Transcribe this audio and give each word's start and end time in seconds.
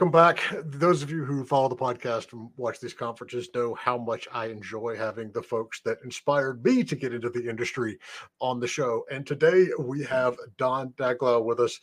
Welcome 0.00 0.12
back. 0.12 0.42
Those 0.64 1.02
of 1.02 1.10
you 1.10 1.26
who 1.26 1.44
follow 1.44 1.68
the 1.68 1.76
podcast 1.76 2.32
and 2.32 2.48
watch 2.56 2.80
these 2.80 2.94
conferences 2.94 3.50
know 3.54 3.74
how 3.74 3.98
much 3.98 4.26
I 4.32 4.46
enjoy 4.46 4.96
having 4.96 5.30
the 5.30 5.42
folks 5.42 5.82
that 5.82 5.98
inspired 6.04 6.64
me 6.64 6.82
to 6.84 6.96
get 6.96 7.12
into 7.12 7.28
the 7.28 7.46
industry 7.46 7.98
on 8.40 8.60
the 8.60 8.66
show. 8.66 9.04
And 9.10 9.26
today 9.26 9.68
we 9.78 10.02
have 10.04 10.38
Don 10.56 10.94
Daglow 10.96 11.44
with 11.44 11.60
us. 11.60 11.78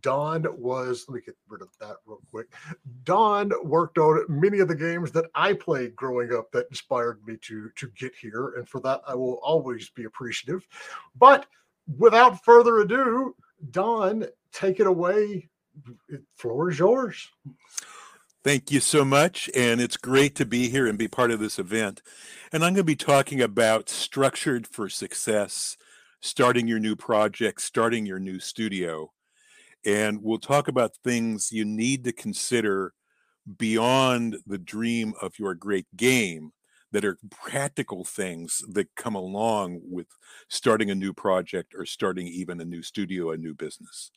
Don 0.00 0.46
was, 0.58 1.04
let 1.06 1.16
me 1.16 1.20
get 1.20 1.36
rid 1.50 1.60
of 1.60 1.68
that 1.80 1.96
real 2.06 2.22
quick. 2.30 2.46
Don 3.04 3.52
worked 3.62 3.98
on 3.98 4.24
many 4.30 4.60
of 4.60 4.68
the 4.68 4.74
games 4.74 5.12
that 5.12 5.26
I 5.34 5.52
played 5.52 5.94
growing 5.94 6.32
up 6.32 6.50
that 6.52 6.68
inspired 6.70 7.20
me 7.26 7.36
to, 7.42 7.68
to 7.76 7.88
get 7.88 8.14
here. 8.14 8.54
And 8.56 8.66
for 8.66 8.80
that, 8.80 9.02
I 9.06 9.14
will 9.14 9.38
always 9.42 9.90
be 9.90 10.04
appreciative. 10.04 10.66
But 11.14 11.44
without 11.98 12.42
further 12.42 12.78
ado, 12.78 13.36
Don, 13.70 14.24
take 14.50 14.80
it 14.80 14.86
away 14.86 15.49
floor 16.36 16.70
is 16.70 16.78
yours. 16.78 17.28
Thank 18.42 18.70
you 18.70 18.80
so 18.80 19.04
much. 19.04 19.50
And 19.54 19.80
it's 19.80 19.98
great 19.98 20.34
to 20.36 20.46
be 20.46 20.70
here 20.70 20.86
and 20.86 20.96
be 20.96 21.08
part 21.08 21.30
of 21.30 21.40
this 21.40 21.58
event. 21.58 22.00
And 22.52 22.64
I'm 22.64 22.72
going 22.72 22.76
to 22.76 22.84
be 22.84 22.96
talking 22.96 23.42
about 23.42 23.90
structured 23.90 24.66
for 24.66 24.88
success, 24.88 25.76
starting 26.20 26.66
your 26.66 26.78
new 26.78 26.96
project, 26.96 27.60
starting 27.60 28.06
your 28.06 28.18
new 28.18 28.40
studio. 28.40 29.12
And 29.84 30.22
we'll 30.22 30.38
talk 30.38 30.68
about 30.68 30.96
things 31.04 31.52
you 31.52 31.64
need 31.64 32.04
to 32.04 32.12
consider 32.12 32.94
beyond 33.58 34.36
the 34.46 34.58
dream 34.58 35.14
of 35.20 35.38
your 35.38 35.54
great 35.54 35.86
game 35.96 36.52
that 36.92 37.04
are 37.04 37.18
practical 37.30 38.04
things 38.04 38.64
that 38.68 38.94
come 38.96 39.14
along 39.14 39.80
with 39.82 40.06
starting 40.48 40.90
a 40.90 40.94
new 40.94 41.12
project 41.12 41.74
or 41.76 41.86
starting 41.86 42.26
even 42.26 42.60
a 42.60 42.64
new 42.64 42.82
studio, 42.82 43.30
a 43.30 43.36
new 43.36 43.54
business. 43.54 44.10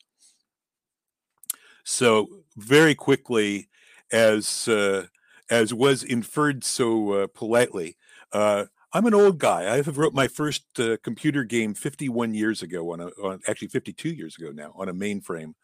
So 1.84 2.28
very 2.56 2.94
quickly, 2.94 3.68
as 4.10 4.66
uh, 4.68 5.06
as 5.50 5.72
was 5.74 6.02
inferred 6.02 6.64
so 6.64 7.12
uh, 7.12 7.26
politely, 7.34 7.96
uh, 8.32 8.64
I'm 8.92 9.06
an 9.06 9.14
old 9.14 9.38
guy. 9.38 9.72
I 9.72 9.76
have 9.76 9.98
wrote 9.98 10.14
my 10.14 10.26
first 10.26 10.64
uh, 10.80 10.96
computer 11.02 11.44
game 11.44 11.74
51 11.74 12.34
years 12.34 12.62
ago 12.62 12.92
on 12.92 13.00
a 13.00 13.06
on, 13.22 13.40
actually 13.46 13.68
52 13.68 14.08
years 14.08 14.36
ago 14.36 14.50
now 14.50 14.72
on 14.76 14.88
a 14.88 14.94
mainframe. 14.94 15.54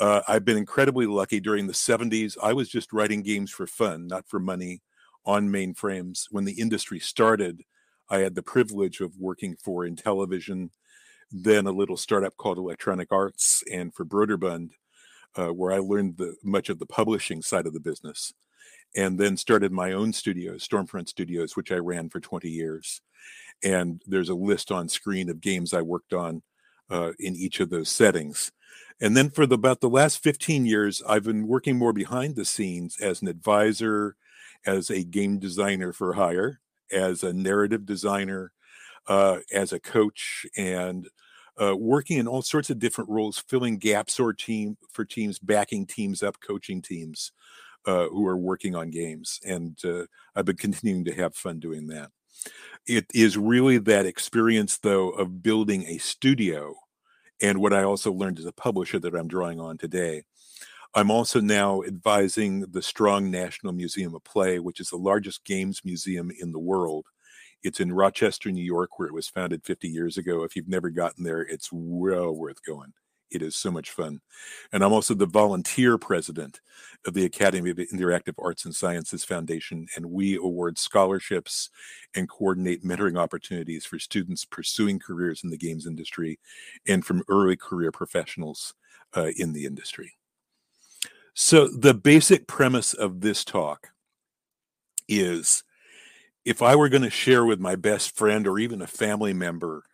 Uh, 0.00 0.22
I've 0.28 0.44
been 0.44 0.56
incredibly 0.56 1.06
lucky 1.06 1.40
during 1.40 1.66
the 1.66 1.72
70s. 1.72 2.36
I 2.40 2.52
was 2.52 2.68
just 2.68 2.92
writing 2.92 3.22
games 3.22 3.50
for 3.50 3.66
fun, 3.66 4.06
not 4.06 4.28
for 4.28 4.38
money, 4.38 4.80
on 5.26 5.48
mainframes. 5.48 6.26
When 6.30 6.44
the 6.44 6.60
industry 6.60 7.00
started, 7.00 7.62
I 8.08 8.18
had 8.18 8.36
the 8.36 8.42
privilege 8.42 9.00
of 9.00 9.18
working 9.18 9.56
for 9.56 9.84
Intellivision, 9.84 10.70
then 11.32 11.66
a 11.66 11.72
little 11.72 11.96
startup 11.96 12.36
called 12.36 12.58
Electronic 12.58 13.10
Arts, 13.10 13.64
and 13.72 13.92
for 13.92 14.04
Broderbund 14.04 14.70
uh, 15.36 15.48
where 15.48 15.72
I 15.72 15.78
learned 15.78 16.16
the, 16.16 16.36
much 16.42 16.68
of 16.68 16.78
the 16.78 16.86
publishing 16.86 17.42
side 17.42 17.66
of 17.66 17.72
the 17.72 17.80
business, 17.80 18.32
and 18.96 19.18
then 19.18 19.36
started 19.36 19.72
my 19.72 19.92
own 19.92 20.12
studio, 20.12 20.54
Stormfront 20.54 21.08
Studios, 21.08 21.56
which 21.56 21.70
I 21.70 21.76
ran 21.76 22.08
for 22.08 22.20
20 22.20 22.48
years. 22.48 23.00
And 23.62 24.02
there's 24.06 24.28
a 24.28 24.34
list 24.34 24.70
on 24.70 24.88
screen 24.88 25.28
of 25.28 25.40
games 25.40 25.74
I 25.74 25.82
worked 25.82 26.12
on 26.12 26.42
uh, 26.90 27.12
in 27.18 27.36
each 27.36 27.60
of 27.60 27.70
those 27.70 27.88
settings. 27.88 28.52
And 29.00 29.16
then 29.16 29.30
for 29.30 29.46
the, 29.46 29.54
about 29.54 29.80
the 29.80 29.88
last 29.88 30.22
15 30.22 30.66
years, 30.66 31.02
I've 31.06 31.24
been 31.24 31.46
working 31.46 31.76
more 31.76 31.92
behind 31.92 32.34
the 32.34 32.44
scenes 32.44 32.96
as 33.00 33.22
an 33.22 33.28
advisor, 33.28 34.16
as 34.66 34.90
a 34.90 35.04
game 35.04 35.38
designer 35.38 35.92
for 35.92 36.14
hire, 36.14 36.60
as 36.90 37.22
a 37.22 37.32
narrative 37.32 37.86
designer, 37.86 38.52
uh, 39.06 39.38
as 39.52 39.72
a 39.72 39.80
coach, 39.80 40.46
and 40.56 41.08
uh, 41.60 41.76
working 41.76 42.18
in 42.18 42.28
all 42.28 42.42
sorts 42.42 42.70
of 42.70 42.78
different 42.78 43.10
roles, 43.10 43.38
filling 43.48 43.78
gaps 43.78 44.20
or 44.20 44.32
team 44.32 44.76
for 44.90 45.04
teams, 45.04 45.38
backing 45.38 45.86
teams 45.86 46.22
up, 46.22 46.36
coaching 46.40 46.80
teams 46.80 47.32
uh, 47.86 48.06
who 48.08 48.26
are 48.26 48.36
working 48.36 48.74
on 48.74 48.90
games, 48.90 49.40
and 49.44 49.78
uh, 49.84 50.04
I've 50.36 50.44
been 50.44 50.56
continuing 50.58 51.04
to 51.06 51.14
have 51.14 51.34
fun 51.34 51.58
doing 51.58 51.88
that. 51.88 52.10
It 52.86 53.06
is 53.12 53.36
really 53.36 53.78
that 53.78 54.06
experience, 54.06 54.78
though, 54.78 55.10
of 55.10 55.42
building 55.42 55.84
a 55.86 55.98
studio, 55.98 56.74
and 57.40 57.58
what 57.58 57.72
I 57.72 57.82
also 57.82 58.12
learned 58.12 58.38
as 58.38 58.46
a 58.46 58.52
publisher 58.52 58.98
that 59.00 59.14
I'm 59.14 59.28
drawing 59.28 59.60
on 59.60 59.78
today. 59.78 60.22
I'm 60.94 61.10
also 61.10 61.40
now 61.40 61.82
advising 61.82 62.60
the 62.60 62.80
Strong 62.80 63.30
National 63.30 63.74
Museum 63.74 64.14
of 64.14 64.24
Play, 64.24 64.58
which 64.58 64.80
is 64.80 64.88
the 64.88 64.96
largest 64.96 65.44
games 65.44 65.82
museum 65.84 66.30
in 66.40 66.50
the 66.50 66.58
world 66.58 67.06
it's 67.62 67.80
in 67.80 67.92
Rochester, 67.92 68.50
New 68.50 68.62
York, 68.62 68.98
where 68.98 69.08
it 69.08 69.14
was 69.14 69.28
founded 69.28 69.64
50 69.64 69.88
years 69.88 70.16
ago. 70.16 70.44
If 70.44 70.56
you've 70.56 70.68
never 70.68 70.90
gotten 70.90 71.24
there, 71.24 71.42
it's 71.42 71.70
well 71.72 72.32
worth 72.32 72.62
going. 72.64 72.92
It 73.30 73.42
is 73.42 73.56
so 73.56 73.70
much 73.70 73.90
fun. 73.90 74.20
And 74.72 74.82
I'm 74.82 74.92
also 74.92 75.14
the 75.14 75.26
volunteer 75.26 75.98
president 75.98 76.60
of 77.06 77.14
the 77.14 77.26
Academy 77.26 77.70
of 77.70 77.76
Interactive 77.76 78.34
Arts 78.42 78.64
and 78.64 78.74
Sciences 78.74 79.24
Foundation, 79.24 79.86
and 79.96 80.06
we 80.06 80.36
award 80.36 80.78
scholarships 80.78 81.70
and 82.14 82.28
coordinate 82.28 82.84
mentoring 82.84 83.18
opportunities 83.18 83.84
for 83.84 83.98
students 83.98 84.44
pursuing 84.44 84.98
careers 84.98 85.44
in 85.44 85.50
the 85.50 85.58
games 85.58 85.86
industry 85.86 86.38
and 86.86 87.04
from 87.04 87.22
early 87.28 87.56
career 87.56 87.92
professionals 87.92 88.74
uh, 89.16 89.30
in 89.36 89.52
the 89.52 89.66
industry. 89.66 90.14
So, 91.34 91.68
the 91.68 91.94
basic 91.94 92.48
premise 92.48 92.94
of 92.94 93.20
this 93.20 93.44
talk 93.44 93.88
is 95.08 95.62
if 96.48 96.62
I 96.62 96.76
were 96.76 96.88
going 96.88 97.02
to 97.02 97.10
share 97.10 97.44
with 97.44 97.60
my 97.60 97.76
best 97.76 98.16
friend 98.16 98.46
or 98.46 98.58
even 98.58 98.80
a 98.80 98.86
family 98.86 99.34
member, 99.34 99.84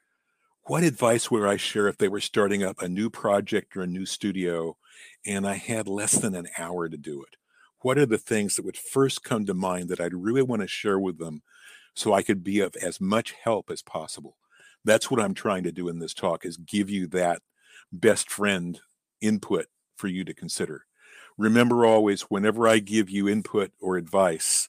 what 0.67 0.85
advice 0.85 1.29
would 1.29 1.43
I 1.43 1.57
share 1.57 1.89
if 1.89 1.99
they 1.99 2.07
were 2.07 2.21
starting 2.21 2.63
up 2.63 2.81
a 2.81 2.89
new 2.89 3.11
project 3.11 3.77
or 3.77 3.83
a 3.83 3.89
new 3.89 4.07
studio 4.07 4.77
and 5.27 5.49
I 5.49 5.55
had 5.55 5.89
less 5.89 6.13
than 6.13 6.37
an 6.37 6.47
hour 6.57 6.89
to 6.89 6.97
do 6.97 7.25
it? 7.25 7.35
What 7.81 7.99
are 7.99 8.07
the 8.07 8.19
things 8.19 8.55
that 8.55 8.65
would 8.65 8.77
first 8.77 9.25
come 9.25 9.45
to 9.47 9.53
mind 9.53 9.89
that 9.89 9.99
I'd 9.99 10.15
really 10.15 10.43
want 10.43 10.63
to 10.63 10.69
share 10.69 10.97
with 10.97 11.19
them 11.19 11.43
so 11.93 12.13
I 12.13 12.23
could 12.23 12.45
be 12.45 12.61
of 12.61 12.77
as 12.77 13.01
much 13.01 13.33
help 13.33 13.69
as 13.69 13.83
possible? 13.83 14.37
That's 14.85 15.11
what 15.11 15.19
I'm 15.21 15.35
trying 15.35 15.65
to 15.65 15.73
do 15.73 15.89
in 15.89 15.99
this 15.99 16.15
talk 16.15 16.47
is 16.47 16.57
give 16.57 16.89
you 16.89 17.09
that 17.09 17.43
best 17.91 18.31
friend 18.31 18.79
input 19.21 19.67
for 19.97 20.07
you 20.07 20.23
to 20.23 20.33
consider. 20.33 20.87
Remember 21.37 21.85
always 21.85 22.23
whenever 22.23 22.69
I 22.69 22.79
give 22.79 23.11
you 23.11 23.29
input 23.29 23.73
or 23.81 23.97
advice, 23.97 24.69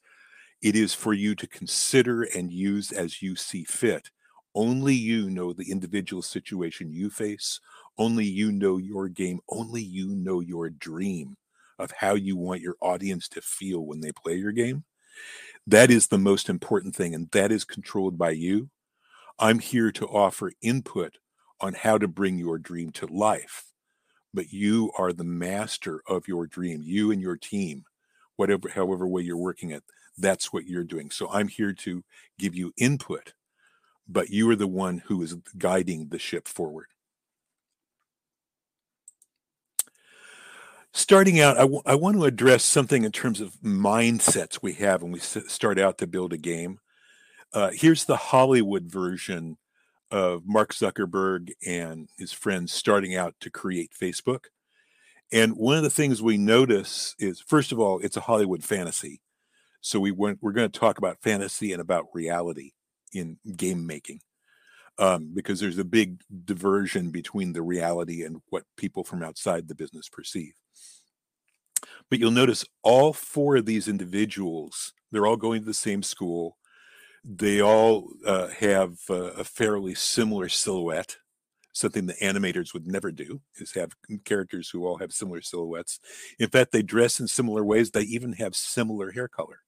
it 0.66 0.76
is 0.76 0.96
for 0.96 1.14
you 1.14 1.36
to 1.36 1.46
consider 1.46 2.24
and 2.24 2.52
use 2.52 2.92
as 2.92 3.22
you 3.22 3.36
see 3.36 3.64
fit. 3.64 4.10
Only 4.56 4.96
you 4.96 5.30
know 5.30 5.54
the 5.54 5.70
individual 5.70 6.24
situation 6.24 6.92
you 6.92 7.12
face. 7.12 7.60
Only 8.00 8.26
you 8.26 8.52
know 8.52 8.78
your 8.78 9.08
game. 9.08 9.42
Only 9.48 9.84
you 9.84 10.16
know 10.16 10.40
your 10.40 10.72
dream 10.72 11.38
of 11.78 11.92
how 11.92 12.16
you 12.16 12.36
want 12.36 12.62
your 12.62 12.78
audience 12.82 13.30
to 13.30 13.42
feel 13.44 13.86
when 13.86 14.00
they 14.00 14.12
play 14.12 14.38
your 14.38 14.52
game. 14.52 14.86
That 15.68 15.92
is 15.92 16.08
the 16.08 16.18
most 16.18 16.50
important 16.50 16.96
thing, 16.96 17.14
and 17.14 17.30
that 17.30 17.52
is 17.52 17.64
controlled 17.64 18.18
by 18.18 18.32
you. 18.32 18.72
I'm 19.38 19.60
here 19.60 19.92
to 19.92 20.08
offer 20.08 20.52
input 20.64 21.20
on 21.62 21.76
how 21.76 22.00
to 22.00 22.08
bring 22.08 22.40
your 22.40 22.58
dream 22.58 22.90
to 22.94 23.06
life, 23.06 23.66
but 24.34 24.52
you 24.52 24.92
are 24.98 25.14
the 25.14 25.24
master 25.24 26.02
of 26.08 26.28
your 26.28 26.48
dream. 26.48 26.82
You 26.84 27.12
and 27.12 27.22
your 27.22 27.38
team 27.38 27.86
whatever, 28.36 28.70
however 28.70 29.08
way 29.08 29.22
you're 29.22 29.38
working 29.38 29.72
it, 29.72 29.84
that's 30.18 30.54
what 30.54 30.66
you're 30.66 30.84
doing. 30.84 31.12
So 31.12 31.30
I'm 31.30 31.48
here 31.48 31.74
to 31.74 32.04
give 32.40 32.56
you 32.56 32.74
input, 32.78 33.34
but 34.08 34.30
you 34.30 34.50
are 34.50 34.56
the 34.56 34.68
one 34.68 35.00
who 35.06 35.22
is 35.22 35.36
guiding 35.58 36.10
the 36.10 36.20
ship 36.20 36.48
forward. 36.48 36.88
Starting 40.94 41.42
out, 41.42 41.58
I, 41.58 41.62
w- 41.62 41.82
I 41.86 41.96
want 41.96 42.16
to 42.16 42.24
address 42.24 42.64
something 42.64 43.04
in 43.04 43.12
terms 43.12 43.42
of 43.42 43.56
mindsets 43.62 44.60
we 44.62 44.74
have 44.74 45.02
when 45.02 45.12
we 45.12 45.20
s- 45.20 45.38
start 45.48 45.78
out 45.78 45.98
to 45.98 46.08
build 46.08 46.32
a 46.32 46.38
game. 46.38 46.80
Uh, 47.54 47.72
here's 47.74 48.06
the 48.06 48.16
Hollywood 48.16 48.86
version 48.86 49.58
of 50.10 50.44
Mark 50.46 50.74
Zuckerberg 50.74 51.52
and 51.66 52.08
his 52.18 52.32
friends 52.32 52.72
starting 52.72 53.16
out 53.16 53.36
to 53.42 53.50
create 53.50 53.92
Facebook. 54.00 54.46
And 55.34 55.58
one 55.58 55.76
of 55.76 55.84
the 55.84 55.90
things 55.90 56.22
we 56.22 56.38
notice 56.38 57.14
is, 57.20 57.42
first 57.42 57.74
of 57.74 57.80
all, 57.80 58.00
it's 58.00 58.16
a 58.16 58.22
Hollywood 58.22 58.64
fantasy. 58.64 59.20
So 59.86 60.00
we 60.00 60.10
went, 60.10 60.40
we're 60.42 60.52
going 60.52 60.72
to 60.72 60.80
talk 60.80 60.98
about 60.98 61.22
fantasy 61.22 61.72
and 61.72 61.80
about 61.80 62.08
reality 62.12 62.72
in 63.14 63.38
game 63.56 63.86
making, 63.86 64.20
um, 64.98 65.32
because 65.32 65.60
there's 65.60 65.78
a 65.78 65.84
big 65.84 66.22
diversion 66.46 67.12
between 67.12 67.54
the 67.54 67.62
reality 67.62 68.24
and 68.24 68.42
what 68.50 68.64
people 68.78 69.04
from 69.04 69.22
outside 69.22 69.68
the 69.68 69.76
business 69.76 70.10
perceive. 70.10 70.54
But 72.10 72.18
you'll 72.18 72.32
notice 72.32 72.66
all 72.82 73.14
four 73.14 73.58
of 73.58 73.68
these 73.68 73.88
individuals, 73.88 74.92
they're 75.12 75.28
all 75.28 75.38
going 75.38 75.62
to 75.62 75.68
the 75.68 75.74
same 75.76 76.02
school 76.02 76.58
they 77.24 77.62
all 77.62 78.10
uh, 78.26 78.48
have 78.50 78.98
a 79.10 79.44
fairly 79.44 79.96
similar 79.96 80.48
silhouette. 80.48 81.18
Something 81.74 82.06
the 82.06 82.14
animators 82.14 82.74
would 82.74 82.88
never 82.88 83.12
do 83.12 83.42
is 83.58 83.74
have 83.74 83.92
characters 84.24 84.70
who 84.70 84.86
all 84.86 84.98
have 84.98 85.12
similar 85.12 85.42
silhouettes. 85.42 86.00
In 86.40 86.50
fact, 86.50 86.72
they 86.72 86.82
dress 86.82 87.20
in 87.20 87.28
similar 87.28 87.64
ways. 87.64 87.92
They 87.92 88.02
even 88.02 88.34
have 88.34 88.56
similar 88.56 89.12
hair 89.12 89.28
color. 89.28 89.60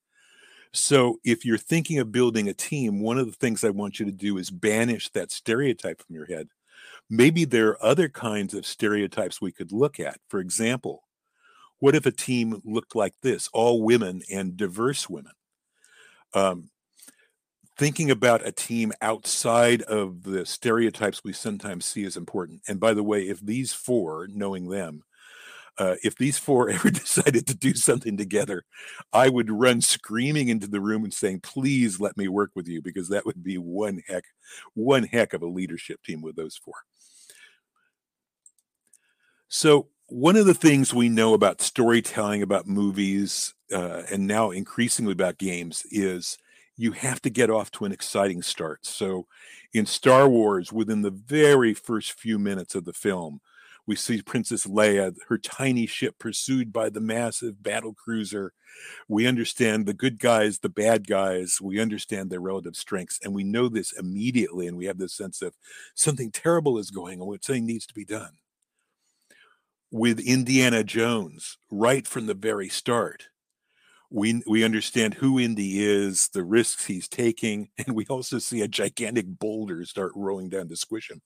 So, 0.77 1.19
if 1.23 1.43
you're 1.43 1.57
thinking 1.57 1.97
of 1.97 2.11
building 2.11 2.47
a 2.47 2.53
team, 2.53 3.01
one 3.01 3.17
of 3.17 3.25
the 3.25 3.31
things 3.31 3.63
I 3.63 3.71
want 3.71 3.99
you 3.99 4.05
to 4.05 4.11
do 4.11 4.37
is 4.37 4.51
banish 4.51 5.09
that 5.09 5.31
stereotype 5.31 6.03
from 6.03 6.15
your 6.15 6.27
head. 6.27 6.49
Maybe 7.09 7.45
there 7.45 7.69
are 7.69 7.83
other 7.83 8.09
kinds 8.09 8.53
of 8.53 8.65
stereotypes 8.65 9.41
we 9.41 9.51
could 9.51 9.71
look 9.71 9.99
at. 9.99 10.19
For 10.29 10.39
example, 10.39 11.03
what 11.79 11.95
if 11.95 12.05
a 12.05 12.11
team 12.11 12.61
looked 12.63 12.95
like 12.95 13.13
this 13.23 13.49
all 13.53 13.81
women 13.81 14.21
and 14.31 14.55
diverse 14.55 15.09
women? 15.09 15.33
Um, 16.35 16.69
thinking 17.77 18.11
about 18.11 18.45
a 18.45 18.51
team 18.51 18.93
outside 19.01 19.81
of 19.81 20.23
the 20.23 20.45
stereotypes 20.45 21.23
we 21.23 21.33
sometimes 21.33 21.85
see 21.85 22.03
is 22.03 22.17
important. 22.17 22.61
And 22.67 22.79
by 22.79 22.93
the 22.93 23.03
way, 23.03 23.27
if 23.27 23.39
these 23.39 23.73
four, 23.73 24.27
knowing 24.31 24.69
them, 24.69 25.03
uh, 25.77 25.95
if 26.03 26.15
these 26.15 26.37
four 26.37 26.69
ever 26.71 26.89
decided 26.89 27.47
to 27.47 27.55
do 27.55 27.73
something 27.73 28.17
together, 28.17 28.63
I 29.13 29.29
would 29.29 29.51
run 29.51 29.81
screaming 29.81 30.49
into 30.49 30.67
the 30.67 30.81
room 30.81 31.03
and 31.03 31.13
saying, 31.13 31.41
"Please 31.41 31.99
let 31.99 32.17
me 32.17 32.27
work 32.27 32.51
with 32.55 32.67
you," 32.67 32.81
because 32.81 33.09
that 33.09 33.25
would 33.25 33.43
be 33.43 33.57
one 33.57 34.01
heck, 34.07 34.23
one 34.73 35.03
heck 35.03 35.33
of 35.33 35.41
a 35.41 35.47
leadership 35.47 36.01
team 36.03 36.21
with 36.21 36.35
those 36.35 36.57
four. 36.57 36.75
So 39.49 39.87
one 40.07 40.35
of 40.35 40.45
the 40.45 40.53
things 40.53 40.93
we 40.93 41.09
know 41.09 41.33
about 41.33 41.61
storytelling, 41.61 42.41
about 42.41 42.67
movies, 42.67 43.53
uh, 43.73 44.03
and 44.11 44.27
now 44.27 44.51
increasingly 44.51 45.11
about 45.11 45.37
games 45.37 45.85
is 45.91 46.37
you 46.77 46.91
have 46.91 47.21
to 47.23 47.29
get 47.29 47.49
off 47.49 47.71
to 47.71 47.85
an 47.85 47.91
exciting 47.91 48.41
start. 48.41 48.85
So 48.85 49.25
in 49.73 49.85
Star 49.85 50.29
Wars, 50.29 50.71
within 50.71 51.01
the 51.01 51.11
very 51.11 51.73
first 51.73 52.13
few 52.13 52.37
minutes 52.39 52.75
of 52.75 52.85
the 52.85 52.93
film, 52.93 53.41
we 53.87 53.95
see 53.95 54.21
Princess 54.21 54.67
Leia, 54.67 55.15
her 55.29 55.37
tiny 55.37 55.87
ship 55.87 56.19
pursued 56.19 56.73
by 56.73 56.89
the 56.89 56.99
massive 56.99 57.63
battle 57.63 57.93
cruiser. 57.93 58.51
We 59.07 59.25
understand 59.25 59.85
the 59.85 59.93
good 59.93 60.19
guys, 60.19 60.59
the 60.59 60.69
bad 60.69 61.07
guys. 61.07 61.59
We 61.61 61.79
understand 61.79 62.29
their 62.29 62.41
relative 62.41 62.75
strengths. 62.75 63.19
And 63.23 63.33
we 63.33 63.45
know 63.45 63.69
this 63.69 63.93
immediately. 63.93 64.67
And 64.67 64.77
we 64.77 64.85
have 64.85 64.97
this 64.97 65.13
sense 65.13 65.41
of 65.41 65.55
something 65.95 66.31
terrible 66.31 66.77
is 66.77 66.91
going 66.91 67.21
on, 67.21 67.37
something 67.41 67.65
needs 67.65 67.87
to 67.87 67.93
be 67.93 68.05
done. 68.05 68.33
With 69.89 70.19
Indiana 70.19 70.83
Jones, 70.83 71.57
right 71.71 72.05
from 72.05 72.25
the 72.25 72.33
very 72.33 72.67
start, 72.67 73.29
we 74.09 74.41
we 74.45 74.63
understand 74.63 75.13
who 75.13 75.39
Indy 75.39 75.81
is, 75.83 76.29
the 76.29 76.43
risks 76.43 76.85
he's 76.85 77.07
taking, 77.07 77.69
and 77.77 77.95
we 77.95 78.05
also 78.07 78.37
see 78.37 78.61
a 78.61 78.67
gigantic 78.67 79.25
boulder 79.27 79.85
start 79.85 80.11
rolling 80.15 80.49
down 80.49 80.67
to 80.67 80.75
squish 80.75 81.09
him. 81.09 81.21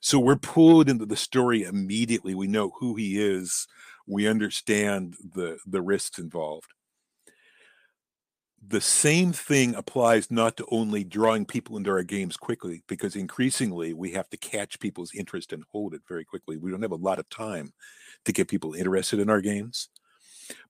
So 0.00 0.18
we're 0.18 0.36
pulled 0.36 0.88
into 0.88 1.06
the 1.06 1.16
story 1.16 1.62
immediately. 1.64 2.34
We 2.34 2.46
know 2.46 2.72
who 2.78 2.94
he 2.94 3.20
is. 3.20 3.66
We 4.06 4.28
understand 4.28 5.16
the 5.34 5.58
the 5.66 5.82
risks 5.82 6.18
involved. 6.18 6.72
The 8.68 8.80
same 8.80 9.32
thing 9.32 9.74
applies 9.74 10.30
not 10.30 10.56
to 10.56 10.66
only 10.70 11.04
drawing 11.04 11.46
people 11.46 11.76
into 11.76 11.90
our 11.90 12.02
games 12.02 12.36
quickly, 12.36 12.82
because 12.88 13.14
increasingly 13.14 13.94
we 13.94 14.10
have 14.12 14.28
to 14.30 14.36
catch 14.36 14.80
people's 14.80 15.14
interest 15.14 15.52
and 15.52 15.62
hold 15.70 15.94
it 15.94 16.02
very 16.08 16.24
quickly. 16.24 16.56
We 16.56 16.70
don't 16.70 16.82
have 16.82 16.90
a 16.90 16.96
lot 16.96 17.20
of 17.20 17.28
time 17.28 17.72
to 18.24 18.32
get 18.32 18.48
people 18.48 18.74
interested 18.74 19.20
in 19.20 19.30
our 19.30 19.40
games 19.40 19.88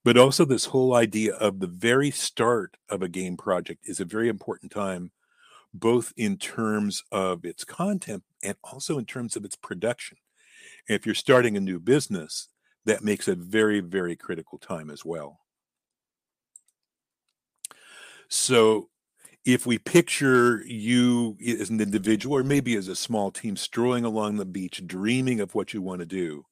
but 0.03 0.17
also 0.17 0.45
this 0.45 0.65
whole 0.65 0.95
idea 0.95 1.33
of 1.35 1.59
the 1.59 1.67
very 1.67 2.11
start 2.11 2.77
of 2.89 3.01
a 3.01 3.07
game 3.09 3.37
project 3.37 3.81
is 3.85 3.99
a 3.99 4.05
very 4.05 4.29
important 4.29 4.71
time 4.71 5.11
both 5.73 6.13
in 6.17 6.37
terms 6.37 7.03
of 7.11 7.45
its 7.45 7.63
content 7.63 8.23
and 8.43 8.55
also 8.63 8.97
in 8.97 9.05
terms 9.05 9.35
of 9.35 9.45
its 9.45 9.55
production. 9.55 10.17
If 10.87 11.05
you're 11.05 11.15
starting 11.15 11.57
a 11.57 11.61
new 11.61 11.79
business 11.79 12.49
that 12.85 13.03
makes 13.03 13.27
a 13.27 13.35
very 13.35 13.79
very 13.81 14.15
critical 14.15 14.57
time 14.57 14.89
as 14.89 15.03
well. 15.03 15.39
So 18.29 18.89
if 19.45 19.65
we 19.65 19.77
picture 19.77 20.61
you 20.65 21.37
as 21.47 21.69
an 21.69 21.79
individual 21.79 22.35
or 22.35 22.43
maybe 22.43 22.75
as 22.75 22.89
a 22.89 22.95
small 22.95 23.31
team 23.31 23.55
strolling 23.55 24.03
along 24.03 24.35
the 24.35 24.45
beach 24.45 24.85
dreaming 24.85 25.39
of 25.39 25.55
what 25.55 25.73
you 25.73 25.81
want 25.81 25.99
to 25.99 26.05
do 26.05 26.43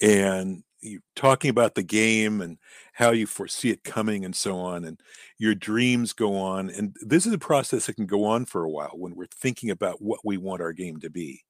and 0.00 0.62
you 0.82 1.00
talking 1.14 1.50
about 1.50 1.74
the 1.74 1.82
game 1.82 2.40
and 2.40 2.58
how 2.92 3.10
you 3.10 3.26
foresee 3.26 3.70
it 3.70 3.84
coming 3.84 4.24
and 4.24 4.34
so 4.34 4.58
on 4.58 4.84
and 4.84 5.00
your 5.38 5.54
dreams 5.54 6.12
go 6.12 6.36
on 6.36 6.70
and 6.70 6.96
this 7.00 7.26
is 7.26 7.32
a 7.32 7.38
process 7.38 7.86
that 7.86 7.94
can 7.94 8.06
go 8.06 8.24
on 8.24 8.44
for 8.44 8.64
a 8.64 8.70
while 8.70 8.92
when 8.94 9.14
we're 9.14 9.26
thinking 9.26 9.70
about 9.70 10.02
what 10.02 10.20
we 10.24 10.36
want 10.36 10.60
our 10.60 10.72
game 10.72 10.98
to 10.98 11.10
be. 11.10 11.42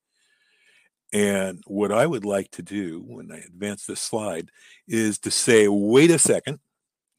And 1.12 1.62
what 1.66 1.92
i 1.92 2.06
would 2.06 2.24
like 2.24 2.50
to 2.52 2.62
do 2.62 3.02
when 3.06 3.30
i 3.32 3.38
advance 3.38 3.86
this 3.86 4.00
slide 4.00 4.50
is 4.88 5.18
to 5.20 5.30
say 5.30 5.68
wait 5.68 6.10
a 6.10 6.18
second 6.18 6.58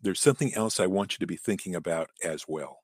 there's 0.01 0.21
something 0.21 0.53
else 0.55 0.79
i 0.79 0.87
want 0.87 1.13
you 1.13 1.19
to 1.19 1.27
be 1.27 1.37
thinking 1.37 1.75
about 1.75 2.09
as 2.23 2.45
well. 2.47 2.79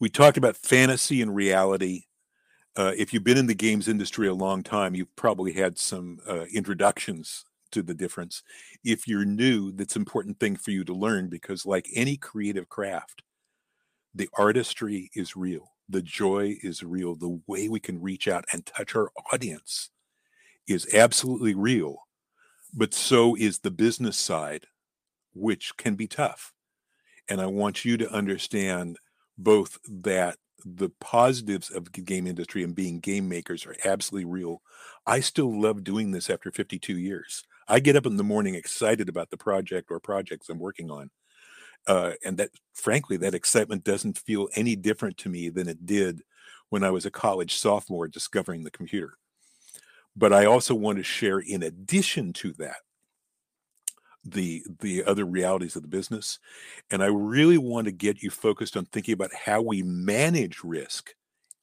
We 0.00 0.08
talked 0.10 0.36
about 0.36 0.56
fantasy 0.56 1.22
and 1.22 1.34
reality 1.34 2.02
uh, 2.76 2.92
if 2.96 3.12
you've 3.12 3.24
been 3.24 3.38
in 3.38 3.46
the 3.46 3.54
games 3.54 3.88
industry 3.88 4.26
a 4.26 4.34
long 4.34 4.62
time, 4.62 4.94
you've 4.94 5.14
probably 5.16 5.52
had 5.52 5.78
some 5.78 6.18
uh, 6.28 6.44
introductions 6.52 7.44
to 7.70 7.82
the 7.82 7.94
difference. 7.94 8.42
If 8.84 9.06
you're 9.06 9.24
new, 9.24 9.72
that's 9.72 9.96
an 9.96 10.02
important 10.02 10.40
thing 10.40 10.56
for 10.56 10.70
you 10.70 10.84
to 10.84 10.94
learn 10.94 11.28
because, 11.28 11.66
like 11.66 11.88
any 11.94 12.16
creative 12.16 12.68
craft, 12.68 13.22
the 14.14 14.28
artistry 14.34 15.10
is 15.14 15.36
real, 15.36 15.72
the 15.88 16.02
joy 16.02 16.56
is 16.62 16.82
real, 16.82 17.14
the 17.14 17.40
way 17.46 17.68
we 17.68 17.80
can 17.80 18.00
reach 18.00 18.28
out 18.28 18.44
and 18.52 18.64
touch 18.66 18.94
our 18.94 19.10
audience 19.32 19.90
is 20.66 20.92
absolutely 20.94 21.54
real. 21.54 21.98
But 22.72 22.94
so 22.94 23.36
is 23.36 23.60
the 23.60 23.70
business 23.70 24.16
side, 24.16 24.66
which 25.32 25.76
can 25.76 25.94
be 25.94 26.06
tough. 26.08 26.52
And 27.28 27.40
I 27.40 27.46
want 27.46 27.84
you 27.84 27.96
to 27.98 28.10
understand 28.10 28.98
both 29.38 29.78
that 29.88 30.38
the 30.64 30.90
positives 31.00 31.70
of 31.70 31.92
the 31.92 32.00
game 32.00 32.26
industry 32.26 32.62
and 32.62 32.74
being 32.74 33.00
game 33.00 33.28
makers 33.28 33.66
are 33.66 33.76
absolutely 33.84 34.30
real. 34.30 34.62
I 35.06 35.20
still 35.20 35.60
love 35.60 35.84
doing 35.84 36.10
this 36.10 36.30
after 36.30 36.50
52 36.50 36.96
years. 36.96 37.44
I 37.68 37.80
get 37.80 37.96
up 37.96 38.06
in 38.06 38.16
the 38.16 38.24
morning 38.24 38.54
excited 38.54 39.08
about 39.08 39.30
the 39.30 39.36
project 39.36 39.90
or 39.90 40.00
projects 40.00 40.48
I'm 40.48 40.58
working 40.58 40.90
on. 40.90 41.10
Uh, 41.86 42.12
and 42.24 42.38
that, 42.38 42.50
frankly, 42.72 43.16
that 43.18 43.34
excitement 43.34 43.84
doesn't 43.84 44.18
feel 44.18 44.48
any 44.54 44.74
different 44.74 45.18
to 45.18 45.28
me 45.28 45.50
than 45.50 45.68
it 45.68 45.84
did 45.84 46.22
when 46.70 46.82
I 46.82 46.90
was 46.90 47.04
a 47.04 47.10
college 47.10 47.56
sophomore 47.56 48.08
discovering 48.08 48.64
the 48.64 48.70
computer. 48.70 49.18
But 50.16 50.32
I 50.32 50.46
also 50.46 50.74
want 50.74 50.98
to 50.98 51.04
share, 51.04 51.40
in 51.40 51.62
addition 51.62 52.32
to 52.34 52.52
that, 52.54 52.76
the 54.24 54.64
the 54.80 55.04
other 55.04 55.24
realities 55.24 55.76
of 55.76 55.82
the 55.82 55.88
business 55.88 56.38
and 56.90 57.02
i 57.02 57.06
really 57.06 57.58
want 57.58 57.84
to 57.84 57.92
get 57.92 58.22
you 58.22 58.30
focused 58.30 58.76
on 58.76 58.86
thinking 58.86 59.12
about 59.12 59.34
how 59.34 59.60
we 59.60 59.82
manage 59.82 60.64
risk 60.64 61.14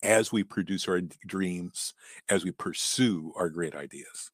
as 0.03 0.31
we 0.31 0.43
produce 0.43 0.87
our 0.87 1.01
dreams 1.27 1.93
as 2.29 2.43
we 2.43 2.51
pursue 2.51 3.33
our 3.35 3.49
great 3.49 3.75
ideas. 3.75 4.31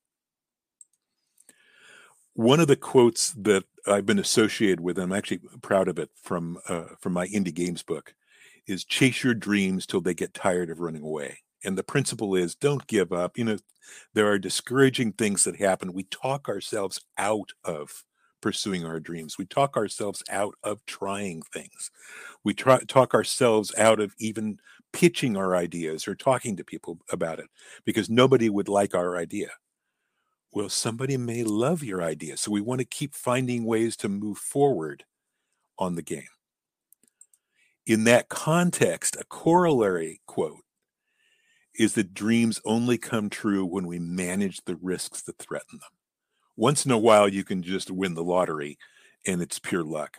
One 2.34 2.60
of 2.60 2.68
the 2.68 2.76
quotes 2.76 3.32
that 3.34 3.64
i've 3.88 4.06
been 4.06 4.20
associated 4.20 4.80
with 4.80 4.98
and 4.98 5.12
i'm 5.12 5.18
actually 5.18 5.40
proud 5.62 5.88
of 5.88 5.98
it 5.98 6.10
from 6.22 6.58
uh, 6.68 6.84
from 7.00 7.14
my 7.14 7.28
indie 7.28 7.54
games 7.54 7.84
book 7.84 8.14
is 8.68 8.84
chase 8.84 9.24
your 9.24 9.34
dreams 9.34 9.86
till 9.86 10.02
they 10.02 10.14
get 10.14 10.34
tired 10.34 10.70
of 10.70 10.82
running 10.82 11.04
away. 11.04 11.40
And 11.64 11.78
the 11.78 11.84
principle 11.84 12.36
is 12.36 12.54
don't 12.54 12.86
give 12.88 13.12
up. 13.12 13.38
You 13.38 13.46
know 13.46 13.58
there 14.14 14.28
are 14.28 14.38
discouraging 14.38 15.14
things 15.14 15.44
that 15.46 15.56
happen. 15.56 15.94
We 15.94 16.04
talk 16.04 16.48
ourselves 16.48 17.02
out 17.18 17.52
of 17.64 18.04
pursuing 18.42 18.86
our 18.86 19.00
dreams. 19.00 19.38
We 19.38 19.46
talk 19.46 19.78
ourselves 19.78 20.24
out 20.30 20.56
of 20.64 20.86
trying 20.86 21.42
things. 21.54 21.92
We 22.44 22.54
try, 22.54 22.80
talk 22.88 23.14
ourselves 23.14 23.74
out 23.78 24.00
of 24.00 24.14
even 24.20 24.60
pitching 24.94 25.38
our 25.38 25.56
ideas 25.56 26.08
or 26.08 26.16
talking 26.16 26.56
to 26.58 26.64
people 26.64 27.00
about 27.12 27.40
it 27.40 27.48
because 27.86 28.10
nobody 28.10 28.50
would 28.50 28.70
like 28.70 28.96
our 28.96 29.18
idea. 29.18 29.50
Well, 30.54 30.70
somebody 30.70 31.18
may 31.18 31.44
love 31.44 31.84
your 31.84 32.02
idea. 32.02 32.38
So 32.38 32.52
we 32.52 32.62
want 32.62 32.80
to 32.80 32.86
keep 32.86 33.14
finding 33.14 33.66
ways 33.66 33.96
to 33.98 34.10
move 34.10 34.38
forward 34.38 35.04
on 35.78 35.96
the 35.96 36.02
game. 36.02 36.24
In 37.86 38.04
that 38.06 38.30
context, 38.30 39.16
a 39.20 39.24
corollary 39.26 40.22
quote 40.26 40.64
is 41.78 41.94
that 41.94 42.14
dreams 42.14 42.60
only 42.66 42.98
come 42.98 43.30
true 43.30 43.66
when 43.66 43.86
we 43.86 44.00
manage 44.00 44.64
the 44.66 44.76
risks 44.78 45.22
that 45.24 45.38
threaten 45.38 45.80
them. 45.80 45.97
Once 46.58 46.86
in 46.86 46.92
a 46.92 46.98
while, 46.98 47.30
you 47.30 47.44
can 47.44 47.62
just 47.62 47.92
win 47.92 48.16
the 48.16 48.24
lottery 48.24 48.78
and 49.26 49.42
it's 49.42 49.60
pure 49.60 49.84
luck. 49.84 50.18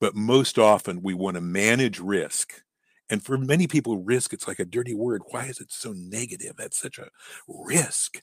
But 0.00 0.14
most 0.14 0.58
often, 0.58 1.02
we 1.02 1.14
want 1.14 1.34
to 1.34 1.40
manage 1.40 1.98
risk. 1.98 2.62
And 3.10 3.22
for 3.22 3.36
many 3.36 3.66
people, 3.66 3.98
risk, 3.98 4.32
it's 4.32 4.48
like 4.48 4.60
a 4.60 4.64
dirty 4.64 4.94
word. 4.94 5.22
Why 5.30 5.46
is 5.46 5.60
it 5.60 5.72
so 5.72 5.92
negative? 5.92 6.54
That's 6.56 6.78
such 6.78 6.98
a 6.98 7.08
risk. 7.48 8.22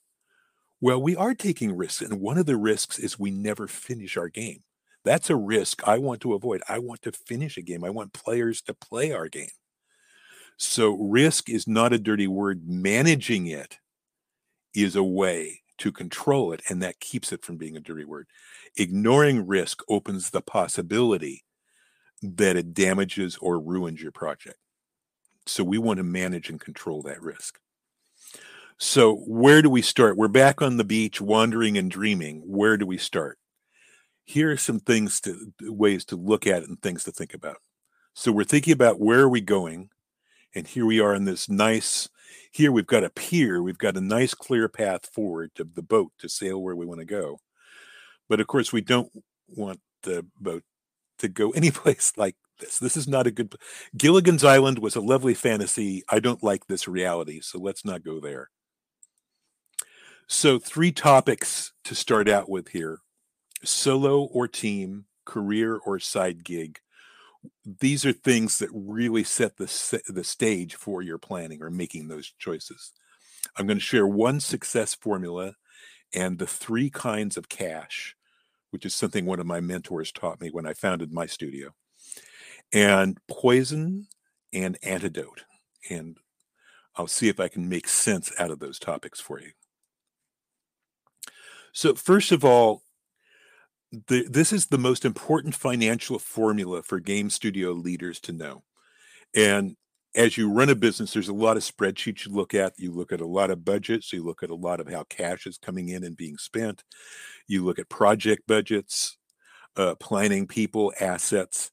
Well, 0.80 1.02
we 1.02 1.16
are 1.16 1.36
taking 1.36 1.76
risks. 1.76 2.02
And 2.02 2.20
one 2.20 2.38
of 2.38 2.46
the 2.46 2.58
risks 2.58 2.98
is 2.98 3.20
we 3.20 3.32
never 3.32 3.68
finish 3.68 4.18
our 4.18 4.30
game. 4.30 4.64
That's 5.04 5.30
a 5.30 5.36
risk 5.36 5.88
I 5.88 5.98
want 5.98 6.22
to 6.22 6.34
avoid. 6.34 6.62
I 6.70 6.80
want 6.80 7.02
to 7.04 7.12
finish 7.12 7.58
a 7.58 7.62
game. 7.62 7.84
I 7.84 7.90
want 7.90 8.14
players 8.14 8.62
to 8.64 8.74
play 8.74 9.12
our 9.12 9.28
game. 9.28 9.50
So 10.58 10.96
risk 10.96 11.50
is 11.50 11.68
not 11.68 11.94
a 11.94 12.00
dirty 12.00 12.28
word. 12.28 12.62
Managing 12.68 13.48
it 13.48 13.78
is 14.74 14.96
a 14.96 15.04
way 15.04 15.62
to 15.82 15.92
control 15.92 16.52
it, 16.52 16.62
and 16.70 16.82
that 16.82 17.00
keeps 17.00 17.32
it 17.32 17.44
from 17.44 17.58
being 17.58 17.78
a 17.78 17.82
dirty 17.82 18.06
word. 18.06 18.28
Ignoring 18.78 19.46
risk 19.46 19.82
opens 19.88 20.30
the 20.30 20.42
possibility 20.42 21.44
that 22.22 22.56
it 22.56 22.74
damages 22.74 23.38
or 23.42 23.60
ruins 23.60 24.02
your 24.02 24.12
project. 24.12 24.58
So 25.46 25.64
we 25.64 25.78
want 25.78 25.98
to 25.98 26.04
manage 26.04 26.50
and 26.50 26.60
control 26.60 27.02
that 27.04 27.22
risk. 27.22 27.60
So 28.78 29.16
where 29.16 29.62
do 29.62 29.70
we 29.70 29.82
start? 29.82 30.18
We're 30.18 30.28
back 30.28 30.62
on 30.62 30.78
the 30.78 30.84
beach, 30.84 31.20
wandering 31.22 31.78
and 31.78 31.90
dreaming. 31.90 32.42
Where 32.46 32.78
do 32.78 32.86
we 32.86 32.98
start? 32.98 33.38
here 34.32 34.52
are 34.52 34.58
some 34.58 34.80
things 34.80 35.20
to 35.22 35.54
ways 35.62 36.06
to 36.06 36.16
look 36.16 36.48
at 36.48 36.64
it 36.64 36.70
and 36.70 36.82
things 36.82 37.04
to 37.04 37.12
think 37.12 37.34
about. 37.34 37.58
So 38.14 38.32
we're 38.32 38.44
thinking 38.44 38.74
about 38.74 39.00
where 39.00 39.22
are 39.22 39.30
we 39.30 39.42
going, 39.42 39.90
and 40.54 40.68
here 40.68 40.86
we 40.86 41.00
are 41.00 41.14
in 41.14 41.26
this 41.26 41.50
nice. 41.50 42.10
Here 42.52 42.72
we've 42.72 42.88
got 42.88 43.04
a 43.04 43.10
pier. 43.10 43.62
We've 43.62 43.78
got 43.78 43.98
a 43.98 44.02
nice 44.02 44.34
clear 44.34 44.68
path 44.68 45.06
forward 45.06 45.52
to 45.56 45.64
the 45.64 45.82
boat 45.82 46.12
to 46.20 46.30
sail 46.30 46.62
where 46.62 46.76
we 46.76 46.86
want 46.86 47.00
to 47.00 47.06
go. 47.06 47.40
But 48.30 48.40
of 48.40 48.48
course, 48.48 48.72
we 48.72 48.82
don't 48.82 49.12
want 49.48 49.80
the 50.04 50.26
boat 50.40 50.64
to 51.20 51.28
go 51.28 51.52
anyplace 51.56 52.14
like 52.18 52.36
this. 52.60 52.80
This 52.80 52.98
is 52.98 53.08
not 53.08 53.28
a 53.28 53.32
good. 53.32 53.56
Gilligan's 53.98 54.44
Island 54.44 54.80
was 54.80 54.96
a 54.96 55.02
lovely 55.02 55.34
fantasy. 55.34 56.04
I 56.10 56.20
don't 56.20 56.44
like 56.44 56.68
this 56.68 56.88
reality, 56.88 57.42
so 57.42 57.60
let's 57.60 57.86
not 57.86 58.04
go 58.04 58.20
there. 58.20 58.50
So, 60.28 60.60
three 60.60 60.94
topics 60.94 61.74
to 61.84 61.94
start 61.94 62.30
out 62.30 62.50
with 62.50 62.70
here 62.70 63.00
solo 63.64 64.22
or 64.24 64.48
team, 64.48 65.06
career 65.26 65.78
or 65.78 66.00
side 66.00 66.44
gig. 66.44 66.80
These 67.80 68.06
are 68.06 68.14
things 68.14 68.60
that 68.60 68.70
really 68.74 69.24
set 69.24 69.58
the 69.58 70.02
the 70.08 70.24
stage 70.24 70.76
for 70.76 71.02
your 71.02 71.18
planning 71.18 71.62
or 71.62 71.70
making 71.70 72.08
those 72.08 72.34
choices. 72.38 72.92
I'm 73.58 73.68
going 73.68 73.78
to 73.78 73.84
share 73.84 74.08
one 74.08 74.40
success 74.40 74.94
formula 74.94 75.56
and 76.14 76.38
the 76.38 76.48
three 76.48 76.90
kinds 76.90 77.38
of 77.38 77.50
cash, 77.50 78.16
which 78.70 78.86
is 78.86 78.94
something 78.94 79.26
one 79.26 79.40
of 79.40 79.46
my 79.46 79.60
mentors 79.60 80.12
taught 80.12 80.42
me 80.42 80.50
when 80.50 80.66
I 80.66 80.74
founded 80.74 81.12
my 81.12 81.26
studio, 81.26 81.74
and 82.74 83.18
poison 83.28 84.08
and 84.54 84.78
antidote. 84.84 85.44
And 85.90 86.18
I'll 86.96 87.08
see 87.08 87.30
if 87.30 87.40
I 87.40 87.48
can 87.48 87.70
make 87.70 87.88
sense 87.88 88.32
out 88.38 88.52
of 88.52 88.60
those 88.60 88.80
topics 88.80 89.20
for 89.20 89.40
you. 89.40 89.52
So, 91.74 91.96
first 91.96 92.32
of 92.32 92.44
all, 92.44 92.84
the, 93.92 94.26
this 94.30 94.54
is 94.54 94.68
the 94.68 94.78
most 94.78 95.06
important 95.06 95.56
financial 95.56 96.18
formula 96.18 96.82
for 96.82 97.00
game 97.00 97.30
studio 97.30 97.72
leaders 97.72 98.20
to 98.22 98.32
know. 98.32 98.64
And 99.36 99.76
as 100.16 100.38
you 100.38 100.52
run 100.52 100.70
a 100.70 100.76
business, 100.76 101.14
there's 101.14 101.30
a 101.30 101.34
lot 101.34 101.58
of 101.58 101.64
spreadsheets 101.64 102.26
you 102.26 102.34
look 102.34 102.54
at. 102.54 102.74
You 102.78 102.92
look 102.92 103.12
at 103.12 103.22
a 103.22 103.28
lot 103.28 103.50
of 103.50 103.64
budgets. 103.64 104.12
You 104.12 104.24
look 104.24 104.44
at 104.44 104.50
a 104.50 104.56
lot 104.56 104.80
of 104.80 104.90
how 104.90 105.04
cash 105.06 105.48
is 105.48 105.58
coming 105.58 105.90
in 105.90 106.04
and 106.04 106.18
being 106.18 106.38
spent. 106.38 106.84
You 107.48 107.64
look 107.64 107.80
at 107.80 107.90
project 107.90 108.44
budgets, 108.48 109.18
uh, 109.78 109.96
planning 109.96 110.48
people, 110.48 110.94
assets. 111.00 111.72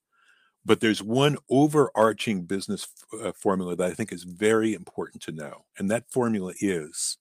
But 0.64 0.80
there's 0.80 1.02
one 1.02 1.36
overarching 1.48 2.44
business 2.44 2.86
uh, 3.20 3.32
formula 3.32 3.74
that 3.76 3.90
I 3.90 3.94
think 3.94 4.12
is 4.12 4.24
very 4.24 4.74
important 4.74 5.22
to 5.22 5.32
know. 5.32 5.64
And 5.78 5.90
that 5.90 6.10
formula 6.10 6.52
is 6.60 7.16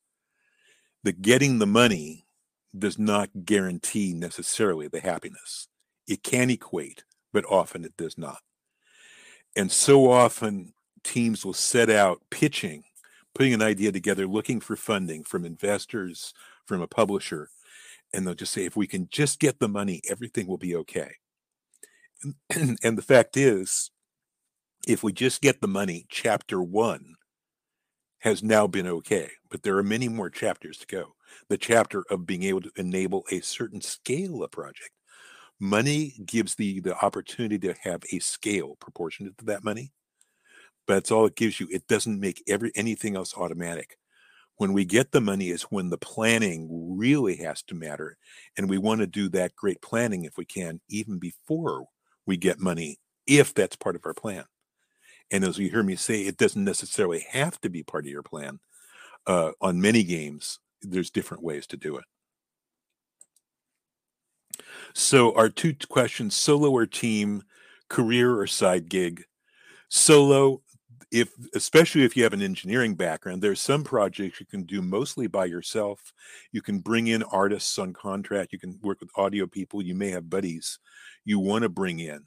that 1.03 1.21
getting 1.21 1.57
the 1.57 1.67
money 1.67 2.26
does 2.79 2.97
not 2.97 3.45
guarantee 3.45 4.13
necessarily 4.13 4.87
the 4.87 4.99
happiness. 4.99 5.67
It 6.07 6.23
can 6.23 6.49
equate, 6.49 7.03
but 7.33 7.45
often 7.45 7.83
it 7.85 7.97
does 7.97 8.17
not. 8.17 8.39
And 9.55 9.71
so 9.71 10.09
often 10.09 10.73
teams 11.03 11.45
will 11.45 11.53
set 11.53 11.89
out 11.89 12.21
pitching, 12.29 12.83
putting 13.33 13.53
an 13.53 13.61
idea 13.61 13.91
together, 13.91 14.27
looking 14.27 14.59
for 14.59 14.75
funding 14.75 15.23
from 15.23 15.45
investors, 15.45 16.33
from 16.65 16.81
a 16.81 16.87
publisher, 16.87 17.49
and 18.13 18.25
they'll 18.25 18.35
just 18.35 18.53
say, 18.53 18.65
if 18.65 18.75
we 18.75 18.87
can 18.87 19.07
just 19.11 19.39
get 19.39 19.59
the 19.59 19.67
money, 19.67 20.01
everything 20.09 20.47
will 20.47 20.57
be 20.57 20.75
okay. 20.75 21.15
And, 22.49 22.77
and 22.83 22.97
the 22.97 23.03
fact 23.03 23.37
is, 23.37 23.91
if 24.87 25.03
we 25.03 25.11
just 25.11 25.41
get 25.41 25.59
the 25.59 25.67
money, 25.67 26.05
chapter 26.09 26.61
one 26.61 27.15
has 28.19 28.41
now 28.41 28.67
been 28.67 28.87
okay, 28.87 29.31
but 29.49 29.63
there 29.63 29.77
are 29.77 29.83
many 29.83 30.07
more 30.07 30.29
chapters 30.29 30.77
to 30.77 30.87
go 30.87 31.13
the 31.49 31.57
chapter 31.57 32.03
of 32.09 32.25
being 32.25 32.43
able 32.43 32.61
to 32.61 32.71
enable 32.75 33.25
a 33.31 33.39
certain 33.41 33.81
scale 33.81 34.43
of 34.43 34.51
project. 34.51 34.91
Money 35.59 36.13
gives 36.25 36.55
the 36.55 36.79
the 36.81 36.95
opportunity 37.03 37.57
to 37.59 37.75
have 37.81 38.03
a 38.11 38.19
scale 38.19 38.77
proportionate 38.79 39.37
to 39.37 39.45
that 39.45 39.63
money, 39.63 39.91
but 40.85 40.95
that's 40.95 41.11
all 41.11 41.25
it 41.25 41.35
gives 41.35 41.59
you. 41.59 41.67
It 41.71 41.87
doesn't 41.87 42.19
make 42.19 42.43
every 42.47 42.71
anything 42.75 43.15
else 43.15 43.35
automatic. 43.35 43.97
When 44.57 44.73
we 44.73 44.85
get 44.85 45.11
the 45.11 45.21
money 45.21 45.49
is 45.49 45.63
when 45.63 45.89
the 45.89 45.99
planning 45.99 46.67
really 46.97 47.37
has 47.37 47.61
to 47.63 47.75
matter, 47.75 48.17
and 48.57 48.69
we 48.69 48.77
want 48.79 49.01
to 49.01 49.07
do 49.07 49.29
that 49.29 49.55
great 49.55 49.81
planning 49.81 50.25
if 50.25 50.37
we 50.37 50.45
can, 50.45 50.79
even 50.89 51.19
before 51.19 51.85
we 52.25 52.37
get 52.37 52.59
money, 52.59 52.99
if 53.27 53.53
that's 53.53 53.75
part 53.75 53.95
of 53.95 54.01
our 54.05 54.15
plan. 54.15 54.45
And 55.29 55.43
as 55.43 55.57
you 55.57 55.69
hear 55.69 55.83
me 55.83 55.95
say, 55.95 56.21
it 56.21 56.37
doesn't 56.37 56.63
necessarily 56.63 57.25
have 57.31 57.59
to 57.61 57.69
be 57.69 57.83
part 57.83 58.05
of 58.05 58.11
your 58.11 58.23
plan. 58.23 58.59
Uh, 59.25 59.51
on 59.59 59.81
many 59.81 60.03
games, 60.03 60.59
there's 60.81 61.09
different 61.09 61.43
ways 61.43 61.67
to 61.67 61.77
do 61.77 61.97
it. 61.97 62.05
So 64.93 65.35
our 65.35 65.49
two 65.49 65.75
questions, 65.89 66.35
solo 66.35 66.71
or 66.71 66.85
team, 66.85 67.43
career 67.89 68.39
or 68.39 68.47
side 68.47 68.89
gig. 68.89 69.23
Solo, 69.89 70.61
if 71.11 71.31
especially 71.55 72.03
if 72.03 72.17
you 72.17 72.23
have 72.23 72.33
an 72.33 72.41
engineering 72.41 72.95
background, 72.95 73.41
there's 73.41 73.61
some 73.61 73.83
projects 73.83 74.39
you 74.39 74.45
can 74.45 74.63
do 74.63 74.81
mostly 74.81 75.27
by 75.27 75.45
yourself. 75.45 76.11
You 76.51 76.61
can 76.61 76.79
bring 76.79 77.07
in 77.07 77.23
artists 77.23 77.79
on 77.79 77.93
contract, 77.93 78.51
you 78.51 78.59
can 78.59 78.79
work 78.81 78.99
with 78.99 79.09
audio 79.15 79.47
people, 79.47 79.81
you 79.81 79.95
may 79.95 80.09
have 80.09 80.29
buddies 80.29 80.79
you 81.23 81.39
want 81.39 81.63
to 81.63 81.69
bring 81.69 81.99
in, 81.99 82.23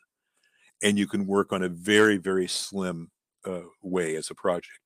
and 0.82 0.98
you 0.98 1.06
can 1.06 1.26
work 1.26 1.52
on 1.52 1.62
a 1.62 1.68
very, 1.68 2.18
very 2.18 2.46
slim 2.46 3.10
uh, 3.46 3.62
way 3.82 4.14
as 4.16 4.30
a 4.30 4.34
project. 4.34 4.78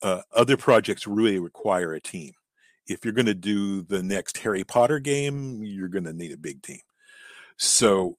Uh, 0.00 0.22
other 0.32 0.56
projects 0.56 1.06
really 1.06 1.38
require 1.38 1.92
a 1.92 2.00
team 2.00 2.32
if 2.92 3.04
you're 3.04 3.14
going 3.14 3.26
to 3.26 3.34
do 3.34 3.82
the 3.82 4.02
next 4.02 4.38
Harry 4.38 4.64
Potter 4.64 4.98
game, 4.98 5.62
you're 5.62 5.88
going 5.88 6.04
to 6.04 6.12
need 6.12 6.32
a 6.32 6.36
big 6.36 6.62
team. 6.62 6.80
So, 7.56 8.18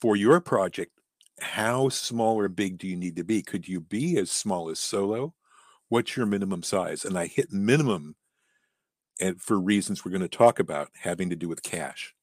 for 0.00 0.16
your 0.16 0.40
project, 0.40 0.92
how 1.40 1.88
small 1.88 2.38
or 2.38 2.48
big 2.48 2.78
do 2.78 2.86
you 2.86 2.96
need 2.96 3.16
to 3.16 3.24
be? 3.24 3.42
Could 3.42 3.68
you 3.68 3.80
be 3.80 4.18
as 4.18 4.30
small 4.30 4.68
as 4.68 4.78
solo? 4.78 5.34
What's 5.88 6.16
your 6.16 6.26
minimum 6.26 6.62
size? 6.62 7.04
And 7.04 7.18
I 7.18 7.26
hit 7.26 7.52
minimum 7.52 8.16
and 9.20 9.40
for 9.40 9.60
reasons 9.60 10.04
we're 10.04 10.10
going 10.10 10.22
to 10.22 10.28
talk 10.28 10.58
about 10.58 10.90
having 11.02 11.30
to 11.30 11.36
do 11.36 11.48
with 11.48 11.62
cash. 11.62 12.14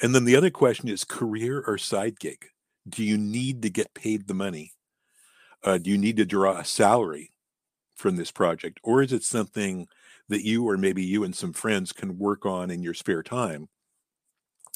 And 0.00 0.14
then 0.14 0.24
the 0.24 0.36
other 0.36 0.50
question 0.50 0.88
is 0.88 1.04
career 1.04 1.62
or 1.66 1.78
side 1.78 2.18
gig? 2.20 2.46
Do 2.88 3.04
you 3.04 3.18
need 3.18 3.62
to 3.62 3.70
get 3.70 3.94
paid 3.94 4.26
the 4.26 4.34
money? 4.34 4.72
Uh, 5.62 5.78
do 5.78 5.90
you 5.90 5.98
need 5.98 6.16
to 6.16 6.24
draw 6.24 6.56
a 6.56 6.64
salary 6.64 7.32
from 7.94 8.16
this 8.16 8.30
project? 8.30 8.80
Or 8.82 9.02
is 9.02 9.12
it 9.12 9.24
something 9.24 9.88
that 10.30 10.46
you 10.46 10.66
or 10.68 10.76
maybe 10.76 11.02
you 11.02 11.24
and 11.24 11.34
some 11.34 11.52
friends 11.52 11.92
can 11.92 12.18
work 12.18 12.46
on 12.46 12.70
in 12.70 12.82
your 12.82 12.94
spare 12.94 13.22
time 13.22 13.68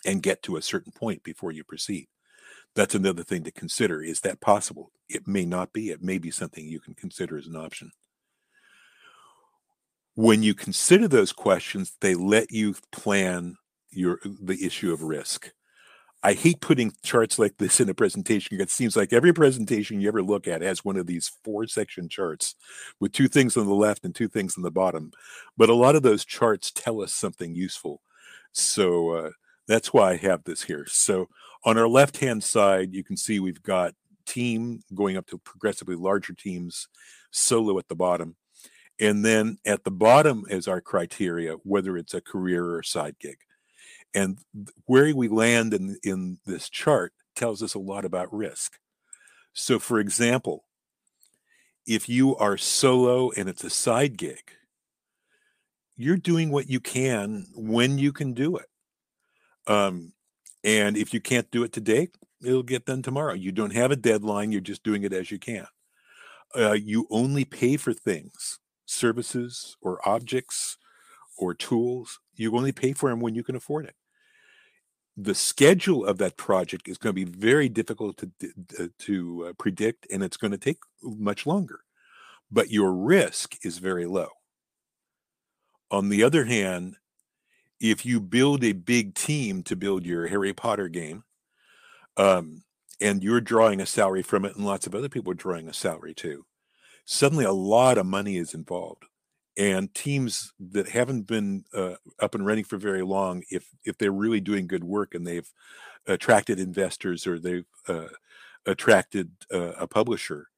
and 0.04 0.22
get 0.22 0.42
to 0.42 0.56
a 0.56 0.62
certain 0.62 0.92
point 0.92 1.22
before 1.22 1.52
you 1.52 1.64
proceed. 1.64 2.08
That's 2.74 2.96
another 2.96 3.22
thing 3.22 3.44
to 3.44 3.52
consider. 3.52 4.02
Is 4.02 4.20
that 4.22 4.40
possible? 4.40 4.90
It 5.08 5.28
may 5.28 5.44
not 5.44 5.72
be. 5.72 5.90
It 5.90 6.02
may 6.02 6.18
be 6.18 6.32
something 6.32 6.66
you 6.66 6.80
can 6.80 6.94
consider 6.94 7.38
as 7.38 7.46
an 7.46 7.56
option. 7.56 7.92
When 10.16 10.42
you 10.42 10.54
consider 10.54 11.06
those 11.06 11.32
questions, 11.32 11.96
they 12.00 12.14
let 12.14 12.50
you 12.50 12.74
plan 12.92 13.56
your 13.90 14.18
the 14.24 14.64
issue 14.64 14.92
of 14.92 15.02
risk. 15.02 15.52
I 16.26 16.32
hate 16.32 16.62
putting 16.62 16.94
charts 17.02 17.38
like 17.38 17.58
this 17.58 17.80
in 17.80 17.88
a 17.90 17.94
presentation. 17.94 18.58
It 18.58 18.70
seems 18.70 18.96
like 18.96 19.12
every 19.12 19.34
presentation 19.34 20.00
you 20.00 20.08
ever 20.08 20.22
look 20.22 20.48
at 20.48 20.62
has 20.62 20.82
one 20.82 20.96
of 20.96 21.06
these 21.06 21.30
four 21.44 21.66
section 21.66 22.08
charts 22.08 22.54
with 22.98 23.12
two 23.12 23.28
things 23.28 23.58
on 23.58 23.66
the 23.66 23.74
left 23.74 24.06
and 24.06 24.14
two 24.14 24.28
things 24.28 24.56
on 24.56 24.62
the 24.62 24.70
bottom. 24.70 25.12
But 25.58 25.68
a 25.68 25.74
lot 25.74 25.96
of 25.96 26.02
those 26.02 26.24
charts 26.24 26.70
tell 26.70 27.02
us 27.02 27.12
something 27.12 27.54
useful. 27.54 28.00
So 28.52 29.10
uh, 29.10 29.30
that's 29.68 29.92
why 29.92 30.12
I 30.12 30.16
have 30.16 30.44
this 30.44 30.62
here. 30.62 30.86
So 30.88 31.28
on 31.62 31.76
our 31.76 31.88
left 31.88 32.16
hand 32.16 32.42
side, 32.42 32.94
you 32.94 33.04
can 33.04 33.18
see 33.18 33.38
we've 33.38 33.62
got 33.62 33.92
team 34.24 34.80
going 34.94 35.18
up 35.18 35.26
to 35.26 35.36
progressively 35.36 35.94
larger 35.94 36.32
teams, 36.32 36.88
solo 37.32 37.78
at 37.78 37.88
the 37.88 37.96
bottom. 37.96 38.36
And 38.98 39.22
then 39.22 39.58
at 39.66 39.84
the 39.84 39.90
bottom 39.90 40.46
is 40.48 40.68
our 40.68 40.80
criteria, 40.80 41.56
whether 41.64 41.98
it's 41.98 42.14
a 42.14 42.22
career 42.22 42.76
or 42.76 42.82
side 42.82 43.16
gig. 43.20 43.36
And 44.14 44.38
where 44.86 45.14
we 45.14 45.28
land 45.28 45.74
in, 45.74 45.98
in 46.04 46.38
this 46.46 46.68
chart 46.68 47.12
tells 47.34 47.62
us 47.62 47.74
a 47.74 47.80
lot 47.80 48.04
about 48.04 48.32
risk. 48.32 48.78
So, 49.52 49.78
for 49.78 49.98
example, 49.98 50.64
if 51.86 52.08
you 52.08 52.36
are 52.36 52.56
solo 52.56 53.30
and 53.32 53.48
it's 53.48 53.64
a 53.64 53.70
side 53.70 54.16
gig, 54.16 54.52
you're 55.96 56.16
doing 56.16 56.50
what 56.50 56.68
you 56.68 56.80
can 56.80 57.46
when 57.54 57.98
you 57.98 58.12
can 58.12 58.34
do 58.34 58.56
it. 58.56 58.66
Um, 59.66 60.12
and 60.62 60.96
if 60.96 61.12
you 61.12 61.20
can't 61.20 61.50
do 61.50 61.62
it 61.62 61.72
today, 61.72 62.08
it'll 62.42 62.62
get 62.62 62.86
done 62.86 63.02
tomorrow. 63.02 63.34
You 63.34 63.52
don't 63.52 63.74
have 63.74 63.90
a 63.90 63.96
deadline, 63.96 64.52
you're 64.52 64.60
just 64.60 64.82
doing 64.82 65.02
it 65.02 65.12
as 65.12 65.30
you 65.30 65.38
can. 65.38 65.66
Uh, 66.56 66.72
you 66.72 67.06
only 67.10 67.44
pay 67.44 67.76
for 67.76 67.92
things, 67.92 68.60
services 68.86 69.76
or 69.80 70.06
objects 70.08 70.78
or 71.36 71.52
tools. 71.52 72.20
You 72.36 72.56
only 72.56 72.72
pay 72.72 72.92
for 72.92 73.10
them 73.10 73.20
when 73.20 73.34
you 73.34 73.42
can 73.42 73.56
afford 73.56 73.86
it 73.86 73.94
the 75.16 75.34
schedule 75.34 76.04
of 76.04 76.18
that 76.18 76.36
project 76.36 76.88
is 76.88 76.98
going 76.98 77.14
to 77.14 77.24
be 77.24 77.30
very 77.30 77.68
difficult 77.68 78.16
to 78.18 78.30
uh, 78.78 78.88
to 78.98 79.46
uh, 79.48 79.52
predict 79.58 80.06
and 80.10 80.22
it's 80.22 80.36
going 80.36 80.50
to 80.50 80.58
take 80.58 80.78
much 81.02 81.46
longer 81.46 81.80
but 82.50 82.70
your 82.70 82.92
risk 82.92 83.56
is 83.64 83.78
very 83.78 84.06
low. 84.06 84.28
On 85.90 86.08
the 86.08 86.22
other 86.22 86.44
hand 86.44 86.96
if 87.80 88.06
you 88.06 88.20
build 88.20 88.64
a 88.64 88.72
big 88.72 89.14
team 89.14 89.62
to 89.62 89.76
build 89.76 90.04
your 90.04 90.26
harry 90.26 90.52
potter 90.52 90.88
game 90.88 91.24
um, 92.16 92.62
and 93.00 93.22
you're 93.22 93.40
drawing 93.40 93.80
a 93.80 93.86
salary 93.86 94.22
from 94.22 94.44
it 94.44 94.56
and 94.56 94.64
lots 94.64 94.86
of 94.86 94.94
other 94.94 95.08
people 95.08 95.30
are 95.32 95.36
drawing 95.36 95.68
a 95.68 95.72
salary 95.72 96.14
too 96.14 96.44
suddenly 97.04 97.44
a 97.44 97.52
lot 97.52 97.98
of 97.98 98.06
money 98.06 98.36
is 98.36 98.54
involved 98.54 99.04
and 99.56 99.94
teams 99.94 100.52
that 100.58 100.88
haven't 100.88 101.22
been 101.22 101.64
uh, 101.74 101.94
up 102.20 102.34
and 102.34 102.44
running 102.44 102.64
for 102.64 102.76
very 102.76 103.02
long 103.02 103.42
if 103.50 103.68
if 103.84 103.96
they're 103.98 104.12
really 104.12 104.40
doing 104.40 104.66
good 104.66 104.84
work 104.84 105.14
and 105.14 105.26
they've 105.26 105.50
attracted 106.06 106.58
investors 106.58 107.26
or 107.26 107.38
they've 107.38 107.66
uh, 107.88 108.08
attracted 108.66 109.30
uh, 109.52 109.72
a 109.72 109.86
publisher 109.86 110.48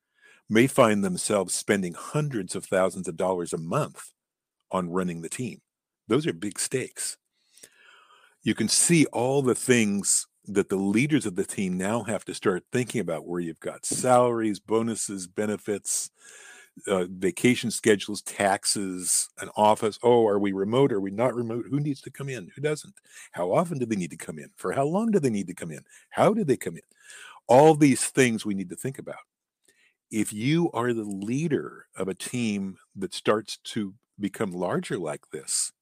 may 0.49 0.67
find 0.67 1.05
themselves 1.05 1.55
spending 1.55 1.95
hundreds 1.95 2.55
of 2.55 2.65
thousands 2.65 3.09
of 3.09 3.17
dollars 3.17 3.53
a 3.53 3.59
month 3.59 4.13
on 4.71 4.91
running 4.91 5.23
the 5.23 5.29
team. 5.29 5.61
Those 6.09 6.27
are 6.27 6.33
big 6.33 6.59
stakes. 6.59 7.17
You 8.43 8.55
can 8.55 8.69
see 8.69 9.07
all 9.07 9.43
the 9.43 9.57
things 9.57 10.27
that 10.47 10.69
the 10.69 10.77
leaders 10.77 11.27
of 11.27 11.35
the 11.35 11.45
team 11.45 11.77
now 11.77 12.05
have 12.05 12.25
to 12.25 12.35
start 12.35 12.63
thinking 12.71 13.01
about 13.01 13.27
where 13.27 13.41
you've 13.41 13.59
got 13.59 13.85
salaries 13.85 14.61
bonuses 14.61 15.27
benefits 15.27 16.11
uh, 16.87 17.07
vacation 17.11 17.71
schedules, 17.71 18.23
taxes, 18.23 19.29
an 19.41 19.49
office. 19.57 19.99
Oh, 20.03 20.27
are 20.27 20.39
we 20.39 20.53
remote? 20.53 20.93
Are 20.93 21.01
we 21.01 21.11
not 21.11 21.35
remote? 21.35 21.67
Who 21.71 21.81
needs 21.81 22.01
to 22.03 22.11
come 22.11 22.29
in? 22.29 22.51
Who 22.55 22.61
doesn't? 22.63 22.95
How 23.33 23.53
often 23.53 23.79
do 23.79 23.87
they 23.87 23.97
need 23.97 24.11
to 24.11 24.17
come 24.17 24.39
in? 24.39 24.51
For 24.57 24.73
how 24.73 24.85
long 24.85 25.11
do 25.11 25.19
they 25.19 25.31
need 25.31 25.47
to 25.49 25.55
come 25.55 25.71
in? 25.71 25.85
How 26.11 26.33
do 26.33 26.45
they 26.45 26.57
come 26.57 26.77
in? 26.77 26.83
All 27.47 27.75
these 27.75 28.05
things 28.05 28.45
we 28.45 28.55
need 28.55 28.71
to 28.71 28.77
think 28.77 28.99
about. 28.99 29.17
If 30.11 30.33
you 30.33 30.71
are 30.73 30.93
the 30.93 31.05
leader 31.05 31.87
of 31.97 32.09
a 32.09 32.15
team 32.15 32.79
that 32.95 33.15
starts 33.15 33.59
to 33.65 33.95
become 34.21 34.53
larger 34.53 34.99
like 34.99 35.31
this, 35.33 35.73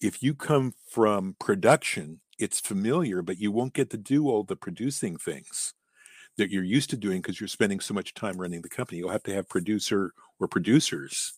if 0.00 0.22
you 0.22 0.34
come 0.34 0.74
from 0.88 1.36
production, 1.38 2.20
it's 2.38 2.60
familiar, 2.60 3.22
but 3.22 3.38
you 3.38 3.50
won't 3.50 3.72
get 3.72 3.90
to 3.90 3.96
do 3.96 4.28
all 4.28 4.44
the 4.44 4.56
producing 4.56 5.16
things 5.16 5.74
that 6.36 6.50
you're 6.50 6.64
used 6.64 6.90
to 6.90 6.96
doing 6.96 7.20
because 7.20 7.40
you're 7.40 7.48
spending 7.48 7.80
so 7.80 7.94
much 7.94 8.14
time 8.14 8.36
running 8.36 8.62
the 8.62 8.68
company. 8.68 8.98
You'll 8.98 9.10
have 9.10 9.22
to 9.24 9.34
have 9.34 9.48
producer 9.48 10.12
or 10.38 10.48
producers 10.48 11.34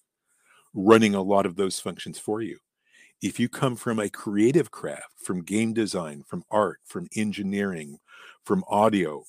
running 0.75 1.15
a 1.15 1.23
lot 1.23 1.47
of 1.47 1.57
those 1.57 1.81
functions 1.81 2.19
for 2.19 2.43
you. 2.43 2.59
If 3.21 3.41
you 3.41 3.49
come 3.49 3.77
from 3.77 3.99
a 3.99 4.09
creative 4.09 4.71
craft, 4.71 5.15
from 5.17 5.43
game 5.43 5.73
design, 5.73 6.25
from 6.27 6.45
art, 6.51 6.81
from 6.85 7.09
engineering, 7.17 7.99
from 8.45 8.65
audio, 8.69 9.25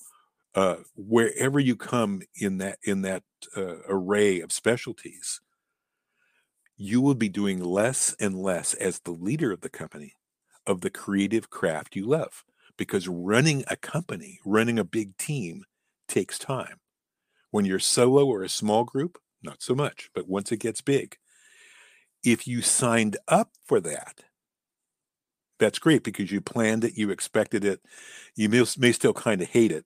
uh, 0.56 0.78
wherever 0.96 1.60
you 1.60 1.76
come 1.76 2.22
in 2.36 2.58
that 2.60 2.80
in 2.84 3.04
that 3.04 3.24
uh, 3.56 3.78
array 3.88 4.42
of 4.42 4.52
specialties, 4.52 5.42
you 6.78 7.02
will 7.02 7.16
be 7.16 7.30
doing 7.30 7.64
less 7.64 8.16
and 8.20 8.36
less 8.36 8.74
as 8.76 9.00
the 9.00 9.12
leader 9.12 9.52
of 9.52 9.62
the 9.62 9.70
company 9.70 10.14
of 10.66 10.82
the 10.82 10.90
creative 10.90 11.50
craft 11.50 11.96
you 11.96 12.06
love 12.06 12.44
because 12.80 13.10
running 13.10 13.66
a 13.68 13.76
company, 13.76 14.40
running 14.46 14.80
a 14.80 14.86
big 14.86 15.18
team 15.18 15.66
takes 16.08 16.40
time. 16.40 16.80
When 17.52 17.66
you're 17.66 17.78
solo 17.78 18.26
or 18.26 18.42
a 18.42 18.50
small 18.50 18.86
group, 18.86 19.20
not 19.44 19.62
so 19.62 19.76
much, 19.76 20.10
but 20.16 20.30
once 20.30 20.52
it 20.52 20.62
gets 20.62 20.80
big, 20.80 21.18
if 22.24 22.48
you 22.48 22.62
signed 22.62 23.18
up 23.28 23.52
for 23.66 23.82
that, 23.82 24.24
that's 25.60 25.78
great 25.78 26.06
because 26.06 26.32
you 26.32 26.40
planned 26.40 26.86
it, 26.86 26.98
you 26.98 27.10
expected 27.10 27.66
it, 27.66 27.82
you 28.36 28.48
may, 28.48 28.64
may 28.78 28.94
still 28.94 29.14
kind 29.14 29.42
of 29.42 29.50
hate 29.50 29.74
it. 29.74 29.86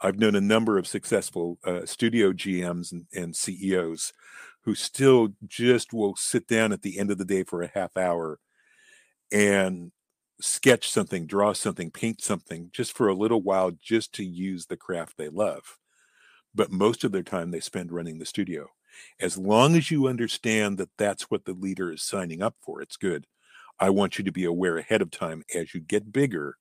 I've 0.00 0.18
known 0.18 0.34
a 0.34 0.40
number 0.40 0.78
of 0.78 0.86
successful 0.86 1.58
uh, 1.62 1.84
studio 1.84 2.32
GMs 2.32 2.90
and, 2.90 3.04
and 3.14 3.36
CEOs 3.36 4.14
who 4.62 4.74
still 4.74 5.34
just 5.46 5.92
will 5.92 6.16
sit 6.16 6.46
down 6.46 6.72
at 6.72 6.80
the 6.80 6.98
end 6.98 7.10
of 7.10 7.18
the 7.18 7.24
day 7.26 7.44
for 7.44 7.62
a 7.62 7.70
half 7.74 7.98
hour 7.98 8.38
and 9.30 9.92
sketch 10.40 10.90
something, 10.90 11.26
draw 11.26 11.52
something, 11.52 11.90
paint 11.90 12.22
something 12.22 12.70
just 12.72 12.96
for 12.96 13.08
a 13.08 13.14
little 13.14 13.42
while 13.42 13.70
just 13.70 14.12
to 14.14 14.24
use 14.24 14.66
the 14.66 14.76
craft 14.76 15.16
they 15.16 15.28
love. 15.28 15.78
But 16.54 16.70
most 16.70 17.04
of 17.04 17.12
their 17.12 17.22
time 17.22 17.50
they 17.50 17.60
spend 17.60 17.92
running 17.92 18.18
the 18.18 18.26
studio. 18.26 18.68
As 19.20 19.36
long 19.36 19.74
as 19.76 19.90
you 19.90 20.06
understand 20.06 20.78
that 20.78 20.90
that's 20.96 21.30
what 21.30 21.44
the 21.44 21.52
leader 21.52 21.92
is 21.92 22.02
signing 22.02 22.42
up 22.42 22.54
for, 22.60 22.80
it's 22.80 22.96
good. 22.96 23.26
I 23.80 23.90
want 23.90 24.18
you 24.18 24.24
to 24.24 24.32
be 24.32 24.44
aware 24.44 24.76
ahead 24.78 25.02
of 25.02 25.10
time 25.10 25.42
as 25.54 25.74
you 25.74 25.80
get 25.80 26.12
bigger, 26.12 26.56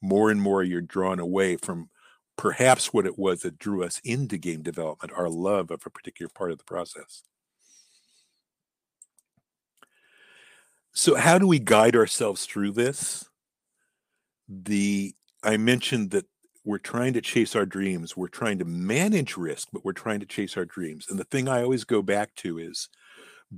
more 0.00 0.30
and 0.30 0.40
more 0.42 0.62
you're 0.62 0.80
drawn 0.80 1.20
away 1.20 1.56
from 1.56 1.88
perhaps 2.36 2.92
what 2.92 3.06
it 3.06 3.18
was 3.18 3.42
that 3.42 3.58
drew 3.58 3.84
us 3.84 4.00
into 4.04 4.38
game 4.38 4.62
development, 4.62 5.12
our 5.16 5.28
love 5.28 5.70
of 5.70 5.82
a 5.86 5.90
particular 5.90 6.30
part 6.34 6.50
of 6.50 6.58
the 6.58 6.64
process. 6.64 7.22
So, 10.92 11.14
how 11.14 11.38
do 11.38 11.46
we 11.46 11.58
guide 11.58 11.96
ourselves 11.96 12.44
through 12.44 12.72
this? 12.72 13.24
The 14.48 15.14
I 15.42 15.56
mentioned 15.56 16.10
that 16.10 16.26
we're 16.64 16.78
trying 16.78 17.14
to 17.14 17.20
chase 17.20 17.56
our 17.56 17.66
dreams. 17.66 18.16
We're 18.16 18.28
trying 18.28 18.58
to 18.58 18.64
manage 18.64 19.36
risk, 19.36 19.68
but 19.72 19.84
we're 19.84 19.92
trying 19.92 20.20
to 20.20 20.26
chase 20.26 20.56
our 20.56 20.64
dreams. 20.64 21.06
And 21.08 21.18
the 21.18 21.24
thing 21.24 21.48
I 21.48 21.62
always 21.62 21.84
go 21.84 22.02
back 22.02 22.34
to 22.36 22.58
is 22.58 22.88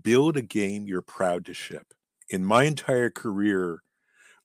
build 0.02 0.36
a 0.36 0.42
game 0.42 0.86
you're 0.86 1.02
proud 1.02 1.44
to 1.46 1.54
ship. 1.54 1.92
In 2.30 2.44
my 2.44 2.64
entire 2.64 3.10
career, 3.10 3.82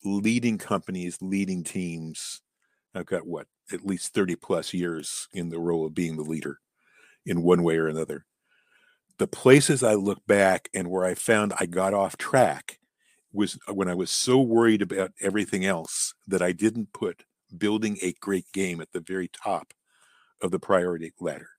leading 0.04 0.58
companies, 0.58 1.17
leading 1.21 1.63
teams, 1.63 2.41
I've 2.93 3.06
got 3.06 3.25
what, 3.25 3.47
at 3.71 3.86
least 3.86 4.13
30 4.13 4.36
plus 4.36 4.73
years 4.73 5.28
in 5.32 5.49
the 5.49 5.60
role 5.60 5.86
of 5.86 5.93
being 5.93 6.17
the 6.17 6.23
leader 6.23 6.60
in 7.25 7.43
one 7.43 7.63
way 7.63 7.78
or 7.78 7.88
another. 7.88 8.25
The 9.19 9.27
places 9.27 9.84
I 9.84 9.95
look 9.95 10.25
back 10.25 10.69
and 10.73 10.89
where 10.89 11.03
I 11.03 11.13
found 11.13 11.53
I 11.60 11.65
got 11.65 11.93
off 11.93 12.17
track 12.17 12.79
was 13.34 13.60
uh, 13.67 13.73
when 13.73 13.89
I 13.89 13.93
was 13.93 14.10
so 14.10 14.39
worried 14.39 14.82
about 14.82 15.12
everything 15.21 15.65
else 15.65 16.13
that 16.27 16.41
I 16.41 16.53
didn't 16.53 16.93
put 16.93 17.25
building 17.55 17.97
a 18.01 18.13
great 18.13 18.51
game 18.53 18.79
at 18.79 18.91
the 18.93 19.01
very 19.01 19.27
top 19.27 19.73
of 20.41 20.51
the 20.51 20.60
priority 20.60 21.12
ladder. 21.19 21.49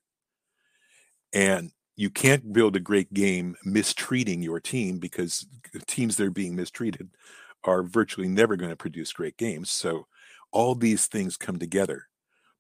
And 1.35 1.71
you 1.97 2.09
can't 2.09 2.53
build 2.53 2.77
a 2.77 2.81
great 2.81 3.13
game 3.13 3.57
mistreating 3.63 4.43
your 4.43 4.59
team 4.59 4.99
because 4.99 5.47
teams 5.87 6.17
that 6.17 6.27
are 6.27 6.31
being 6.31 6.57
mistreated 6.57 7.11
are 7.65 7.83
virtually 7.83 8.27
never 8.27 8.57
going 8.57 8.71
to 8.71 8.77
produce 8.77 9.13
great 9.13 9.37
games. 9.37 9.71
So 9.71 10.07
all 10.51 10.75
these 10.75 11.07
things 11.07 11.37
come 11.37 11.59
together. 11.59 12.05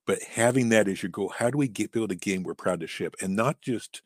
But 0.06 0.22
having 0.22 0.68
that 0.70 0.88
as 0.88 1.02
your 1.02 1.10
goal, 1.10 1.32
how 1.38 1.48
do 1.48 1.56
we 1.56 1.68
get 1.68 1.92
build 1.92 2.12
a 2.12 2.16
game 2.16 2.42
we're 2.42 2.54
proud 2.54 2.80
to 2.80 2.86
ship 2.86 3.16
and 3.22 3.34
not 3.34 3.62
just 3.62 4.02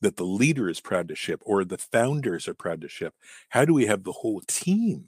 that 0.00 0.16
the 0.16 0.24
leader 0.24 0.68
is 0.68 0.80
proud 0.80 1.08
to 1.08 1.14
ship 1.14 1.40
or 1.44 1.64
the 1.64 1.78
founders 1.78 2.48
are 2.48 2.54
proud 2.54 2.80
to 2.82 2.88
ship? 2.88 3.14
How 3.50 3.64
do 3.64 3.74
we 3.74 3.86
have 3.86 4.04
the 4.04 4.12
whole 4.12 4.40
team 4.46 5.06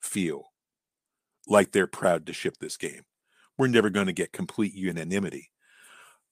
feel 0.00 0.52
like 1.46 1.72
they're 1.72 1.86
proud 1.86 2.26
to 2.26 2.32
ship 2.32 2.56
this 2.58 2.76
game? 2.76 3.02
We're 3.56 3.68
never 3.68 3.90
going 3.90 4.06
to 4.06 4.12
get 4.12 4.32
complete 4.32 4.74
unanimity. 4.74 5.50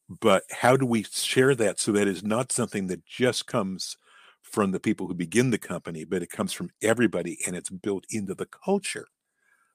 But 0.08 0.44
how 0.50 0.76
do 0.76 0.86
we 0.86 1.02
share 1.02 1.54
that 1.56 1.80
so 1.80 1.92
that 1.92 2.06
is 2.06 2.22
not 2.22 2.52
something 2.52 2.86
that 2.86 3.04
just 3.04 3.46
comes 3.46 3.96
from 4.42 4.70
the 4.70 4.78
people 4.78 5.08
who 5.08 5.14
begin 5.14 5.50
the 5.50 5.58
company, 5.58 6.04
but 6.04 6.22
it 6.22 6.30
comes 6.30 6.52
from 6.52 6.70
everybody 6.80 7.38
and 7.46 7.56
it's 7.56 7.70
built 7.70 8.04
into 8.10 8.34
the 8.34 8.46
culture 8.46 9.08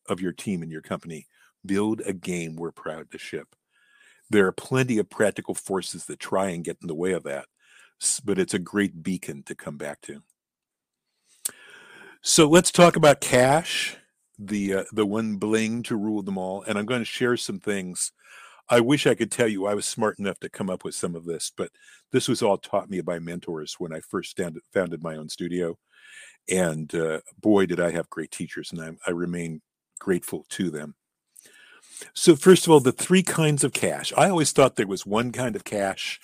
of 0.08 0.22
your 0.22 0.32
team 0.32 0.62
and 0.62 0.72
your 0.72 0.82
company 0.82 1.28
Build 1.66 2.02
a 2.06 2.14
game 2.14 2.56
we're 2.56 2.72
proud 2.72 3.12
to 3.12 3.18
ship. 3.18 3.56
There 4.30 4.48
are 4.48 4.52
plenty 4.52 4.98
of 4.98 5.10
practical 5.10 5.54
forces 5.54 6.06
that 6.06 6.20
try 6.20 6.50
and 6.50 6.64
get 6.64 6.78
in 6.82 6.88
the 6.88 6.96
way 6.96 7.12
of 7.12 7.24
that, 7.24 7.46
but 8.24 8.40
it's 8.40 8.54
a 8.54 8.60
great 8.60 9.04
beacon 9.04 9.44
to 9.44 9.56
come 9.56 9.78
back 9.78 10.02
to. 10.02 10.22
So 12.22 12.48
let's 12.48 12.72
talk 12.72 12.96
about 12.96 13.22
cash, 13.22 13.98
the 14.38 14.74
uh, 14.74 14.84
the 14.92 15.06
one 15.06 15.38
bling 15.38 15.84
to 15.84 15.96
rule 15.96 16.22
them 16.22 16.38
all, 16.38 16.64
and 16.64 16.78
I'm 16.78 16.86
going 16.86 17.02
to 17.02 17.06
share 17.06 17.38
some 17.38 17.60
things. 17.60 18.12
I 18.70 18.80
wish 18.80 19.06
I 19.06 19.16
could 19.16 19.32
tell 19.32 19.48
you 19.48 19.66
I 19.66 19.74
was 19.74 19.86
smart 19.86 20.20
enough 20.20 20.40
to 20.40 20.50
come 20.50 20.70
up 20.70 20.84
with 20.84 20.96
some 20.96 21.16
of 21.16 21.26
this, 21.26 21.52
but 21.56 21.72
this 22.12 22.28
was 22.28 22.42
all 22.42 22.58
taught 22.58 22.90
me 22.90 23.02
by 23.02 23.20
mentors 23.20 23.76
when 23.80 23.94
I 23.94 24.00
first 24.00 24.40
founded 24.74 25.04
my 25.04 25.16
own 25.16 25.30
studio. 25.30 25.78
And 26.50 26.94
uh, 26.96 27.22
boy, 27.40 27.66
did 27.66 27.80
I 27.80 27.92
have 27.92 28.10
great 28.10 28.32
teachers, 28.32 28.72
and 28.72 28.82
I, 28.82 28.92
I 29.08 29.12
remain 29.12 29.62
grateful 30.00 30.46
to 30.50 30.70
them. 30.70 30.96
So, 32.14 32.36
first 32.36 32.66
of 32.66 32.72
all, 32.72 32.80
the 32.80 32.92
three 32.92 33.24
kinds 33.24 33.64
of 33.64 33.74
cash. 33.74 34.12
I 34.18 34.30
always 34.30 34.52
thought 34.52 34.76
there 34.76 34.88
was 34.88 35.06
one 35.06 35.32
kind 35.32 35.56
of 35.56 35.64
cash. 35.64 36.20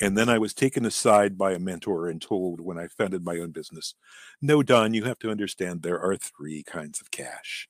And 0.00 0.16
then 0.16 0.28
I 0.28 0.38
was 0.38 0.54
taken 0.54 0.84
aside 0.84 1.36
by 1.36 1.52
a 1.52 1.58
mentor 1.58 2.08
and 2.08 2.22
told 2.22 2.60
when 2.60 2.78
I 2.78 2.86
founded 2.86 3.24
my 3.24 3.38
own 3.38 3.50
business, 3.50 3.94
no, 4.40 4.62
Don, 4.62 4.94
you 4.94 5.04
have 5.04 5.18
to 5.20 5.30
understand 5.30 5.82
there 5.82 6.00
are 6.00 6.16
three 6.16 6.62
kinds 6.62 7.00
of 7.00 7.10
cash. 7.10 7.68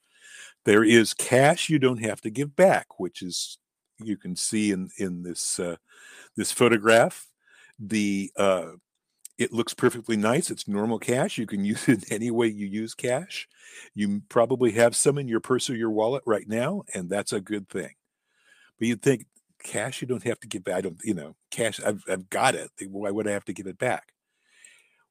There 0.64 0.85
is 0.85 1.14
cash 1.14 1.71
you 1.71 1.79
don't 1.79 2.05
have 2.05 2.21
to 2.23 2.31
give 2.31 2.55
back, 2.55 2.99
which 2.99 3.23
is 3.23 3.59
you 3.99 4.17
can 4.17 4.37
see 4.37 4.71
in 4.71 4.91
in 4.99 5.23
this 5.23 5.59
uh, 5.59 5.77
this 6.37 6.53
photograph. 6.53 7.27
The 7.79 8.31
uh, 8.37 8.73
it 9.38 9.53
looks 9.53 9.73
perfectly 9.73 10.17
nice. 10.17 10.51
It's 10.51 10.69
normal 10.69 10.99
cash. 10.99 11.38
You 11.38 11.47
can 11.47 11.64
use 11.64 11.88
it 11.88 12.11
any 12.12 12.31
way 12.31 12.49
you 12.49 12.67
use 12.67 12.95
cash. 12.95 13.49
You 13.95 14.21
probably 14.29 14.73
have 14.73 14.95
some 14.95 15.17
in 15.17 15.29
your 15.29 15.41
purse 15.41 15.71
or 15.71 15.77
your 15.77 15.91
wallet 15.91 16.23
right 16.27 16.49
now, 16.49 16.83
and 16.95 17.09
that's 17.09 17.33
a 17.33 17.41
good 17.41 17.69
thing. 17.69 17.95
But 18.79 18.88
you'd 18.88 19.03
think 19.03 19.27
cash 19.62 20.01
you 20.01 20.09
don't 20.09 20.25
have 20.25 20.40
to 20.40 20.49
give 20.49 20.64
back. 20.64 20.77
I 20.77 20.81
don't, 20.81 20.99
you 21.03 21.14
know, 21.14 21.37
cash, 21.51 21.81
I've, 21.85 22.03
I've 22.09 22.31
got 22.31 22.55
it. 22.55 22.71
Why 22.88 23.11
would 23.11 23.29
I 23.29 23.33
have 23.33 23.44
to 23.47 23.53
give 23.53 23.66
it 23.66 23.79
back? 23.79 24.12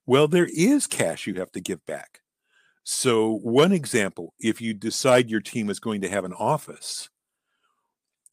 Well, 0.05 0.27
there 0.27 0.47
is 0.53 0.87
cash 0.87 1.27
you 1.27 1.33
have 1.35 1.51
to 1.51 1.61
give 1.61 1.85
back. 1.85 2.21
So, 2.83 3.33
one 3.33 3.73
example 3.73 4.33
if 4.39 4.61
you 4.61 4.73
decide 4.73 5.29
your 5.29 5.41
team 5.41 5.69
is 5.69 5.79
going 5.79 6.01
to 6.01 6.09
have 6.09 6.23
an 6.23 6.33
office, 6.33 7.09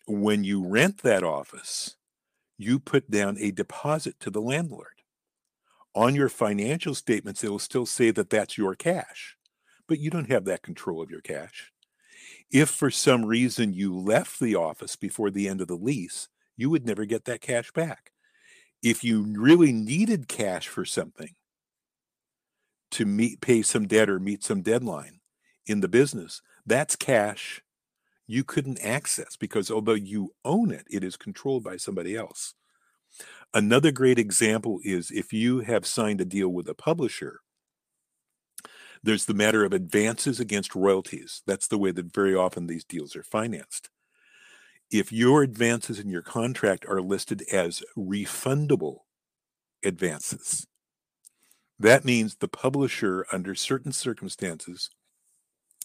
when 0.06 0.44
you 0.44 0.64
rent 0.64 1.02
that 1.02 1.24
office, 1.24 1.96
you 2.56 2.78
put 2.78 3.10
down 3.10 3.36
a 3.40 3.50
deposit 3.50 4.20
to 4.20 4.30
the 4.30 4.40
landlord 4.40 4.94
on 5.94 6.14
your 6.14 6.28
financial 6.28 6.94
statements, 6.94 7.44
it 7.44 7.50
will 7.50 7.58
still 7.58 7.86
say 7.86 8.10
that 8.10 8.30
that's 8.30 8.58
your 8.58 8.74
cash, 8.74 9.36
but 9.86 9.98
you 9.98 10.10
don't 10.10 10.30
have 10.30 10.44
that 10.44 10.62
control 10.62 11.00
of 11.00 11.10
your 11.10 11.20
cash. 11.20 11.72
If 12.50 12.70
for 12.70 12.90
some 12.90 13.24
reason 13.24 13.72
you 13.72 13.96
left 13.96 14.38
the 14.38 14.54
office 14.54 14.96
before 14.96 15.30
the 15.30 15.48
end 15.48 15.60
of 15.60 15.68
the 15.68 15.76
lease, 15.76 16.28
you 16.56 16.70
would 16.70 16.86
never 16.86 17.04
get 17.04 17.24
that 17.24 17.40
cash 17.40 17.72
back. 17.72 18.12
If 18.82 19.02
you 19.02 19.22
really 19.22 19.72
needed 19.72 20.28
cash 20.28 20.68
for 20.68 20.84
something 20.84 21.34
to 22.92 23.04
meet 23.04 23.40
pay 23.40 23.62
some 23.62 23.88
debt 23.88 24.08
or 24.08 24.20
meet 24.20 24.44
some 24.44 24.62
deadline 24.62 25.20
in 25.66 25.80
the 25.80 25.88
business, 25.88 26.42
that's 26.66 26.96
cash 26.96 27.62
you 28.26 28.44
couldn't 28.44 28.78
access 28.82 29.36
because 29.36 29.70
although 29.70 29.92
you 29.92 30.34
own 30.44 30.70
it, 30.70 30.86
it 30.90 31.04
is 31.04 31.16
controlled 31.16 31.64
by 31.64 31.76
somebody 31.76 32.16
else. 32.16 32.54
Another 33.52 33.92
great 33.92 34.18
example 34.18 34.80
is 34.82 35.10
if 35.10 35.32
you 35.32 35.60
have 35.60 35.86
signed 35.86 36.20
a 36.20 36.24
deal 36.24 36.48
with 36.48 36.68
a 36.68 36.74
publisher, 36.74 37.40
there's 39.04 39.26
the 39.26 39.34
matter 39.34 39.64
of 39.64 39.72
advances 39.72 40.40
against 40.40 40.74
royalties. 40.74 41.42
That's 41.46 41.68
the 41.68 41.78
way 41.78 41.90
that 41.92 42.12
very 42.12 42.34
often 42.34 42.66
these 42.66 42.84
deals 42.84 43.14
are 43.14 43.22
financed. 43.22 43.90
If 44.90 45.12
your 45.12 45.42
advances 45.42 45.98
in 45.98 46.08
your 46.08 46.22
contract 46.22 46.86
are 46.88 47.00
listed 47.00 47.42
as 47.52 47.82
refundable 47.96 49.00
advances, 49.84 50.66
that 51.78 52.04
means 52.04 52.36
the 52.36 52.48
publisher, 52.48 53.26
under 53.32 53.54
certain 53.54 53.92
circumstances 53.92 54.90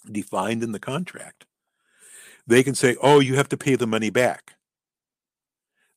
defined 0.10 0.64
in 0.64 0.72
the 0.72 0.80
contract, 0.80 1.46
they 2.48 2.64
can 2.64 2.76
say, 2.76 2.96
oh, 3.02 3.20
you 3.20 3.36
have 3.36 3.50
to 3.50 3.58
pay 3.58 3.76
the 3.76 3.88
money 3.88 4.10
back 4.10 4.56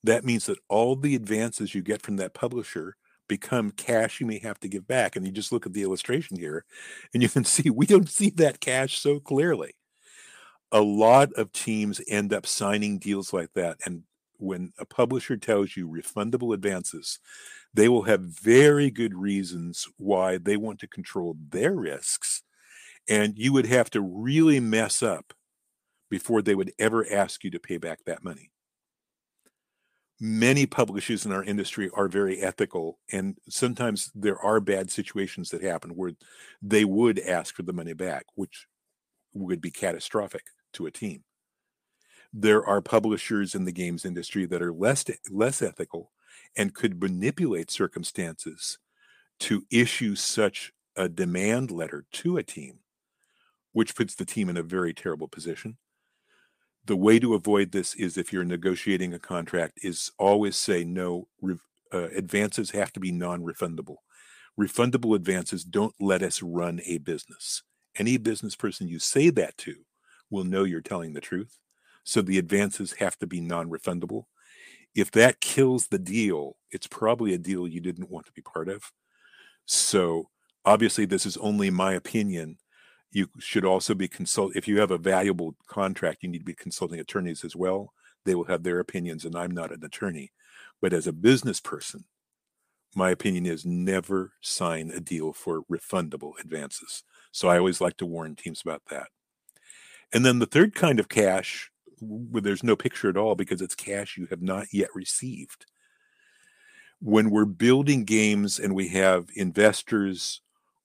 that 0.04 0.24
means 0.24 0.46
that 0.46 0.58
all 0.68 0.96
the 0.96 1.14
advances 1.14 1.74
you 1.74 1.82
get 1.82 2.02
from 2.02 2.16
that 2.16 2.34
publisher 2.34 2.96
become 3.28 3.70
cash 3.70 4.20
you 4.20 4.26
may 4.26 4.38
have 4.38 4.58
to 4.60 4.68
give 4.68 4.86
back. 4.86 5.16
And 5.16 5.26
you 5.26 5.32
just 5.32 5.52
look 5.52 5.66
at 5.66 5.72
the 5.72 5.82
illustration 5.82 6.38
here 6.38 6.64
and 7.14 7.22
you 7.22 7.28
can 7.28 7.44
see 7.46 7.70
we 7.70 7.86
don't 7.86 8.08
see 8.08 8.30
that 8.30 8.60
cash 8.60 8.98
so 8.98 9.20
clearly. 9.20 9.74
A 10.70 10.80
lot 10.80 11.32
of 11.34 11.52
teams 11.52 12.00
end 12.08 12.32
up 12.32 12.46
signing 12.46 12.98
deals 12.98 13.32
like 13.32 13.52
that. 13.54 13.76
And 13.84 14.04
when 14.38 14.72
a 14.78 14.86
publisher 14.86 15.36
tells 15.36 15.76
you 15.76 15.86
refundable 15.86 16.54
advances, 16.54 17.18
they 17.74 17.88
will 17.88 18.02
have 18.02 18.20
very 18.20 18.90
good 18.90 19.14
reasons 19.14 19.86
why 19.98 20.38
they 20.38 20.56
want 20.56 20.78
to 20.80 20.86
control 20.86 21.36
their 21.50 21.74
risks. 21.74 22.42
And 23.08 23.36
you 23.36 23.52
would 23.52 23.66
have 23.66 23.90
to 23.90 24.00
really 24.00 24.60
mess 24.60 25.02
up 25.02 25.32
before 26.10 26.42
they 26.42 26.54
would 26.54 26.72
ever 26.78 27.06
ask 27.10 27.44
you 27.44 27.50
to 27.50 27.58
pay 27.58 27.76
back 27.76 28.00
that 28.04 28.24
money 28.24 28.50
many 30.24 30.66
publishers 30.66 31.26
in 31.26 31.32
our 31.32 31.42
industry 31.42 31.90
are 31.94 32.06
very 32.06 32.40
ethical 32.40 33.00
and 33.10 33.36
sometimes 33.48 34.08
there 34.14 34.38
are 34.38 34.60
bad 34.60 34.88
situations 34.88 35.50
that 35.50 35.64
happen 35.64 35.90
where 35.96 36.12
they 36.62 36.84
would 36.84 37.18
ask 37.18 37.56
for 37.56 37.64
the 37.64 37.72
money 37.72 37.92
back 37.92 38.24
which 38.36 38.68
would 39.34 39.60
be 39.60 39.72
catastrophic 39.72 40.44
to 40.72 40.86
a 40.86 40.92
team. 40.92 41.24
There 42.32 42.64
are 42.64 42.80
publishers 42.80 43.56
in 43.56 43.64
the 43.64 43.72
games 43.72 44.04
industry 44.04 44.46
that 44.46 44.62
are 44.62 44.72
less 44.72 45.04
less 45.28 45.60
ethical 45.60 46.12
and 46.56 46.72
could 46.72 47.02
manipulate 47.02 47.72
circumstances 47.72 48.78
to 49.40 49.66
issue 49.72 50.14
such 50.14 50.70
a 50.94 51.08
demand 51.08 51.72
letter 51.72 52.04
to 52.12 52.36
a 52.36 52.44
team 52.44 52.78
which 53.72 53.96
puts 53.96 54.14
the 54.14 54.24
team 54.24 54.48
in 54.48 54.56
a 54.56 54.62
very 54.62 54.94
terrible 54.94 55.26
position 55.26 55.78
the 56.84 56.96
way 56.96 57.18
to 57.18 57.34
avoid 57.34 57.72
this 57.72 57.94
is 57.94 58.16
if 58.16 58.32
you're 58.32 58.44
negotiating 58.44 59.14
a 59.14 59.18
contract 59.18 59.78
is 59.82 60.10
always 60.18 60.56
say 60.56 60.84
no 60.84 61.28
uh, 61.92 62.08
advances 62.16 62.70
have 62.70 62.92
to 62.92 63.00
be 63.00 63.12
non-refundable. 63.12 63.96
Refundable 64.58 65.14
advances 65.14 65.64
don't 65.64 65.94
let 66.00 66.22
us 66.22 66.42
run 66.42 66.80
a 66.84 66.98
business. 66.98 67.62
Any 67.96 68.16
business 68.16 68.56
person 68.56 68.88
you 68.88 68.98
say 68.98 69.30
that 69.30 69.56
to 69.58 69.74
will 70.30 70.44
know 70.44 70.64
you're 70.64 70.80
telling 70.80 71.12
the 71.12 71.20
truth. 71.20 71.58
So 72.04 72.22
the 72.22 72.38
advances 72.38 72.94
have 72.94 73.18
to 73.18 73.26
be 73.26 73.40
non-refundable. 73.40 74.24
If 74.94 75.10
that 75.12 75.40
kills 75.40 75.88
the 75.88 75.98
deal 75.98 76.56
it's 76.72 76.86
probably 76.86 77.34
a 77.34 77.38
deal 77.38 77.68
you 77.68 77.80
didn't 77.80 78.10
want 78.10 78.26
to 78.26 78.32
be 78.32 78.42
part 78.42 78.68
of. 78.68 78.90
So 79.66 80.28
obviously 80.64 81.04
this 81.04 81.26
is 81.26 81.36
only 81.36 81.70
my 81.70 81.92
opinion 81.92 82.56
you 83.12 83.28
should 83.38 83.64
also 83.64 83.94
be 83.94 84.08
consult 84.08 84.56
if 84.56 84.66
you 84.66 84.80
have 84.80 84.90
a 84.90 84.98
valuable 84.98 85.54
contract 85.66 86.22
you 86.22 86.28
need 86.28 86.38
to 86.38 86.44
be 86.44 86.54
consulting 86.54 86.98
attorneys 86.98 87.44
as 87.44 87.54
well. 87.54 87.92
They 88.24 88.34
will 88.34 88.44
have 88.44 88.62
their 88.62 88.80
opinions 88.80 89.24
and 89.24 89.36
i'm 89.36 89.50
not 89.50 89.72
an 89.72 89.84
attorney. 89.84 90.32
But 90.80 90.92
as 90.92 91.06
a 91.06 91.12
business 91.12 91.60
person 91.60 92.04
my 92.94 93.10
opinion 93.10 93.46
is 93.46 93.64
never 93.64 94.32
sign 94.42 94.90
a 94.90 95.00
deal 95.00 95.32
for 95.32 95.62
refundable 95.62 96.32
advances. 96.40 97.04
So 97.30 97.48
i 97.48 97.58
always 97.58 97.80
like 97.80 97.96
to 97.98 98.06
warn 98.06 98.36
teams 98.36 98.62
about 98.62 98.82
that. 98.90 99.08
And 100.12 100.26
then 100.26 100.38
the 100.38 100.46
third 100.46 100.74
kind 100.74 101.00
of 101.00 101.08
cash 101.08 101.70
where 102.00 102.42
there's 102.42 102.64
no 102.64 102.76
picture 102.76 103.08
at 103.08 103.16
all 103.16 103.34
because 103.34 103.62
it's 103.62 103.74
cash 103.74 104.16
you 104.16 104.26
have 104.26 104.42
not 104.42 104.66
yet 104.72 104.88
received. 104.94 105.66
When 107.00 107.30
we're 107.30 107.44
building 107.44 108.04
games 108.04 108.58
and 108.58 108.74
we 108.74 108.88
have 108.88 109.28
investors 109.34 110.40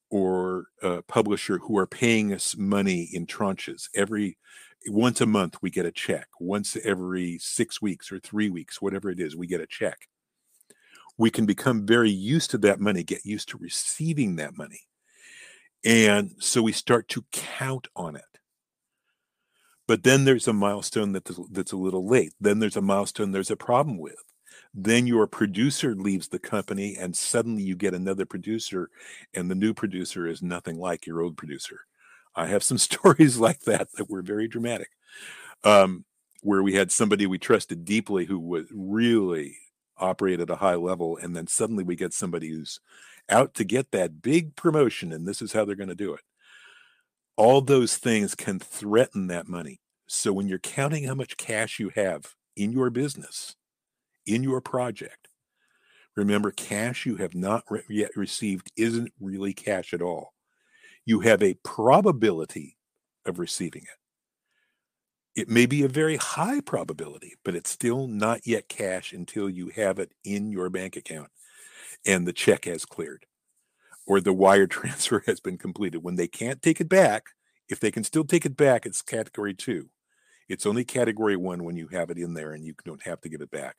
or 0.10 0.68
a 0.82 1.02
publisher 1.04 1.60
who 1.60 1.78
are 1.78 1.88
paying 1.88 2.34
us 2.34 2.56
money 2.58 3.10
in 3.12 3.26
tranches. 3.26 3.90
Every 3.96 4.38
once 4.88 5.22
a 5.22 5.26
month 5.26 5.58
we 5.62 5.70
get 5.70 5.86
a 5.86 5.92
check. 5.92 6.28
Once 6.40 6.78
every 6.84 7.38
six 7.40 7.82
weeks 7.82 8.12
or 8.12 8.20
three 8.20 8.50
weeks 8.50 8.82
whatever 8.82 9.10
it 9.10 9.20
is 9.20 9.36
we 9.36 9.48
get 9.48 9.62
a 9.62 9.68
check. 9.68 10.08
We 11.18 11.32
can 11.32 11.46
become 11.46 11.86
very 11.86 12.12
used 12.12 12.52
to 12.52 12.58
that 12.60 12.80
money 12.80 13.04
get 13.04 13.26
used 13.26 13.50
to 13.50 13.58
receiving 13.58 14.36
that 14.36 14.58
money. 14.58 14.82
And 15.84 16.36
so 16.40 16.62
we 16.62 16.72
start 16.72 17.08
to 17.10 17.26
count 17.32 17.88
on 17.96 18.16
it. 18.16 18.24
But 19.88 20.04
then 20.04 20.26
there's 20.26 20.48
a 20.48 20.54
milestone 20.54 21.14
that's, 21.14 21.40
that's 21.52 21.72
a 21.72 21.78
little 21.78 22.06
late. 22.08 22.34
Then 22.40 22.60
there's 22.60 22.76
a 22.76 22.82
milestone 22.82 23.32
there's 23.32 23.52
a 23.52 23.56
problem 23.56 23.98
with 23.98 24.18
then 24.80 25.08
your 25.08 25.26
producer 25.26 25.96
leaves 25.96 26.28
the 26.28 26.38
company 26.38 26.96
and 27.00 27.18
suddenly 27.18 27.64
you 27.64 27.76
get 27.76 27.96
another 27.96 28.28
producer 28.28 28.92
and 29.34 29.50
the 29.50 29.56
new 29.56 29.74
producer 29.74 30.28
is 30.28 30.44
nothing 30.44 30.78
like 30.78 31.08
your 31.08 31.20
old 31.20 31.36
producer. 31.36 31.80
I 32.36 32.46
have 32.46 32.64
some 32.64 32.78
stories 32.78 33.40
like 33.40 33.62
that 33.62 33.92
that 33.94 34.08
were 34.08 34.22
very 34.22 34.48
dramatic 34.48 34.90
um, 35.64 36.06
where 36.44 36.62
we 36.62 36.76
had 36.76 36.92
somebody 36.92 37.26
we 37.26 37.40
trusted 37.40 37.86
deeply 37.86 38.26
who 38.26 38.38
was 38.38 38.68
really 38.72 39.58
operate 39.98 40.40
at 40.40 40.52
a 40.52 40.58
high 40.58 40.76
level 40.76 41.18
and 41.18 41.36
then 41.36 41.48
suddenly 41.48 41.84
we 41.84 41.96
get 41.96 42.14
somebody 42.14 42.50
who's 42.50 42.80
out 43.30 43.56
to 43.56 43.64
get 43.64 43.90
that 43.90 44.22
big 44.22 44.56
promotion 44.56 45.12
and 45.12 45.28
this 45.28 45.42
is 45.42 45.54
how 45.54 45.66
they're 45.66 45.76
going 45.76 45.90
to 45.90 45.96
do 45.96 46.14
it. 46.14 46.22
All 47.36 47.62
those 47.62 47.98
things 47.98 48.36
can 48.36 48.60
threaten 48.60 49.26
that 49.28 49.48
money. 49.48 49.80
So 50.06 50.32
when 50.34 50.48
you're 50.48 50.60
counting 50.60 51.06
how 51.06 51.16
much 51.16 51.36
cash 51.36 51.80
you 51.80 51.90
have 51.96 52.36
in 52.56 52.72
your 52.72 52.92
business, 52.92 53.56
in 54.28 54.44
your 54.44 54.62
project, 54.62 55.28
remember 56.16 56.52
cash 56.52 57.06
you 57.06 57.16
have 57.18 57.34
not 57.34 57.64
re- 57.70 57.84
yet 57.90 58.12
received 58.16 58.72
isn't 58.76 59.12
really 59.20 59.54
cash 59.54 59.94
at 59.94 60.02
all. 60.02 60.34
You 61.06 61.22
have 61.22 61.42
a 61.42 61.56
probability 61.64 62.78
of 63.26 63.40
receiving 63.40 63.84
it. 63.84 65.42
It 65.42 65.50
may 65.50 65.66
be 65.68 65.84
a 65.84 65.88
very 65.88 66.18
high 66.18 66.62
probability, 66.62 67.36
but 67.46 67.56
it's 67.56 67.70
still 67.70 68.08
not 68.08 68.48
yet 68.48 68.68
cash 68.68 69.14
until 69.14 69.50
you 69.50 69.70
have 69.70 70.00
it 70.00 70.12
in 70.24 70.52
your 70.52 70.70
bank 70.70 70.96
account 70.96 71.30
and 72.06 72.28
the 72.28 72.34
check 72.34 72.66
has 72.66 72.86
cleared 72.86 73.26
or 74.08 74.20
the 74.20 74.34
wire 74.34 74.68
transfer 74.68 75.24
has 75.28 75.40
been 75.40 75.58
completed. 75.58 76.04
When 76.04 76.16
they 76.16 76.28
can't 76.28 76.62
take 76.62 76.82
it 76.82 76.90
back, 76.90 77.28
if 77.70 77.80
they 77.80 77.92
can 77.92 78.04
still 78.04 78.24
take 78.24 78.46
it 78.46 78.58
back, 78.58 78.86
it's 78.86 79.02
category 79.02 79.54
two. 79.54 79.90
It's 80.50 80.66
only 80.66 80.86
category 80.86 81.36
one 81.36 81.66
when 81.66 81.76
you 81.76 81.90
have 81.90 82.10
it 82.10 82.18
in 82.18 82.34
there 82.34 82.54
and 82.54 82.64
you 82.64 82.74
don't 82.86 83.04
have 83.04 83.20
to 83.22 83.30
give 83.30 83.42
it 83.42 83.52
back. 83.52 83.76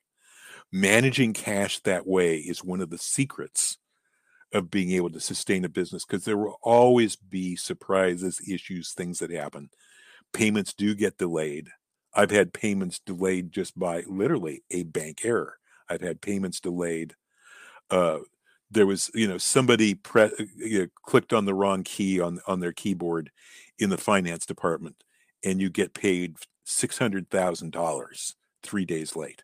Managing 0.71 1.33
cash 1.33 1.81
that 1.81 2.07
way 2.07 2.37
is 2.37 2.63
one 2.63 2.81
of 2.81 2.91
the 2.91 2.99
secrets 2.99 3.79
of 4.53 4.71
being 4.71 4.93
able 4.93 5.11
to 5.11 5.21
sustain 5.21 5.65
a 5.65 5.69
business 5.69 6.05
because 6.05 6.25
there 6.25 6.37
will 6.37 6.59
always 6.63 7.17
be 7.17 7.57
surprises, 7.57 8.41
issues, 8.49 8.93
things 8.93 9.19
that 9.19 9.31
happen. 9.31 9.71
Payments 10.33 10.75
do 10.75 10.95
get 10.95 11.19
delayed. 11.19 11.69
I've 12.15 12.31
had 12.31 12.53
payments 12.53 12.99
delayed 12.99 13.53
just 13.53 13.79
by 13.79 14.05
literally 14.07 14.63
a 14.71 14.83
bank 14.85 15.21
error. 15.25 15.59
I've 15.89 16.01
had 16.01 16.21
payments 16.21 16.61
delayed. 16.61 17.15
Uh, 17.91 18.19
there 18.71 18.87
was, 18.87 19.11
you 19.15 19.27
know, 19.27 19.39
somebody 19.39 19.95
pre- 19.95 20.33
you 20.57 20.81
know, 20.81 20.87
clicked 21.03 21.33
on 21.33 21.47
the 21.47 21.55
wrong 21.55 21.83
key 21.83 22.21
on 22.21 22.41
on 22.47 22.61
their 22.61 22.73
keyboard 22.73 23.31
in 23.79 23.91
the 23.91 23.97
finance 23.97 24.45
department, 24.45 25.03
and 25.45 25.61
you 25.61 25.71
get 25.71 25.95
paid 25.95 26.37
$600,000 26.67 28.35
three 28.63 28.85
days 28.85 29.17
late. 29.17 29.43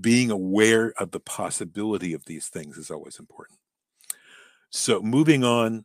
Being 0.00 0.30
aware 0.30 0.92
of 0.98 1.10
the 1.10 1.20
possibility 1.20 2.12
of 2.12 2.24
these 2.26 2.48
things 2.48 2.76
is 2.76 2.90
always 2.90 3.18
important. 3.18 3.58
So, 4.70 5.00
moving 5.00 5.44
on. 5.44 5.84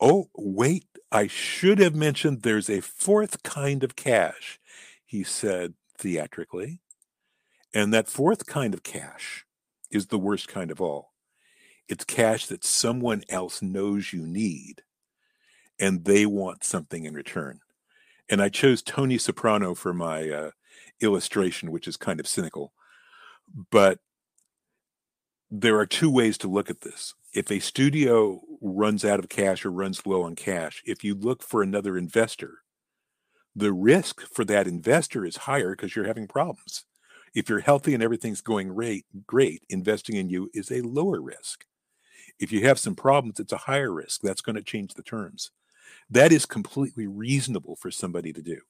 Oh, 0.00 0.30
wait, 0.36 0.86
I 1.12 1.28
should 1.28 1.78
have 1.78 1.94
mentioned 1.94 2.42
there's 2.42 2.68
a 2.68 2.80
fourth 2.80 3.44
kind 3.44 3.84
of 3.84 3.94
cash, 3.94 4.58
he 5.04 5.22
said 5.22 5.74
theatrically. 5.96 6.80
And 7.72 7.94
that 7.94 8.08
fourth 8.08 8.46
kind 8.46 8.74
of 8.74 8.82
cash 8.82 9.46
is 9.90 10.06
the 10.06 10.18
worst 10.18 10.48
kind 10.48 10.70
of 10.70 10.80
all. 10.80 11.12
It's 11.88 12.04
cash 12.04 12.46
that 12.46 12.64
someone 12.64 13.22
else 13.28 13.62
knows 13.62 14.12
you 14.12 14.26
need 14.26 14.82
and 15.78 16.04
they 16.04 16.26
want 16.26 16.64
something 16.64 17.04
in 17.04 17.14
return 17.14 17.60
and 18.32 18.40
I 18.40 18.48
chose 18.48 18.80
Tony 18.82 19.18
Soprano 19.18 19.74
for 19.74 19.92
my 19.92 20.28
uh, 20.30 20.50
illustration, 21.02 21.70
which 21.70 21.86
is 21.86 21.98
kind 21.98 22.18
of 22.18 22.26
cynical. 22.26 22.72
But 23.70 23.98
there 25.50 25.78
are 25.78 25.86
two 25.86 26.10
ways 26.10 26.38
to 26.38 26.48
look 26.48 26.70
at 26.70 26.80
this. 26.80 27.14
If 27.34 27.50
a 27.50 27.58
studio 27.58 28.40
runs 28.60 29.04
out 29.04 29.18
of 29.18 29.28
cash 29.28 29.64
or 29.64 29.70
runs 29.70 30.06
low 30.06 30.22
on 30.22 30.34
cash, 30.34 30.82
if 30.86 31.04
you 31.04 31.14
look 31.14 31.42
for 31.42 31.62
another 31.62 31.96
investor, 31.96 32.58
the 33.54 33.72
risk 33.72 34.22
for 34.22 34.44
that 34.46 34.66
investor 34.66 35.24
is 35.26 35.36
higher 35.36 35.76
because 35.76 35.94
you're 35.94 36.06
having 36.06 36.26
problems. 36.26 36.84
If 37.34 37.48
you're 37.48 37.60
healthy 37.60 37.94
and 37.94 38.02
everything's 38.02 38.40
going 38.40 38.68
great, 38.68 39.04
great, 39.26 39.62
investing 39.68 40.16
in 40.16 40.28
you 40.28 40.50
is 40.54 40.70
a 40.70 40.82
lower 40.82 41.20
risk. 41.20 41.64
If 42.38 42.52
you 42.52 42.66
have 42.66 42.78
some 42.78 42.94
problems, 42.94 43.40
it's 43.40 43.52
a 43.52 43.58
higher 43.58 43.92
risk. 43.92 44.20
That's 44.22 44.40
going 44.40 44.56
to 44.56 44.62
change 44.62 44.94
the 44.94 45.02
terms. 45.02 45.50
That 46.10 46.32
is 46.32 46.46
completely 46.46 47.06
reasonable 47.06 47.76
for 47.76 47.90
somebody 47.90 48.32
to 48.32 48.42
do. 48.42 48.60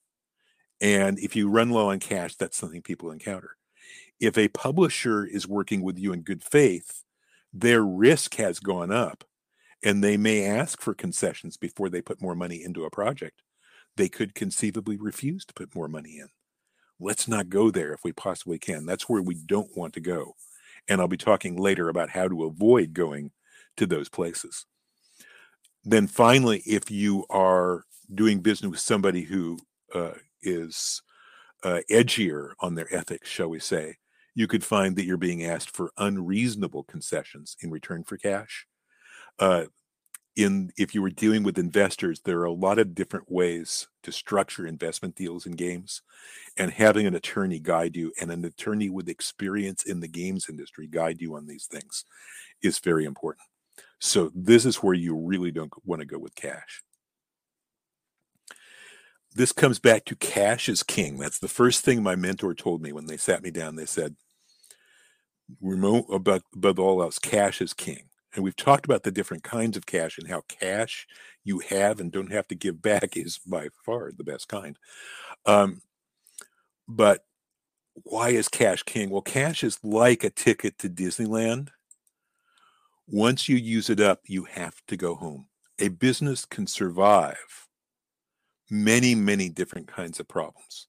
And 0.80 1.18
if 1.18 1.36
you 1.36 1.48
run 1.48 1.70
low 1.70 1.90
on 1.90 2.00
cash, 2.00 2.34
that's 2.34 2.56
something 2.56 2.82
people 2.82 3.10
encounter. 3.10 3.56
If 4.22 4.38
a 4.38 4.48
publisher 4.48 5.26
is 5.26 5.46
working 5.46 5.82
with 5.82 5.98
you 5.98 6.12
in 6.12 6.22
good 6.22 6.42
faith, 6.42 7.02
their 7.52 7.82
risk 7.82 8.36
has 8.36 8.58
gone 8.60 8.90
up 8.90 9.24
and 9.84 10.02
they 10.02 10.16
may 10.16 10.44
ask 10.44 10.80
for 10.80 10.94
concessions 10.94 11.56
before 11.56 11.90
they 11.90 12.00
put 12.00 12.22
more 12.22 12.34
money 12.34 12.62
into 12.62 12.84
a 12.84 12.90
project. 12.90 13.42
They 13.96 14.08
could 14.08 14.34
conceivably 14.34 14.96
refuse 14.96 15.44
to 15.44 15.54
put 15.54 15.74
more 15.74 15.88
money 15.88 16.18
in. 16.18 16.28
Let's 16.98 17.28
not 17.28 17.50
go 17.50 17.70
there 17.70 17.92
if 17.92 18.00
we 18.04 18.12
possibly 18.12 18.58
can. 18.58 18.86
That's 18.86 19.08
where 19.08 19.20
we 19.20 19.34
don't 19.34 19.76
want 19.76 19.92
to 19.94 20.00
go. 20.00 20.36
And 20.88 21.00
I'll 21.00 21.08
be 21.08 21.16
talking 21.16 21.56
later 21.56 21.90
about 21.90 22.10
how 22.10 22.28
to 22.28 22.44
avoid 22.44 22.94
going 22.94 23.32
to 23.76 23.86
those 23.86 24.08
places 24.08 24.64
then 25.84 26.06
finally, 26.06 26.62
if 26.64 26.90
you 26.90 27.24
are 27.30 27.84
doing 28.14 28.40
business 28.40 28.70
with 28.70 28.80
somebody 28.80 29.22
who 29.22 29.58
uh, 29.94 30.12
is 30.42 31.02
uh, 31.64 31.80
edgier 31.90 32.52
on 32.60 32.74
their 32.74 32.92
ethics, 32.94 33.28
shall 33.28 33.48
we 33.48 33.58
say, 33.58 33.96
you 34.34 34.46
could 34.46 34.64
find 34.64 34.96
that 34.96 35.04
you're 35.04 35.16
being 35.16 35.44
asked 35.44 35.70
for 35.70 35.92
unreasonable 35.98 36.84
concessions 36.84 37.56
in 37.60 37.70
return 37.70 38.02
for 38.04 38.16
cash. 38.16 38.66
Uh, 39.38 39.64
in 40.34 40.72
if 40.78 40.94
you 40.94 41.02
were 41.02 41.10
dealing 41.10 41.42
with 41.42 41.58
investors, 41.58 42.20
there 42.24 42.38
are 42.40 42.44
a 42.44 42.52
lot 42.52 42.78
of 42.78 42.94
different 42.94 43.30
ways 43.30 43.88
to 44.02 44.10
structure 44.10 44.66
investment 44.66 45.14
deals 45.14 45.44
in 45.44 45.52
games, 45.52 46.02
and 46.56 46.70
having 46.70 47.06
an 47.06 47.14
attorney 47.14 47.58
guide 47.58 47.96
you 47.96 48.12
and 48.20 48.30
an 48.30 48.44
attorney 48.44 48.88
with 48.88 49.08
experience 49.08 49.84
in 49.84 50.00
the 50.00 50.08
games 50.08 50.46
industry 50.48 50.86
guide 50.86 51.20
you 51.20 51.36
on 51.36 51.46
these 51.46 51.66
things 51.66 52.04
is 52.62 52.78
very 52.78 53.04
important. 53.04 53.46
So 53.98 54.32
this 54.34 54.64
is 54.64 54.76
where 54.76 54.94
you 54.94 55.14
really 55.14 55.50
don't 55.50 55.72
want 55.84 56.00
to 56.00 56.06
go 56.06 56.18
with 56.18 56.34
cash. 56.34 56.82
This 59.34 59.52
comes 59.52 59.78
back 59.78 60.04
to 60.06 60.16
cash 60.16 60.68
is 60.68 60.82
king. 60.82 61.18
That's 61.18 61.38
the 61.38 61.48
first 61.48 61.84
thing 61.84 62.02
my 62.02 62.16
mentor 62.16 62.54
told 62.54 62.82
me 62.82 62.92
when 62.92 63.06
they 63.06 63.16
sat 63.16 63.42
me 63.42 63.50
down. 63.50 63.76
They 63.76 63.86
said, 63.86 64.16
remote 65.60 66.06
above, 66.10 66.42
above 66.54 66.78
all 66.78 67.02
else, 67.02 67.18
cash 67.18 67.60
is 67.60 67.72
king. 67.72 68.08
And 68.34 68.44
we've 68.44 68.56
talked 68.56 68.84
about 68.84 69.02
the 69.02 69.10
different 69.10 69.42
kinds 69.42 69.76
of 69.76 69.86
cash 69.86 70.18
and 70.18 70.28
how 70.28 70.42
cash 70.48 71.06
you 71.44 71.60
have 71.60 72.00
and 72.00 72.10
don't 72.10 72.32
have 72.32 72.48
to 72.48 72.54
give 72.54 72.80
back 72.80 73.16
is 73.16 73.38
by 73.38 73.68
far 73.84 74.12
the 74.12 74.24
best 74.24 74.48
kind. 74.48 74.78
Um, 75.46 75.82
but 76.86 77.24
why 78.04 78.30
is 78.30 78.48
cash 78.48 78.82
king? 78.82 79.10
Well, 79.10 79.22
cash 79.22 79.64
is 79.64 79.78
like 79.82 80.24
a 80.24 80.30
ticket 80.30 80.78
to 80.78 80.88
Disneyland 80.88 81.68
once 83.06 83.48
you 83.48 83.56
use 83.56 83.90
it 83.90 84.00
up, 84.00 84.20
you 84.26 84.44
have 84.44 84.74
to 84.86 84.96
go 84.96 85.14
home. 85.14 85.46
A 85.78 85.88
business 85.88 86.44
can 86.44 86.66
survive 86.66 87.68
many, 88.72 89.14
many 89.14 89.48
different 89.48 89.86
kinds 89.86 90.18
of 90.18 90.28
problems. 90.28 90.88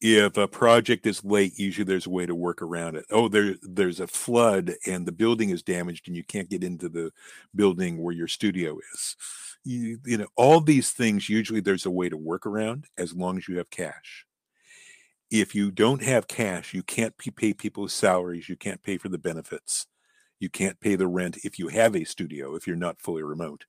If 0.00 0.36
a 0.36 0.46
project 0.46 1.06
is 1.06 1.24
late, 1.24 1.58
usually 1.58 1.84
there's 1.84 2.06
a 2.06 2.10
way 2.10 2.26
to 2.26 2.34
work 2.34 2.62
around 2.62 2.94
it. 2.94 3.04
Oh, 3.10 3.28
there, 3.28 3.56
there's 3.62 3.98
a 3.98 4.06
flood 4.06 4.74
and 4.86 5.04
the 5.04 5.12
building 5.12 5.50
is 5.50 5.62
damaged 5.62 6.06
and 6.06 6.16
you 6.16 6.22
can't 6.22 6.48
get 6.48 6.62
into 6.62 6.88
the 6.88 7.10
building 7.54 8.00
where 8.00 8.14
your 8.14 8.28
studio 8.28 8.78
is. 8.94 9.16
You, 9.64 9.98
you 10.04 10.18
know, 10.18 10.28
all 10.36 10.60
these 10.60 10.92
things, 10.92 11.28
usually 11.28 11.60
there's 11.60 11.86
a 11.86 11.90
way 11.90 12.08
to 12.08 12.16
work 12.16 12.46
around 12.46 12.84
as 12.96 13.12
long 13.12 13.38
as 13.38 13.48
you 13.48 13.58
have 13.58 13.70
cash. 13.70 14.24
If 15.30 15.54
you 15.54 15.70
don't 15.72 16.02
have 16.02 16.28
cash, 16.28 16.74
you 16.74 16.82
can't 16.82 17.14
pay 17.18 17.52
people's 17.52 17.92
salaries, 17.92 18.48
you 18.48 18.56
can't 18.56 18.82
pay 18.82 18.98
for 18.98 19.08
the 19.08 19.18
benefits 19.18 19.86
you 20.40 20.48
can't 20.48 20.78
pay 20.80 20.94
the 20.94 21.08
rent 21.08 21.38
if 21.44 21.58
you 21.58 21.68
have 21.68 21.96
a 21.96 22.04
studio, 22.04 22.54
if 22.54 22.66
you're 22.66 22.76
not 22.76 23.00
fully 23.00 23.22
remote. 23.22 23.64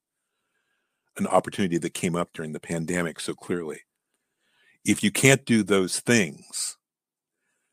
An 1.19 1.27
opportunity 1.27 1.77
that 1.77 1.93
came 1.93 2.15
up 2.15 2.29
during 2.33 2.53
the 2.53 2.59
pandemic 2.61 3.19
so 3.19 3.33
clearly. 3.33 3.81
If 4.85 5.03
you 5.03 5.11
can't 5.11 5.45
do 5.45 5.63
those 5.63 5.99
things, 5.99 6.77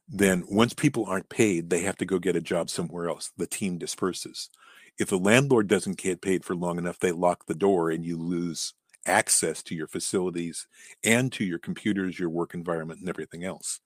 then 0.08 0.44
once 0.50 0.74
people 0.74 1.06
aren't 1.06 1.28
paid, 1.28 1.70
they 1.70 1.80
have 1.82 1.96
to 1.98 2.04
go 2.04 2.18
get 2.18 2.34
a 2.34 2.40
job 2.40 2.68
somewhere 2.68 3.08
else. 3.08 3.30
The 3.36 3.46
team 3.46 3.78
disperses. 3.78 4.50
If 4.98 5.10
the 5.10 5.18
landlord 5.18 5.68
doesn't 5.68 5.98
get 5.98 6.22
paid 6.22 6.44
for 6.44 6.56
long 6.56 6.76
enough, 6.76 6.98
they 6.98 7.12
lock 7.12 7.46
the 7.46 7.54
door 7.54 7.90
and 7.90 8.04
you 8.04 8.18
lose 8.18 8.74
access 9.06 9.62
to 9.62 9.76
your 9.76 9.86
facilities 9.86 10.66
and 11.04 11.32
to 11.32 11.44
your 11.44 11.60
computers, 11.60 12.18
your 12.18 12.30
work 12.30 12.52
environment, 12.52 12.98
and 12.98 13.08
everything 13.08 13.44
else. 13.44 13.78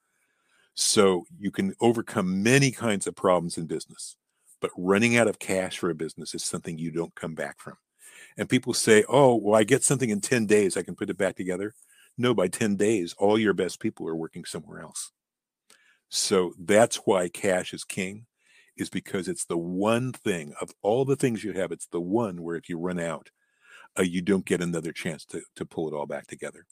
So 0.75 1.25
you 1.39 1.51
can 1.51 1.75
overcome 1.83 2.43
many 2.43 2.71
kinds 2.71 3.07
of 3.07 3.15
problems 3.15 3.59
in 3.59 3.67
business. 3.67 4.17
But 4.61 4.71
running 4.77 5.19
out 5.19 5.29
of 5.29 5.39
cash 5.39 5.79
for 5.79 5.91
a 5.91 5.95
business 5.95 6.35
is 6.35 6.43
something 6.43 6.79
you 6.79 6.91
don't 6.91 7.15
come 7.15 7.35
back 7.35 7.61
from. 7.61 7.77
And 8.37 8.49
people 8.49 8.75
say, 8.75 9.05
oh, 9.09 9.35
well, 9.37 9.59
I 9.59 9.65
get 9.65 9.85
something 9.85 10.11
in 10.11 10.21
10 10.21 10.47
days, 10.47 10.77
I 10.77 10.83
can 10.83 10.95
put 10.95 11.11
it 11.11 11.19
back 11.19 11.37
together. 11.37 11.75
No, 12.17 12.35
by 12.35 12.49
10 12.49 12.77
days, 12.77 13.15
all 13.19 13.39
your 13.39 13.55
best 13.55 13.81
people 13.81 14.09
are 14.09 14.17
working 14.17 14.45
somewhere 14.45 14.81
else. 14.81 15.13
So 16.09 16.53
that's 16.59 16.97
why 16.97 17.29
cash 17.29 17.73
is 17.73 17.85
king, 17.85 18.27
is 18.77 18.91
because 18.91 19.29
it's 19.29 19.45
the 19.45 19.59
one 19.59 20.13
thing 20.13 20.53
of 20.61 20.71
all 20.83 21.05
the 21.05 21.17
things 21.17 21.45
you 21.45 21.53
have, 21.53 21.73
it's 21.73 21.87
the 21.87 22.01
one 22.01 22.43
where 22.43 22.57
if 22.57 22.69
you 22.69 22.79
run 22.79 22.99
out, 22.99 23.31
uh, 23.99 24.03
you 24.03 24.23
don't 24.23 24.45
get 24.45 24.61
another 24.61 24.93
chance 24.93 25.25
to, 25.27 25.43
to 25.57 25.65
pull 25.65 25.89
it 25.89 25.95
all 25.95 26.07
back 26.07 26.27
together. 26.27 26.67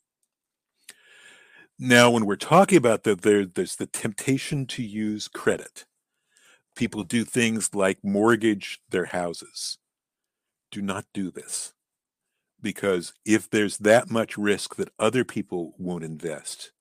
Now, 1.78 2.10
when 2.10 2.26
we're 2.26 2.36
talking 2.36 2.78
about 2.78 3.04
that, 3.04 3.22
there, 3.22 3.46
there's 3.46 3.76
the 3.76 3.86
temptation 3.86 4.66
to 4.66 4.82
use 4.82 5.28
credit 5.28 5.84
people 6.78 7.02
do 7.02 7.24
things 7.24 7.74
like 7.74 7.98
mortgage 8.02 8.80
their 8.88 9.06
houses. 9.06 9.78
Do 10.70 10.80
not 10.82 11.04
do 11.12 11.30
this. 11.30 11.74
because 12.60 13.12
if 13.24 13.48
there's 13.50 13.78
that 13.78 14.10
much 14.10 14.36
risk 14.36 14.76
that 14.76 14.90
other 14.98 15.24
people 15.24 15.74
won't 15.78 16.04
invest, 16.04 16.72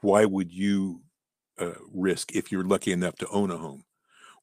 why 0.00 0.24
would 0.24 0.52
you 0.52 1.02
uh, 1.58 1.72
risk 1.92 2.34
if 2.34 2.52
you're 2.52 2.64
lucky 2.64 2.92
enough 2.92 3.16
to 3.16 3.28
own 3.28 3.50
a 3.50 3.56
home? 3.56 3.84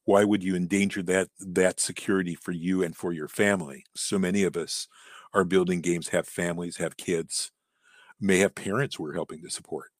Why 0.04 0.24
would 0.24 0.42
you 0.44 0.56
endanger 0.56 1.02
that 1.04 1.28
that 1.40 1.80
security 1.80 2.34
for 2.36 2.52
you 2.52 2.82
and 2.82 2.96
for 2.96 3.12
your 3.12 3.28
family? 3.28 3.84
So 3.96 4.18
many 4.18 4.44
of 4.44 4.56
us 4.56 4.88
are 5.34 5.44
building 5.44 5.80
games, 5.80 6.08
have 6.08 6.28
families, 6.28 6.76
have 6.78 6.96
kids, 6.96 7.52
may 8.20 8.38
have 8.40 8.54
parents 8.54 8.98
we're 8.98 9.14
helping 9.14 9.42
to 9.42 9.50
support. 9.50 9.90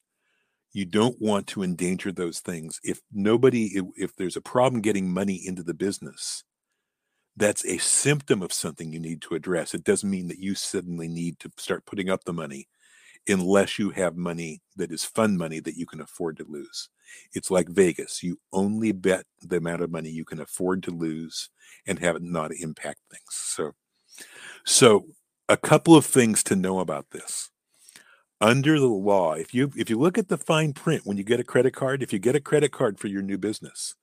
You 0.73 0.85
don't 0.87 1.21
want 1.21 1.47
to 1.49 1.63
endanger 1.63 2.13
those 2.13 2.41
things. 2.41 2.81
If 2.85 3.01
nobody, 3.13 3.67
if, 3.77 3.85
if 3.97 4.17
there's 4.17 4.37
a 4.37 4.41
problem 4.43 4.83
getting 4.83 5.13
money 5.13 5.41
into 5.45 5.63
the 5.63 5.75
business, 5.75 6.45
that's 7.37 7.65
a 7.67 7.79
symptom 7.79 8.43
of 8.43 8.53
something 8.53 8.93
you 8.93 9.01
need 9.01 9.21
to 9.23 9.35
address. 9.35 9.75
It 9.75 9.85
doesn't 9.85 10.11
mean 10.11 10.29
that 10.29 10.39
you 10.39 10.55
suddenly 10.55 11.09
need 11.09 11.39
to 11.41 11.51
start 11.59 11.85
putting 11.85 12.09
up 12.09 12.25
the 12.25 12.33
money 12.33 12.69
unless 13.29 13.79
you 13.79 13.91
have 13.91 14.17
money 14.17 14.63
that 14.77 14.93
is 14.93 15.05
fun 15.05 15.37
money 15.37 15.61
that 15.61 15.77
you 15.77 15.85
can 15.85 16.01
afford 16.01 16.37
to 16.39 16.47
lose. 16.49 16.89
It's 17.33 17.51
like 17.51 17.69
Vegas. 17.69 18.23
You 18.23 18.39
only 18.53 18.93
bet 18.93 19.25
the 19.43 19.57
amount 19.57 19.83
of 19.83 19.91
money 19.91 20.11
you 20.11 20.25
can 20.25 20.41
afford 20.41 20.83
to 20.85 20.91
lose 20.91 21.51
and 21.87 21.99
have 21.99 22.17
it 22.17 22.23
not 22.23 22.53
impact 22.55 23.01
things. 23.11 23.23
So, 23.29 23.73
so 24.65 25.07
a 25.49 25.57
couple 25.57 25.95
of 25.95 26.07
things 26.07 26.43
to 26.45 26.57
know 26.57 26.81
about 26.81 27.11
this. 27.11 27.51
Under 28.41 28.79
the 28.79 28.87
law, 28.87 29.33
if 29.33 29.55
you 29.55 29.73
if 29.77 29.89
you 29.89 29.99
look 29.99 30.19
at 30.19 30.29
the 30.29 30.37
fine 30.37 30.75
print 30.75 31.03
when 31.07 31.17
you 31.17 31.25
get 31.25 31.41
a 31.41 31.45
credit 31.45 31.75
card, 31.75 32.03
if 32.03 32.13
you 32.13 32.19
get 32.19 32.37
a 32.37 32.41
credit 32.41 32.71
card 32.71 32.99
for 32.99 33.07
your 33.07 33.23
new 33.23 33.39
business, 33.39 33.95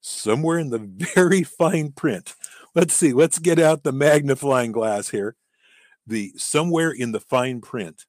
somewhere 0.00 0.58
in 0.58 0.70
the 0.70 0.78
very 1.14 1.42
fine 1.42 1.92
print 1.92 2.34
let's 2.74 2.94
see, 2.94 3.12
let's 3.12 3.38
get 3.38 3.58
out 3.58 3.82
the 3.82 3.92
magnifying 3.92 4.72
glass 4.72 5.08
here. 5.10 5.36
The 6.06 6.32
somewhere 6.36 6.90
in 6.90 7.12
the 7.12 7.20
fine 7.20 7.60
print, 7.60 8.04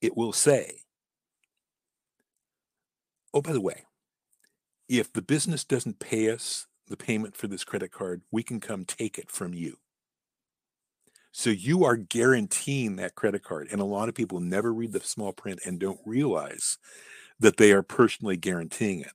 it 0.00 0.16
will 0.16 0.32
say, 0.32 0.80
oh, 3.32 3.40
by 3.40 3.52
the 3.52 3.60
way, 3.60 3.84
if 4.88 5.12
the 5.12 5.22
business 5.22 5.64
doesn't 5.64 6.00
pay 6.00 6.30
us 6.30 6.66
the 6.88 6.96
payment 6.96 7.36
for 7.36 7.46
this 7.46 7.64
credit 7.64 7.92
card, 7.92 8.22
we 8.30 8.42
can 8.42 8.60
come 8.60 8.84
take 8.84 9.18
it 9.18 9.30
from 9.30 9.54
you. 9.54 9.78
So 11.32 11.50
you 11.50 11.84
are 11.84 11.96
guaranteeing 11.96 12.96
that 12.96 13.14
credit 13.14 13.42
card. 13.42 13.68
And 13.72 13.80
a 13.80 13.84
lot 13.84 14.08
of 14.08 14.14
people 14.14 14.40
never 14.40 14.72
read 14.72 14.92
the 14.92 15.00
small 15.00 15.32
print 15.32 15.60
and 15.64 15.80
don't 15.80 16.00
realize 16.04 16.78
that 17.40 17.56
they 17.56 17.72
are 17.72 17.82
personally 17.82 18.36
guaranteeing 18.36 19.00
it 19.00 19.12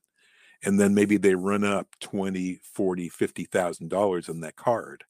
and 0.64 0.78
then 0.78 0.94
maybe 0.94 1.16
they 1.16 1.34
run 1.34 1.64
up 1.64 1.88
20 2.00 2.60
40 2.62 3.08
50,000 3.08 3.88
dollars 3.88 4.28
on 4.28 4.40
that 4.40 4.56
card 4.56 5.04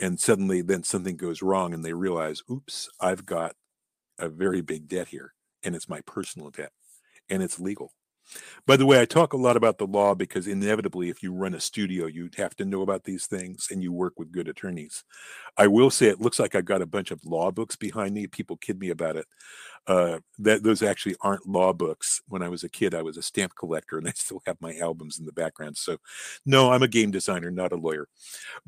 and 0.00 0.18
suddenly 0.18 0.62
then 0.62 0.82
something 0.82 1.16
goes 1.16 1.42
wrong 1.42 1.74
and 1.74 1.84
they 1.84 1.92
realize 1.92 2.42
oops 2.50 2.88
i've 3.00 3.26
got 3.26 3.54
a 4.18 4.28
very 4.28 4.60
big 4.60 4.88
debt 4.88 5.08
here 5.08 5.34
and 5.62 5.74
it's 5.74 5.88
my 5.88 6.00
personal 6.02 6.50
debt 6.50 6.72
and 7.28 7.42
it's 7.42 7.60
legal 7.60 7.92
by 8.66 8.76
the 8.76 8.86
way, 8.86 9.00
I 9.00 9.04
talk 9.04 9.32
a 9.32 9.38
lot 9.38 9.56
about 9.56 9.78
the 9.78 9.86
law 9.86 10.14
because 10.14 10.46
inevitably, 10.46 11.08
if 11.08 11.22
you 11.22 11.32
run 11.32 11.54
a 11.54 11.60
studio, 11.60 12.06
you 12.06 12.30
have 12.36 12.54
to 12.56 12.64
know 12.64 12.82
about 12.82 13.04
these 13.04 13.26
things 13.26 13.68
and 13.70 13.82
you 13.82 13.92
work 13.92 14.18
with 14.18 14.32
good 14.32 14.48
attorneys. 14.48 15.04
I 15.56 15.66
will 15.66 15.90
say 15.90 16.06
it 16.06 16.20
looks 16.20 16.38
like 16.38 16.54
I've 16.54 16.64
got 16.64 16.82
a 16.82 16.86
bunch 16.86 17.10
of 17.10 17.24
law 17.24 17.50
books 17.50 17.76
behind 17.76 18.14
me. 18.14 18.26
People 18.26 18.56
kid 18.56 18.78
me 18.78 18.90
about 18.90 19.16
it. 19.16 19.26
Uh, 19.86 20.18
that 20.38 20.62
those 20.62 20.82
actually 20.82 21.16
aren't 21.20 21.48
law 21.48 21.72
books. 21.72 22.20
When 22.28 22.42
I 22.42 22.48
was 22.48 22.64
a 22.64 22.68
kid, 22.68 22.94
I 22.94 23.02
was 23.02 23.16
a 23.16 23.22
stamp 23.22 23.52
collector, 23.58 23.98
and 23.98 24.08
I 24.08 24.12
still 24.12 24.42
have 24.46 24.56
my 24.60 24.76
albums 24.76 25.18
in 25.18 25.24
the 25.26 25.32
background. 25.32 25.76
So, 25.76 25.96
no, 26.46 26.72
I'm 26.72 26.82
a 26.82 26.88
game 26.88 27.10
designer, 27.10 27.50
not 27.50 27.72
a 27.72 27.76
lawyer. 27.76 28.06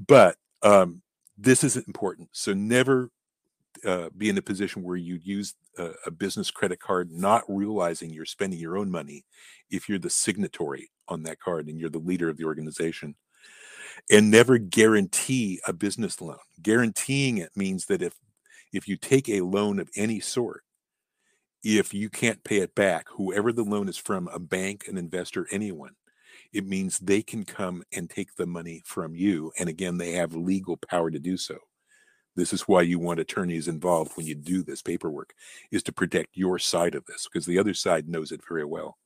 But 0.07 0.37
um, 0.63 1.03
this 1.37 1.65
is 1.65 1.77
important. 1.77 2.29
So 2.33 2.55
never 2.55 3.11
uh, 3.85 4.09
be 4.17 4.29
in 4.29 4.39
a 4.39 4.43
position 4.43 4.83
where 4.83 4.97
you 4.97 5.19
use 5.23 5.55
a, 5.79 5.91
a, 6.07 6.11
business 6.11 6.51
credit 6.51 6.81
card, 6.81 7.11
not 7.11 7.43
realizing 7.49 8.11
you're 8.11 8.25
spending 8.25 8.59
your 8.59 8.77
own 8.77 8.91
money 8.91 9.25
if 9.71 9.89
you're 9.89 9.99
the 9.99 10.11
signatory 10.11 10.91
on 11.09 11.23
that 11.25 11.41
card 11.41 11.69
and 11.69 11.79
you're 11.79 11.91
the 11.91 11.99
leader 11.99 12.29
of 12.29 12.37
the 12.37 12.45
organization. 12.45 13.15
And 14.11 14.31
never 14.31 14.59
guarantee 14.59 15.61
a 15.67 15.73
business 15.73 16.21
loan. 16.21 16.39
Guaranteeing 16.63 17.39
it 17.39 17.51
means 17.57 17.87
that 17.87 18.03
if 18.03 18.15
if 18.73 18.89
you 18.89 18.97
take 18.97 19.29
a 19.29 19.43
loan 19.43 19.79
of 19.79 19.91
any 19.97 20.19
sort, 20.19 20.63
if 21.63 21.93
you 21.93 22.09
can't 22.09 22.43
pay 22.43 22.59
it 22.59 22.75
back, 22.75 23.07
whoever 23.11 23.53
the 23.53 23.65
loan 23.65 23.89
is 23.89 23.99
from, 23.99 24.29
a 24.29 24.39
bank, 24.39 24.87
an 24.89 24.97
investor, 24.97 25.47
anyone, 25.51 25.93
it 26.53 26.67
means 26.67 26.99
they 26.99 27.23
can 27.23 27.45
come 27.45 27.83
and 27.93 28.09
take 28.09 28.35
the 28.37 28.47
money 28.47 28.83
from 28.85 29.15
you. 29.15 29.53
And 29.59 29.69
again, 29.69 29.99
they 29.99 30.13
have 30.13 30.35
legal 30.35 30.77
power 30.77 31.11
to 31.11 31.19
do 31.19 31.37
so. 31.37 31.59
This 32.35 32.53
is 32.53 32.63
why 32.63 32.83
you 32.83 32.99
want 32.99 33.21
attorneys 33.21 33.69
involved 33.69 34.13
when 34.17 34.27
you 34.27 34.35
do 34.35 34.63
this 34.63 34.83
paperwork, 34.83 35.35
is 35.71 35.83
to 35.85 35.93
protect 35.93 36.37
your 36.37 36.59
side 36.59 36.95
of 36.95 37.05
this 37.07 37.29
because 37.31 37.47
the 37.47 37.59
other 37.59 37.75
side 37.75 38.09
knows 38.09 38.33
it 38.33 38.41
very 38.47 38.65
well. 38.65 38.99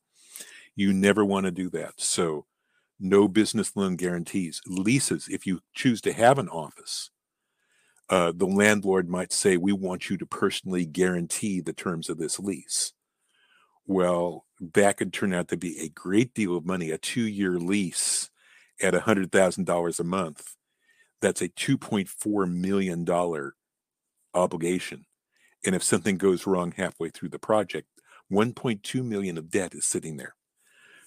You 0.75 0.93
never 0.93 1.25
want 1.25 1.47
to 1.47 1.51
do 1.51 1.69
that. 1.71 1.95
So, 1.97 2.47
no 2.99 3.29
business 3.29 3.77
loan 3.77 3.97
guarantees. 3.97 4.63
Leases, 4.67 5.29
if 5.29 5.47
you 5.47 5.61
choose 5.75 6.01
to 6.03 6.13
have 6.13 6.39
an 6.39 6.49
office, 6.49 7.11
uh, 8.09 8.33
the 8.35 8.47
landlord 8.47 9.09
might 9.09 9.33
say, 9.33 9.57
We 9.57 9.73
want 9.73 10.09
you 10.09 10.17
to 10.19 10.27
personally 10.27 10.87
guarantee 10.87 11.61
the 11.61 11.73
terms 11.73 12.09
of 12.09 12.19
this 12.19 12.39
lease. 12.39 12.93
Well, 13.87 14.47
that 14.75 14.97
could 14.97 15.13
turn 15.13 15.35
out 15.35 15.49
to 15.49 15.57
be 15.57 15.81
a 15.81 15.89
great 15.89 16.35
deal 16.35 16.57
of 16.57 16.65
money, 16.65 16.91
a 16.91 16.99
two 16.99 17.27
year 17.27 17.59
lease 17.59 18.31
at 18.81 18.95
$100,000 18.95 20.01
a 20.01 20.05
month 20.05 20.57
that's 21.21 21.43
a 21.43 21.49
$2.4 21.49 22.53
million 22.53 23.53
obligation. 24.35 25.07
And 25.65 25.75
if 25.75 25.83
something 25.83 26.19
goes 26.19 26.47
wrong 26.47 26.73
halfway 26.77 27.11
through 27.11 27.31
the 27.31 27.39
project, 27.39 27.89
1.2 28.31 29.05
million 29.05 29.39
of 29.39 29.51
debt 29.51 29.75
is 29.75 29.85
sitting 29.85 30.17
there. 30.17 30.35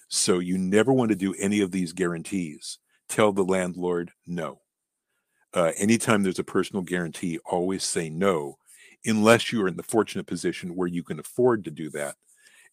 So 0.08 0.38
you 0.38 0.58
never 0.58 0.92
want 0.92 1.10
to 1.10 1.16
do 1.16 1.34
any 1.38 1.60
of 1.60 1.70
these 1.70 1.92
guarantees. 1.92 2.78
Tell 3.08 3.32
the 3.32 3.44
landlord 3.44 4.10
no. 4.26 4.60
Uh, 5.52 5.72
anytime 5.76 6.22
there's 6.22 6.38
a 6.38 6.44
personal 6.44 6.82
guarantee, 6.82 7.38
always 7.44 7.84
say 7.84 8.08
no, 8.08 8.56
unless 9.04 9.52
you 9.52 9.62
are 9.62 9.68
in 9.68 9.76
the 9.76 9.82
fortunate 9.82 10.26
position 10.26 10.76
where 10.76 10.88
you 10.88 11.02
can 11.02 11.18
afford 11.18 11.64
to 11.64 11.70
do 11.70 11.90
that 11.90 12.16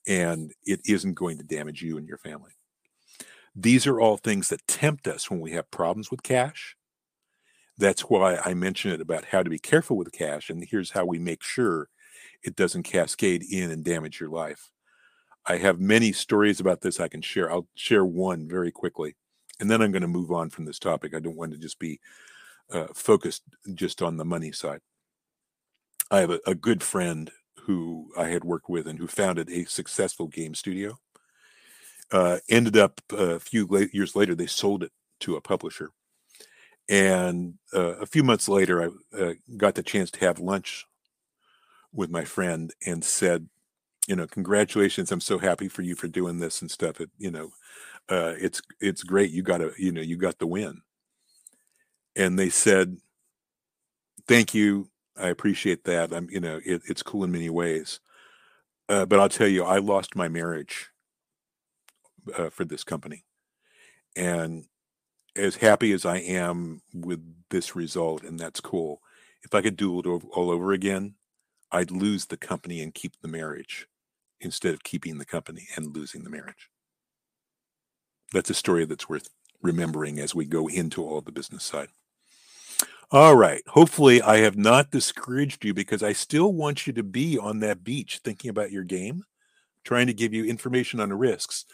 and 0.07 0.53
it 0.63 0.81
isn't 0.85 1.15
going 1.15 1.37
to 1.37 1.43
damage 1.43 1.81
you 1.81 1.97
and 1.97 2.07
your 2.07 2.17
family. 2.17 2.51
These 3.55 3.87
are 3.87 3.99
all 3.99 4.17
things 4.17 4.49
that 4.49 4.67
tempt 4.67 5.07
us 5.07 5.29
when 5.29 5.41
we 5.41 5.51
have 5.51 5.69
problems 5.71 6.09
with 6.09 6.23
cash 6.23 6.76
that's 7.77 8.01
why 8.01 8.37
I 8.37 8.53
mentioned 8.53 8.95
it 8.95 9.01
about 9.01 9.25
how 9.25 9.43
to 9.43 9.49
be 9.49 9.59
careful 9.59 9.97
with 9.97 10.11
cash. 10.11 10.49
And 10.49 10.63
here's 10.63 10.91
how 10.91 11.05
we 11.05 11.19
make 11.19 11.43
sure 11.43 11.89
it 12.43 12.55
doesn't 12.55 12.83
cascade 12.83 13.43
in 13.49 13.71
and 13.71 13.83
damage 13.83 14.19
your 14.19 14.29
life. 14.29 14.69
I 15.45 15.57
have 15.57 15.79
many 15.79 16.11
stories 16.11 16.59
about 16.59 16.81
this 16.81 16.99
I 16.99 17.07
can 17.07 17.21
share. 17.21 17.51
I'll 17.51 17.67
share 17.75 18.03
one 18.03 18.47
very 18.47 18.71
quickly, 18.71 19.15
and 19.59 19.71
then 19.71 19.81
I'm 19.81 19.91
going 19.91 20.01
to 20.01 20.07
move 20.07 20.31
on 20.31 20.49
from 20.49 20.65
this 20.65 20.79
topic. 20.79 21.13
I 21.13 21.19
don't 21.19 21.37
want 21.37 21.53
to 21.53 21.57
just 21.57 21.79
be 21.79 21.99
uh, 22.71 22.87
focused 22.93 23.43
just 23.73 24.01
on 24.01 24.17
the 24.17 24.25
money 24.25 24.51
side. 24.51 24.81
I 26.11 26.19
have 26.19 26.31
a, 26.31 26.39
a 26.45 26.55
good 26.55 26.83
friend 26.83 27.31
who 27.61 28.11
I 28.17 28.27
had 28.27 28.43
worked 28.43 28.69
with 28.69 28.87
and 28.87 28.99
who 28.99 29.07
founded 29.07 29.49
a 29.49 29.65
successful 29.65 30.27
game 30.27 30.53
studio. 30.53 30.97
Uh, 32.11 32.39
ended 32.49 32.77
up 32.77 33.01
uh, 33.13 33.35
a 33.35 33.39
few 33.39 33.89
years 33.93 34.15
later, 34.15 34.35
they 34.35 34.47
sold 34.47 34.83
it 34.83 34.91
to 35.21 35.35
a 35.35 35.41
publisher 35.41 35.91
and 36.89 37.55
uh, 37.73 37.95
a 37.97 38.05
few 38.05 38.23
months 38.23 38.47
later, 38.47 38.81
I 38.81 39.17
uh, 39.17 39.33
got 39.57 39.75
the 39.75 39.83
chance 39.83 40.11
to 40.11 40.19
have 40.21 40.39
lunch 40.39 40.85
with 41.93 42.09
my 42.09 42.23
friend 42.23 42.73
and 42.85 43.03
said, 43.03 43.49
you 44.07 44.15
know, 44.15 44.27
congratulations. 44.27 45.11
I'm 45.11 45.19
so 45.19 45.37
happy 45.37 45.67
for 45.67 45.81
you 45.81 45.95
for 45.95 46.07
doing 46.07 46.39
this 46.39 46.61
and 46.61 46.71
stuff. 46.71 47.01
It, 47.01 47.09
you 47.17 47.31
know, 47.31 47.49
uh, 48.09 48.35
it's, 48.39 48.61
it's 48.79 49.03
great. 49.03 49.31
You 49.31 49.43
got 49.43 49.57
to, 49.57 49.73
you 49.77 49.91
know, 49.91 50.01
you 50.01 50.15
got 50.15 50.39
the 50.39 50.47
win. 50.47 50.81
And 52.15 52.39
they 52.39 52.49
said, 52.49 52.97
thank 54.27 54.53
you. 54.53 54.89
I 55.17 55.27
appreciate 55.27 55.83
that. 55.85 56.13
I'm, 56.13 56.29
you 56.29 56.39
know, 56.39 56.61
it, 56.63 56.83
it's 56.87 57.03
cool 57.03 57.23
in 57.23 57.31
many 57.31 57.49
ways. 57.49 57.99
Uh, 58.87 59.05
but 59.05 59.19
I'll 59.19 59.29
tell 59.29 59.47
you, 59.47 59.63
I 59.63 59.79
lost 59.79 60.15
my 60.15 60.29
marriage 60.29 60.89
uh, 62.37 62.49
for 62.49 62.63
this 62.63 62.83
company. 62.83 63.25
And 64.15 64.65
as 65.37 65.55
happy 65.55 65.91
as 65.91 66.05
I 66.05 66.17
am 66.17 66.81
with 66.93 67.21
this 67.49 67.75
result, 67.75 68.23
and 68.23 68.39
that's 68.39 68.59
cool. 68.59 69.01
If 69.43 69.53
I 69.53 69.61
could 69.61 69.77
do 69.77 69.99
it 69.99 70.05
all 70.05 70.51
over 70.51 70.73
again, 70.73 71.15
I'd 71.71 71.91
lose 71.91 72.25
the 72.25 72.37
company 72.37 72.81
and 72.81 72.93
keep 72.93 73.13
the 73.21 73.27
marriage 73.27 73.87
instead 74.39 74.73
of 74.73 74.83
keeping 74.83 75.17
the 75.17 75.25
company 75.25 75.67
and 75.75 75.95
losing 75.95 76.23
the 76.23 76.29
marriage. 76.29 76.69
That's 78.33 78.49
a 78.49 78.55
story 78.55 78.85
that's 78.85 79.09
worth 79.09 79.29
remembering 79.61 80.19
as 80.19 80.35
we 80.35 80.45
go 80.45 80.67
into 80.67 81.03
all 81.03 81.21
the 81.21 81.31
business 81.31 81.63
side. 81.63 81.89
All 83.09 83.35
right. 83.35 83.63
Hopefully, 83.67 84.21
I 84.21 84.37
have 84.39 84.57
not 84.57 84.91
discouraged 84.91 85.63
you 85.63 85.73
because 85.73 86.03
I 86.03 86.11
still 86.11 86.51
want 86.51 86.85
you 86.85 86.93
to 86.93 87.03
be 87.03 87.37
on 87.37 87.59
that 87.59 87.83
beach 87.83 88.19
thinking 88.23 88.49
about 88.49 88.71
your 88.71 88.83
game, 88.83 89.23
trying 89.85 90.07
to 90.07 90.13
give 90.13 90.33
you 90.33 90.43
information 90.43 90.99
on 90.99 91.09
the 91.09 91.15
risks. 91.15 91.65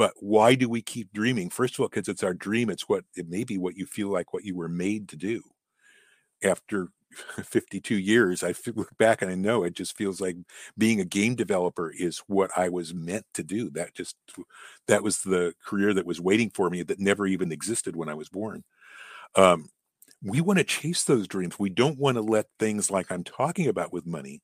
But 0.00 0.14
why 0.16 0.54
do 0.54 0.66
we 0.66 0.80
keep 0.80 1.12
dreaming? 1.12 1.50
First 1.50 1.74
of 1.74 1.80
all, 1.80 1.88
because 1.88 2.08
it's 2.08 2.22
our 2.22 2.32
dream. 2.32 2.70
It's 2.70 2.88
what 2.88 3.04
it 3.16 3.28
may 3.28 3.44
be 3.44 3.58
what 3.58 3.76
you 3.76 3.84
feel 3.84 4.08
like 4.08 4.32
what 4.32 4.46
you 4.46 4.56
were 4.56 4.66
made 4.66 5.10
to 5.10 5.16
do. 5.16 5.42
After 6.42 6.88
52 7.44 7.96
years, 7.96 8.42
I 8.42 8.54
look 8.74 8.96
back 8.96 9.20
and 9.20 9.30
I 9.30 9.34
know 9.34 9.62
it 9.62 9.74
just 9.74 9.98
feels 9.98 10.18
like 10.18 10.36
being 10.78 11.02
a 11.02 11.04
game 11.04 11.34
developer 11.34 11.92
is 11.94 12.22
what 12.28 12.50
I 12.56 12.70
was 12.70 12.94
meant 12.94 13.26
to 13.34 13.42
do. 13.42 13.68
That 13.68 13.92
just 13.92 14.16
that 14.88 15.02
was 15.02 15.18
the 15.18 15.52
career 15.62 15.92
that 15.92 16.06
was 16.06 16.18
waiting 16.18 16.48
for 16.48 16.70
me 16.70 16.82
that 16.84 16.98
never 16.98 17.26
even 17.26 17.52
existed 17.52 17.94
when 17.94 18.08
I 18.08 18.14
was 18.14 18.30
born. 18.30 18.64
Um, 19.36 19.68
we 20.22 20.40
want 20.40 20.60
to 20.60 20.64
chase 20.64 21.04
those 21.04 21.28
dreams. 21.28 21.58
We 21.58 21.68
don't 21.68 21.98
want 21.98 22.14
to 22.14 22.22
let 22.22 22.46
things 22.58 22.90
like 22.90 23.12
I'm 23.12 23.22
talking 23.22 23.66
about 23.66 23.92
with 23.92 24.06
money 24.06 24.40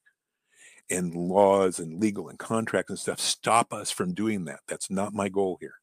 and 0.91 1.15
laws 1.15 1.79
and 1.79 2.01
legal 2.01 2.29
and 2.29 2.39
contracts 2.39 2.91
and 2.91 2.99
stuff 2.99 3.21
stop 3.21 3.73
us 3.73 3.91
from 3.91 4.15
doing 4.15 4.45
that. 4.45 4.61
That's 4.67 4.91
not 4.91 5.15
my 5.15 5.29
goal 5.29 5.59
here. 5.61 5.75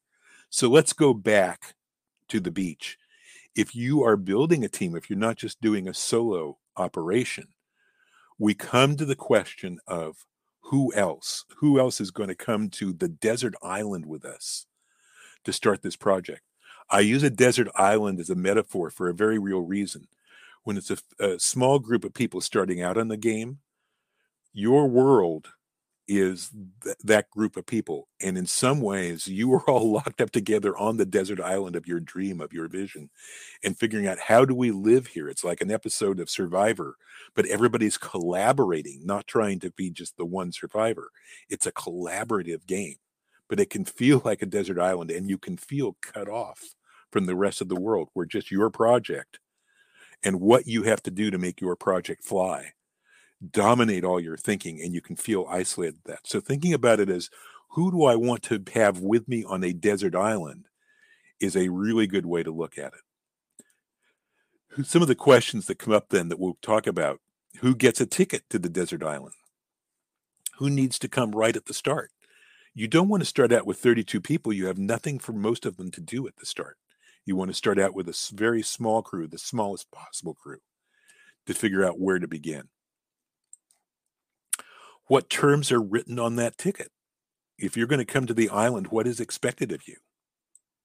So 0.50 0.68
let's 0.68 0.92
go 0.92 1.14
back 1.14 1.74
to 2.28 2.40
the 2.40 2.50
beach. 2.50 2.98
If 3.54 3.74
you 3.74 4.02
are 4.02 4.16
building 4.16 4.64
a 4.64 4.68
team, 4.68 4.96
if 4.96 5.08
you're 5.08 5.18
not 5.18 5.36
just 5.36 5.60
doing 5.60 5.88
a 5.88 5.94
solo 5.94 6.58
operation, 6.76 7.48
we 8.38 8.54
come 8.54 8.96
to 8.96 9.04
the 9.04 9.16
question 9.16 9.78
of 9.86 10.24
who 10.60 10.92
else? 10.94 11.44
Who 11.56 11.78
else 11.78 12.00
is 12.00 12.10
going 12.10 12.30
to 12.30 12.34
come 12.34 12.70
to 12.70 12.92
the 12.92 13.08
desert 13.08 13.54
island 13.62 14.06
with 14.06 14.24
us 14.24 14.66
to 15.44 15.52
start 15.52 15.82
this 15.82 15.96
project? 15.96 16.40
I 16.90 17.00
use 17.00 17.22
a 17.22 17.30
desert 17.30 17.68
island 17.74 18.20
as 18.20 18.30
a 18.30 18.34
metaphor 18.34 18.90
for 18.90 19.08
a 19.08 19.14
very 19.14 19.38
real 19.38 19.60
reason. 19.60 20.08
When 20.62 20.76
it's 20.78 20.90
a, 20.90 20.98
a 21.18 21.38
small 21.38 21.78
group 21.78 22.04
of 22.04 22.14
people 22.14 22.40
starting 22.40 22.80
out 22.80 22.96
on 22.96 23.08
the 23.08 23.16
game, 23.16 23.58
your 24.54 24.88
world 24.88 25.48
is 26.06 26.50
th- 26.82 26.96
that 27.04 27.30
group 27.30 27.56
of 27.56 27.66
people. 27.66 28.08
And 28.20 28.36
in 28.36 28.46
some 28.46 28.80
ways, 28.80 29.26
you 29.26 29.52
are 29.54 29.62
all 29.70 29.92
locked 29.92 30.20
up 30.20 30.30
together 30.30 30.76
on 30.76 30.96
the 30.96 31.06
desert 31.06 31.40
island 31.40 31.76
of 31.76 31.86
your 31.86 32.00
dream, 32.00 32.40
of 32.40 32.52
your 32.52 32.68
vision, 32.68 33.10
and 33.62 33.76
figuring 33.76 34.06
out 34.06 34.18
how 34.18 34.44
do 34.44 34.54
we 34.54 34.70
live 34.70 35.08
here? 35.08 35.28
It's 35.28 35.44
like 35.44 35.60
an 35.60 35.70
episode 35.70 36.20
of 36.20 36.30
Survivor, 36.30 36.96
but 37.34 37.46
everybody's 37.46 37.98
collaborating, 37.98 39.04
not 39.04 39.26
trying 39.26 39.60
to 39.60 39.70
be 39.72 39.90
just 39.90 40.16
the 40.16 40.26
one 40.26 40.52
survivor. 40.52 41.10
It's 41.48 41.66
a 41.66 41.72
collaborative 41.72 42.66
game, 42.66 42.96
but 43.48 43.60
it 43.60 43.70
can 43.70 43.84
feel 43.84 44.20
like 44.24 44.42
a 44.42 44.46
desert 44.46 44.78
island 44.78 45.10
and 45.10 45.28
you 45.28 45.38
can 45.38 45.56
feel 45.56 45.96
cut 46.00 46.28
off 46.28 46.60
from 47.10 47.26
the 47.26 47.36
rest 47.36 47.60
of 47.60 47.68
the 47.68 47.80
world 47.80 48.08
where 48.12 48.26
just 48.26 48.50
your 48.50 48.70
project 48.70 49.38
and 50.22 50.40
what 50.40 50.66
you 50.66 50.82
have 50.82 51.02
to 51.02 51.10
do 51.10 51.30
to 51.30 51.38
make 51.38 51.60
your 51.60 51.76
project 51.76 52.24
fly 52.24 52.72
dominate 53.52 54.04
all 54.04 54.20
your 54.20 54.36
thinking 54.36 54.80
and 54.80 54.94
you 54.94 55.00
can 55.00 55.16
feel 55.16 55.46
isolated 55.48 56.00
that. 56.04 56.20
So 56.24 56.40
thinking 56.40 56.74
about 56.74 57.00
it 57.00 57.08
as 57.08 57.30
who 57.70 57.90
do 57.90 58.04
i 58.04 58.14
want 58.14 58.42
to 58.44 58.62
have 58.72 59.00
with 59.00 59.28
me 59.28 59.44
on 59.44 59.64
a 59.64 59.72
desert 59.72 60.14
island 60.14 60.66
is 61.40 61.56
a 61.56 61.68
really 61.68 62.06
good 62.06 62.26
way 62.26 62.42
to 62.42 62.50
look 62.50 62.78
at 62.78 62.92
it. 62.94 64.86
Some 64.86 65.02
of 65.02 65.08
the 65.08 65.14
questions 65.14 65.66
that 65.66 65.78
come 65.78 65.92
up 65.92 66.08
then 66.08 66.28
that 66.28 66.38
we'll 66.38 66.58
talk 66.62 66.86
about 66.86 67.20
who 67.60 67.74
gets 67.74 68.00
a 68.00 68.06
ticket 68.06 68.42
to 68.50 68.58
the 68.58 68.68
desert 68.68 69.02
island? 69.02 69.34
Who 70.58 70.70
needs 70.70 70.98
to 71.00 71.08
come 71.08 71.32
right 71.32 71.56
at 71.56 71.66
the 71.66 71.74
start? 71.74 72.10
You 72.74 72.88
don't 72.88 73.08
want 73.08 73.22
to 73.22 73.28
start 73.28 73.52
out 73.52 73.66
with 73.66 73.78
32 73.78 74.20
people 74.20 74.52
you 74.52 74.66
have 74.66 74.78
nothing 74.78 75.18
for 75.18 75.32
most 75.32 75.64
of 75.64 75.76
them 75.76 75.90
to 75.92 76.00
do 76.00 76.26
at 76.26 76.36
the 76.36 76.46
start. 76.46 76.76
You 77.24 77.36
want 77.36 77.50
to 77.50 77.56
start 77.56 77.78
out 77.78 77.94
with 77.94 78.08
a 78.08 78.30
very 78.34 78.62
small 78.62 79.02
crew 79.02 79.26
the 79.26 79.38
smallest 79.38 79.90
possible 79.90 80.34
crew 80.34 80.58
to 81.46 81.54
figure 81.54 81.84
out 81.84 82.00
where 82.00 82.18
to 82.18 82.26
begin 82.26 82.68
what 85.06 85.30
terms 85.30 85.70
are 85.70 85.82
written 85.82 86.18
on 86.18 86.36
that 86.36 86.58
ticket. 86.58 86.90
If 87.58 87.76
you're 87.76 87.86
going 87.86 88.04
to 88.04 88.04
come 88.04 88.26
to 88.26 88.34
the 88.34 88.48
island, 88.48 88.88
what 88.88 89.06
is 89.06 89.20
expected 89.20 89.72
of 89.72 89.86
you? 89.86 89.96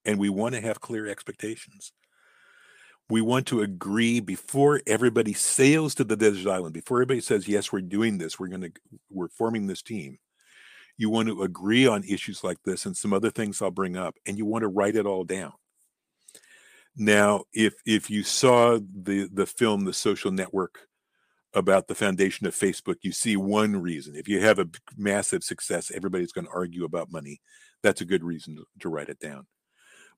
And 0.05 0.19
we 0.19 0.29
want 0.29 0.55
to 0.55 0.61
have 0.61 0.81
clear 0.81 1.07
expectations. 1.07 1.91
We 3.09 3.21
want 3.21 3.47
to 3.47 3.61
agree 3.61 4.19
before 4.19 4.81
everybody 4.85 5.33
sails 5.33 5.95
to 5.95 6.03
the 6.03 6.15
desert 6.15 6.51
island, 6.51 6.73
before 6.73 6.97
everybody 6.97 7.21
says, 7.21 7.47
yes, 7.47 7.71
we're 7.71 7.81
doing 7.81 8.17
this, 8.17 8.39
we're 8.39 8.47
going 8.47 8.61
to, 8.61 8.71
we're 9.09 9.29
forming 9.29 9.65
this 9.65 9.81
team. 9.81 10.19
You 10.95 11.09
want 11.09 11.29
to 11.29 11.43
agree 11.43 11.87
on 11.87 12.03
issues 12.03 12.43
like 12.43 12.57
this 12.65 12.85
and 12.85 12.95
some 12.95 13.13
other 13.13 13.31
things 13.31 13.61
I'll 13.61 13.71
bring 13.71 13.97
up, 13.97 14.15
and 14.27 14.37
you 14.37 14.45
want 14.45 14.63
to 14.63 14.67
write 14.67 14.95
it 14.95 15.05
all 15.05 15.23
down. 15.23 15.53
Now, 16.97 17.45
if 17.53 17.75
if 17.85 18.09
you 18.09 18.23
saw 18.23 18.77
the 18.77 19.29
the 19.31 19.45
film 19.45 19.85
The 19.85 19.93
Social 19.93 20.31
Network 20.31 20.88
about 21.53 21.87
the 21.87 21.95
foundation 21.95 22.45
of 22.45 22.55
Facebook, 22.55 22.97
you 23.01 23.11
see 23.11 23.35
one 23.35 23.75
reason. 23.75 24.15
If 24.15 24.27
you 24.27 24.39
have 24.41 24.59
a 24.59 24.69
massive 24.97 25.43
success, 25.43 25.91
everybody's 25.91 26.31
going 26.31 26.45
to 26.45 26.53
argue 26.53 26.83
about 26.83 27.11
money. 27.11 27.41
That's 27.81 28.01
a 28.01 28.05
good 28.05 28.23
reason 28.23 28.57
to, 28.79 28.89
write 28.89 29.09
it 29.09 29.19
down. 29.19 29.47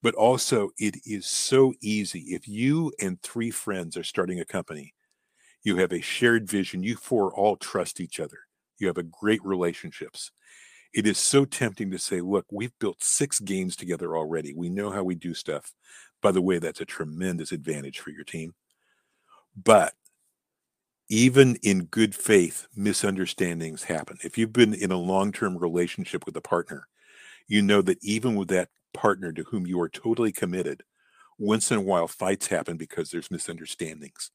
But 0.01 0.15
also, 0.15 0.71
it 0.77 0.97
is 1.05 1.27
so 1.27 1.73
easy. 1.81 2.21
If 2.29 2.47
you 2.47 2.91
and 2.99 3.21
three 3.21 3.51
friends 3.51 3.95
are 3.95 4.03
starting 4.03 4.39
a 4.39 4.45
company, 4.45 4.93
you 5.63 5.77
have 5.77 5.93
a 5.93 6.01
shared 6.01 6.49
vision, 6.49 6.83
you 6.83 6.95
four 6.95 7.33
all 7.33 7.55
trust 7.55 7.99
each 7.99 8.19
other, 8.19 8.39
you 8.79 8.87
have 8.87 8.97
a 8.97 9.03
great 9.03 9.43
relationships. 9.45 10.31
It 10.93 11.07
is 11.07 11.17
so 11.17 11.45
tempting 11.45 11.91
to 11.91 11.99
say, 11.99 12.19
look, 12.19 12.45
we've 12.51 12.77
built 12.79 13.01
six 13.01 13.39
games 13.39 13.75
together 13.75 14.17
already. 14.17 14.53
We 14.53 14.69
know 14.69 14.91
how 14.91 15.03
we 15.03 15.15
do 15.15 15.33
stuff. 15.33 15.71
By 16.21 16.31
the 16.31 16.41
way, 16.41 16.59
that's 16.59 16.81
a 16.81 16.85
tremendous 16.85 17.51
advantage 17.51 17.99
for 17.99 18.09
your 18.09 18.25
team. 18.25 18.53
But 19.55 19.93
even 21.11 21.57
in 21.61 21.83
good 21.83 22.15
faith, 22.15 22.67
misunderstandings 22.73 23.83
happen. 23.83 24.17
If 24.23 24.37
you've 24.37 24.53
been 24.53 24.73
in 24.73 24.91
a 24.91 24.97
long 24.97 25.33
term 25.33 25.57
relationship 25.57 26.25
with 26.25 26.37
a 26.37 26.41
partner, 26.41 26.87
you 27.49 27.61
know 27.61 27.81
that 27.81 28.01
even 28.01 28.35
with 28.35 28.47
that 28.47 28.69
partner 28.93 29.33
to 29.33 29.43
whom 29.43 29.67
you 29.67 29.79
are 29.81 29.89
totally 29.89 30.31
committed, 30.31 30.83
once 31.37 31.69
in 31.69 31.77
a 31.77 31.81
while 31.81 32.07
fights 32.07 32.47
happen 32.47 32.77
because 32.77 33.11
there's 33.11 33.29
misunderstandings. 33.29 34.31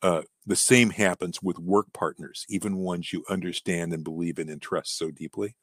Uh, 0.00 0.22
the 0.46 0.56
same 0.56 0.88
happens 0.88 1.42
with 1.42 1.58
work 1.58 1.92
partners, 1.92 2.46
even 2.48 2.78
ones 2.78 3.12
you 3.12 3.22
understand 3.28 3.92
and 3.92 4.02
believe 4.02 4.38
in 4.38 4.48
and 4.48 4.62
trust 4.62 4.96
so 4.96 5.10
deeply. 5.10 5.54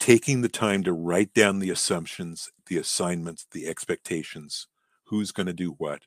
Taking 0.00 0.40
the 0.40 0.48
time 0.48 0.82
to 0.82 0.92
write 0.92 1.32
down 1.34 1.60
the 1.60 1.70
assumptions, 1.70 2.50
the 2.66 2.78
assignments, 2.78 3.46
the 3.52 3.68
expectations, 3.68 4.66
who's 5.04 5.30
going 5.30 5.46
to 5.46 5.52
do 5.52 5.76
what, 5.78 6.02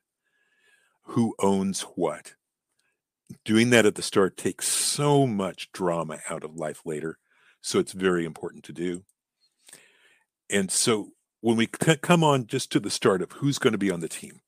who 1.03 1.33
owns 1.39 1.83
what, 1.95 2.33
doing 3.45 3.69
that 3.71 3.85
at 3.85 3.95
the 3.95 4.01
start 4.01 4.37
takes 4.37 4.67
so 4.67 5.27
much 5.27 5.71
drama 5.71 6.19
out 6.29 6.43
of 6.43 6.55
life 6.55 6.81
later. 6.85 7.17
So 7.61 7.79
it's 7.79 7.91
very 7.91 8.25
important 8.25 8.63
to 8.65 8.73
do. 8.73 9.03
And 10.49 10.71
so 10.71 11.11
when 11.41 11.57
we 11.57 11.67
c- 11.83 11.97
come 11.97 12.23
on 12.23 12.47
just 12.47 12.71
to 12.71 12.79
the 12.79 12.89
start 12.89 13.21
of 13.21 13.33
who's 13.33 13.59
going 13.59 13.73
to 13.73 13.77
be 13.77 13.91
on 13.91 13.99
the 13.99 14.07
team, 14.07 14.41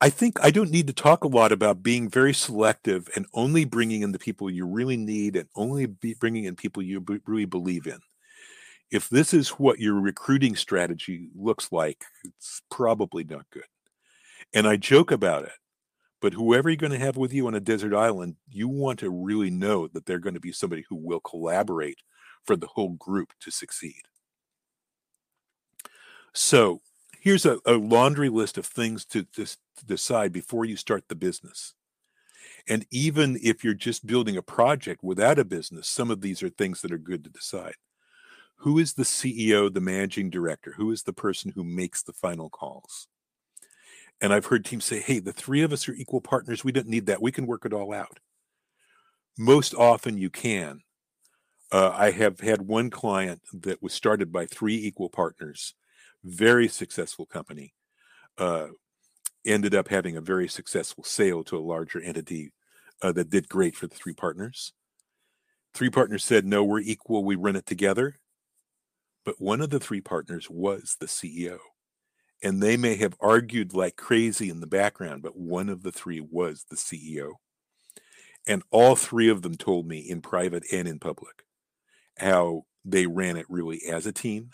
I 0.00 0.10
think 0.10 0.38
I 0.42 0.50
don't 0.50 0.72
need 0.72 0.88
to 0.88 0.92
talk 0.92 1.22
a 1.22 1.28
lot 1.28 1.52
about 1.52 1.84
being 1.84 2.10
very 2.10 2.34
selective 2.34 3.08
and 3.14 3.26
only 3.32 3.64
bringing 3.64 4.02
in 4.02 4.10
the 4.10 4.18
people 4.18 4.50
you 4.50 4.66
really 4.66 4.96
need 4.96 5.36
and 5.36 5.48
only 5.54 5.86
bringing 5.86 6.44
in 6.44 6.56
people 6.56 6.82
you 6.82 7.00
b- 7.00 7.20
really 7.26 7.44
believe 7.44 7.86
in. 7.86 8.00
If 8.90 9.08
this 9.08 9.32
is 9.32 9.50
what 9.50 9.78
your 9.78 9.94
recruiting 10.00 10.56
strategy 10.56 11.28
looks 11.36 11.70
like, 11.70 12.04
it's 12.24 12.60
probably 12.70 13.22
not 13.22 13.46
good. 13.52 13.66
And 14.52 14.66
I 14.66 14.76
joke 14.76 15.12
about 15.12 15.44
it 15.44 15.52
but 16.20 16.32
whoever 16.32 16.68
you're 16.68 16.76
going 16.76 16.92
to 16.92 16.98
have 16.98 17.16
with 17.16 17.32
you 17.32 17.46
on 17.46 17.54
a 17.54 17.60
desert 17.60 17.94
island, 17.94 18.36
you 18.50 18.68
want 18.68 18.98
to 19.00 19.10
really 19.10 19.50
know 19.50 19.86
that 19.88 20.06
they're 20.06 20.18
going 20.18 20.34
to 20.34 20.40
be 20.40 20.52
somebody 20.52 20.84
who 20.88 20.96
will 20.96 21.20
collaborate 21.20 21.98
for 22.44 22.56
the 22.56 22.66
whole 22.66 22.90
group 22.90 23.32
to 23.40 23.50
succeed. 23.50 24.02
So 26.34 26.80
here's 27.20 27.46
a, 27.46 27.58
a 27.66 27.72
laundry 27.72 28.28
list 28.28 28.58
of 28.58 28.66
things 28.66 29.04
to, 29.06 29.24
to, 29.34 29.44
to 29.44 29.86
decide 29.86 30.32
before 30.32 30.64
you 30.64 30.76
start 30.76 31.04
the 31.08 31.14
business. 31.14 31.74
And 32.68 32.84
even 32.90 33.38
if 33.42 33.64
you're 33.64 33.74
just 33.74 34.06
building 34.06 34.36
a 34.36 34.42
project 34.42 35.02
without 35.02 35.38
a 35.38 35.44
business, 35.44 35.88
some 35.88 36.10
of 36.10 36.20
these 36.20 36.42
are 36.42 36.50
things 36.50 36.82
that 36.82 36.92
are 36.92 36.98
good 36.98 37.24
to 37.24 37.30
decide. 37.30 37.74
Who 38.62 38.78
is 38.78 38.94
the 38.94 39.04
CEO, 39.04 39.72
the 39.72 39.80
managing 39.80 40.30
director? 40.30 40.74
Who 40.76 40.90
is 40.90 41.04
the 41.04 41.12
person 41.12 41.52
who 41.54 41.64
makes 41.64 42.02
the 42.02 42.12
final 42.12 42.50
calls? 42.50 43.06
And 44.20 44.32
I've 44.32 44.46
heard 44.46 44.64
teams 44.64 44.84
say, 44.84 45.00
hey, 45.00 45.20
the 45.20 45.32
three 45.32 45.62
of 45.62 45.72
us 45.72 45.88
are 45.88 45.94
equal 45.94 46.20
partners. 46.20 46.64
We 46.64 46.72
don't 46.72 46.88
need 46.88 47.06
that. 47.06 47.22
We 47.22 47.32
can 47.32 47.46
work 47.46 47.64
it 47.64 47.72
all 47.72 47.92
out. 47.92 48.18
Most 49.38 49.74
often 49.74 50.18
you 50.18 50.30
can. 50.30 50.80
Uh, 51.70 51.92
I 51.94 52.10
have 52.10 52.40
had 52.40 52.62
one 52.62 52.90
client 52.90 53.42
that 53.52 53.82
was 53.82 53.92
started 53.92 54.32
by 54.32 54.46
three 54.46 54.74
equal 54.74 55.10
partners, 55.10 55.74
very 56.24 56.66
successful 56.66 57.26
company. 57.26 57.74
Uh, 58.36 58.68
ended 59.44 59.74
up 59.74 59.88
having 59.88 60.16
a 60.16 60.20
very 60.20 60.48
successful 60.48 61.04
sale 61.04 61.44
to 61.44 61.56
a 61.56 61.60
larger 61.60 62.00
entity 62.00 62.52
uh, 63.02 63.12
that 63.12 63.30
did 63.30 63.48
great 63.48 63.76
for 63.76 63.86
the 63.86 63.94
three 63.94 64.14
partners. 64.14 64.72
Three 65.74 65.90
partners 65.90 66.24
said, 66.24 66.44
no, 66.44 66.64
we're 66.64 66.80
equal. 66.80 67.24
We 67.24 67.36
run 67.36 67.56
it 67.56 67.66
together. 67.66 68.18
But 69.24 69.40
one 69.40 69.60
of 69.60 69.70
the 69.70 69.78
three 69.78 70.00
partners 70.00 70.48
was 70.50 70.96
the 70.98 71.06
CEO 71.06 71.58
and 72.42 72.62
they 72.62 72.76
may 72.76 72.96
have 72.96 73.14
argued 73.20 73.74
like 73.74 73.96
crazy 73.96 74.50
in 74.50 74.60
the 74.60 74.66
background, 74.66 75.22
but 75.22 75.36
one 75.36 75.68
of 75.68 75.82
the 75.82 75.92
three 75.92 76.20
was 76.20 76.64
the 76.70 76.76
CEO. 76.76 77.34
And 78.46 78.62
all 78.70 78.96
three 78.96 79.28
of 79.28 79.42
them 79.42 79.56
told 79.56 79.86
me 79.86 79.98
in 79.98 80.22
private 80.22 80.64
and 80.72 80.88
in 80.88 80.98
public 80.98 81.44
how 82.18 82.64
they 82.84 83.06
ran 83.06 83.36
it 83.36 83.46
really 83.48 83.82
as 83.86 84.06
a 84.06 84.12
team 84.12 84.50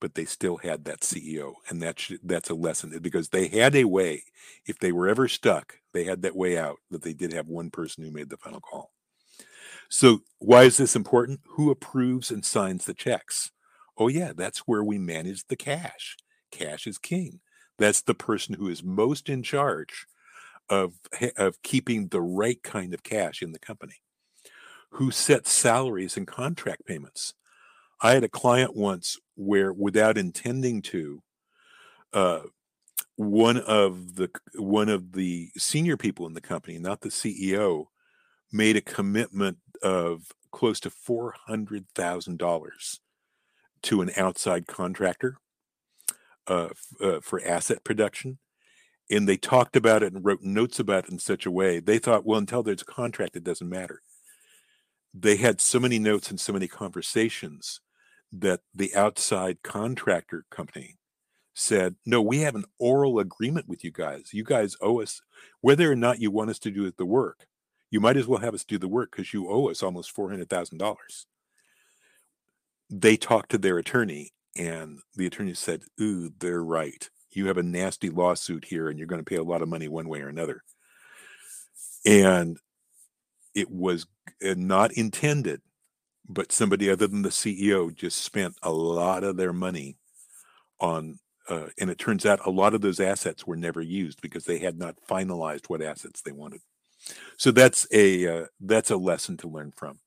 but 0.00 0.14
they 0.14 0.24
still 0.24 0.58
had 0.58 0.84
that 0.84 1.00
CEO, 1.00 1.54
and 1.68 1.82
that's 1.82 2.12
that's 2.22 2.50
a 2.50 2.54
lesson 2.54 2.92
eh, 2.94 2.98
because 2.98 3.28
they 3.30 3.48
had 3.48 3.74
a 3.74 3.84
way. 3.84 4.24
If 4.66 4.78
they 4.78 4.92
were 4.92 5.08
ever 5.08 5.28
stuck, 5.28 5.74
they 5.92 6.04
had 6.04 6.22
that 6.22 6.36
way 6.36 6.58
out. 6.58 6.76
That 6.90 7.02
they 7.02 7.14
did 7.14 7.32
have 7.32 7.48
one 7.48 7.70
person 7.70 8.04
who 8.04 8.10
made 8.10 8.28
the 8.28 8.36
final 8.36 8.60
call. 8.60 8.90
So 9.88 10.20
why 10.38 10.64
is 10.64 10.76
this 10.76 10.96
important? 10.96 11.40
Who 11.50 11.70
approves 11.70 12.30
and 12.30 12.44
signs 12.44 12.84
the 12.84 12.94
checks? 12.94 13.50
Oh 13.98 14.08
yeah, 14.08 14.32
that's 14.36 14.60
where 14.60 14.84
we 14.84 14.98
manage 14.98 15.46
the 15.46 15.56
cash. 15.56 16.16
Cash 16.56 16.86
is 16.86 16.98
king. 16.98 17.40
That's 17.78 18.00
the 18.00 18.14
person 18.14 18.54
who 18.54 18.68
is 18.68 18.82
most 18.82 19.28
in 19.28 19.42
charge 19.42 20.06
of 20.70 20.94
of 21.36 21.62
keeping 21.62 22.08
the 22.08 22.22
right 22.22 22.62
kind 22.62 22.94
of 22.94 23.02
cash 23.02 23.42
in 23.42 23.52
the 23.52 23.58
company. 23.58 24.00
Who 24.92 25.10
sets 25.10 25.52
salaries 25.52 26.16
and 26.16 26.26
contract 26.26 26.86
payments? 26.86 27.34
I 28.00 28.12
had 28.12 28.24
a 28.24 28.28
client 28.28 28.74
once 28.74 29.18
where, 29.34 29.72
without 29.72 30.18
intending 30.18 30.82
to, 30.82 31.22
uh, 32.12 32.40
one 33.16 33.58
of 33.58 34.14
the 34.16 34.30
one 34.54 34.88
of 34.88 35.12
the 35.12 35.50
senior 35.56 35.96
people 35.96 36.26
in 36.26 36.34
the 36.34 36.40
company, 36.40 36.78
not 36.78 37.02
the 37.02 37.10
CEO, 37.10 37.86
made 38.50 38.76
a 38.76 38.80
commitment 38.80 39.58
of 39.82 40.32
close 40.52 40.80
to 40.80 40.90
four 40.90 41.34
hundred 41.46 41.86
thousand 41.94 42.38
dollars 42.38 43.00
to 43.82 44.00
an 44.00 44.10
outside 44.16 44.66
contractor 44.66 45.38
uh, 46.46 46.68
uh, 47.00 47.20
for 47.20 47.42
asset 47.44 47.84
production, 47.84 48.38
and 49.10 49.28
they 49.28 49.36
talked 49.36 49.76
about 49.76 50.02
it 50.02 50.12
and 50.12 50.24
wrote 50.24 50.42
notes 50.42 50.78
about 50.78 51.04
it 51.04 51.10
in 51.10 51.18
such 51.18 51.46
a 51.46 51.50
way 51.50 51.80
they 51.80 51.98
thought, 51.98 52.24
well, 52.26 52.38
until 52.38 52.62
there's 52.62 52.82
a 52.82 52.86
contract, 52.86 53.36
it 53.36 53.44
doesn't 53.44 53.68
matter. 53.68 54.02
They 55.14 55.36
had 55.36 55.60
so 55.60 55.80
many 55.80 55.98
notes 55.98 56.30
and 56.30 56.40
so 56.40 56.52
many 56.52 56.68
conversations 56.68 57.80
that 58.32 58.60
the 58.74 58.94
outside 58.94 59.62
contractor 59.62 60.44
company 60.50 60.96
said, 61.54 61.96
no, 62.04 62.20
we 62.20 62.40
have 62.40 62.54
an 62.54 62.64
oral 62.78 63.18
agreement 63.18 63.66
with 63.66 63.82
you 63.82 63.90
guys. 63.90 64.30
You 64.32 64.44
guys 64.44 64.76
owe 64.80 65.00
us, 65.00 65.22
whether 65.60 65.90
or 65.90 65.96
not 65.96 66.20
you 66.20 66.30
want 66.30 66.50
us 66.50 66.58
to 66.60 66.70
do 66.70 66.90
the 66.90 67.06
work, 67.06 67.46
you 67.90 68.00
might 68.00 68.16
as 68.16 68.26
well 68.26 68.40
have 68.40 68.54
us 68.54 68.64
do 68.64 68.78
the 68.78 68.88
work 68.88 69.12
because 69.12 69.32
you 69.32 69.48
owe 69.48 69.70
us 69.70 69.82
almost 69.82 70.14
$400,000. 70.14 70.96
They 72.90 73.16
talked 73.16 73.50
to 73.52 73.58
their 73.58 73.78
attorney, 73.78 74.32
and 74.58 75.00
the 75.14 75.26
attorney 75.26 75.54
said, 75.54 75.82
Ooh, 76.00 76.30
they're 76.38 76.64
right. 76.64 77.08
You 77.30 77.46
have 77.46 77.58
a 77.58 77.62
nasty 77.62 78.10
lawsuit 78.10 78.64
here, 78.64 78.88
and 78.88 78.98
you're 78.98 79.08
going 79.08 79.22
to 79.22 79.28
pay 79.28 79.36
a 79.36 79.42
lot 79.42 79.62
of 79.62 79.68
money 79.68 79.88
one 79.88 80.08
way 80.08 80.20
or 80.20 80.28
another. 80.28 80.62
And 82.04 82.58
it 83.54 83.70
was 83.70 84.06
not 84.42 84.92
intended 84.92 85.60
but 86.28 86.52
somebody 86.52 86.90
other 86.90 87.06
than 87.06 87.22
the 87.22 87.28
CEO 87.28 87.94
just 87.94 88.20
spent 88.22 88.56
a 88.62 88.72
lot 88.72 89.24
of 89.24 89.36
their 89.36 89.52
money 89.52 89.96
on, 90.80 91.18
uh, 91.48 91.66
and 91.78 91.90
it 91.90 91.98
turns 91.98 92.26
out 92.26 92.44
a 92.46 92.50
lot 92.50 92.74
of 92.74 92.80
those 92.80 93.00
assets 93.00 93.46
were 93.46 93.56
never 93.56 93.80
used 93.80 94.20
because 94.20 94.44
they 94.44 94.58
had 94.58 94.78
not 94.78 94.96
finalized 95.08 95.68
what 95.68 95.82
assets 95.82 96.22
they 96.22 96.32
wanted. 96.32 96.60
So 97.36 97.50
that's 97.50 97.86
a 97.92 98.26
uh, 98.26 98.46
that's 98.60 98.90
a 98.90 98.96
lesson 98.96 99.36
to 99.38 99.48
learn 99.48 99.72
from. 99.76 100.00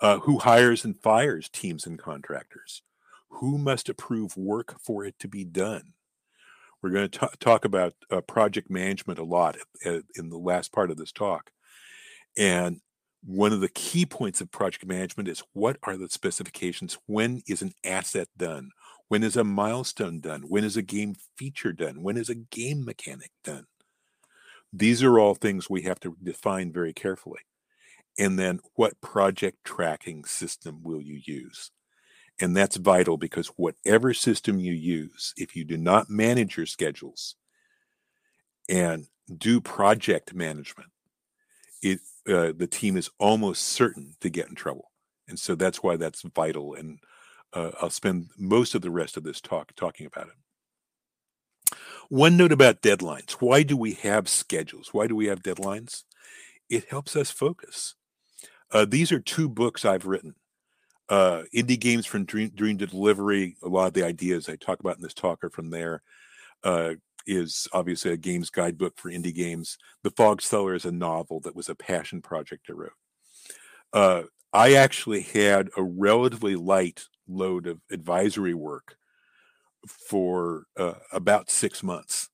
Uh, 0.00 0.18
who 0.18 0.38
hires 0.38 0.84
and 0.84 0.98
fires 0.98 1.48
teams 1.48 1.86
and 1.86 1.98
contractors? 1.98 2.82
Who 3.28 3.58
must 3.58 3.88
approve 3.88 4.36
work 4.36 4.80
for 4.80 5.04
it 5.04 5.18
to 5.20 5.28
be 5.28 5.44
done? 5.44 5.92
We're 6.82 6.90
going 6.90 7.08
to 7.08 7.30
talk 7.40 7.64
about 7.64 7.94
uh, 8.10 8.20
project 8.20 8.70
management 8.70 9.18
a 9.18 9.24
lot 9.24 9.56
uh, 9.84 10.00
in 10.14 10.28
the 10.28 10.38
last 10.38 10.72
part 10.72 10.90
of 10.90 10.96
this 10.96 11.12
talk, 11.12 11.50
and 12.36 12.80
one 13.24 13.52
of 13.52 13.60
the 13.60 13.68
key 13.68 14.06
points 14.06 14.40
of 14.40 14.52
project 14.52 14.86
management 14.86 15.28
is 15.28 15.42
what 15.52 15.78
are 15.82 15.96
the 15.96 16.08
specifications? 16.08 16.96
When 17.06 17.42
is 17.48 17.60
an 17.60 17.72
asset 17.82 18.28
done? 18.36 18.70
When 19.08 19.24
is 19.24 19.36
a 19.36 19.44
milestone 19.44 20.20
done? 20.20 20.42
When 20.42 20.64
is 20.64 20.76
a 20.76 20.82
game 20.82 21.16
feature 21.36 21.72
done? 21.72 22.02
When 22.02 22.16
is 22.16 22.28
a 22.28 22.36
game 22.36 22.84
mechanic 22.84 23.30
done? 23.42 23.66
These 24.72 25.02
are 25.02 25.18
all 25.18 25.34
things 25.34 25.68
we 25.68 25.82
have 25.82 25.98
to 26.00 26.16
define 26.22 26.72
very 26.72 26.92
carefully. 26.92 27.40
And 28.18 28.38
then 28.38 28.60
what 28.74 29.00
project 29.00 29.58
tracking 29.64 30.24
system 30.24 30.82
will 30.82 31.00
you 31.00 31.20
use? 31.24 31.70
And 32.40 32.54
that's 32.54 32.76
vital 32.76 33.16
because 33.16 33.48
whatever 33.56 34.12
system 34.12 34.58
you 34.58 34.72
use, 34.74 35.32
if 35.36 35.56
you 35.56 35.64
do 35.64 35.78
not 35.78 36.10
manage 36.10 36.56
your 36.56 36.66
schedules 36.66 37.36
and 38.68 39.06
do 39.38 39.60
project 39.60 40.34
management, 40.34 40.90
it 41.82 42.00
uh, 42.28 42.52
the 42.56 42.66
team 42.66 42.96
is 42.96 43.10
almost 43.18 43.62
certain 43.68 44.14
to 44.20 44.28
get 44.28 44.48
in 44.48 44.54
trouble, 44.54 44.90
and 45.28 45.38
so 45.38 45.54
that's 45.54 45.82
why 45.82 45.96
that's 45.96 46.22
vital. 46.22 46.74
And 46.74 46.98
uh, 47.52 47.70
I'll 47.80 47.90
spend 47.90 48.30
most 48.36 48.74
of 48.74 48.82
the 48.82 48.90
rest 48.90 49.16
of 49.16 49.22
this 49.22 49.40
talk 49.40 49.72
talking 49.76 50.06
about 50.06 50.28
it. 50.28 51.76
One 52.08 52.36
note 52.36 52.52
about 52.52 52.82
deadlines: 52.82 53.32
Why 53.32 53.62
do 53.62 53.76
we 53.76 53.92
have 53.94 54.28
schedules? 54.28 54.92
Why 54.92 55.06
do 55.06 55.14
we 55.14 55.26
have 55.26 55.42
deadlines? 55.42 56.02
It 56.68 56.88
helps 56.90 57.14
us 57.14 57.30
focus. 57.30 57.94
Uh, 58.72 58.84
these 58.84 59.12
are 59.12 59.20
two 59.20 59.48
books 59.48 59.84
I've 59.84 60.06
written. 60.06 60.34
Uh, 61.08 61.42
indie 61.54 61.78
games 61.78 62.04
from 62.06 62.24
dream, 62.24 62.50
dream 62.54 62.78
to 62.78 62.86
delivery. 62.86 63.56
A 63.62 63.68
lot 63.68 63.86
of 63.86 63.94
the 63.94 64.04
ideas 64.04 64.48
I 64.48 64.56
talk 64.56 64.80
about 64.80 64.96
in 64.96 65.02
this 65.02 65.14
talk 65.14 65.44
are 65.44 65.50
from 65.50 65.70
there. 65.70 66.02
Uh, 66.64 66.94
is 67.26 67.66
obviously 67.72 68.12
a 68.12 68.16
games 68.16 68.50
guidebook 68.50 68.96
for 68.96 69.10
indie 69.10 69.34
games. 69.34 69.78
The 70.02 70.10
Fog 70.10 70.40
Cellar 70.40 70.74
is 70.74 70.84
a 70.84 70.92
novel 70.92 71.40
that 71.40 71.56
was 71.56 71.68
a 71.68 71.74
passion 71.74 72.22
project 72.22 72.66
I 72.68 72.72
wrote. 72.72 72.92
Uh, 73.92 74.22
I 74.52 74.74
actually 74.74 75.22
had 75.22 75.68
a 75.76 75.82
relatively 75.82 76.54
light 76.54 77.04
load 77.28 77.66
of 77.66 77.80
advisory 77.90 78.54
work 78.54 78.96
for 79.88 80.64
uh, 80.76 80.94
about 81.12 81.50
six 81.50 81.82
months. 81.82 82.28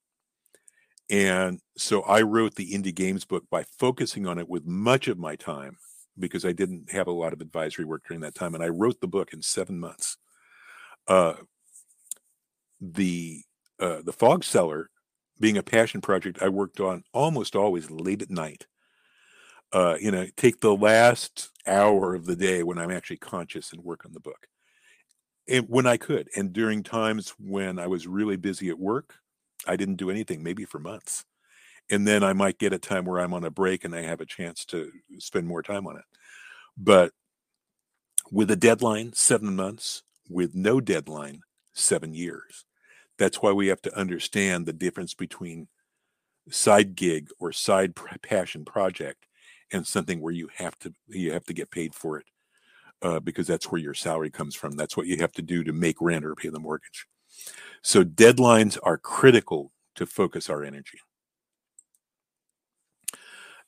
And 1.10 1.60
so 1.76 2.02
I 2.02 2.22
wrote 2.22 2.54
the 2.54 2.72
indie 2.72 2.94
games 2.94 3.24
book 3.24 3.44
by 3.50 3.64
focusing 3.78 4.26
on 4.26 4.38
it 4.38 4.48
with 4.48 4.64
much 4.64 5.08
of 5.08 5.18
my 5.18 5.36
time 5.36 5.76
because 6.18 6.44
I 6.44 6.52
didn't 6.52 6.90
have 6.90 7.06
a 7.06 7.12
lot 7.12 7.32
of 7.32 7.40
advisory 7.40 7.84
work 7.84 8.02
during 8.06 8.20
that 8.20 8.34
time. 8.34 8.54
And 8.54 8.62
I 8.62 8.68
wrote 8.68 9.00
the 9.00 9.08
book 9.08 9.32
in 9.32 9.42
seven 9.42 9.78
months. 9.78 10.16
Uh, 11.08 11.34
the 12.80 13.42
uh, 13.80 14.02
the 14.04 14.12
Fog 14.12 14.44
Cellar, 14.44 14.90
being 15.40 15.56
a 15.56 15.62
passion 15.62 16.00
project, 16.00 16.42
I 16.42 16.48
worked 16.48 16.80
on 16.80 17.02
almost 17.12 17.56
always 17.56 17.90
late 17.90 18.22
at 18.22 18.30
night. 18.30 18.66
Uh, 19.72 19.96
you 20.00 20.10
know, 20.10 20.26
take 20.36 20.60
the 20.60 20.76
last 20.76 21.50
hour 21.66 22.14
of 22.14 22.26
the 22.26 22.36
day 22.36 22.62
when 22.62 22.78
I'm 22.78 22.90
actually 22.90 23.16
conscious 23.16 23.72
and 23.72 23.82
work 23.82 24.04
on 24.04 24.12
the 24.12 24.20
book, 24.20 24.46
and 25.48 25.66
when 25.68 25.86
I 25.86 25.96
could. 25.96 26.28
And 26.36 26.52
during 26.52 26.82
times 26.82 27.34
when 27.38 27.78
I 27.78 27.86
was 27.86 28.06
really 28.06 28.36
busy 28.36 28.68
at 28.68 28.78
work, 28.78 29.14
I 29.66 29.76
didn't 29.76 29.96
do 29.96 30.10
anything, 30.10 30.42
maybe 30.42 30.64
for 30.64 30.78
months. 30.78 31.24
And 31.90 32.06
then 32.06 32.22
I 32.22 32.32
might 32.32 32.58
get 32.58 32.72
a 32.72 32.78
time 32.78 33.04
where 33.04 33.20
I'm 33.20 33.34
on 33.34 33.44
a 33.44 33.50
break 33.50 33.84
and 33.84 33.94
I 33.94 34.02
have 34.02 34.20
a 34.20 34.26
chance 34.26 34.64
to 34.66 34.90
spend 35.18 35.46
more 35.46 35.62
time 35.62 35.86
on 35.86 35.96
it. 35.96 36.04
But 36.76 37.12
with 38.30 38.50
a 38.50 38.56
deadline, 38.56 39.12
seven 39.12 39.54
months, 39.54 40.02
with 40.28 40.54
no 40.54 40.80
deadline, 40.80 41.42
seven 41.74 42.14
years. 42.14 42.64
That's 43.18 43.42
why 43.42 43.52
we 43.52 43.68
have 43.68 43.82
to 43.82 43.96
understand 43.96 44.66
the 44.66 44.72
difference 44.72 45.14
between 45.14 45.68
side 46.50 46.96
gig 46.96 47.28
or 47.38 47.52
side 47.52 47.94
passion 48.22 48.64
project 48.64 49.26
and 49.72 49.86
something 49.86 50.20
where 50.20 50.32
you 50.32 50.48
have 50.56 50.78
to 50.80 50.92
you 51.08 51.32
have 51.32 51.44
to 51.44 51.54
get 51.54 51.70
paid 51.70 51.94
for 51.94 52.18
it 52.18 52.26
uh, 53.00 53.20
because 53.20 53.46
that's 53.46 53.70
where 53.70 53.80
your 53.80 53.94
salary 53.94 54.30
comes 54.30 54.54
from. 54.54 54.72
That's 54.72 54.96
what 54.96 55.06
you 55.06 55.18
have 55.18 55.32
to 55.32 55.42
do 55.42 55.62
to 55.64 55.72
make 55.72 56.00
rent 56.00 56.24
or 56.24 56.34
pay 56.34 56.48
the 56.48 56.58
mortgage. 56.58 57.06
So 57.82 58.04
deadlines 58.04 58.78
are 58.82 58.98
critical 58.98 59.72
to 59.94 60.06
focus 60.06 60.48
our 60.50 60.64
energy 60.64 60.98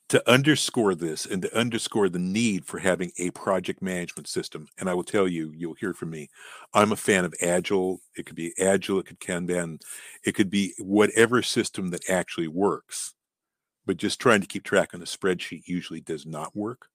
to 0.07 0.29
underscore 0.29 0.93
this 0.93 1.25
and 1.25 1.41
to 1.41 1.57
underscore 1.57 2.09
the 2.09 2.19
need 2.19 2.65
for 2.65 2.77
having 2.77 3.11
a 3.17 3.31
project 3.31 3.81
management 3.81 4.27
system 4.27 4.67
and 4.77 4.89
i 4.89 4.93
will 4.93 5.03
tell 5.03 5.27
you 5.27 5.51
you'll 5.55 5.73
hear 5.73 5.93
from 5.93 6.11
me 6.11 6.29
i'm 6.73 6.91
a 6.91 6.95
fan 6.95 7.25
of 7.25 7.33
agile. 7.41 7.99
It 8.15 8.25
could 8.25 8.35
be 8.35 8.53
agile 8.59 8.99
it 8.99 9.07
could 9.07 9.19
kanban 9.19 9.81
it 10.23 10.33
could 10.33 10.49
be 10.49 10.73
whatever 10.77 11.41
system 11.41 11.89
that 11.89 12.09
actually 12.09 12.47
works 12.47 13.15
but 13.85 13.97
just 13.97 14.19
trying 14.19 14.41
to 14.41 14.47
keep 14.47 14.63
track 14.63 14.93
on 14.93 15.01
a 15.01 15.05
spreadsheet 15.05 15.63
usually 15.65 16.01
does 16.01 16.25
not 16.25 16.55
work. 16.55 16.87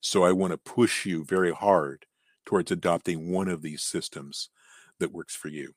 So 0.00 0.24
i 0.24 0.32
want 0.32 0.52
to 0.52 0.58
push 0.58 1.06
you 1.06 1.24
very 1.24 1.52
hard 1.52 2.06
towards 2.44 2.70
adopting 2.70 3.30
one 3.30 3.48
of 3.48 3.62
these 3.62 3.82
systems 3.82 4.48
that 4.98 5.12
works 5.12 5.36
for 5.36 5.48
you. 5.48 5.74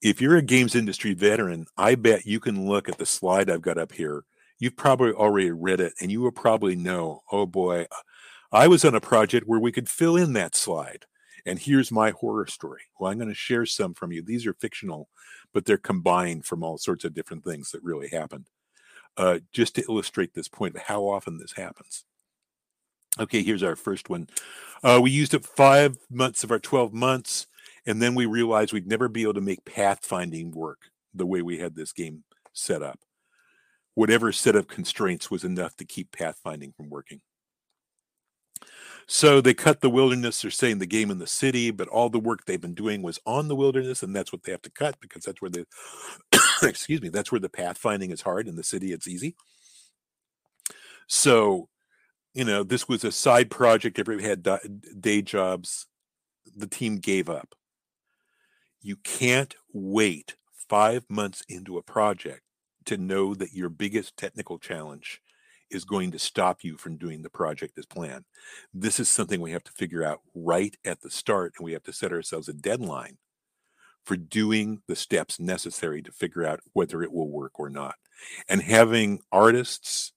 If 0.00 0.20
you're 0.20 0.36
a 0.36 0.42
games 0.42 0.74
industry 0.74 1.14
veteran 1.14 1.66
i 1.76 1.94
bet 1.94 2.26
you 2.26 2.40
can 2.40 2.68
look 2.68 2.88
at 2.88 2.98
the 2.98 3.06
slide 3.06 3.50
i've 3.50 3.62
got 3.62 3.78
up 3.78 3.92
here 3.92 4.24
you've 4.58 4.76
probably 4.76 5.12
already 5.12 5.50
read 5.50 5.80
it 5.80 5.94
and 6.00 6.10
you 6.10 6.20
will 6.20 6.32
probably 6.32 6.76
know, 6.76 7.22
oh 7.30 7.46
boy, 7.46 7.86
I 8.50 8.68
was 8.68 8.84
on 8.84 8.94
a 8.94 9.00
project 9.00 9.46
where 9.46 9.60
we 9.60 9.72
could 9.72 9.88
fill 9.88 10.16
in 10.16 10.32
that 10.34 10.54
slide. 10.54 11.04
And 11.46 11.58
here's 11.58 11.92
my 11.92 12.10
horror 12.10 12.46
story. 12.46 12.82
Well, 12.98 13.10
I'm 13.10 13.18
going 13.18 13.28
to 13.28 13.34
share 13.34 13.64
some 13.64 13.94
from 13.94 14.12
you. 14.12 14.22
These 14.22 14.46
are 14.46 14.54
fictional, 14.54 15.08
but 15.52 15.64
they're 15.64 15.78
combined 15.78 16.44
from 16.44 16.62
all 16.62 16.78
sorts 16.78 17.04
of 17.04 17.14
different 17.14 17.44
things 17.44 17.70
that 17.70 17.82
really 17.82 18.08
happened. 18.08 18.46
Uh, 19.16 19.40
just 19.52 19.74
to 19.74 19.84
illustrate 19.88 20.34
this 20.34 20.46
point 20.46 20.76
of 20.76 20.82
how 20.82 21.02
often 21.02 21.38
this 21.38 21.52
happens. 21.52 22.04
Okay, 23.18 23.42
here's 23.42 23.64
our 23.64 23.74
first 23.74 24.08
one. 24.08 24.28
Uh, 24.82 25.00
we 25.02 25.10
used 25.10 25.34
up 25.34 25.44
five 25.44 25.96
months 26.08 26.44
of 26.44 26.52
our 26.52 26.60
12 26.60 26.92
months, 26.92 27.46
And 27.86 28.00
then 28.00 28.14
we 28.14 28.26
realized 28.26 28.72
we'd 28.72 28.86
never 28.86 29.08
be 29.08 29.22
able 29.22 29.34
to 29.34 29.40
make 29.40 29.64
pathfinding 29.64 30.52
work 30.52 30.90
the 31.14 31.26
way 31.26 31.42
we 31.42 31.58
had 31.58 31.74
this 31.74 31.92
game 31.92 32.24
set 32.52 32.82
up. 32.82 33.00
Whatever 33.98 34.30
set 34.30 34.54
of 34.54 34.68
constraints 34.68 35.28
was 35.28 35.42
enough 35.42 35.74
to 35.74 35.84
keep 35.84 36.12
pathfinding 36.12 36.72
from 36.76 36.88
working. 36.88 37.20
So 39.08 39.40
they 39.40 39.54
cut 39.54 39.80
the 39.80 39.90
wilderness. 39.90 40.40
They're 40.40 40.52
saying 40.52 40.78
the 40.78 40.86
game 40.86 41.10
in 41.10 41.18
the 41.18 41.26
city, 41.26 41.72
but 41.72 41.88
all 41.88 42.08
the 42.08 42.20
work 42.20 42.44
they've 42.44 42.60
been 42.60 42.74
doing 42.74 43.02
was 43.02 43.18
on 43.26 43.48
the 43.48 43.56
wilderness, 43.56 44.04
and 44.04 44.14
that's 44.14 44.32
what 44.32 44.44
they 44.44 44.52
have 44.52 44.62
to 44.62 44.70
cut 44.70 45.00
because 45.00 45.24
that's 45.24 45.42
where 45.42 45.50
the 45.50 45.66
excuse 46.62 47.02
me, 47.02 47.08
that's 47.08 47.32
where 47.32 47.40
the 47.40 47.48
pathfinding 47.48 48.12
is 48.12 48.22
hard. 48.22 48.46
In 48.46 48.54
the 48.54 48.62
city, 48.62 48.92
it's 48.92 49.08
easy. 49.08 49.34
So, 51.08 51.68
you 52.34 52.44
know, 52.44 52.62
this 52.62 52.88
was 52.88 53.02
a 53.02 53.10
side 53.10 53.50
project. 53.50 53.98
Everybody 53.98 54.28
had 54.28 54.46
day 55.00 55.22
jobs. 55.22 55.88
The 56.56 56.68
team 56.68 56.98
gave 56.98 57.28
up. 57.28 57.56
You 58.80 58.94
can't 58.94 59.56
wait 59.72 60.36
five 60.68 61.04
months 61.08 61.42
into 61.48 61.78
a 61.78 61.82
project 61.82 62.42
to 62.88 62.96
know 62.96 63.34
that 63.34 63.52
your 63.52 63.68
biggest 63.68 64.16
technical 64.16 64.58
challenge 64.58 65.20
is 65.70 65.84
going 65.84 66.10
to 66.10 66.18
stop 66.18 66.64
you 66.64 66.78
from 66.78 66.96
doing 66.96 67.20
the 67.20 67.28
project 67.28 67.78
as 67.78 67.84
planned. 67.84 68.24
This 68.72 68.98
is 68.98 69.10
something 69.10 69.40
we 69.40 69.52
have 69.52 69.64
to 69.64 69.72
figure 69.72 70.02
out 70.02 70.20
right 70.34 70.74
at 70.84 71.02
the 71.02 71.10
start, 71.10 71.52
and 71.58 71.64
we 71.64 71.74
have 71.74 71.82
to 71.84 71.92
set 71.92 72.12
ourselves 72.12 72.48
a 72.48 72.54
deadline 72.54 73.18
for 74.04 74.16
doing 74.16 74.80
the 74.88 74.96
steps 74.96 75.38
necessary 75.38 76.00
to 76.00 76.10
figure 76.10 76.46
out 76.46 76.60
whether 76.72 77.02
it 77.02 77.12
will 77.12 77.28
work 77.28 77.60
or 77.60 77.68
not. 77.68 77.96
And 78.48 78.62
having 78.62 79.20
artists 79.30 80.12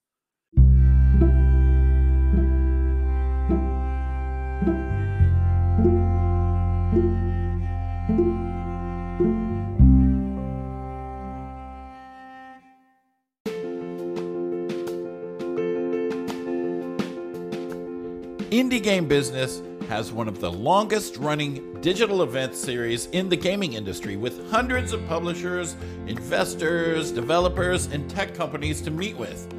Indie 18.62 18.84
Game 18.84 19.07
Business 19.07 19.64
has 19.89 20.12
one 20.12 20.28
of 20.28 20.39
the 20.39 20.51
longest 20.51 21.18
running 21.18 21.82
digital 21.82 22.22
event 22.22 22.53
series 22.53 23.07
in 23.07 23.28
the 23.28 23.36
gaming 23.36 23.74
industry 23.74 24.18
with 24.18 24.51
hundreds 24.51 24.93
of 24.93 25.03
publishers, 25.07 25.76
investors, 26.05 27.12
developers, 27.12 27.88
and 27.88 28.07
tech 28.07 28.36
companies 28.36 28.80
to 28.82 28.91
meet 28.91 29.18
with. 29.18 29.51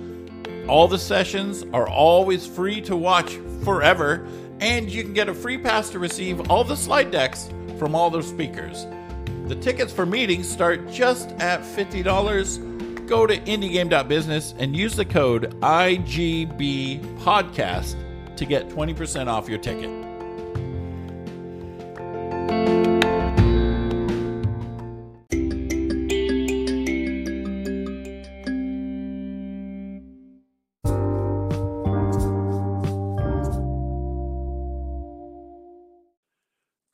All 0.68 0.86
the 0.86 1.00
sessions 1.00 1.64
are 1.72 1.88
always 1.88 2.46
free 2.46 2.80
to 2.82 2.94
watch 2.96 3.40
forever, 3.64 4.24
and 4.60 4.88
you 4.88 5.02
can 5.02 5.14
get 5.14 5.28
a 5.28 5.34
free 5.34 5.58
pass 5.58 5.90
to 5.90 5.98
receive 5.98 6.48
all 6.48 6.62
the 6.62 6.76
slide 6.76 7.10
decks 7.10 7.50
from 7.80 7.96
all 7.96 8.08
the 8.08 8.22
speakers. 8.22 8.86
The 9.48 9.56
tickets 9.56 9.92
for 9.92 10.06
meetings 10.06 10.48
start 10.48 10.88
just 10.88 11.30
at 11.40 11.62
$50. 11.62 13.08
Go 13.08 13.26
to 13.26 13.36
indiegame.business 13.36 14.54
and 14.58 14.76
use 14.76 14.94
the 14.94 15.04
code 15.04 15.60
IGB 15.60 17.18
to 18.36 18.44
get 18.44 18.68
20% 18.68 19.28
off 19.28 19.48
your 19.48 19.58
ticket. 19.58 19.90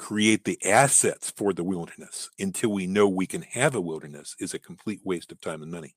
create 0.08 0.44
the 0.44 0.58
assets 0.64 1.30
for 1.36 1.52
the 1.52 1.62
wilderness 1.62 2.30
until 2.38 2.70
we 2.70 2.86
know 2.86 3.06
we 3.06 3.26
can 3.26 3.42
have 3.42 3.74
a 3.74 3.80
wilderness 3.80 4.34
is 4.40 4.54
a 4.54 4.58
complete 4.58 5.00
waste 5.04 5.30
of 5.30 5.38
time 5.38 5.62
and 5.62 5.70
money. 5.70 5.94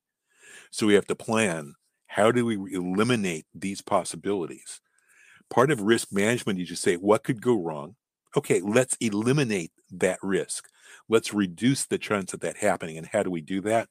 So 0.70 0.86
we 0.86 0.96
have 0.96 1.08
to 1.08 1.16
plan 1.16 1.76
how 2.08 2.30
do 2.32 2.46
we 2.46 2.56
eliminate 2.76 3.46
these 3.56 3.82
possibilities 3.82 4.82
part 5.52 5.70
of 5.70 5.82
risk 5.82 6.12
management 6.12 6.58
you 6.58 6.66
just 6.66 6.82
say 6.82 6.95
what 6.95 7.24
could 7.24 7.41
go 7.41 7.62
wrong? 7.62 7.95
Okay 8.36 8.62
let's 8.62 8.97
eliminate 8.99 9.72
that 9.91 10.18
risk. 10.24 10.68
Let's 11.08 11.34
reduce 11.34 11.86
the 11.86 11.99
chance 11.99 12.34
of 12.34 12.39
that 12.39 12.58
happening. 12.58 12.97
And 12.97 13.08
how 13.08 13.22
do 13.22 13.30
we 13.30 13.41
do 13.41 13.62
that? 13.62 13.89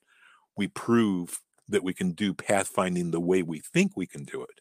We 0.56 0.66
prove 0.66 1.40
that 1.68 1.84
we 1.84 1.94
can 1.94 2.12
do 2.12 2.34
pathfinding 2.34 3.12
the 3.12 3.20
way 3.20 3.42
we 3.42 3.60
think 3.60 3.92
we 3.96 4.06
can 4.06 4.24
do 4.24 4.42
it 4.42 4.60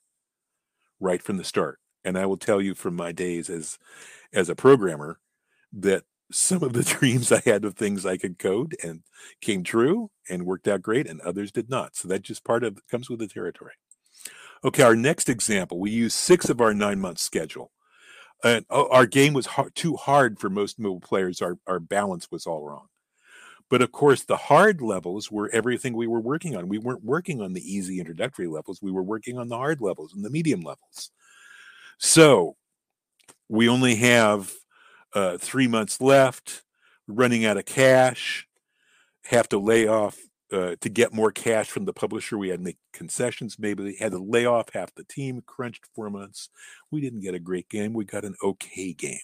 right 1.00 1.24
from 1.24 1.38
the 1.38 1.44
start. 1.44 1.80
And 2.06 2.18
i 2.18 2.26
will 2.26 2.38
tell 2.38 2.62
you 2.62 2.76
from 2.76 2.96
my 2.96 3.12
days 3.12 3.50
as 3.50 3.78
as 4.34 4.50
a 4.50 4.56
programmer 4.56 5.20
that 5.74 6.04
some 6.32 6.64
of 6.64 6.74
the 6.74 6.84
dreams 7.00 7.32
i 7.32 7.42
had 7.46 7.66
of 7.66 7.76
things 7.76 8.06
i 8.06 8.18
could 8.18 8.38
code 8.38 8.76
and 8.84 9.02
came 9.42 9.64
true 9.64 10.12
and 10.30 10.46
worked 10.46 10.68
out 10.68 10.82
great 10.82 11.08
and 11.08 11.20
others 11.22 11.52
did 11.52 11.70
not. 11.70 11.96
So 11.96 12.08
that 12.08 12.22
just 12.22 12.44
part 12.44 12.64
of 12.64 12.80
comes 12.90 13.10
with 13.10 13.20
the 13.20 13.28
territory 13.28 13.74
Okay, 14.64 14.84
our 14.84 14.96
next 14.96 15.30
example, 15.30 15.80
we 15.80 15.92
used 15.92 16.16
six 16.16 16.50
of 16.50 16.60
our 16.60 16.74
nine 16.74 17.00
month 17.00 17.20
schedule. 17.20 17.72
And 18.44 18.66
oh, 18.70 18.88
our 18.90 19.06
game 19.06 19.34
was 19.34 19.46
hard, 19.46 19.76
too 19.76 19.96
hard 19.96 20.40
for 20.40 20.50
most 20.50 20.80
mobile 20.80 21.02
players. 21.02 21.42
Our, 21.42 21.58
our 21.68 21.80
balance 21.80 22.30
was 22.32 22.46
all 22.46 22.64
wrong. 22.64 22.88
But 23.70 23.82
of 23.82 23.92
course, 23.92 24.24
the 24.24 24.38
hard 24.38 24.82
levels 24.82 25.32
were 25.32 25.50
everything 25.52 25.94
we 25.96 26.08
were 26.08 26.22
working 26.22 26.56
on. 26.56 26.70
We 26.70 26.80
weren't 26.80 27.04
working 27.04 27.42
on 27.42 27.54
the 27.54 27.62
easy 27.62 28.00
introductory 28.00 28.48
levels. 28.48 28.82
We 28.82 28.92
were 28.92 29.04
working 29.04 29.38
on 29.38 29.48
the 29.48 29.58
hard 29.58 29.80
levels 29.80 30.14
and 30.14 30.26
the 30.26 30.30
medium 30.30 30.62
levels. 30.62 31.12
So 31.98 32.56
we 33.48 33.70
only 33.70 33.96
have 33.96 34.54
uh, 35.14 35.38
three 35.38 35.68
months 35.68 36.02
left, 36.02 36.64
running 37.08 37.46
out 37.46 37.58
of 37.58 37.66
cash, 37.66 38.48
have 39.26 39.50
to 39.50 39.60
lay 39.60 39.88
off 39.88 40.18
uh, 40.52 40.76
to 40.82 40.90
get 40.90 41.14
more 41.14 41.32
cash 41.32 41.70
from 41.70 41.86
the 41.86 41.94
publisher. 41.94 42.38
We 42.38 42.50
had 42.50 42.60
to 42.60 42.64
make 42.64 42.78
concessions. 42.94 43.60
Maybe 43.60 43.84
they 43.84 44.04
had 44.04 44.12
to 44.12 44.20
lay 44.20 44.46
off 44.46 44.74
half 44.74 44.94
the 44.96 45.04
team, 45.04 45.44
crunched 45.46 45.86
four 45.96 46.10
months. 46.10 46.50
We 46.92 47.02
didn't 47.02 47.22
get 47.22 47.36
a 47.36 47.40
great 47.40 47.70
game. 47.70 47.94
We 47.94 48.06
got 48.06 48.26
an 48.26 48.36
okay 48.44 48.94
game. 48.94 49.20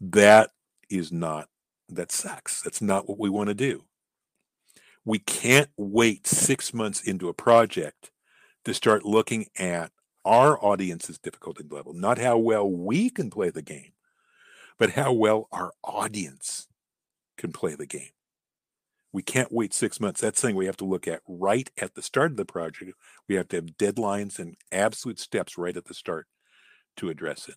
That 0.00 0.50
is 0.88 1.12
not, 1.12 1.48
that 1.88 2.12
sucks. 2.12 2.62
That's 2.62 2.82
not 2.82 3.08
what 3.08 3.18
we 3.18 3.30
want 3.30 3.48
to 3.48 3.54
do. 3.54 3.84
We 5.04 5.18
can't 5.18 5.70
wait 5.76 6.26
six 6.26 6.74
months 6.74 7.02
into 7.02 7.28
a 7.28 7.34
project 7.34 8.10
to 8.64 8.74
start 8.74 9.04
looking 9.04 9.46
at 9.58 9.90
our 10.24 10.62
audience's 10.62 11.18
difficulty 11.18 11.64
level, 11.68 11.94
not 11.94 12.18
how 12.18 12.36
well 12.36 12.70
we 12.70 13.08
can 13.08 13.30
play 13.30 13.50
the 13.50 13.62
game, 13.62 13.92
but 14.78 14.90
how 14.90 15.12
well 15.12 15.48
our 15.52 15.72
audience 15.82 16.68
can 17.38 17.52
play 17.52 17.74
the 17.74 17.86
game. 17.86 18.10
We 19.12 19.22
can't 19.22 19.52
wait 19.52 19.74
six 19.74 20.00
months. 20.00 20.20
That's 20.20 20.40
something 20.40 20.56
we 20.56 20.66
have 20.66 20.76
to 20.78 20.84
look 20.84 21.08
at 21.08 21.22
right 21.26 21.68
at 21.78 21.94
the 21.94 22.02
start 22.02 22.30
of 22.30 22.36
the 22.36 22.44
project. 22.44 22.92
We 23.28 23.34
have 23.34 23.48
to 23.48 23.56
have 23.56 23.76
deadlines 23.76 24.38
and 24.38 24.56
absolute 24.70 25.18
steps 25.18 25.58
right 25.58 25.76
at 25.76 25.86
the 25.86 25.94
start 25.94 26.26
to 26.98 27.08
address 27.08 27.48
it. 27.48 27.56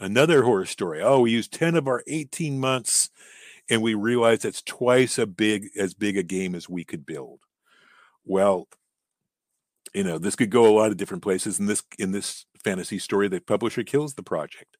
Another 0.00 0.42
horror 0.42 0.66
story. 0.66 1.00
Oh, 1.02 1.20
we 1.20 1.30
used 1.30 1.52
10 1.52 1.76
of 1.76 1.86
our 1.86 2.02
18 2.06 2.58
months 2.58 3.10
and 3.68 3.82
we 3.82 3.94
realized 3.94 4.42
that's 4.42 4.62
twice 4.62 5.18
a 5.18 5.26
big 5.26 5.68
as 5.78 5.94
big 5.94 6.16
a 6.16 6.22
game 6.22 6.54
as 6.54 6.68
we 6.68 6.84
could 6.84 7.06
build. 7.06 7.40
Well, 8.24 8.68
you 9.94 10.04
know, 10.04 10.18
this 10.18 10.36
could 10.36 10.50
go 10.50 10.66
a 10.66 10.76
lot 10.76 10.90
of 10.90 10.96
different 10.96 11.22
places. 11.22 11.58
In 11.58 11.66
this 11.66 11.82
in 11.98 12.12
this 12.12 12.44
fantasy 12.62 12.98
story, 12.98 13.28
the 13.28 13.40
publisher 13.40 13.82
kills 13.82 14.14
the 14.14 14.22
project. 14.22 14.76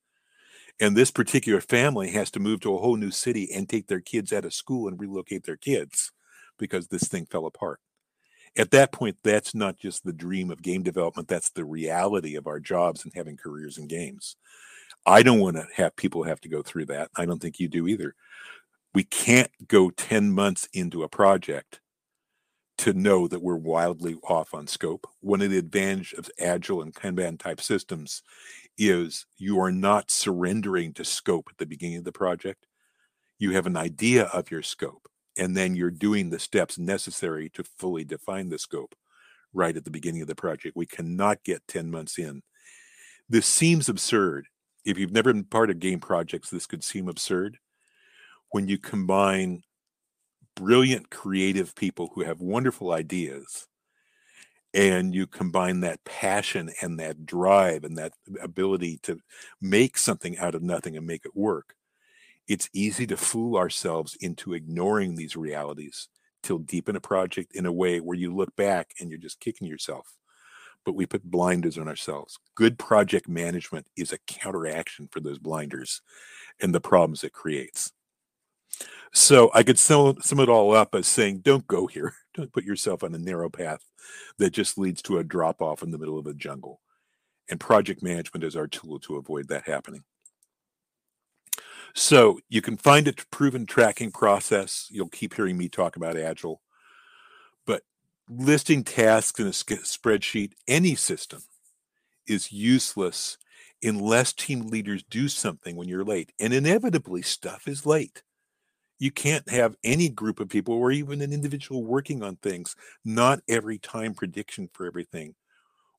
And 0.80 0.94
this 0.94 1.10
particular 1.10 1.60
family 1.60 2.10
has 2.10 2.30
to 2.32 2.40
move 2.40 2.60
to 2.60 2.74
a 2.74 2.78
whole 2.78 2.96
new 2.96 3.10
city 3.10 3.48
and 3.54 3.68
take 3.68 3.86
their 3.86 4.00
kids 4.00 4.32
out 4.32 4.44
of 4.44 4.52
school 4.52 4.88
and 4.88 5.00
relocate 5.00 5.44
their 5.44 5.56
kids 5.56 6.12
because 6.58 6.88
this 6.88 7.08
thing 7.08 7.26
fell 7.26 7.46
apart. 7.46 7.80
At 8.56 8.70
that 8.70 8.92
point, 8.92 9.18
that's 9.22 9.54
not 9.54 9.78
just 9.78 10.04
the 10.04 10.12
dream 10.12 10.50
of 10.50 10.62
game 10.62 10.82
development, 10.82 11.28
that's 11.28 11.50
the 11.50 11.64
reality 11.64 12.36
of 12.36 12.46
our 12.46 12.60
jobs 12.60 13.04
and 13.04 13.12
having 13.14 13.36
careers 13.36 13.78
in 13.78 13.86
games. 13.86 14.36
I 15.04 15.22
don't 15.22 15.40
want 15.40 15.56
to 15.56 15.66
have 15.76 15.96
people 15.96 16.24
have 16.24 16.40
to 16.42 16.48
go 16.48 16.62
through 16.62 16.86
that. 16.86 17.10
I 17.16 17.26
don't 17.26 17.40
think 17.40 17.60
you 17.60 17.68
do 17.68 17.86
either. 17.86 18.14
We 18.94 19.04
can't 19.04 19.50
go 19.68 19.90
10 19.90 20.32
months 20.32 20.68
into 20.72 21.02
a 21.02 21.08
project 21.08 21.80
to 22.78 22.92
know 22.92 23.28
that 23.28 23.42
we're 23.42 23.56
wildly 23.56 24.16
off 24.24 24.54
on 24.54 24.66
scope. 24.66 25.06
One 25.20 25.42
of 25.42 25.50
the 25.50 25.58
advantage 25.58 26.12
of 26.14 26.30
agile 26.38 26.82
and 26.82 26.94
Kanban 26.94 27.38
type 27.38 27.60
systems 27.60 28.22
is 28.78 29.26
you 29.36 29.60
are 29.60 29.72
not 29.72 30.10
surrendering 30.10 30.92
to 30.94 31.04
scope 31.04 31.48
at 31.50 31.58
the 31.58 31.66
beginning 31.66 31.98
of 31.98 32.04
the 32.04 32.12
project. 32.12 32.66
You 33.38 33.52
have 33.52 33.66
an 33.66 33.76
idea 33.76 34.24
of 34.24 34.50
your 34.50 34.62
scope, 34.62 35.08
and 35.36 35.56
then 35.56 35.74
you're 35.74 35.90
doing 35.90 36.30
the 36.30 36.38
steps 36.38 36.78
necessary 36.78 37.50
to 37.50 37.64
fully 37.64 38.04
define 38.04 38.48
the 38.48 38.58
scope 38.58 38.94
right 39.52 39.76
at 39.76 39.84
the 39.84 39.90
beginning 39.90 40.22
of 40.22 40.28
the 40.28 40.34
project. 40.34 40.76
We 40.76 40.86
cannot 40.86 41.44
get 41.44 41.66
10 41.68 41.90
months 41.90 42.18
in. 42.18 42.42
This 43.28 43.46
seems 43.46 43.88
absurd. 43.88 44.46
If 44.84 44.98
you've 44.98 45.12
never 45.12 45.32
been 45.32 45.44
part 45.44 45.70
of 45.70 45.80
game 45.80 46.00
projects, 46.00 46.50
this 46.50 46.66
could 46.66 46.84
seem 46.84 47.08
absurd. 47.08 47.58
When 48.50 48.68
you 48.68 48.78
combine 48.78 49.62
brilliant 50.54 51.10
creative 51.10 51.74
people 51.74 52.10
who 52.14 52.22
have 52.22 52.40
wonderful 52.40 52.92
ideas 52.92 53.66
and 54.74 55.14
you 55.14 55.26
combine 55.26 55.80
that 55.80 56.04
passion 56.04 56.70
and 56.82 56.98
that 57.00 57.24
drive 57.26 57.84
and 57.84 57.96
that 57.98 58.12
ability 58.42 58.98
to 59.02 59.18
make 59.60 59.96
something 59.96 60.38
out 60.38 60.54
of 60.54 60.62
nothing 60.62 60.96
and 60.96 61.06
make 61.06 61.24
it 61.24 61.36
work 61.36 61.74
It's 62.48 62.68
easy 62.72 63.06
to 63.08 63.16
fool 63.16 63.56
ourselves 63.56 64.16
into 64.20 64.54
ignoring 64.54 65.16
these 65.16 65.36
realities 65.36 66.08
till 66.42 66.58
deep 66.58 66.88
in 66.88 66.96
a 66.96 67.00
project 67.00 67.54
in 67.56 67.66
a 67.66 67.72
way 67.72 68.00
where 68.00 68.16
you 68.16 68.34
look 68.34 68.54
back 68.56 68.92
and 69.00 69.10
you're 69.10 69.18
just 69.18 69.40
kicking 69.40 69.66
yourself. 69.68 70.06
But 70.84 70.94
we 70.94 71.06
put 71.06 71.24
blinders 71.24 71.78
on 71.78 71.88
ourselves. 71.88 72.38
Good 72.54 72.78
project 72.78 73.28
management 73.28 73.88
is 73.96 74.12
a 74.12 74.18
counteraction 74.28 75.08
for 75.10 75.20
those 75.20 75.38
blinders 75.38 76.02
and 76.60 76.74
the 76.74 76.80
problems 76.80 77.24
it 77.24 77.32
creates. 77.32 77.92
So 79.12 79.50
I 79.54 79.62
could 79.62 79.78
sum, 79.78 80.18
sum 80.20 80.40
it 80.40 80.48
all 80.48 80.74
up 80.74 80.94
as 80.94 81.06
saying, 81.08 81.38
don't 81.40 81.66
go 81.66 81.86
here. 81.86 82.14
Don't 82.34 82.52
put 82.52 82.64
yourself 82.64 83.02
on 83.02 83.14
a 83.14 83.18
narrow 83.18 83.48
path 83.48 83.80
that 84.38 84.50
just 84.50 84.78
leads 84.78 85.02
to 85.02 85.18
a 85.18 85.24
drop 85.24 85.62
off 85.62 85.82
in 85.82 85.90
the 85.90 85.98
middle 85.98 86.18
of 86.18 86.26
a 86.26 86.34
jungle. 86.34 86.80
And 87.48 87.60
project 87.60 88.02
management 88.02 88.44
is 88.44 88.56
our 88.56 88.66
tool 88.66 88.98
to 89.00 89.16
avoid 89.16 89.48
that 89.48 89.64
happening. 89.64 90.04
So 91.94 92.40
you 92.48 92.60
can 92.60 92.76
find 92.76 93.08
a 93.08 93.14
proven 93.30 93.64
tracking 93.64 94.10
process. 94.10 94.88
You'll 94.90 95.08
keep 95.08 95.34
hearing 95.34 95.56
me 95.56 95.68
talk 95.68 95.96
about 95.96 96.18
Agile. 96.18 96.60
But 97.64 97.82
listing 98.28 98.84
tasks 98.84 99.40
in 99.40 99.46
a 99.46 99.50
spreadsheet, 99.50 100.52
any 100.68 100.94
system, 100.94 101.42
is 102.26 102.52
useless 102.52 103.38
unless 103.82 104.32
team 104.32 104.66
leaders 104.66 105.04
do 105.04 105.28
something 105.28 105.76
when 105.76 105.88
you're 105.88 106.04
late. 106.04 106.32
And 106.40 106.52
inevitably, 106.52 107.22
stuff 107.22 107.68
is 107.68 107.86
late. 107.86 108.22
You 108.98 109.10
can't 109.10 109.48
have 109.50 109.76
any 109.84 110.08
group 110.08 110.40
of 110.40 110.48
people 110.48 110.74
or 110.74 110.90
even 110.90 111.20
an 111.20 111.32
individual 111.32 111.84
working 111.84 112.22
on 112.22 112.36
things. 112.36 112.74
Not 113.04 113.40
every 113.48 113.78
time 113.78 114.14
prediction 114.14 114.70
for 114.72 114.86
everything 114.86 115.34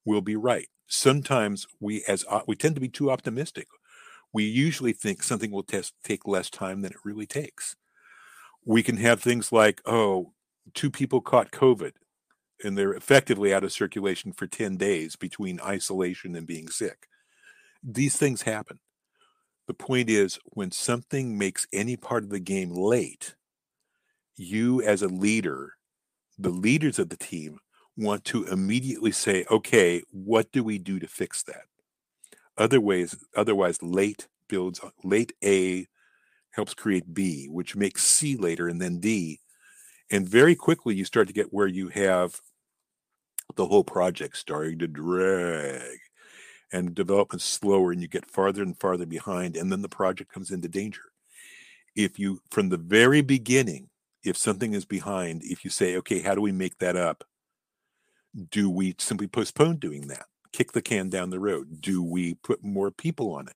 will 0.05 0.21
be 0.21 0.35
right. 0.35 0.67
Sometimes 0.87 1.67
we 1.79 2.03
as 2.07 2.25
we 2.47 2.55
tend 2.55 2.75
to 2.75 2.81
be 2.81 2.89
too 2.89 3.11
optimistic 3.11 3.67
we 4.33 4.43
usually 4.43 4.93
think 4.93 5.23
something 5.23 5.51
will 5.51 5.63
test, 5.63 5.93
take 6.03 6.27
less 6.27 6.49
time 6.49 6.81
than 6.81 6.91
it 6.91 6.97
really 7.03 7.25
takes. 7.25 7.75
We 8.65 8.83
can 8.83 8.97
have 8.97 9.21
things 9.21 9.51
like, 9.51 9.81
oh, 9.85 10.33
two 10.73 10.91
people 10.91 11.21
caught 11.21 11.51
COVID 11.51 11.93
and 12.63 12.77
they're 12.77 12.93
effectively 12.93 13.53
out 13.53 13.63
of 13.63 13.71
circulation 13.71 14.33
for 14.33 14.47
10 14.47 14.77
days 14.77 15.15
between 15.15 15.61
isolation 15.61 16.35
and 16.35 16.45
being 16.45 16.67
sick. 16.67 17.07
These 17.83 18.17
things 18.17 18.41
happen. 18.41 18.79
The 19.67 19.73
point 19.73 20.09
is, 20.09 20.39
when 20.45 20.71
something 20.71 21.37
makes 21.37 21.67
any 21.73 21.97
part 21.97 22.23
of 22.23 22.29
the 22.29 22.39
game 22.39 22.71
late, 22.71 23.35
you 24.37 24.81
as 24.81 25.01
a 25.01 25.07
leader, 25.07 25.73
the 26.37 26.49
leaders 26.49 26.99
of 26.99 27.09
the 27.09 27.17
team, 27.17 27.59
want 27.97 28.23
to 28.25 28.45
immediately 28.45 29.11
say, 29.11 29.45
okay, 29.51 30.03
what 30.11 30.51
do 30.51 30.63
we 30.63 30.77
do 30.77 30.99
to 30.99 31.07
fix 31.07 31.43
that? 31.43 31.63
Otherwise, 32.57 33.17
otherwise 33.35 33.81
late 33.81 34.27
builds 34.47 34.79
late 35.03 35.33
A 35.43 35.87
helps 36.51 36.73
create 36.73 37.13
B, 37.13 37.47
which 37.47 37.75
makes 37.75 38.03
C 38.03 38.35
later 38.37 38.67
and 38.67 38.81
then 38.81 38.99
D. 38.99 39.41
And 40.09 40.27
very 40.27 40.55
quickly 40.55 40.95
you 40.95 41.05
start 41.05 41.27
to 41.27 41.33
get 41.33 41.53
where 41.53 41.67
you 41.67 41.89
have 41.89 42.39
the 43.55 43.65
whole 43.65 43.83
project 43.83 44.37
starting 44.37 44.79
to 44.79 44.87
drag 44.87 45.99
and 46.71 46.95
development 46.95 47.41
slower 47.41 47.91
and 47.91 48.01
you 48.01 48.07
get 48.07 48.25
farther 48.25 48.61
and 48.61 48.79
farther 48.79 49.05
behind 49.05 49.55
and 49.55 49.71
then 49.71 49.81
the 49.81 49.89
project 49.89 50.31
comes 50.31 50.51
into 50.51 50.67
danger. 50.67 51.01
If 51.95 52.19
you 52.19 52.41
from 52.51 52.69
the 52.69 52.77
very 52.77 53.21
beginning, 53.21 53.89
if 54.23 54.37
something 54.37 54.73
is 54.73 54.85
behind, 54.85 55.41
if 55.43 55.63
you 55.63 55.71
say, 55.71 55.95
okay, 55.97 56.19
how 56.19 56.35
do 56.35 56.41
we 56.41 56.51
make 56.51 56.77
that 56.79 56.95
up? 56.95 57.23
Do 58.51 58.69
we 58.69 58.95
simply 58.99 59.27
postpone 59.27 59.77
doing 59.77 60.07
that? 60.07 60.25
kick 60.57 60.71
the 60.71 60.81
can 60.81 61.09
down 61.09 61.29
the 61.29 61.39
road? 61.39 61.81
Do 61.81 62.03
we 62.03 62.33
put 62.35 62.63
more 62.63 62.89
people 62.89 63.33
on 63.33 63.47
it? 63.47 63.55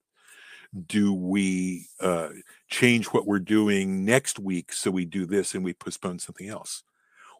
Do 0.88 1.14
we 1.14 1.88
uh, 2.00 2.30
change 2.70 3.08
what 3.08 3.26
we're 3.26 3.40
doing 3.40 4.06
next 4.06 4.40
week 4.40 4.72
so 4.72 4.92
we 4.92 5.06
do 5.06 5.26
this 5.26 5.54
and 5.54 5.64
we 5.64 5.74
postpone 5.74 6.20
something 6.20 6.48
else? 6.48 6.84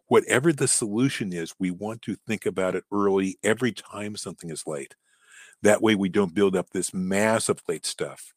Whatever 0.08 0.52
the 0.52 0.68
solution 0.68 1.32
is, 1.32 1.54
we 1.58 1.70
want 1.70 2.02
to 2.02 2.16
think 2.26 2.44
about 2.44 2.74
it 2.74 2.84
early 2.92 3.38
every 3.42 3.72
time 3.72 4.16
something 4.16 4.50
is 4.50 4.66
late. 4.66 4.96
That 5.62 5.82
way, 5.82 5.94
we 5.94 6.08
don't 6.08 6.34
build 6.34 6.56
up 6.56 6.70
this 6.70 6.92
mass 6.92 7.48
of 7.48 7.62
late 7.68 7.86
stuff 7.86 8.32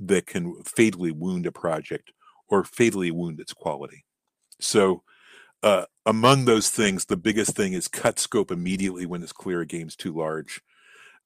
that 0.00 0.26
can 0.26 0.62
fatally 0.64 1.10
wound 1.12 1.46
a 1.46 1.52
project 1.52 2.12
or 2.48 2.64
fatally 2.64 3.10
wound 3.10 3.40
its 3.40 3.52
quality. 3.52 4.04
So, 4.60 5.02
uh, 5.62 5.86
among 6.06 6.44
those 6.44 6.70
things, 6.70 7.04
the 7.04 7.16
biggest 7.16 7.56
thing 7.56 7.72
is 7.72 7.88
cut 7.88 8.18
scope 8.18 8.50
immediately 8.50 9.06
when 9.06 9.22
it's 9.22 9.32
clear 9.32 9.60
a 9.62 9.66
game's 9.66 9.96
too 9.96 10.14
large. 10.14 10.60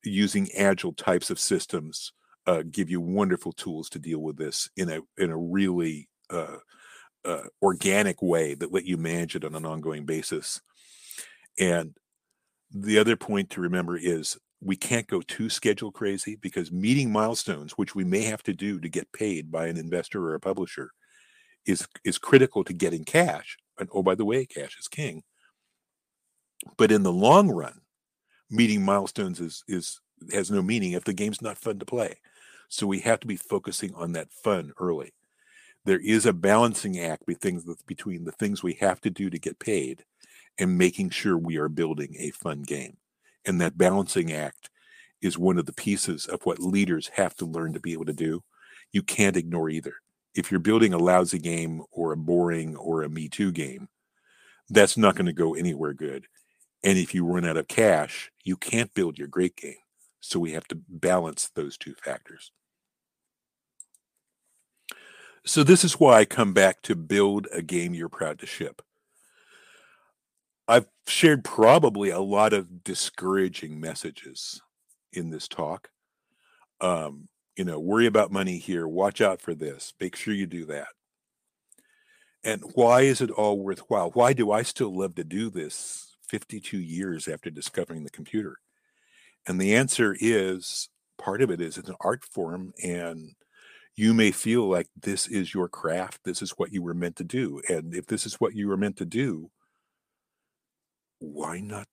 Using 0.05 0.49
agile 0.57 0.95
types 0.95 1.31
of 1.31 1.39
systems 1.39 2.13
uh, 2.47 2.63
give 2.69 2.91
you 2.91 3.01
wonderful 3.01 3.53
tools 3.53 3.89
to 3.91 3.99
deal 3.99 4.21
with 4.21 4.37
this 4.37 4.69
in 4.77 4.91
a 4.91 5.01
in 5.17 5.31
a 5.31 5.37
really 5.37 6.09
uh, 6.31 6.57
uh 7.25 7.43
organic 7.61 8.21
way 8.21 8.55
that 8.55 8.73
let 8.73 8.85
you 8.85 8.97
manage 8.97 9.37
it 9.37 9.45
on 9.45 9.55
an 9.55 9.67
ongoing 9.67 10.05
basis. 10.07 10.61
And 11.59 11.95
the 12.73 12.99
other 12.99 13.17
point 13.17 13.51
to 13.51 13.61
remember 13.61 13.97
is 13.97 14.39
we 14.63 14.77
can't 14.77 15.09
go 15.09 15.21
too 15.23 15.51
schedule 15.51 15.91
crazy 15.91 16.37
because 16.37 16.71
meeting 16.71 17.11
milestones, 17.11 17.73
which 17.73 17.95
we 17.95 18.05
may 18.05 18.23
have 18.23 18.43
to 18.45 18.53
do 18.53 18.79
to 18.81 18.89
get 18.89 19.13
paid 19.13 19.51
by 19.51 19.67
an 19.67 19.77
investor 19.77 20.25
or 20.25 20.35
a 20.35 20.41
publisher, 20.41 20.93
is 21.67 21.87
is 22.05 22.19
critical 22.19 22.65
to 22.65 22.73
getting 22.73 23.05
cash 23.05 23.57
and 23.79 23.89
oh, 23.93 24.03
by 24.03 24.15
the 24.15 24.25
way, 24.25 24.47
cash 24.47 24.79
is 24.79 24.89
king. 24.89 25.23
But 26.77 26.93
in 26.93 27.03
the 27.03 27.13
long 27.13 27.51
run, 27.51 27.81
meeting 28.51 28.85
milestones 28.85 29.41
is 29.41 29.65
is 29.67 30.01
has 30.33 30.51
no 30.51 30.63
meaning 30.63 30.93
if 30.93 31.05
the 31.05 31.13
game's 31.13 31.43
not 31.43 31.59
fun 31.59 31.79
to 31.81 31.85
play. 31.85 32.19
So 32.69 32.87
we 32.87 33.01
have 33.01 33.21
to 33.21 33.27
be 33.27 33.37
focusing 33.37 33.93
on 33.95 34.13
that 34.13 34.33
fun 34.33 34.73
early. 34.79 35.13
There 35.85 35.99
is 35.99 36.27
a 36.27 36.33
balancing 36.33 37.01
act 37.01 37.27
between 37.27 38.25
the 38.25 38.33
things 38.33 38.63
we 38.63 38.75
have 38.75 39.01
to 39.01 39.11
do 39.11 39.29
to 39.31 39.39
get 39.39 39.59
paid 39.59 40.05
and 40.59 40.79
making 40.79 41.11
sure 41.11 41.37
we 41.37 41.57
are 41.57 41.69
building 41.69 42.15
a 42.19 42.31
fun 42.31 42.63
game. 42.63 42.99
And 43.45 43.61
that 43.61 43.79
balancing 43.79 44.33
act 44.33 44.71
is 45.21 45.39
one 45.39 45.59
of 45.59 45.67
the 45.67 45.73
pieces 45.73 46.27
of 46.27 46.43
what 46.45 46.59
leaders 46.59 47.09
have 47.15 47.35
to 47.37 47.47
learn 47.47 47.73
to 47.73 47.81
be 47.81 47.93
able 47.93 48.05
to 48.07 48.13
do. 48.13 48.43
You 48.93 49.03
can't 49.03 49.37
ignore 49.37 49.71
either 49.71 49.95
if 50.35 50.51
you're 50.51 50.61
building 50.61 50.95
a 50.95 50.99
lousy 50.99 51.39
game 51.39 51.83
or 51.91 52.13
a 52.13 52.17
boring 52.17 52.77
or 52.77 53.03
a 53.03 53.09
Me 53.09 53.29
Too 53.29 53.53
game, 53.53 53.89
that's 54.71 54.97
not 54.97 55.15
going 55.15 55.27
to 55.27 55.33
go 55.33 55.55
anywhere 55.55 55.93
good. 55.93 56.27
And 56.83 56.99
if 56.99 57.15
you 57.15 57.25
run 57.25 57.45
out 57.45 57.57
of 57.57 57.69
cash, 57.69 58.31
you 58.43 58.57
can't 58.57 58.95
build 58.95 59.19
your 59.19 59.29
great 59.29 59.57
game. 59.57 59.77
So 60.21 60.39
we 60.39 60.53
have 60.53 60.67
to 60.69 60.81
balance 60.89 61.51
those 61.55 61.77
two 61.77 61.95
factors. 61.95 62.51
So 65.45 65.65
this 65.65 65.85
is 65.85 65.99
why 65.99 66.21
I 66.21 66.25
come 66.25 66.53
back 66.53 66.83
to 66.83 66.95
build 66.95 67.49
a 67.53 67.63
game 67.63 67.95
you're 67.95 68.09
proud 68.09 68.39
to 68.39 68.47
ship. 68.47 68.83
I've 70.73 70.87
shared 71.07 71.45
probably 71.45 72.09
a 72.09 72.21
lot 72.21 72.55
of 72.55 72.83
discouraging 72.83 73.79
messages 73.79 74.63
in 75.13 75.29
this 75.29 75.47
talk. 75.47 75.91
Um, 76.81 77.29
you 77.59 77.65
know, 77.67 77.79
worry 77.79 78.07
about 78.07 78.33
money 78.33 78.57
here, 78.57 78.89
watch 78.89 79.21
out 79.21 79.43
for 79.43 79.55
this, 79.55 79.93
make 80.01 80.17
sure 80.17 80.33
you 80.33 80.47
do 80.47 80.65
that. 80.65 80.89
And 82.43 82.63
why 82.73 83.03
is 83.03 83.21
it 83.21 83.31
all 83.31 83.59
worthwhile? 83.59 84.13
Why 84.13 84.33
do 84.33 84.51
I 84.51 84.63
still 84.63 84.97
love 84.97 85.15
to 85.17 85.25
do 85.25 85.51
this 85.51 86.17
52 86.31 86.79
years 86.79 87.29
after 87.29 87.51
discovering 87.51 88.05
the 88.05 88.11
computer? 88.11 88.57
And 89.47 89.61
the 89.61 89.75
answer 89.75 90.17
is 90.19 90.89
part 91.19 91.43
of 91.43 91.51
it 91.51 91.61
is 91.61 91.77
it's 91.77 91.91
an 91.91 91.97
art 92.01 92.25
form 92.25 92.73
and 92.83 93.33
you 93.95 94.15
may 94.15 94.31
feel 94.31 94.71
like 94.71 94.87
this 94.99 95.27
is 95.27 95.53
your 95.53 95.69
craft, 95.69 96.21
this 96.25 96.41
is 96.41 96.53
what 96.53 96.73
you 96.73 96.83
were 96.83 96.95
meant 96.95 97.17
to 97.17 97.25
do. 97.25 97.61
And 97.69 97.95
if 97.95 98.07
this 98.07 98.25
is 98.25 98.41
what 98.41 98.55
you 98.55 98.69
were 98.69 98.79
meant 98.79 98.97
to 98.97 99.05
do, 99.05 99.51
why 101.23 101.61
not 101.61 101.89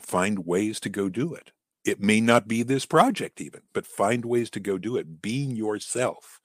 find 0.00 0.46
ways 0.46 0.80
to 0.80 0.88
go 0.88 1.08
do 1.08 1.34
it? 1.34 1.52
It 1.84 2.00
may 2.00 2.20
not 2.20 2.46
be 2.46 2.62
this 2.62 2.86
project, 2.86 3.40
even, 3.40 3.62
but 3.72 3.86
find 3.86 4.24
ways 4.24 4.50
to 4.50 4.60
go 4.60 4.78
do 4.78 4.96
it. 4.96 5.20
Being 5.20 5.56
yourself, 5.56 6.40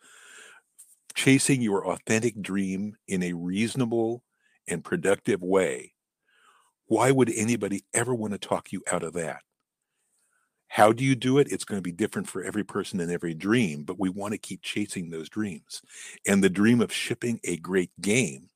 chasing 1.14 1.62
your 1.62 1.88
authentic 1.88 2.42
dream 2.42 2.98
in 3.08 3.24
a 3.24 3.34
reasonable 3.34 4.24
and 4.68 4.84
productive 4.84 5.42
way. 5.42 5.94
Why 6.88 7.12
would 7.12 7.32
anybody 7.34 7.86
ever 7.94 8.16
want 8.16 8.34
to 8.34 8.40
talk 8.40 8.72
you 8.72 8.84
out 8.92 9.04
of 9.04 9.14
that? 9.14 9.42
How 10.70 10.92
do 10.92 11.04
you 11.04 11.16
do 11.16 11.38
it? 11.38 11.52
It's 11.52 11.64
going 11.64 11.78
to 11.78 11.84
be 11.84 11.92
different 11.92 12.28
for 12.28 12.44
every 12.44 12.64
person 12.64 13.00
and 13.00 13.12
every 13.12 13.34
dream, 13.34 13.84
but 13.84 14.00
we 14.00 14.10
want 14.10 14.34
to 14.34 14.38
keep 14.38 14.62
chasing 14.62 15.10
those 15.10 15.30
dreams. 15.30 15.82
And 16.26 16.44
the 16.44 16.50
dream 16.50 16.82
of 16.82 16.92
shipping 16.92 17.40
a 17.44 17.58
great 17.58 17.92
game 18.02 18.50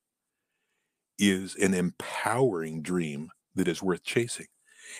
is 1.18 1.54
an 1.56 1.74
empowering 1.74 2.82
dream 2.82 3.30
that 3.54 3.68
is 3.68 3.82
worth 3.82 4.02
chasing. 4.02 4.46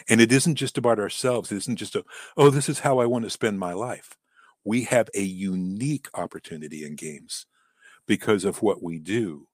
And 0.09 0.21
it 0.21 0.33
isn't 0.33 0.57
just 0.57 0.79
about 0.79 0.99
ourselves. 0.99 1.53
It 1.53 1.57
isn't 1.57 1.77
just 1.77 1.97
a, 1.97 2.05
oh, 2.37 2.51
this 2.51 2.69
is 2.69 2.81
how 2.81 2.99
I 2.99 3.07
want 3.07 3.25
to 3.25 3.31
spend 3.31 3.59
my 3.59 3.73
life. 3.73 4.17
We 4.65 4.85
have 4.85 5.09
a 5.15 5.23
unique 5.23 6.09
opportunity 6.15 6.85
in 6.85 6.95
games 6.95 7.47
because 8.07 8.45
of 8.45 8.63
what 8.63 8.83
we 8.83 8.99
do 8.99 9.49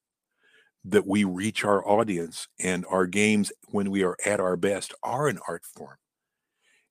that 0.84 1.06
we 1.06 1.24
reach 1.24 1.64
our 1.64 1.86
audience 1.86 2.48
and 2.58 2.86
our 2.88 3.06
games 3.06 3.52
when 3.68 3.90
we 3.90 4.02
are 4.02 4.16
at 4.24 4.40
our 4.40 4.56
best 4.56 4.94
are 5.02 5.28
an 5.28 5.38
art 5.48 5.64
form 5.64 5.96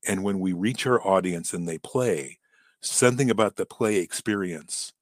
and 0.08 0.24
when 0.24 0.40
we 0.40 0.54
reach 0.54 0.86
our 0.86 1.06
audience 1.06 1.54
and 1.54 1.68
they 1.68 1.78
play 1.78 2.38
something 2.82 3.30
about 3.30 3.56
the 3.56 3.66
play 3.66 3.98
experience 3.98 4.94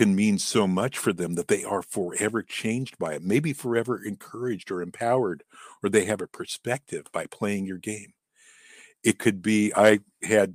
can 0.00 0.16
mean 0.16 0.38
so 0.38 0.66
much 0.66 0.96
for 0.96 1.12
them 1.12 1.34
that 1.34 1.48
they 1.48 1.62
are 1.62 1.82
forever 1.82 2.42
changed 2.42 2.98
by 2.98 3.12
it, 3.12 3.22
maybe 3.22 3.52
forever 3.52 4.02
encouraged 4.02 4.70
or 4.70 4.80
empowered, 4.80 5.44
or 5.82 5.90
they 5.90 6.06
have 6.06 6.22
a 6.22 6.26
perspective 6.26 7.04
by 7.12 7.26
playing 7.26 7.66
your 7.66 7.76
game. 7.76 8.14
It 9.04 9.18
could 9.18 9.42
be, 9.42 9.74
I 9.76 10.00
had, 10.22 10.54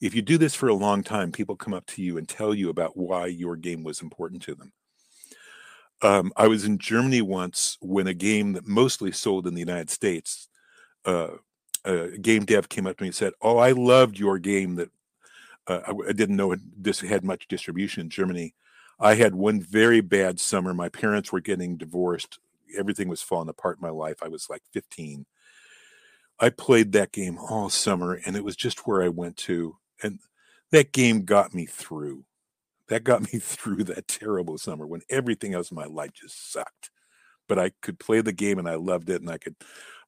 if 0.00 0.12
you 0.12 0.22
do 0.22 0.38
this 0.38 0.56
for 0.56 0.68
a 0.68 0.74
long 0.74 1.04
time, 1.04 1.30
people 1.30 1.54
come 1.54 1.72
up 1.72 1.86
to 1.86 2.02
you 2.02 2.18
and 2.18 2.28
tell 2.28 2.52
you 2.52 2.68
about 2.68 2.96
why 2.96 3.26
your 3.26 3.54
game 3.54 3.84
was 3.84 4.02
important 4.02 4.42
to 4.42 4.56
them. 4.56 4.72
Um, 6.02 6.32
I 6.36 6.48
was 6.48 6.64
in 6.64 6.78
Germany 6.78 7.22
once 7.22 7.78
when 7.80 8.08
a 8.08 8.12
game 8.12 8.54
that 8.54 8.66
mostly 8.66 9.12
sold 9.12 9.46
in 9.46 9.54
the 9.54 9.60
United 9.60 9.88
States, 9.88 10.48
uh, 11.04 11.28
a 11.84 12.18
game 12.18 12.44
dev 12.44 12.68
came 12.68 12.88
up 12.88 12.96
to 12.96 13.04
me 13.04 13.08
and 13.08 13.14
said, 13.14 13.34
"Oh, 13.40 13.58
I 13.58 13.70
loved 13.70 14.18
your 14.18 14.40
game 14.40 14.74
that 14.76 14.90
uh, 15.68 15.80
I, 15.86 16.12
didn't 16.12 16.36
know 16.36 16.50
it 16.50 16.60
this 16.76 17.00
had 17.00 17.24
much 17.24 17.46
distribution 17.46 18.00
in 18.00 18.10
Germany. 18.10 18.54
I 19.04 19.16
had 19.16 19.36
one 19.36 19.60
very 19.60 20.02
bad 20.02 20.40
summer. 20.40 20.74
My 20.74 20.88
parents 20.88 21.32
were 21.32 21.40
getting 21.40 21.76
divorced. 21.76 22.40
Everything 22.78 23.08
was 23.08 23.22
falling 23.22 23.50
apart 23.50 23.78
in 23.78 23.82
my 23.82 23.90
life. 23.90 24.18
I 24.22 24.28
was 24.28 24.50
like 24.50 24.62
15. 24.72 25.26
I 26.40 26.50
played 26.50 26.92
that 26.92 27.12
game 27.12 27.38
all 27.38 27.70
summer, 27.70 28.20
and 28.26 28.36
it 28.36 28.44
was 28.44 28.56
just 28.56 28.86
where 28.86 29.02
I 29.02 29.08
went 29.08 29.36
to, 29.38 29.76
and 30.02 30.20
that 30.72 30.92
game 30.92 31.24
got 31.24 31.54
me 31.54 31.66
through. 31.66 32.24
That 32.88 33.04
got 33.04 33.22
me 33.32 33.38
through 33.40 33.84
that 33.86 34.08
terrible 34.08 34.58
summer 34.58 34.86
when 34.86 35.02
everything 35.10 35.54
else 35.54 35.70
in 35.70 35.76
my 35.76 35.86
life 35.86 36.12
just 36.14 36.52
sucked. 36.52 36.90
But 37.48 37.58
I 37.60 37.72
could 37.82 37.98
play 38.00 38.22
the 38.22 38.32
game, 38.34 38.58
and 38.58 38.68
I 38.68 38.76
loved 38.76 39.10
it, 39.10 39.22
and 39.22 39.30
I 39.30 39.38
could 39.38 39.56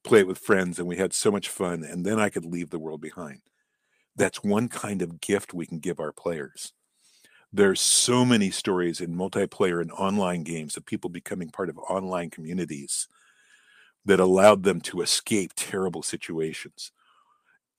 play 0.03 0.21
it 0.21 0.27
with 0.27 0.39
friends, 0.39 0.79
and 0.79 0.87
we 0.89 0.97
had 0.97 1.13
so 1.13 1.31
much 1.31 1.49
fun. 1.49 1.83
And 1.85 2.05
then 2.05 2.19
I 2.19 2.29
could 2.29 2.45
leave 2.45 2.71
the 2.71 2.79
world 2.79 3.01
behind 3.01 3.41
that's 4.17 4.43
one 4.43 4.69
kind 4.69 5.01
of 5.01 5.21
gift 5.21 5.53
we 5.53 5.65
can 5.65 5.79
give 5.79 5.99
our 5.99 6.13
players. 6.13 6.73
There's 7.51 7.81
so 7.81 8.25
many 8.25 8.51
stories 8.51 8.99
in 9.01 9.15
multiplayer 9.15 9.81
and 9.81 9.91
online 9.91 10.43
games 10.43 10.75
of 10.75 10.85
people 10.85 11.09
becoming 11.09 11.49
part 11.49 11.69
of 11.69 11.77
online 11.77 12.29
communities 12.29 13.07
that 14.05 14.19
allowed 14.19 14.63
them 14.63 14.81
to 14.81 15.01
escape 15.01 15.51
terrible 15.55 16.03
situations. 16.03 16.91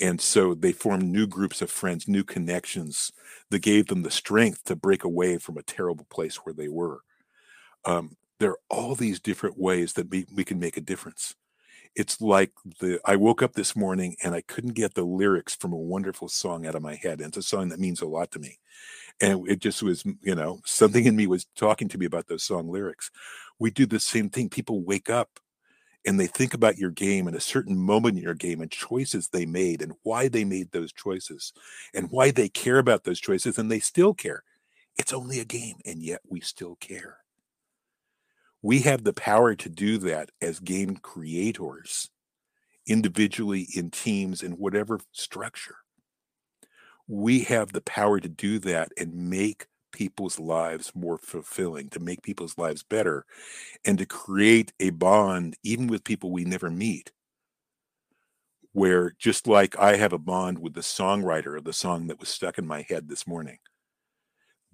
And 0.00 0.20
so 0.20 0.54
they 0.54 0.72
formed 0.72 1.04
new 1.04 1.26
groups 1.26 1.62
of 1.62 1.70
friends, 1.70 2.08
new 2.08 2.24
connections 2.24 3.12
that 3.50 3.60
gave 3.60 3.86
them 3.86 4.02
the 4.02 4.10
strength 4.10 4.64
to 4.64 4.76
break 4.76 5.04
away 5.04 5.38
from 5.38 5.58
a 5.58 5.62
terrible 5.62 6.06
place 6.10 6.36
where 6.36 6.54
they 6.54 6.68
were. 6.68 7.00
Um, 7.84 8.16
there 8.40 8.52
are 8.52 8.60
all 8.70 8.94
these 8.94 9.20
different 9.20 9.58
ways 9.58 9.94
that 9.94 10.10
we, 10.10 10.26
we 10.34 10.44
can 10.44 10.58
make 10.60 10.76
a 10.76 10.82
difference 10.82 11.34
it's 11.94 12.20
like 12.20 12.52
the 12.80 13.00
I 13.04 13.16
woke 13.16 13.42
up 13.42 13.54
this 13.54 13.74
morning 13.76 14.16
and 14.22 14.34
I 14.34 14.42
couldn't 14.42 14.74
get 14.74 14.94
the 14.94 15.04
lyrics 15.04 15.54
from 15.54 15.72
a 15.72 15.76
wonderful 15.76 16.28
song 16.28 16.66
out 16.66 16.74
of 16.74 16.82
my 16.82 16.94
head. 16.94 17.20
And 17.20 17.28
it's 17.28 17.36
a 17.36 17.42
song 17.42 17.68
that 17.68 17.80
means 17.80 18.00
a 18.00 18.06
lot 18.06 18.30
to 18.32 18.38
me. 18.38 18.58
And 19.20 19.48
it 19.48 19.58
just 19.60 19.82
was, 19.82 20.04
you 20.22 20.34
know, 20.34 20.60
something 20.64 21.04
in 21.04 21.16
me 21.16 21.26
was 21.26 21.46
talking 21.56 21.88
to 21.88 21.98
me 21.98 22.06
about 22.06 22.28
those 22.28 22.44
song 22.44 22.70
lyrics. 22.70 23.10
We 23.58 23.70
do 23.70 23.86
the 23.86 24.00
same 24.00 24.30
thing. 24.30 24.48
People 24.48 24.82
wake 24.82 25.10
up 25.10 25.40
and 26.06 26.18
they 26.18 26.26
think 26.26 26.54
about 26.54 26.78
your 26.78 26.90
game 26.90 27.26
and 27.26 27.36
a 27.36 27.40
certain 27.40 27.76
moment 27.76 28.16
in 28.16 28.22
your 28.22 28.34
game 28.34 28.60
and 28.60 28.70
choices 28.70 29.28
they 29.28 29.44
made 29.44 29.82
and 29.82 29.94
why 30.04 30.28
they 30.28 30.44
made 30.44 30.70
those 30.70 30.92
choices 30.92 31.52
and 31.92 32.10
why 32.10 32.30
they 32.30 32.48
care 32.48 32.78
about 32.78 33.04
those 33.04 33.20
choices 33.20 33.58
and 33.58 33.70
they 33.70 33.80
still 33.80 34.14
care. 34.14 34.44
It's 34.96 35.12
only 35.12 35.40
a 35.40 35.44
game 35.44 35.76
and 35.84 36.02
yet 36.02 36.20
we 36.28 36.40
still 36.40 36.76
care. 36.76 37.18
We 38.62 38.80
have 38.82 39.04
the 39.04 39.12
power 39.12 39.54
to 39.56 39.68
do 39.68 39.98
that 39.98 40.30
as 40.40 40.60
game 40.60 40.96
creators, 40.96 42.10
individually, 42.86 43.68
in 43.74 43.90
teams, 43.90 44.42
in 44.42 44.52
whatever 44.52 45.00
structure. 45.12 45.76
We 47.08 47.40
have 47.40 47.72
the 47.72 47.80
power 47.80 48.20
to 48.20 48.28
do 48.28 48.58
that 48.60 48.92
and 48.96 49.30
make 49.30 49.66
people's 49.92 50.38
lives 50.38 50.92
more 50.94 51.18
fulfilling, 51.18 51.88
to 51.90 52.00
make 52.00 52.22
people's 52.22 52.58
lives 52.58 52.82
better, 52.82 53.24
and 53.84 53.98
to 53.98 54.06
create 54.06 54.72
a 54.80 54.90
bond, 54.90 55.56
even 55.62 55.86
with 55.88 56.04
people 56.04 56.30
we 56.30 56.44
never 56.44 56.70
meet. 56.70 57.12
Where 58.72 59.12
just 59.18 59.46
like 59.46 59.78
I 59.78 59.96
have 59.96 60.12
a 60.12 60.18
bond 60.18 60.60
with 60.60 60.74
the 60.74 60.80
songwriter 60.80 61.56
of 61.58 61.64
the 61.64 61.72
song 61.72 62.06
that 62.06 62.20
was 62.20 62.28
stuck 62.30 62.58
in 62.58 62.66
my 62.66 62.82
head 62.82 63.08
this 63.08 63.26
morning, 63.26 63.58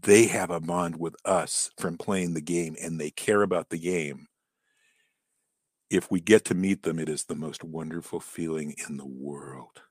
they 0.05 0.26
have 0.26 0.50
a 0.50 0.61
bond 0.61 0.96
with 0.98 1.16
us 1.24 1.70
from 1.78 1.96
playing 1.96 2.34
the 2.34 2.40
game 2.40 2.76
and 2.80 3.00
they 3.00 3.11
care 3.11 3.42
about 3.42 3.70
the 3.70 3.78
game. 3.78 4.26
If 5.90 6.11
we 6.11 6.20
get 6.20 6.44
to 6.46 6.55
meet 6.55 6.82
them, 6.82 6.98
it 6.98 7.09
is 7.09 7.24
the 7.24 7.34
most 7.34 7.64
wonderful 7.64 8.20
feeling 8.20 8.74
in 8.88 8.96
the 8.96 9.07
world 9.07 9.82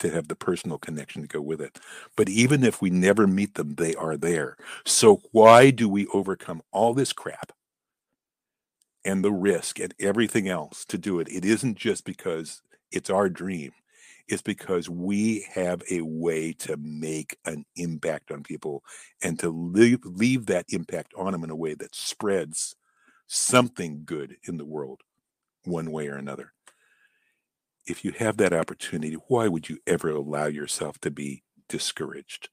to 0.00 0.10
have 0.10 0.28
the 0.28 0.34
personal 0.34 0.78
connection 0.78 1.22
to 1.22 1.28
go 1.28 1.40
with 1.40 1.60
it. 1.60 1.78
But 2.16 2.28
even 2.28 2.64
if 2.64 2.82
we 2.82 2.90
never 2.90 3.26
meet 3.26 3.54
them, 3.54 3.76
they 3.76 3.94
are 3.94 4.16
there. 4.16 4.56
So 4.84 5.22
why 5.30 5.70
do 5.70 5.88
we 5.88 6.06
overcome 6.08 6.62
all 6.72 6.92
this 6.92 7.12
crap 7.12 7.52
and 9.04 9.24
the 9.24 9.32
risk 9.32 9.78
and 9.78 9.94
everything 10.00 10.48
else 10.48 10.84
to 10.86 10.98
do 10.98 11.20
it? 11.20 11.28
It 11.28 11.44
isn't 11.44 11.78
just 11.78 12.04
because 12.04 12.60
it's 12.90 13.10
our 13.10 13.28
dream 13.28 13.72
is 14.28 14.42
because 14.42 14.88
we 14.88 15.46
have 15.52 15.82
a 15.90 16.00
way 16.00 16.52
to 16.52 16.76
make 16.78 17.36
an 17.44 17.64
impact 17.76 18.30
on 18.30 18.42
people 18.42 18.82
and 19.22 19.38
to 19.38 19.50
leave, 19.50 20.00
leave 20.04 20.46
that 20.46 20.66
impact 20.70 21.12
on 21.16 21.32
them 21.32 21.44
in 21.44 21.50
a 21.50 21.56
way 21.56 21.74
that 21.74 21.94
spreads 21.94 22.74
something 23.26 24.02
good 24.04 24.36
in 24.44 24.56
the 24.56 24.64
world 24.64 25.00
one 25.64 25.90
way 25.90 26.08
or 26.08 26.16
another. 26.16 26.52
If 27.86 28.04
you 28.04 28.12
have 28.12 28.38
that 28.38 28.54
opportunity, 28.54 29.16
why 29.28 29.48
would 29.48 29.68
you 29.68 29.78
ever 29.86 30.10
allow 30.10 30.46
yourself 30.46 30.98
to 31.00 31.10
be 31.10 31.42
discouraged, 31.68 32.48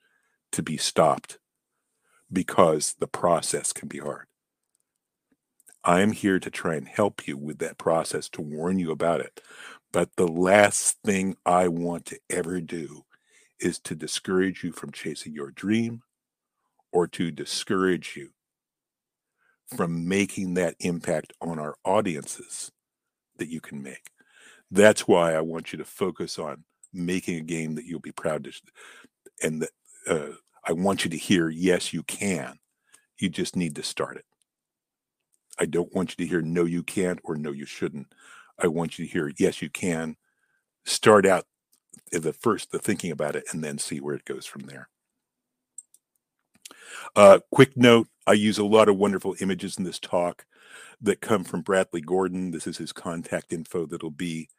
to 0.52 0.62
be 0.62 0.78
stopped? 0.78 1.40
Because 2.32 2.96
the 3.00 3.08
process 3.08 3.72
can 3.72 3.88
be 3.88 4.00
hard. 4.00 4.28
I'm 5.84 6.12
here 6.12 6.40
to 6.40 6.52
try 6.52 6.76
and 6.76 6.88
help 6.88 7.28
you 7.28 7.38
with 7.38 7.58
that 7.60 7.78
process, 7.78 8.30
to 8.30 8.42
warn 8.42 8.78
you 8.78 8.92
about 8.92 9.22
it. 9.22 9.42
But 9.92 10.16
the 10.16 10.28
last 10.28 10.98
thing 11.04 11.36
I 11.46 11.68
want 11.68 12.06
to 12.08 12.20
ever 12.30 12.62
do 12.62 13.04
is 13.60 13.80
to 13.80 13.96
discourage 13.96 14.64
you 14.64 14.72
from 14.72 14.92
chasing 14.92 15.34
your 15.34 15.52
dream 15.52 16.02
or 16.92 17.08
to 17.08 17.32
discourage 17.32 18.16
you 18.16 18.30
from 19.76 20.08
making 20.08 20.56
that 20.56 20.76
impact 20.80 21.34
on 21.42 21.60
our 21.60 21.76
audiences 21.86 22.72
that 23.38 23.50
you 23.50 23.62
can 23.62 23.82
make. 23.82 24.10
That's 24.70 25.08
why 25.08 25.34
I 25.34 25.42
want 25.42 25.72
you 25.72 25.78
to 25.80 25.86
focus 25.86 26.40
on 26.40 26.64
making 26.94 27.38
a 27.38 27.42
game 27.42 27.76
that 27.76 27.86
you'll 27.86 28.00
be 28.00 28.12
proud 28.12 28.44
to, 28.46 28.52
and 29.42 29.62
that 29.62 29.70
uh, 30.08 30.36
I 30.66 30.74
want 30.74 31.04
you 31.04 31.12
to 31.12 31.18
hear, 31.18 31.50
yes, 31.50 31.94
you 31.94 32.04
can. 32.04 32.60
You 33.20 33.30
just 33.30 33.56
need 33.56 33.76
to 33.76 33.84
start 33.84 34.18
it. 34.18 34.26
I 35.60 35.66
don't 35.66 35.94
want 35.94 36.12
you 36.12 36.26
to 36.26 36.30
hear, 36.30 36.42
no, 36.42 36.66
you 36.66 36.84
can't, 36.84 37.20
or 37.24 37.36
no, 37.36 37.52
you 37.52 37.66
shouldn't. 37.66 38.08
I 38.62 38.68
want 38.68 38.98
you 38.98 39.06
to 39.06 39.12
hear, 39.12 39.32
yes, 39.38 39.62
you 39.62 39.70
can. 39.70 40.16
Start 40.86 41.26
out 41.26 41.46
the 42.12 42.34
first, 42.34 42.72
the 42.72 42.80
thinking 42.80 43.12
about 43.12 43.36
it, 43.36 43.46
and 43.52 43.64
then 43.64 43.78
see 43.78 44.00
where 44.00 44.16
it 44.16 44.26
goes 44.26 44.46
from 44.46 44.64
there. 44.64 44.90
Uh, 47.16 47.40
quick 47.52 47.76
note 47.76 48.08
I 48.28 48.34
use 48.34 48.58
a 48.58 48.66
lot 48.66 48.90
of 48.90 48.98
wonderful 48.98 49.36
images 49.40 49.78
in 49.78 49.84
this 49.84 50.00
talk 50.00 50.46
that 51.02 51.22
come 51.22 51.44
from 51.44 51.62
Bradley 51.62 52.02
Gordon. 52.02 52.52
This 52.52 52.68
is 52.68 52.78
his 52.78 52.94
contact 52.94 53.54
info 53.54 53.86
that'll 53.86 54.12
be 54.12 54.50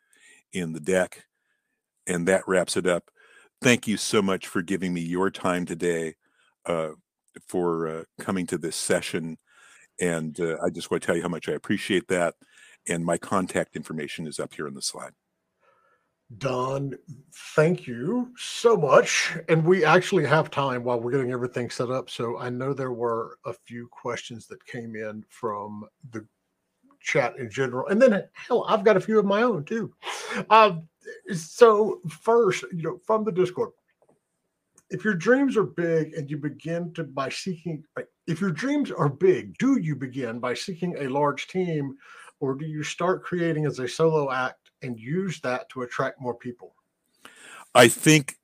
in 0.52 0.72
the 0.72 0.80
deck. 0.80 1.26
And 2.06 2.26
that 2.26 2.46
wraps 2.48 2.76
it 2.76 2.86
up. 2.86 3.10
Thank 3.60 3.86
you 3.86 3.96
so 3.96 4.20
much 4.22 4.48
for 4.48 4.60
giving 4.60 4.92
me 4.92 5.00
your 5.02 5.30
time 5.30 5.64
today, 5.64 6.16
uh, 6.66 6.90
for 7.46 7.86
uh, 7.86 8.04
coming 8.18 8.46
to 8.48 8.58
this 8.58 8.76
session. 8.76 9.38
And 10.00 10.38
uh, 10.40 10.56
I 10.64 10.70
just 10.70 10.90
want 10.90 11.02
to 11.02 11.06
tell 11.06 11.16
you 11.16 11.22
how 11.22 11.28
much 11.28 11.48
I 11.48 11.52
appreciate 11.52 12.08
that 12.08 12.34
and 12.88 13.04
my 13.04 13.18
contact 13.18 13.76
information 13.76 14.26
is 14.26 14.40
up 14.40 14.54
here 14.54 14.66
in 14.66 14.74
the 14.74 14.82
slide. 14.82 15.12
Don, 16.38 16.94
thank 17.54 17.86
you 17.86 18.32
so 18.36 18.76
much. 18.76 19.36
And 19.48 19.64
we 19.64 19.84
actually 19.84 20.24
have 20.24 20.50
time 20.50 20.82
while 20.82 20.98
we're 20.98 21.10
getting 21.10 21.32
everything 21.32 21.68
set 21.68 21.90
up. 21.90 22.08
So 22.08 22.38
I 22.38 22.48
know 22.48 22.72
there 22.72 22.92
were 22.92 23.36
a 23.44 23.52
few 23.52 23.88
questions 23.88 24.46
that 24.46 24.64
came 24.64 24.96
in 24.96 25.24
from 25.28 25.84
the 26.10 26.26
chat 27.00 27.36
in 27.38 27.50
general. 27.50 27.86
And 27.88 28.00
then, 28.00 28.24
hell, 28.32 28.64
I've 28.68 28.84
got 28.84 28.96
a 28.96 29.00
few 29.00 29.18
of 29.18 29.26
my 29.26 29.42
own 29.42 29.64
too. 29.64 29.92
Um, 30.48 30.88
so, 31.34 32.00
first, 32.08 32.64
you 32.72 32.82
know, 32.82 33.00
from 33.04 33.24
the 33.24 33.32
Discord, 33.32 33.70
if 34.88 35.04
your 35.04 35.14
dreams 35.14 35.56
are 35.56 35.64
big 35.64 36.14
and 36.14 36.30
you 36.30 36.36
begin 36.36 36.92
to 36.94 37.04
by 37.04 37.28
seeking, 37.28 37.82
if 38.26 38.40
your 38.40 38.52
dreams 38.52 38.90
are 38.90 39.08
big, 39.08 39.56
do 39.58 39.78
you 39.78 39.96
begin 39.96 40.38
by 40.38 40.54
seeking 40.54 40.96
a 40.98 41.08
large 41.08 41.48
team 41.48 41.96
or 42.42 42.56
do 42.56 42.66
you 42.66 42.82
start 42.82 43.22
creating 43.22 43.66
as 43.66 43.78
a 43.78 43.86
solo 43.86 44.32
act 44.32 44.72
and 44.82 44.98
use 44.98 45.40
that 45.42 45.68
to 45.68 45.82
attract 45.82 46.20
more 46.20 46.34
people? 46.34 46.74
I 47.72 47.86
think 47.86 48.34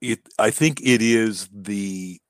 it 0.00 0.20
I 0.38 0.50
think 0.50 0.80
it 0.80 1.02
is 1.02 1.46
the 1.52 2.20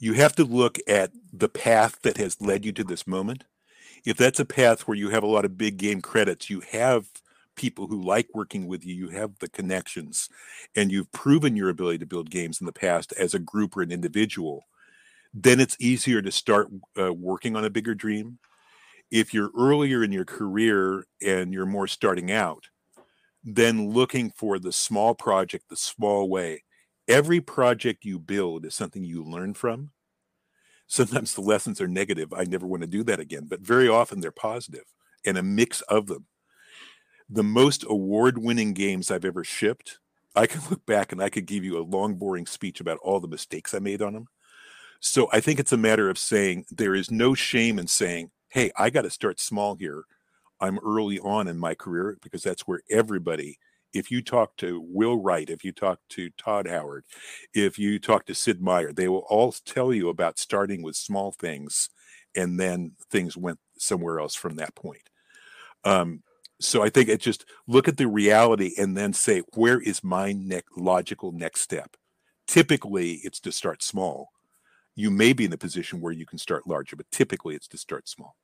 you 0.00 0.14
have 0.14 0.34
to 0.34 0.44
look 0.44 0.78
at 0.88 1.12
the 1.32 1.48
path 1.48 2.02
that 2.02 2.16
has 2.16 2.40
led 2.40 2.64
you 2.64 2.72
to 2.72 2.82
this 2.82 3.06
moment. 3.06 3.44
If 4.04 4.16
that's 4.16 4.40
a 4.40 4.44
path 4.44 4.88
where 4.88 4.96
you 4.96 5.10
have 5.10 5.22
a 5.22 5.28
lot 5.28 5.44
of 5.44 5.56
big 5.56 5.76
game 5.76 6.00
credits, 6.00 6.50
you 6.50 6.60
have 6.72 7.06
people 7.54 7.86
who 7.86 8.02
like 8.02 8.26
working 8.34 8.66
with 8.66 8.84
you, 8.84 8.96
you 8.96 9.08
have 9.10 9.38
the 9.38 9.48
connections, 9.48 10.28
and 10.74 10.90
you've 10.90 11.12
proven 11.12 11.54
your 11.54 11.68
ability 11.68 11.98
to 11.98 12.06
build 12.06 12.30
games 12.30 12.60
in 12.60 12.66
the 12.66 12.72
past 12.72 13.12
as 13.12 13.32
a 13.32 13.38
group 13.38 13.76
or 13.76 13.82
an 13.82 13.92
individual, 13.92 14.64
then 15.32 15.60
it's 15.60 15.76
easier 15.78 16.20
to 16.20 16.32
start 16.32 16.68
uh, 16.98 17.12
working 17.12 17.54
on 17.54 17.64
a 17.64 17.70
bigger 17.70 17.94
dream. 17.94 18.40
If 19.12 19.34
you're 19.34 19.50
earlier 19.54 20.02
in 20.02 20.10
your 20.10 20.24
career 20.24 21.04
and 21.24 21.52
you're 21.52 21.66
more 21.66 21.86
starting 21.86 22.32
out, 22.32 22.68
then 23.44 23.90
looking 23.90 24.30
for 24.30 24.58
the 24.58 24.72
small 24.72 25.14
project, 25.14 25.68
the 25.68 25.76
small 25.76 26.30
way. 26.30 26.64
Every 27.06 27.42
project 27.42 28.06
you 28.06 28.18
build 28.18 28.64
is 28.64 28.74
something 28.74 29.04
you 29.04 29.22
learn 29.22 29.52
from. 29.52 29.90
Sometimes 30.86 31.34
the 31.34 31.42
lessons 31.42 31.78
are 31.78 31.88
negative. 31.88 32.32
I 32.32 32.44
never 32.44 32.66
want 32.66 32.84
to 32.84 32.88
do 32.88 33.04
that 33.04 33.20
again, 33.20 33.48
but 33.50 33.60
very 33.60 33.86
often 33.86 34.20
they're 34.20 34.30
positive 34.30 34.84
and 35.26 35.36
a 35.36 35.42
mix 35.42 35.82
of 35.82 36.06
them. 36.06 36.24
The 37.28 37.44
most 37.44 37.84
award 37.86 38.38
winning 38.38 38.72
games 38.72 39.10
I've 39.10 39.26
ever 39.26 39.44
shipped, 39.44 39.98
I 40.34 40.46
can 40.46 40.62
look 40.70 40.86
back 40.86 41.12
and 41.12 41.22
I 41.22 41.28
could 41.28 41.44
give 41.44 41.64
you 41.64 41.76
a 41.76 41.84
long, 41.84 42.14
boring 42.14 42.46
speech 42.46 42.80
about 42.80 42.98
all 43.02 43.20
the 43.20 43.28
mistakes 43.28 43.74
I 43.74 43.78
made 43.78 44.00
on 44.00 44.14
them. 44.14 44.28
So 45.00 45.28
I 45.34 45.40
think 45.40 45.60
it's 45.60 45.72
a 45.72 45.76
matter 45.76 46.08
of 46.08 46.16
saying 46.16 46.64
there 46.70 46.94
is 46.94 47.10
no 47.10 47.34
shame 47.34 47.78
in 47.78 47.88
saying, 47.88 48.30
hey, 48.52 48.70
I 48.76 48.90
got 48.90 49.02
to 49.02 49.10
start 49.10 49.40
small 49.40 49.76
here. 49.76 50.04
I'm 50.60 50.78
early 50.84 51.18
on 51.18 51.48
in 51.48 51.58
my 51.58 51.74
career 51.74 52.18
because 52.22 52.42
that's 52.42 52.68
where 52.68 52.82
everybody, 52.90 53.58
if 53.94 54.10
you 54.10 54.20
talk 54.20 54.56
to 54.58 54.78
Will 54.86 55.16
Wright, 55.16 55.48
if 55.48 55.64
you 55.64 55.72
talk 55.72 56.00
to 56.10 56.28
Todd 56.36 56.68
Howard, 56.68 57.04
if 57.54 57.78
you 57.78 57.98
talk 57.98 58.26
to 58.26 58.34
Sid 58.34 58.60
Meier, 58.60 58.92
they 58.92 59.08
will 59.08 59.24
all 59.30 59.52
tell 59.52 59.92
you 59.92 60.10
about 60.10 60.38
starting 60.38 60.82
with 60.82 60.96
small 60.96 61.32
things 61.32 61.88
and 62.36 62.60
then 62.60 62.92
things 63.10 63.38
went 63.38 63.58
somewhere 63.78 64.20
else 64.20 64.34
from 64.34 64.56
that 64.56 64.74
point. 64.74 65.08
Um, 65.84 66.22
so 66.60 66.82
I 66.82 66.90
think 66.90 67.08
it 67.08 67.22
just 67.22 67.46
look 67.66 67.88
at 67.88 67.96
the 67.96 68.06
reality 68.06 68.74
and 68.76 68.94
then 68.94 69.14
say, 69.14 69.42
where 69.54 69.80
is 69.80 70.04
my 70.04 70.32
next 70.32 70.76
logical 70.76 71.32
next 71.32 71.62
step? 71.62 71.96
Typically, 72.46 73.12
it's 73.24 73.40
to 73.40 73.50
start 73.50 73.82
small 73.82 74.28
you 74.94 75.10
may 75.10 75.32
be 75.32 75.44
in 75.44 75.52
a 75.52 75.58
position 75.58 76.00
where 76.00 76.12
you 76.12 76.26
can 76.26 76.38
start 76.38 76.66
larger, 76.66 76.96
but 76.96 77.10
typically 77.10 77.54
it's 77.54 77.68
to 77.68 77.78
start 77.78 78.08
small. 78.08 78.36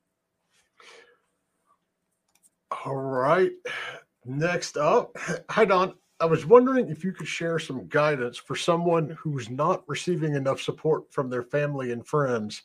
All 2.70 2.96
right. 2.96 3.52
Next 4.24 4.76
up, 4.76 5.16
hi 5.50 5.64
Don. 5.64 5.94
I 6.20 6.26
was 6.26 6.44
wondering 6.44 6.88
if 6.88 7.04
you 7.04 7.12
could 7.12 7.28
share 7.28 7.60
some 7.60 7.86
guidance 7.86 8.36
for 8.36 8.56
someone 8.56 9.10
who's 9.10 9.48
not 9.48 9.84
receiving 9.86 10.34
enough 10.34 10.60
support 10.60 11.12
from 11.12 11.30
their 11.30 11.44
family 11.44 11.92
and 11.92 12.04
friends 12.04 12.62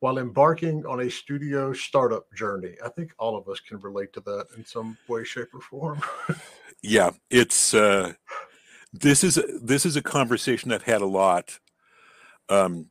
while 0.00 0.18
embarking 0.18 0.84
on 0.84 1.00
a 1.00 1.10
studio 1.10 1.72
startup 1.72 2.30
journey. 2.34 2.74
I 2.84 2.90
think 2.90 3.12
all 3.18 3.36
of 3.36 3.48
us 3.48 3.58
can 3.60 3.78
relate 3.80 4.12
to 4.14 4.20
that 4.20 4.48
in 4.56 4.66
some 4.66 4.98
way, 5.08 5.24
shape, 5.24 5.48
or 5.54 5.60
form. 5.60 6.02
yeah, 6.82 7.10
it's 7.30 7.72
uh, 7.72 8.12
this 8.92 9.24
is 9.24 9.38
this 9.62 9.86
is 9.86 9.96
a 9.96 10.02
conversation 10.02 10.70
I've 10.70 10.82
had 10.82 11.00
a 11.00 11.06
lot. 11.06 11.58
Um, 12.50 12.90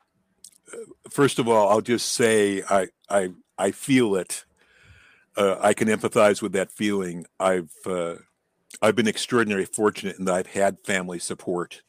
first 1.09 1.37
of 1.37 1.47
all, 1.47 1.69
I'll 1.69 1.81
just 1.81 2.13
say 2.13 2.63
I 2.69 2.87
I 3.09 3.29
I 3.57 3.71
feel 3.71 4.15
it. 4.15 4.45
Uh, 5.39 5.57
I 5.61 5.73
can 5.73 5.87
empathize 5.87 6.41
with 6.41 6.51
that 6.51 6.71
feeling. 6.71 7.25
I've 7.39 7.71
uh, 7.85 8.15
I've 8.81 8.95
been 8.97 9.07
extraordinarily 9.07 9.65
fortunate 9.65 10.19
in 10.19 10.25
that 10.25 10.35
I've 10.35 10.47
had 10.47 10.77
family 10.85 11.19
support 11.19 11.81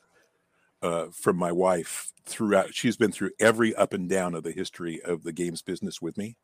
uh, 0.82 1.06
from 1.12 1.36
my 1.36 1.52
wife 1.52 2.12
throughout. 2.24 2.74
She's 2.74 2.96
been 2.96 3.12
through 3.12 3.32
every 3.40 3.74
up 3.74 3.92
and 3.92 4.08
down 4.08 4.34
of 4.34 4.44
the 4.44 4.52
history 4.52 5.02
of 5.02 5.24
the 5.24 5.32
games 5.32 5.62
business 5.62 6.00
with 6.00 6.16
me. 6.16 6.36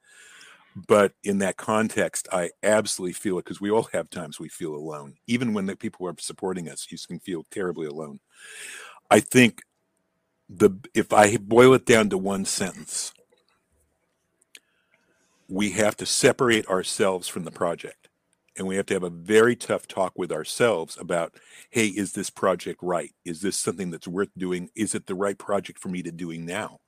But 0.88 1.12
in 1.24 1.38
that 1.38 1.57
context, 1.57 2.28
I 2.32 2.50
absolutely 2.62 3.14
feel 3.14 3.38
it 3.38 3.44
because 3.46 3.61
we 3.61 3.70
all 3.70 3.88
have 3.92 4.11
times 4.11 4.40
we 4.40 4.48
feel 4.50 4.74
alone. 4.74 5.14
Even 5.26 5.54
when 5.54 5.66
the 5.66 5.76
people 5.76 6.07
are 6.09 6.14
supporting 6.18 6.68
us, 6.68 6.86
you 6.90 6.98
can 7.07 7.20
feel 7.20 7.46
terribly 7.50 7.86
alone. 7.86 8.20
I 9.11 9.20
think 9.20 9.62
the 10.48 10.70
if 10.94 11.12
I 11.12 11.36
boil 11.38 11.74
it 11.74 11.86
down 11.86 12.11
to 12.11 12.18
one 12.18 12.44
sentence, 12.44 13.12
we 15.49 15.70
have 15.70 15.97
to 15.97 16.07
separate 16.07 16.66
ourselves 16.68 17.28
from 17.28 17.44
the 17.44 17.51
project. 17.51 18.09
And 18.59 18.66
we 18.66 18.76
have 18.76 18.86
to 18.86 18.94
have 18.94 19.03
a 19.03 19.11
very 19.11 19.55
tough 19.55 19.86
talk 19.86 20.14
with 20.16 20.32
ourselves 20.32 20.97
about, 20.99 21.34
hey, 21.70 21.88
is 21.88 22.12
this 22.12 22.30
project 22.30 22.80
right? 22.82 23.12
Is 23.24 23.42
this 23.42 23.59
something 23.59 23.90
that's 23.90 24.09
worth 24.09 24.30
doing? 24.36 24.70
Is 24.74 24.94
it 24.94 25.07
the 25.07 25.14
right 25.14 25.36
project 25.36 25.78
for 25.78 25.88
me 25.88 26.03
to 26.03 26.11
doing 26.11 26.47
now? 26.47 26.80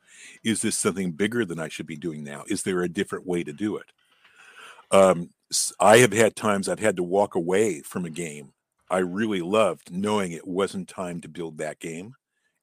Is 0.43 0.63
this 0.63 0.77
something 0.77 1.13
bigger 1.13 1.45
than 1.45 1.61
I 1.61 1.69
should 1.69 1.87
be 1.87 1.97
doing 1.97 2.25
now? 2.25 2.45
Is 2.49 2.63
there 2.63 2.81
a 2.81 2.89
different 2.89 3.27
way 3.27 3.45
to 3.45 3.53
do 3.53 3.77
it? 3.77 3.87
Um, 4.91 5.31
I 5.79 5.99
have 5.99 6.13
had 6.13 6.35
times 6.35 6.69
I've 6.69 6.79
had 6.79 6.97
to 6.97 7.03
walk 7.03 7.35
away 7.35 7.83
from 7.83 8.07
a 8.07 8.11
game 8.11 8.53
I 8.91 8.99
really 8.99 9.43
loved, 9.43 9.93
knowing 9.93 10.33
it 10.33 10.47
wasn't 10.47 10.89
time 10.89 11.21
to 11.21 11.29
build 11.29 11.59
that 11.59 11.79
game 11.79 12.15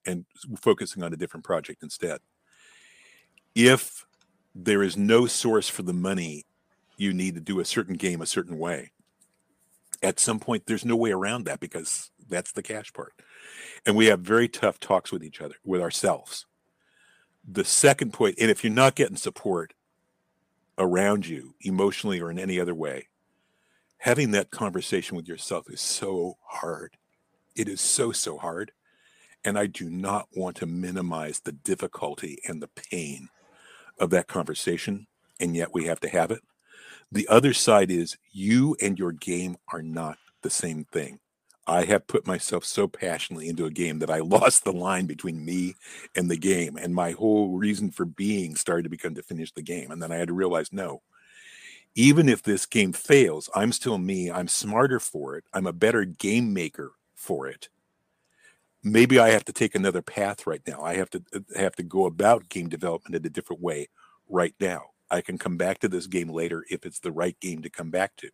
and 0.06 0.26
focusing 0.60 1.04
on 1.04 1.14
a 1.14 1.18
different 1.18 1.44
project 1.44 1.84
instead. 1.84 2.20
If 3.54 4.06
there 4.56 4.82
is 4.82 4.96
no 4.96 5.26
source 5.26 5.68
for 5.68 5.84
the 5.84 5.94
money, 5.94 6.46
you 6.98 7.14
need 7.14 7.36
to 7.36 7.42
do 7.42 7.60
a 7.60 7.66
certain 7.66 7.96
game 7.96 8.22
a 8.22 8.26
certain 8.26 8.58
way. 8.58 8.92
At 10.02 10.20
some 10.20 10.40
point, 10.40 10.66
there's 10.66 10.86
no 10.86 10.96
way 10.96 11.12
around 11.12 11.46
that 11.46 11.60
because 11.60 12.10
that's 12.30 12.54
the 12.54 12.64
cash 12.64 12.94
part. 12.94 13.14
And 13.86 13.96
we 13.96 14.06
have 14.06 14.22
very 14.22 14.48
tough 14.48 14.80
talks 14.80 15.12
with 15.12 15.24
each 15.24 15.42
other, 15.42 15.56
with 15.64 15.82
ourselves. 15.82 16.46
The 17.48 17.66
second 17.66 18.14
point, 18.14 18.38
and 18.40 18.50
if 18.50 18.64
you're 18.64 18.74
not 18.74 18.96
getting 18.96 19.18
support 19.18 19.74
around 20.78 21.28
you 21.28 21.56
emotionally 21.62 22.20
or 22.20 22.32
in 22.32 22.40
any 22.40 22.60
other 22.60 22.74
way, 22.74 23.10
having 24.00 24.32
that 24.32 24.52
conversation 24.52 25.16
with 25.18 25.28
yourself 25.28 25.70
is 25.70 25.82
so 25.82 26.38
hard. 26.48 26.98
It 27.56 27.68
is 27.68 27.82
so, 27.82 28.12
so 28.12 28.38
hard 28.38 28.72
and 29.46 29.60
I 29.60 29.68
do 29.68 29.90
not 29.90 30.28
want 30.36 30.58
to 30.58 30.66
minimize 30.66 31.40
the 31.40 31.52
difficulty 31.52 32.40
and 32.48 32.62
the 32.62 32.68
pain 32.68 33.30
of 34.00 34.10
that 34.12 34.28
conversation. 34.28 35.08
And 35.40 35.56
yet 35.56 35.74
we 35.74 35.86
have 35.86 36.00
to 36.02 36.10
have 36.10 36.32
it. 36.32 36.42
The 37.12 37.28
other 37.28 37.54
side 37.54 37.92
is 37.92 38.18
you 38.32 38.76
and 38.82 38.98
your 38.98 39.12
game 39.12 39.58
are 39.72 39.82
not 39.82 40.18
the 40.42 40.50
same 40.50 40.86
thing. 40.86 41.20
I 41.68 41.86
have 41.86 42.08
put 42.08 42.28
myself 42.28 42.64
so 42.64 42.88
passionately 42.88 43.50
into 43.50 43.66
a 43.66 43.72
game 43.72 44.00
that 44.00 44.10
I 44.10 44.20
lost 44.20 44.64
the 44.64 44.74
line 44.74 45.06
between 45.06 45.44
me 45.44 45.76
and 46.16 46.30
the 46.30 46.38
game. 46.38 46.78
And 46.78 46.94
my 46.94 47.12
whole 47.12 47.58
reason 47.58 47.92
for 47.92 48.06
being 48.06 48.56
started 48.56 48.84
to 48.84 48.90
become 48.90 49.16
to 49.16 49.24
finish 49.24 49.52
the 49.52 49.62
game. 49.62 49.92
And 49.92 50.02
then 50.02 50.12
I 50.12 50.18
had 50.18 50.28
to 50.28 50.34
realize 50.34 50.72
no, 50.72 51.02
even 51.96 52.30
if 52.30 52.44
this 52.44 52.66
game 52.66 52.94
fails, 52.94 53.50
I'm 53.56 53.72
still 53.72 53.98
me. 53.98 54.30
I'm 54.30 54.48
smarter 54.48 55.00
for 55.00 55.38
it. 55.38 55.46
I'm 55.54 55.68
a 55.68 55.74
better 55.74 56.06
game 56.06 56.54
maker 56.54 56.92
for 57.16 57.48
it 57.48 57.70
maybe 58.86 59.20
I 59.20 59.30
have 59.30 59.44
to 59.46 59.54
take 59.54 59.76
another 59.76 60.04
path 60.04 60.48
right 60.48 60.62
now. 60.66 60.82
I 60.82 60.96
have 60.96 61.10
to 61.10 61.24
uh, 61.34 61.40
have 61.58 61.76
to 61.76 61.84
go 61.84 62.06
about 62.06 62.48
game 62.48 62.70
development 62.70 63.16
in 63.16 63.26
a 63.26 63.34
different 63.34 63.62
way 63.62 63.90
right 64.30 64.54
now. 64.62 64.92
I 65.12 65.22
can 65.22 65.38
come 65.38 65.58
back 65.58 65.80
to 65.80 65.90
this 65.90 66.08
game 66.08 66.30
later 66.30 66.64
if 66.70 66.86
it's 66.86 67.00
the 67.00 67.12
right 67.12 67.38
game 67.40 67.62
to 67.64 67.70
come 67.70 67.90
back 67.90 68.16
to. 68.18 68.30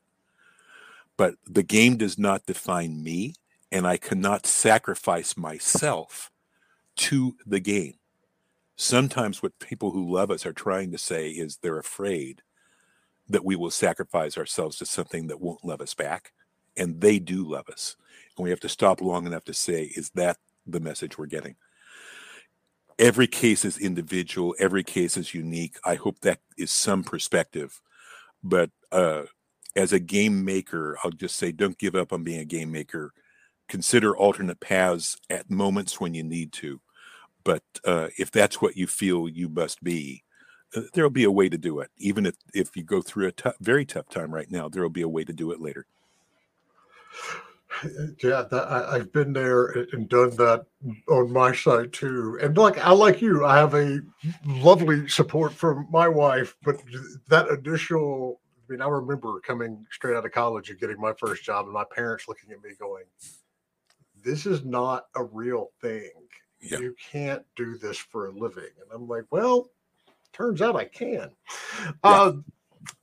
But 1.18 1.36
the 1.48 1.64
game 1.64 1.98
does 1.98 2.20
not 2.20 2.46
define 2.46 3.04
me, 3.04 3.36
and 3.72 3.88
I 3.88 3.98
cannot 3.98 4.46
sacrifice 4.46 5.38
myself 5.38 6.30
to 6.98 7.36
the 7.46 7.60
game. 7.60 7.96
Sometimes 8.76 9.42
what 9.42 9.60
people 9.60 9.92
who 9.92 10.12
love 10.12 10.32
us 10.32 10.46
are 10.46 10.54
trying 10.54 10.92
to 10.92 10.98
say 10.98 11.30
is 11.30 11.58
they're 11.58 11.80
afraid 11.80 12.42
that 13.30 13.46
we 13.46 13.56
will 13.56 13.72
sacrifice 13.72 14.38
ourselves 14.38 14.78
to 14.78 14.86
something 14.86 15.28
that 15.28 15.40
won't 15.40 15.64
love 15.64 15.82
us 15.82 15.94
back. 15.94 16.34
And 16.76 17.00
they 17.02 17.20
do 17.20 17.48
love 17.48 17.70
us. 17.70 17.96
And 18.42 18.46
we 18.46 18.50
have 18.50 18.60
to 18.62 18.70
stop 18.70 19.02
long 19.02 19.28
enough 19.28 19.44
to 19.46 19.54
say, 19.54 19.84
is 19.84 20.10
that 20.16 20.38
the 20.66 20.80
message 20.80 21.16
we're 21.16 21.28
getting? 21.28 21.58
Every 22.98 23.28
case 23.28 23.64
is 23.64 23.78
individual, 23.78 24.56
every 24.58 24.84
case 24.84 25.16
is 25.16 25.36
unique. 25.36 25.76
I 25.86 25.94
hope 25.94 26.22
that 26.22 26.40
is 26.58 26.72
some 26.72 27.04
perspective. 27.04 27.80
But 28.44 28.72
uh, 28.92 29.26
as 29.76 29.94
a 29.94 30.00
game 30.00 30.44
maker, 30.44 30.98
I'll 31.04 31.12
just 31.12 31.36
say 31.36 31.52
don't 31.52 31.78
give 31.78 31.94
up 31.94 32.12
on 32.12 32.24
being 32.24 32.40
a 32.40 32.46
game 32.46 32.72
maker. 32.72 33.14
Consider 33.70 34.18
alternate 34.18 34.60
paths 34.60 35.18
at 35.30 35.52
moments 35.52 36.02
when 36.02 36.16
you 36.16 36.24
need 36.24 36.52
to. 36.54 36.82
But 37.44 37.62
uh, 37.86 38.08
if 38.18 38.32
that's 38.32 38.60
what 38.60 38.76
you 38.76 38.88
feel 38.88 39.30
you 39.30 39.50
must 39.50 39.84
be, 39.84 40.24
uh, 40.76 40.82
there'll 40.96 41.12
be 41.12 41.26
a 41.26 41.32
way 41.32 41.48
to 41.48 41.60
do 41.60 41.80
it. 41.82 41.92
Even 41.98 42.26
if, 42.26 42.38
if 42.56 42.76
you 42.76 42.82
go 42.82 43.04
through 43.04 43.28
a 43.28 43.34
t- 43.34 43.52
very 43.60 43.86
tough 43.86 44.10
time 44.10 44.34
right 44.34 44.50
now, 44.50 44.68
there 44.68 44.82
will 44.82 44.90
be 44.90 45.04
a 45.04 45.08
way 45.08 45.24
to 45.24 45.32
do 45.32 45.52
it 45.52 45.62
later. 45.62 45.86
Yeah, 48.22 48.44
that, 48.52 48.68
I, 48.70 48.98
have 48.98 49.12
been 49.12 49.34
there 49.34 49.68
and 49.94 50.08
done 50.10 50.32
that 50.32 50.66
on 51.10 51.32
my 51.32 51.56
side 51.56 51.94
too. 51.94 52.38
And 52.42 52.58
like 52.58 52.78
I 52.78 52.92
like 52.92 53.22
you, 53.22 53.46
I 53.46 53.58
have 53.58 53.74
a 53.74 54.02
lovely 54.46 55.08
support 55.08 55.54
from 55.54 55.88
my 55.90 56.08
wife, 56.08 56.56
but 56.64 56.82
that 57.30 57.50
additional. 57.50 58.40
I 58.70 58.74
mean, 58.74 58.82
I 58.82 58.88
remember 58.88 59.40
coming 59.42 59.86
straight 59.92 60.16
out 60.16 60.26
of 60.26 60.32
college 60.32 60.70
and 60.70 60.80
getting 60.80 61.00
my 61.00 61.14
first 61.18 61.44
job, 61.44 61.66
and 61.66 61.74
my 61.74 61.84
parents 61.94 62.28
looking 62.28 62.52
at 62.52 62.62
me 62.64 62.72
going, 62.80 63.04
"This 64.24 64.46
is 64.46 64.64
not 64.64 65.08
a 65.16 65.24
real 65.24 65.72
thing. 65.82 66.12
Yeah. 66.62 66.80
You 66.80 66.96
can't 67.12 67.44
do 67.56 67.78
this 67.78 67.98
for 67.98 68.28
a 68.28 68.32
living." 68.32 68.70
And 68.82 68.92
I'm 68.94 69.08
like, 69.08 69.26
"Well, 69.30 69.70
turns 70.34 70.62
out 70.62 70.76
I 70.76 70.86
can." 70.86 71.32
Yeah. 71.82 71.92
Uh, 72.04 72.34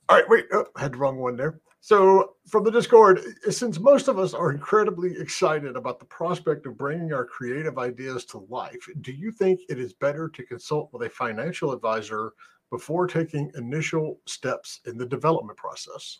all 0.07 0.15
right, 0.15 0.29
wait, 0.29 0.45
oh, 0.51 0.65
I 0.75 0.81
had 0.81 0.93
the 0.93 0.97
wrong 0.97 1.17
one 1.17 1.37
there. 1.37 1.59
So, 1.81 2.35
from 2.47 2.65
the 2.65 2.71
Discord, 2.71 3.21
since 3.49 3.79
most 3.79 4.09
of 4.09 4.19
us 4.19 4.33
are 4.33 4.51
incredibly 4.51 5.17
excited 5.17 5.77
about 5.77 5.99
the 5.99 6.05
prospect 6.05 6.65
of 6.65 6.77
bringing 6.77 7.13
our 7.13 7.25
creative 7.25 7.77
ideas 7.77 8.25
to 8.25 8.45
life, 8.49 8.85
do 9.01 9.13
you 9.13 9.31
think 9.31 9.61
it 9.69 9.79
is 9.79 9.93
better 9.93 10.27
to 10.27 10.43
consult 10.43 10.91
with 10.91 11.07
a 11.07 11.09
financial 11.09 11.71
advisor 11.71 12.33
before 12.69 13.07
taking 13.07 13.51
initial 13.55 14.19
steps 14.27 14.81
in 14.85 14.97
the 14.97 15.05
development 15.05 15.57
process? 15.57 16.19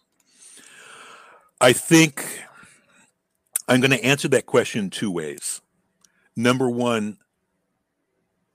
I 1.59 1.73
think 1.73 2.25
I'm 3.67 3.81
going 3.81 3.91
to 3.91 4.03
answer 4.03 4.29
that 4.29 4.45
question 4.45 4.89
two 4.89 5.11
ways. 5.11 5.61
Number 6.37 6.69
one, 6.69 7.17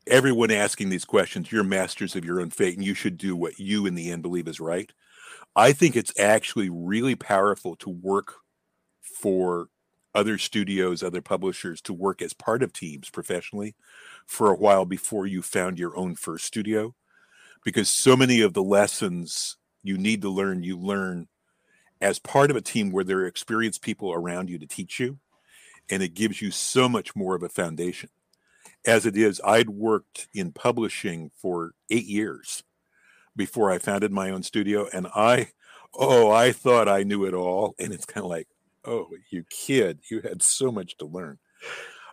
everyone 0.07 0.51
asking 0.51 0.89
these 0.89 1.05
questions, 1.05 1.53
you're 1.53 1.65
masters 1.65 2.17
of 2.17 2.25
your 2.25 2.41
own 2.41 2.49
fate, 2.49 2.77
and 2.77 2.85
you 2.85 2.95
should 2.95 3.19
do 3.19 3.37
what 3.37 3.59
you 3.61 3.85
in 3.85 3.95
the 3.95 4.11
end 4.11 4.23
believe 4.23 4.49
is 4.49 4.59
right. 4.59 4.91
I 5.57 5.73
think 5.73 5.95
it's 5.95 6.19
actually 6.19 6.69
really 6.69 7.15
powerful 7.15 7.77
to 7.77 7.91
work 7.91 8.35
for 9.01 9.69
other 10.15 10.39
studios, 10.39 11.03
other 11.03 11.23
publishers 11.23 11.81
to 11.83 11.93
work 11.93 12.23
as 12.23 12.33
part 12.33 12.63
of 12.63 12.73
teams 12.73 13.11
professionally 13.11 13.75
for 14.27 14.51
a 14.51 14.57
while 14.57 14.85
before 14.85 15.27
you 15.27 15.43
found 15.43 15.79
your 15.79 15.97
own 15.97 16.15
first 16.15 16.45
studio. 16.45 16.95
Because 17.65 17.89
so 17.89 18.17
many 18.17 18.41
of 18.41 18.53
the 18.53 18.63
lessons 18.63 19.57
you 19.83 19.97
need 19.97 20.23
to 20.23 20.29
learn, 20.29 20.63
you 20.63 20.79
learn 20.79 21.29
as 22.01 22.19
part 22.19 22.51
of 22.51 22.57
a 22.57 22.61
team 22.61 22.91
where 22.91 23.05
there 23.05 23.19
are 23.19 23.27
experienced 23.27 23.83
people 23.83 24.13
around 24.13 24.51
you 24.51 24.59
to 24.59 24.67
teach 24.67 25.01
you. 25.01 25.19
And 25.91 26.03
it 26.03 26.15
gives 26.15 26.43
you 26.43 26.51
so 26.51 26.89
much 26.89 27.15
more 27.15 27.35
of 27.35 27.43
a 27.43 27.49
foundation. 27.49 28.11
As 28.87 29.07
it 29.07 29.17
is, 29.17 29.41
I'd 29.45 29.71
worked 29.71 30.29
in 30.35 30.53
publishing 30.53 31.31
for 31.37 31.73
eight 31.91 32.07
years 32.07 32.63
before 33.37 33.71
I 33.71 33.79
founded 33.79 34.13
my 34.13 34.31
own 34.31 34.43
studio. 34.43 34.89
And 34.93 35.07
I, 35.15 35.49
oh, 35.95 36.31
I 36.31 36.53
thought 36.53 36.89
I 36.89 37.03
knew 37.03 37.25
it 37.25 37.35
all. 37.35 37.75
And 37.79 37.93
it's 37.93 38.07
kind 38.07 38.25
of 38.25 38.31
like, 38.31 38.49
oh, 38.85 39.09
you 39.31 39.45
kid, 39.51 40.01
you 40.11 40.21
had 40.21 40.43
so 40.43 40.71
much 40.71 40.97
to 40.99 41.07
learn. 41.07 41.39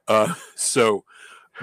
Uh, 0.08 0.34
so, 0.56 1.04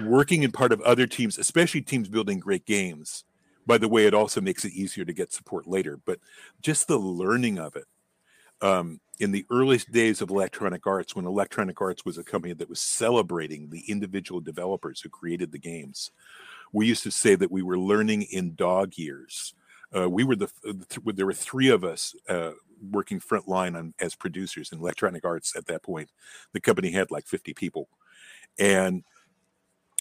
working 0.03 0.43
in 0.43 0.53
part 0.53 0.73
of 0.73 0.81
other 0.83 1.07
teams, 1.07 1.39
especially 1.39 1.81
teams 1.81 2.09
building 2.09 2.39
great 2.39 2.67
games, 2.67 3.25
by 3.67 3.79
the 3.79 3.89
way, 3.89 4.07
it 4.07 4.15
also 4.15 4.41
makes 4.41 4.65
it 4.65 4.73
easier 4.73 5.05
to 5.05 5.13
get 5.13 5.33
support 5.33 5.67
later. 5.67 5.99
But 6.05 6.21
just 6.63 6.89
the 6.89 6.99
learning 6.99 7.59
of 7.59 7.77
it. 7.77 7.85
Um, 8.61 9.01
in 9.21 9.31
the 9.31 9.47
earliest 9.51 9.93
days 9.93 10.21
of 10.21 10.31
Electronic 10.31 10.87
Arts, 10.87 11.15
when 11.15 11.27
Electronic 11.27 11.81
Arts 11.81 12.05
was 12.05 12.19
a 12.19 12.25
company 12.25 12.55
that 12.55 12.69
was 12.69 12.81
celebrating 12.81 13.69
the 13.69 13.85
individual 13.89 14.41
developers 14.41 15.01
who 15.01 15.09
created 15.09 15.53
the 15.53 15.59
games, 15.59 16.13
we 16.73 16.87
used 16.87 17.03
to 17.05 17.11
say 17.11 17.35
that 17.35 17.51
we 17.51 17.63
were 17.63 17.79
learning 17.79 18.23
in 18.23 18.55
dog 18.55 18.97
years. 18.97 19.55
Uh, 19.97 20.09
we 20.09 20.25
were 20.25 20.37
the 20.37 20.51
th- 20.65 21.17
there 21.17 21.27
were 21.27 21.33
three 21.33 21.69
of 21.69 21.85
us 21.85 22.15
uh, 22.29 22.53
working 22.91 23.21
front 23.21 23.49
line 23.49 23.75
on, 23.75 23.95
as 24.01 24.15
producers 24.15 24.71
in 24.73 24.79
Electronic 24.79 25.25
Arts 25.25 25.57
at 25.57 25.67
that 25.67 25.83
point. 25.83 26.11
The 26.53 26.61
company 26.61 26.91
had 26.91 27.11
like 27.11 27.27
50 27.27 27.55
people, 27.55 27.89
and 28.59 29.03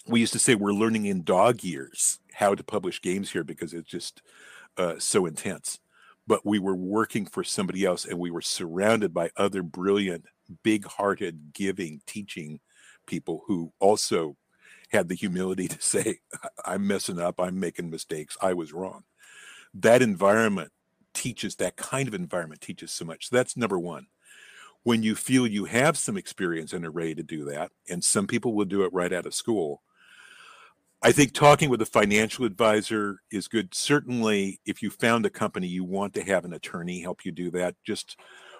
we 0.06 0.20
used 0.20 0.32
to 0.34 0.38
say 0.38 0.54
we're 0.54 0.72
learning 0.72 1.06
in 1.06 1.22
dog 1.22 1.62
years 1.62 2.18
how 2.32 2.54
to 2.54 2.64
publish 2.64 3.00
games 3.00 3.30
here 3.30 3.44
because 3.44 3.74
it's 3.74 3.88
just 3.88 4.22
uh, 4.76 4.94
so 4.98 5.26
intense. 5.26 5.80
But 6.26 6.44
we 6.44 6.58
were 6.58 6.76
working 6.76 7.24
for 7.24 7.42
somebody 7.42 7.84
else, 7.84 8.04
and 8.04 8.18
we 8.18 8.30
were 8.30 8.42
surrounded 8.42 9.14
by 9.14 9.30
other 9.36 9.62
brilliant, 9.62 10.26
big-hearted, 10.62 11.52
giving, 11.54 12.02
teaching 12.06 12.60
people 13.06 13.42
who 13.46 13.72
also 13.80 14.36
had 14.88 15.08
the 15.08 15.14
humility 15.14 15.68
to 15.68 15.80
say, 15.80 16.18
I'm 16.64 16.86
messing 16.86 17.18
up, 17.18 17.40
I'm 17.40 17.60
making 17.60 17.90
mistakes, 17.90 18.36
I 18.40 18.54
was 18.54 18.72
wrong. 18.72 19.04
That 19.74 20.02
environment 20.02 20.72
teaches, 21.14 21.56
that 21.56 21.76
kind 21.76 22.08
of 22.08 22.14
environment 22.14 22.60
teaches 22.60 22.92
so 22.92 23.04
much. 23.04 23.28
So 23.28 23.36
that's 23.36 23.56
number 23.56 23.78
one. 23.78 24.06
When 24.84 25.02
you 25.02 25.14
feel 25.14 25.46
you 25.46 25.66
have 25.66 25.98
some 25.98 26.16
experience 26.16 26.72
and 26.72 26.86
are 26.86 26.90
ready 26.90 27.14
to 27.16 27.22
do 27.22 27.44
that, 27.46 27.72
and 27.90 28.02
some 28.02 28.26
people 28.26 28.54
will 28.54 28.64
do 28.64 28.84
it 28.84 28.92
right 28.92 29.12
out 29.12 29.26
of 29.26 29.34
school, 29.34 29.82
I 31.02 31.12
think 31.12 31.32
talking 31.32 31.68
with 31.68 31.82
a 31.82 31.86
financial 31.86 32.44
advisor 32.44 33.20
is 33.30 33.46
good. 33.46 33.74
Certainly, 33.74 34.60
if 34.64 34.82
you 34.82 34.90
found 34.90 35.26
a 35.26 35.30
company, 35.30 35.66
you 35.68 35.84
want 35.84 36.14
to 36.14 36.24
have 36.24 36.44
an 36.44 36.52
attorney 36.52 37.00
help 37.00 37.24
you 37.24 37.32
do 37.32 37.50
that. 37.52 37.76
Just 37.84 38.16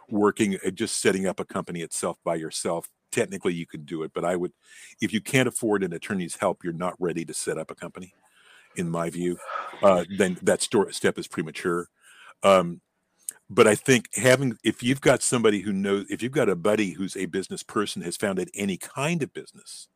working, 0.08 0.58
uh, 0.66 0.70
just 0.70 1.00
setting 1.00 1.26
up 1.26 1.40
a 1.40 1.44
company 1.44 1.80
itself 1.82 2.18
by 2.24 2.34
yourself 2.34 2.88
technically 3.10 3.54
you 3.54 3.66
can 3.66 3.84
do 3.84 4.02
it 4.02 4.12
but 4.14 4.24
i 4.24 4.36
would 4.36 4.52
if 5.00 5.12
you 5.12 5.20
can't 5.20 5.48
afford 5.48 5.82
an 5.82 5.92
attorney's 5.92 6.36
help 6.36 6.62
you're 6.62 6.72
not 6.72 6.94
ready 6.98 7.24
to 7.24 7.34
set 7.34 7.58
up 7.58 7.70
a 7.70 7.74
company 7.74 8.12
in 8.76 8.88
my 8.88 9.10
view 9.10 9.38
uh, 9.82 10.04
then 10.16 10.38
that 10.42 10.62
step 10.62 11.18
is 11.18 11.26
premature. 11.26 11.88
Um, 12.42 12.80
but 13.50 13.66
i 13.66 13.74
think 13.74 14.08
having 14.14 14.56
if 14.62 14.82
you've 14.82 15.00
got 15.00 15.22
somebody 15.22 15.60
who 15.60 15.72
knows 15.72 16.04
if 16.10 16.22
you've 16.22 16.32
got 16.32 16.48
a 16.48 16.56
buddy 16.56 16.92
who's 16.92 17.16
a 17.16 17.26
business 17.26 17.62
person 17.62 18.02
has 18.02 18.16
founded 18.16 18.50
any 18.54 18.76
kind 18.76 19.22
of 19.22 19.32
business 19.32 19.88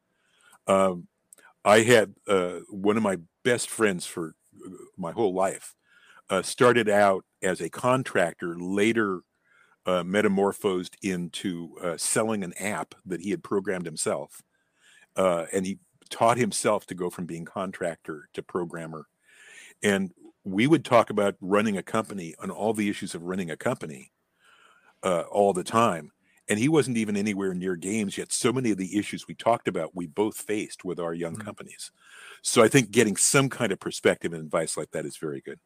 um, 0.67 1.07
i 1.65 1.81
had 1.81 2.15
uh, 2.29 2.61
one 2.71 2.97
of 2.97 3.03
my 3.03 3.19
best 3.45 3.69
friends 3.69 4.07
for 4.07 4.35
uh, 4.65 4.71
my 4.97 5.13
whole 5.13 5.35
life 5.35 5.75
uh, 6.31 6.43
started 6.43 6.89
out 6.89 7.25
as 7.43 7.61
a 7.61 7.69
contractor 7.69 8.57
later 8.59 9.21
uh, 9.87 10.05
metamorphosed 10.05 10.97
into 11.03 11.77
uh, 11.83 11.97
selling 11.97 12.45
an 12.45 12.53
app 12.59 12.95
that 13.05 13.21
he 13.21 13.31
had 13.31 13.43
programmed 13.43 13.87
himself. 13.87 14.43
Uh, 15.17 15.47
and 15.53 15.67
he 15.67 15.79
taught 16.11 16.39
himself 16.39 16.87
to 16.87 16.95
go 16.95 17.11
from 17.11 17.27
being 17.27 17.45
contractor 17.45 18.29
to 18.35 18.43
programmer. 18.43 19.07
And 19.83 20.13
we 20.45 20.67
would 20.67 20.85
talk 20.85 21.11
about 21.11 21.37
running 21.41 21.77
a 21.77 21.83
company 21.83 22.35
and 22.41 22.51
all 22.51 22.75
the 22.75 22.89
issues 22.89 23.15
of 23.15 23.23
running 23.23 23.51
a 23.51 23.57
company 23.57 24.13
uh, 25.03 25.23
all 25.31 25.53
the 25.53 25.65
time. 25.65 26.13
And 26.49 26.59
he 26.59 26.69
wasn't 26.69 26.97
even 26.97 27.17
anywhere 27.17 27.55
near 27.55 27.77
games 27.77 28.19
yet. 28.19 28.33
So 28.33 28.53
many 28.53 28.73
of 28.73 28.77
the 28.77 28.99
issues 28.99 29.27
we 29.27 29.35
talked 29.35 29.69
about, 29.69 29.95
we 29.95 30.07
both 30.07 30.37
faced 30.37 30.85
with 30.85 30.99
our 30.99 31.15
young 31.15 31.35
mm-hmm. 31.35 31.45
companies. 31.45 31.93
So 32.43 32.63
I 32.63 32.69
think 32.69 32.91
getting 32.91 33.17
some 33.17 33.49
kind 33.49 33.73
of 33.73 33.79
perspective 33.79 34.33
and 34.33 34.43
advice 34.43 34.77
like 34.77 34.91
that 34.91 35.07
is 35.07 35.17
very 35.17 35.41
good. 35.41 35.61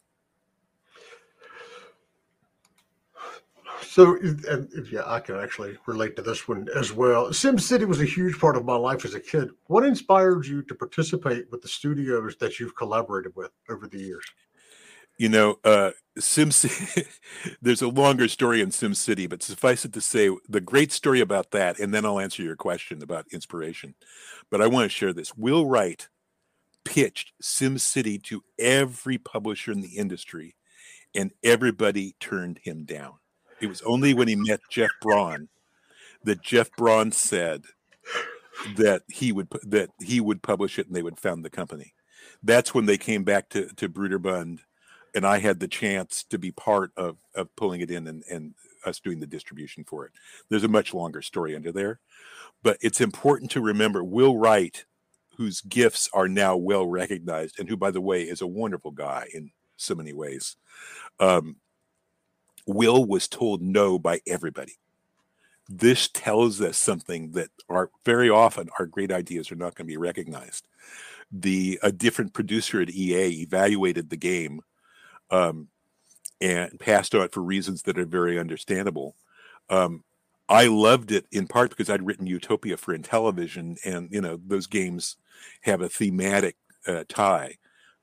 So, 3.88 4.16
and 4.16 4.68
yeah, 4.90 5.02
I 5.06 5.20
can 5.20 5.36
actually 5.36 5.76
relate 5.86 6.16
to 6.16 6.22
this 6.22 6.48
one 6.48 6.68
as 6.74 6.92
well. 6.92 7.32
Sim 7.32 7.58
City 7.58 7.84
was 7.84 8.00
a 8.00 8.04
huge 8.04 8.38
part 8.38 8.56
of 8.56 8.64
my 8.64 8.76
life 8.76 9.04
as 9.04 9.14
a 9.14 9.20
kid. 9.20 9.50
What 9.66 9.84
inspired 9.84 10.46
you 10.46 10.62
to 10.62 10.74
participate 10.74 11.50
with 11.50 11.62
the 11.62 11.68
studios 11.68 12.36
that 12.40 12.58
you've 12.58 12.76
collaborated 12.76 13.32
with 13.34 13.50
over 13.70 13.86
the 13.86 13.98
years? 13.98 14.24
You 15.18 15.30
know, 15.30 15.58
uh, 15.64 15.92
Sim 16.18 16.50
City, 16.50 17.08
there's 17.62 17.80
a 17.80 17.88
longer 17.88 18.28
story 18.28 18.60
in 18.60 18.70
Sim 18.70 18.94
City, 18.94 19.26
but 19.26 19.42
suffice 19.42 19.84
it 19.84 19.92
to 19.94 20.00
say, 20.00 20.30
the 20.48 20.60
great 20.60 20.92
story 20.92 21.20
about 21.20 21.52
that, 21.52 21.78
and 21.78 21.94
then 21.94 22.04
I'll 22.04 22.20
answer 22.20 22.42
your 22.42 22.56
question 22.56 23.02
about 23.02 23.26
inspiration. 23.32 23.94
But 24.50 24.60
I 24.60 24.66
want 24.66 24.84
to 24.84 24.94
share 24.94 25.12
this. 25.12 25.34
Will 25.36 25.66
Wright 25.66 26.06
pitched 26.84 27.32
Sim 27.40 27.78
City 27.78 28.18
to 28.18 28.42
every 28.58 29.16
publisher 29.16 29.72
in 29.72 29.80
the 29.80 29.96
industry, 29.96 30.56
and 31.14 31.32
everybody 31.42 32.14
turned 32.20 32.60
him 32.62 32.84
down 32.84 33.14
it 33.60 33.66
was 33.66 33.82
only 33.82 34.14
when 34.14 34.28
he 34.28 34.36
met 34.36 34.60
Jeff 34.70 34.90
Braun 35.00 35.48
that 36.24 36.42
Jeff 36.42 36.70
Braun 36.76 37.12
said 37.12 37.64
that 38.76 39.02
he 39.08 39.32
would 39.32 39.48
that 39.62 39.90
he 40.00 40.20
would 40.20 40.42
publish 40.42 40.78
it 40.78 40.86
and 40.86 40.94
they 40.94 41.02
would 41.02 41.18
found 41.18 41.44
the 41.44 41.50
company. 41.50 41.94
That's 42.42 42.74
when 42.74 42.86
they 42.86 42.98
came 42.98 43.24
back 43.24 43.48
to 43.50 43.68
to 43.76 43.88
Broderbund, 43.88 44.60
and 45.14 45.26
I 45.26 45.38
had 45.38 45.60
the 45.60 45.68
chance 45.68 46.24
to 46.24 46.38
be 46.38 46.52
part 46.52 46.90
of 46.96 47.16
of 47.34 47.54
pulling 47.56 47.80
it 47.80 47.90
in 47.90 48.06
and 48.06 48.22
and 48.30 48.54
us 48.84 49.00
doing 49.00 49.20
the 49.20 49.26
distribution 49.26 49.84
for 49.84 50.06
it. 50.06 50.12
There's 50.48 50.64
a 50.64 50.68
much 50.68 50.94
longer 50.94 51.22
story 51.22 51.56
under 51.56 51.72
there, 51.72 52.00
but 52.62 52.78
it's 52.80 53.00
important 53.00 53.50
to 53.52 53.60
remember 53.60 54.04
Will 54.04 54.36
Wright, 54.36 54.84
whose 55.36 55.60
gifts 55.60 56.08
are 56.12 56.28
now 56.28 56.56
well 56.56 56.86
recognized, 56.86 57.58
and 57.58 57.68
who, 57.68 57.76
by 57.76 57.90
the 57.90 58.00
way, 58.00 58.22
is 58.22 58.40
a 58.40 58.46
wonderful 58.46 58.92
guy 58.92 59.28
in 59.34 59.50
so 59.76 59.94
many 59.94 60.12
ways. 60.12 60.56
Um, 61.20 61.56
Will 62.66 63.04
was 63.04 63.28
told 63.28 63.62
no 63.62 63.98
by 63.98 64.20
everybody. 64.26 64.78
This 65.68 66.08
tells 66.08 66.60
us 66.60 66.76
something 66.76 67.32
that 67.32 67.48
are 67.68 67.90
very 68.04 68.30
often 68.30 68.68
our 68.78 68.86
great 68.86 69.10
ideas 69.10 69.50
are 69.50 69.56
not 69.56 69.74
going 69.74 69.86
to 69.86 69.92
be 69.92 69.96
recognized. 69.96 70.68
The 71.32 71.80
a 71.82 71.90
different 71.90 72.34
producer 72.34 72.80
at 72.80 72.90
EA 72.90 73.42
evaluated 73.42 74.10
the 74.10 74.16
game 74.16 74.60
um, 75.30 75.68
and 76.40 76.78
passed 76.78 77.14
on 77.14 77.22
it 77.22 77.32
for 77.32 77.42
reasons 77.42 77.82
that 77.82 77.98
are 77.98 78.06
very 78.06 78.38
understandable. 78.38 79.16
Um, 79.68 80.04
I 80.48 80.66
loved 80.66 81.10
it 81.10 81.26
in 81.32 81.48
part 81.48 81.70
because 81.70 81.90
I'd 81.90 82.06
written 82.06 82.28
Utopia 82.28 82.76
for 82.76 82.96
Intellivision, 82.96 83.78
and 83.84 84.08
you 84.12 84.20
know 84.20 84.38
those 84.46 84.68
games 84.68 85.16
have 85.62 85.80
a 85.80 85.88
thematic 85.88 86.56
uh, 86.86 87.02
tie 87.08 87.56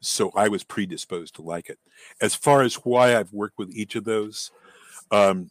so 0.05 0.31
I 0.35 0.47
was 0.47 0.63
predisposed 0.63 1.35
to 1.35 1.41
like 1.41 1.69
it. 1.69 1.79
As 2.21 2.35
far 2.35 2.61
as 2.61 2.75
why 2.75 3.17
I've 3.17 3.33
worked 3.33 3.57
with 3.57 3.71
each 3.71 3.95
of 3.95 4.03
those, 4.03 4.51
um, 5.11 5.49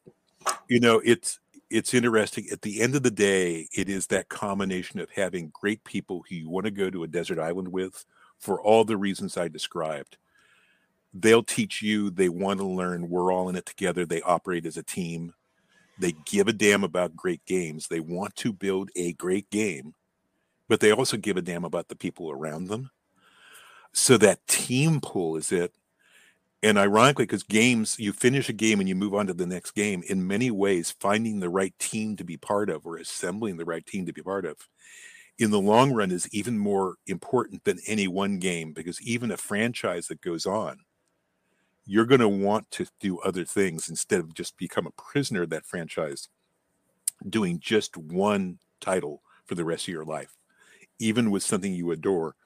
you 0.69 0.81
know, 0.81 1.01
it's 1.05 1.39
it's 1.71 1.95
interesting. 1.95 2.47
At 2.53 2.63
the 2.63 2.83
end 2.83 2.95
of 2.95 3.03
the 3.03 3.11
day, 3.11 3.69
it 3.73 3.89
is 3.89 4.09
that 4.09 4.29
combination 4.29 5.01
of 5.01 5.11
having 5.11 5.51
great 5.55 5.83
people 5.85 6.25
who 6.29 6.35
you 6.35 6.49
want 6.49 6.67
to 6.67 6.71
go 6.71 6.91
to 6.91 7.05
a 7.05 7.09
desert 7.09 7.39
island 7.39 7.69
with 7.69 8.05
for 8.39 8.61
all 8.61 8.85
the 8.85 8.97
reasons 8.97 9.37
I 9.37 9.49
described. 9.49 10.19
They'll 11.15 11.43
teach 11.43 11.81
you. 11.83 12.11
They 12.11 12.29
want 12.29 12.61
to 12.61 12.67
learn. 12.67 13.09
We're 13.09 13.33
all 13.33 13.49
in 13.49 13.57
it 13.57 13.67
together. 13.67 14.05
They 14.05 14.23
operate 14.23 14.67
as 14.67 14.77
a 14.77 14.83
team. 14.83 15.33
They 15.99 16.13
give 16.25 16.49
a 16.49 16.53
damn 16.53 16.85
about 16.85 17.17
great 17.17 17.45
games. 17.47 17.89
They 17.89 18.01
want 18.01 18.35
to 18.37 18.53
build 18.53 18.91
a 18.97 19.13
great 19.13 19.49
game, 19.51 19.95
but 20.69 20.81
they 20.81 20.91
also 20.91 21.17
give 21.17 21.37
a 21.37 21.43
damn 21.43 21.65
about 21.65 21.89
the 21.89 21.97
people 21.97 22.31
around 22.31 22.67
them. 22.67 22.91
So 23.95 24.17
that 24.19 24.47
team 24.47 25.01
pool 25.01 25.37
is 25.37 25.53
it. 25.53 25.75
And 26.63 26.79
ironically, 26.79 27.25
because 27.27 27.43
games, 27.45 27.99
you 27.99 28.13
finish 28.13 28.49
a 28.49 28.53
game 28.55 28.81
and 28.81 28.89
you 28.89 28.95
move 28.97 29.15
on 29.15 29.27
to 29.29 29.35
the 29.35 29.47
next 29.47 29.73
game, 29.73 30.03
in 30.09 30.27
many 30.27 30.51
ways, 30.51 30.93
finding 31.01 31.41
the 31.41 31.51
right 31.51 31.75
team 31.79 32.17
to 32.17 32.25
be 32.25 32.37
part 32.37 32.71
of 32.71 32.87
or 32.87 32.99
assembling 32.99 33.57
the 33.57 33.65
right 33.65 33.87
team 33.87 34.07
to 34.07 34.13
be 34.13 34.23
part 34.23 34.45
of 34.47 34.57
in 35.39 35.51
the 35.51 35.61
long 35.61 35.93
run 35.93 36.11
is 36.13 36.29
even 36.33 36.59
more 36.59 36.97
important 37.07 37.65
than 37.65 37.79
any 37.87 38.09
one 38.09 38.39
game 38.39 38.73
because 38.73 39.03
even 39.03 39.31
a 39.31 39.37
franchise 39.37 40.09
that 40.09 40.21
goes 40.21 40.47
on 40.47 40.79
you're 41.85 42.07
going 42.07 42.21
to 42.21 42.29
want 42.29 42.71
to 42.71 42.87
do 43.01 43.19
other 43.21 43.45
things 43.45 43.89
instead 43.89 44.21
of 44.21 44.35
just 44.35 44.57
become 44.57 44.87
a 44.87 44.91
prisoner 45.03 45.43
of 45.43 45.51
that 45.51 45.67
franchise 45.67 46.29
doing 47.29 47.59
just 47.61 47.97
one 47.97 48.59
title 48.81 49.23
for 49.47 49.55
the 49.55 49.65
rest 49.65 49.85
of 49.85 49.95
your 49.95 50.05
life 50.05 50.37
even 51.01 51.31
with 51.31 51.43
something 51.43 51.75
you 51.75 51.91
adore 51.93 52.37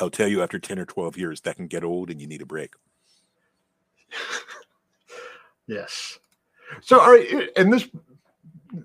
i'll 0.00 0.10
tell 0.10 0.28
you 0.28 0.42
after 0.42 0.58
10 0.58 0.78
or 0.78 0.84
12 0.84 1.16
years 1.16 1.40
that 1.42 1.56
can 1.56 1.66
get 1.66 1.84
old 1.84 2.10
and 2.10 2.20
you 2.20 2.26
need 2.26 2.42
a 2.42 2.46
break 2.46 2.74
yes 5.66 6.18
so 6.80 7.00
all 7.00 7.12
right 7.12 7.50
and 7.56 7.72
this 7.72 7.88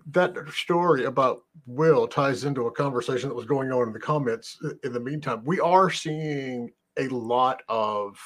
that 0.08 0.36
story 0.52 1.06
about 1.06 1.44
will 1.68 2.08
ties 2.08 2.44
into 2.44 2.66
a 2.68 2.72
conversation 2.72 3.30
that 3.30 3.36
was 3.36 3.46
going 3.46 3.72
on 3.72 3.88
in 3.88 3.94
the 3.94 4.00
comments 4.00 4.60
in 4.84 4.94
the 4.94 5.00
meantime 5.00 5.42
we 5.46 5.60
are 5.60 5.90
seeing 5.90 6.72
a 6.98 7.08
lot 7.10 7.62
of 7.68 8.18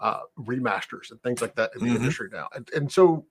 uh, 0.00 0.20
remasters 0.38 1.10
and 1.10 1.22
things 1.22 1.42
like 1.42 1.54
that 1.56 1.70
in 1.74 1.80
the 1.80 1.86
mm-hmm. 1.86 1.96
industry 1.96 2.28
now. 2.32 2.48
And, 2.54 2.68
and 2.74 2.90
so 2.90 3.26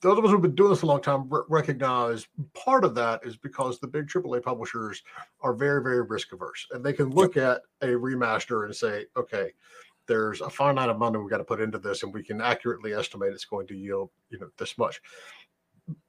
those 0.00 0.18
of 0.18 0.24
us 0.24 0.30
who've 0.30 0.42
been 0.42 0.54
doing 0.54 0.70
this 0.70 0.82
a 0.82 0.86
long 0.86 1.00
time 1.00 1.30
recognize 1.48 2.26
part 2.54 2.84
of 2.84 2.94
that 2.96 3.20
is 3.24 3.36
because 3.36 3.78
the 3.78 3.86
big 3.86 4.08
AAA 4.08 4.42
publishers 4.42 5.02
are 5.42 5.54
very, 5.54 5.82
very 5.82 6.02
risk 6.02 6.32
averse, 6.32 6.66
and 6.72 6.84
they 6.84 6.92
can 6.92 7.10
look 7.10 7.36
at 7.36 7.62
a 7.82 7.88
remaster 7.88 8.64
and 8.64 8.74
say, 8.74 9.06
okay, 9.16 9.52
there's 10.06 10.40
a 10.40 10.50
finite 10.50 10.84
amount 10.84 10.90
of 10.90 10.98
money 10.98 11.18
we 11.18 11.30
got 11.30 11.38
to 11.38 11.44
put 11.44 11.60
into 11.60 11.78
this, 11.78 12.02
and 12.02 12.12
we 12.12 12.22
can 12.22 12.40
accurately 12.40 12.92
estimate 12.92 13.32
it's 13.32 13.44
going 13.44 13.66
to 13.68 13.76
yield, 13.76 14.10
you 14.30 14.40
know, 14.40 14.48
this 14.58 14.76
much. 14.76 15.00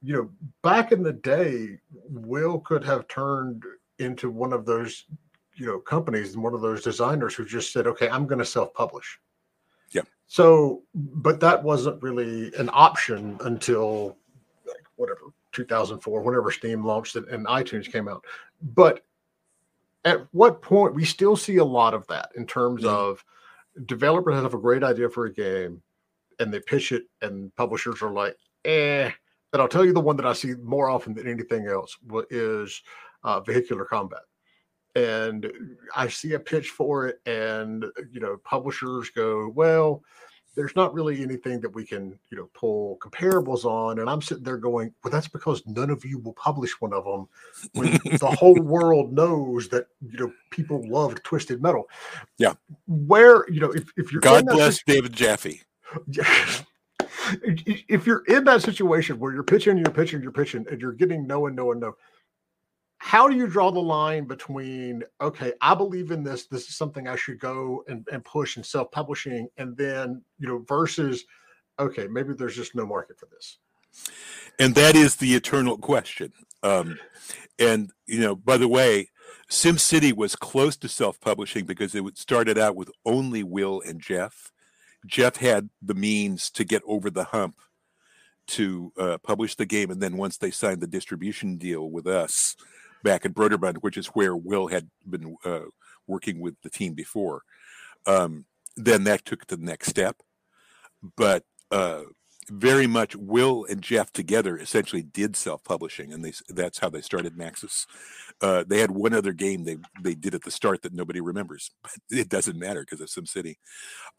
You 0.01 0.13
know, 0.15 0.29
back 0.63 0.91
in 0.91 1.03
the 1.03 1.13
day, 1.13 1.79
Will 2.09 2.59
could 2.59 2.83
have 2.83 3.07
turned 3.07 3.63
into 3.99 4.31
one 4.31 4.53
of 4.53 4.65
those, 4.65 5.05
you 5.55 5.67
know, 5.67 5.77
companies 5.77 6.33
and 6.33 6.43
one 6.43 6.55
of 6.55 6.61
those 6.61 6.83
designers 6.83 7.35
who 7.35 7.45
just 7.45 7.71
said, 7.71 7.85
okay, 7.85 8.09
I'm 8.09 8.25
going 8.25 8.39
to 8.39 8.45
self-publish 8.45 9.19
so, 10.31 10.83
but 10.95 11.41
that 11.41 11.61
wasn't 11.61 12.01
really 12.01 12.55
an 12.55 12.69
option 12.71 13.37
until 13.41 14.15
like 14.65 14.85
whatever 14.95 15.33
2004, 15.51 16.21
whenever 16.21 16.51
Steam 16.51 16.85
launched 16.85 17.17
it 17.17 17.27
and 17.27 17.45
iTunes 17.47 17.91
came 17.91 18.07
out. 18.07 18.23
But 18.61 19.03
at 20.05 20.25
what 20.31 20.61
point 20.61 20.95
we 20.95 21.03
still 21.03 21.35
see 21.35 21.57
a 21.57 21.65
lot 21.65 21.93
of 21.93 22.07
that 22.07 22.29
in 22.37 22.45
terms 22.45 22.83
mm-hmm. 22.83 22.95
of 22.95 23.25
developers 23.87 24.35
have 24.35 24.53
a 24.53 24.57
great 24.57 24.85
idea 24.85 25.09
for 25.09 25.25
a 25.25 25.33
game 25.33 25.81
and 26.39 26.53
they 26.53 26.61
pitch 26.61 26.93
it 26.93 27.03
and 27.21 27.53
publishers 27.57 28.01
are 28.01 28.13
like, 28.13 28.37
eh. 28.63 29.11
And 29.51 29.61
I'll 29.61 29.67
tell 29.67 29.83
you 29.83 29.91
the 29.91 29.99
one 29.99 30.15
that 30.15 30.25
I 30.25 30.31
see 30.31 30.53
more 30.63 30.89
often 30.89 31.13
than 31.13 31.27
anything 31.27 31.67
else 31.67 31.97
is 32.29 32.81
uh, 33.25 33.41
vehicular 33.41 33.83
combat 33.83 34.21
and 34.95 35.51
I 35.95 36.07
see 36.07 36.33
a 36.33 36.39
pitch 36.39 36.69
for 36.69 37.07
it, 37.07 37.21
and 37.25 37.85
you 38.11 38.19
know, 38.19 38.37
publishers 38.43 39.09
go, 39.09 39.49
"Well, 39.53 40.03
there's 40.55 40.75
not 40.75 40.93
really 40.93 41.21
anything 41.21 41.61
that 41.61 41.69
we 41.69 41.85
can, 41.85 42.19
you 42.29 42.37
know, 42.37 42.49
pull 42.53 42.97
comparables 42.99 43.63
on." 43.63 43.99
And 43.99 44.09
I'm 44.09 44.21
sitting 44.21 44.43
there 44.43 44.57
going, 44.57 44.93
"Well, 45.03 45.11
that's 45.11 45.27
because 45.27 45.65
none 45.65 45.89
of 45.89 46.03
you 46.03 46.19
will 46.19 46.33
publish 46.33 46.79
one 46.81 46.93
of 46.93 47.05
them 47.05 47.27
when 47.73 47.93
the 48.19 48.35
whole 48.39 48.59
world 48.59 49.13
knows 49.13 49.69
that 49.69 49.87
you 50.01 50.19
know 50.19 50.33
people 50.49 50.87
loved 50.89 51.23
Twisted 51.23 51.61
Metal." 51.61 51.89
Yeah, 52.37 52.53
where 52.87 53.49
you 53.49 53.61
know, 53.61 53.71
if 53.71 53.91
if 53.97 54.11
you're 54.11 54.21
God 54.21 54.45
bless 54.45 54.79
situ- 54.79 54.93
David 54.93 55.13
Jaffe. 55.13 55.61
if 57.43 58.05
you're 58.05 58.23
in 58.25 58.43
that 58.45 58.61
situation 58.61 59.19
where 59.19 59.33
you're 59.33 59.43
pitching, 59.43 59.77
you're 59.77 59.91
pitching, 59.91 60.21
you're 60.21 60.31
pitching, 60.31 60.65
and 60.69 60.81
you're 60.81 60.93
getting 60.93 61.27
no 61.27 61.47
and 61.47 61.55
no 61.55 61.71
and 61.71 61.81
no, 61.81 61.95
how 63.03 63.27
do 63.27 63.35
you 63.35 63.47
draw 63.47 63.71
the 63.71 63.79
line 63.79 64.25
between 64.25 65.03
okay 65.19 65.53
i 65.59 65.73
believe 65.73 66.11
in 66.11 66.23
this 66.23 66.45
this 66.45 66.67
is 66.69 66.77
something 66.77 67.07
i 67.07 67.15
should 67.15 67.39
go 67.39 67.83
and, 67.87 68.07
and 68.11 68.23
push 68.23 68.57
and 68.57 68.65
self-publishing 68.65 69.47
and 69.57 69.75
then 69.75 70.21
you 70.37 70.47
know 70.47 70.59
versus 70.67 71.25
okay 71.79 72.05
maybe 72.07 72.31
there's 72.33 72.55
just 72.55 72.75
no 72.75 72.85
market 72.85 73.17
for 73.17 73.27
this. 73.31 73.57
And 74.59 74.75
that 74.75 74.95
is 74.95 75.15
the 75.15 75.33
eternal 75.33 75.79
question 75.79 76.31
um, 76.61 76.99
and 77.57 77.91
you 78.05 78.19
know 78.19 78.35
by 78.35 78.57
the 78.57 78.67
way 78.67 79.09
SimCity 79.49 80.13
was 80.13 80.35
close 80.35 80.77
to 80.77 80.87
self-publishing 80.87 81.65
because 81.65 81.95
it 81.95 82.17
started 82.17 82.57
out 82.57 82.75
with 82.75 82.91
only 83.03 83.43
will 83.43 83.81
and 83.81 83.99
jeff. 83.99 84.51
Jeff 85.07 85.37
had 85.37 85.69
the 85.81 85.95
means 85.95 86.51
to 86.51 86.63
get 86.63 86.83
over 86.85 87.09
the 87.09 87.23
hump 87.25 87.55
to 88.47 88.93
uh, 88.99 89.17
publish 89.23 89.55
the 89.55 89.65
game 89.65 89.89
and 89.89 90.01
then 90.01 90.17
once 90.17 90.37
they 90.37 90.51
signed 90.51 90.81
the 90.81 90.87
distribution 90.87 91.57
deal 91.57 91.89
with 91.89 92.05
us 92.05 92.55
back 93.03 93.25
at 93.25 93.33
Broderbund, 93.33 93.77
which 93.77 93.97
is 93.97 94.07
where 94.07 94.35
Will 94.35 94.67
had 94.67 94.89
been 95.07 95.35
uh, 95.45 95.65
working 96.07 96.39
with 96.39 96.55
the 96.61 96.69
team 96.69 96.93
before. 96.93 97.43
Um, 98.05 98.45
then 98.75 99.03
that 99.05 99.25
took 99.25 99.45
to 99.47 99.55
the 99.55 99.65
next 99.65 99.87
step. 99.87 100.17
But 101.15 101.43
uh, 101.71 102.03
very 102.49 102.87
much 102.87 103.15
Will 103.15 103.65
and 103.69 103.81
Jeff 103.81 104.11
together 104.11 104.57
essentially 104.57 105.01
did 105.01 105.35
self-publishing, 105.35 106.11
and 106.11 106.23
they 106.23 106.33
that's 106.49 106.79
how 106.79 106.89
they 106.89 107.01
started 107.01 107.37
Maxis. 107.37 107.85
Uh, 108.41 108.63
they 108.67 108.79
had 108.79 108.91
one 108.91 109.13
other 109.13 109.33
game 109.33 109.63
they 109.63 109.77
they 110.01 110.15
did 110.15 110.35
at 110.35 110.43
the 110.43 110.51
start 110.51 110.81
that 110.81 110.93
nobody 110.93 111.21
remembers, 111.21 111.71
but 111.81 111.91
it 112.09 112.29
doesn't 112.29 112.59
matter 112.59 112.81
because 112.81 113.01
of 113.01 113.07
SimCity. 113.07 113.55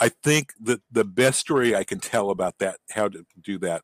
I 0.01 0.09
think 0.09 0.53
that 0.63 0.81
the 0.91 1.05
best 1.05 1.41
story 1.41 1.75
I 1.75 1.85
can 1.85 2.01
tell 2.01 2.31
about 2.31 2.59
that, 2.59 2.79
how 2.91 3.09
to 3.09 3.25
do 3.41 3.59
that, 3.59 3.83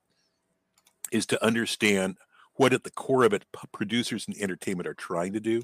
is 1.12 1.26
to 1.26 1.44
understand 1.44 2.18
what 2.58 2.72
at 2.72 2.84
the 2.84 2.90
core 2.90 3.24
of 3.24 3.32
it 3.32 3.44
producers 3.72 4.26
and 4.26 4.36
entertainment 4.36 4.88
are 4.88 4.94
trying 4.94 5.32
to 5.32 5.40
do. 5.40 5.62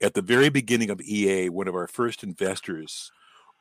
At 0.00 0.14
the 0.14 0.22
very 0.22 0.48
beginning 0.48 0.90
of 0.90 1.00
EA, 1.02 1.50
one 1.50 1.68
of 1.68 1.74
our 1.74 1.86
first 1.86 2.24
investors, 2.24 3.12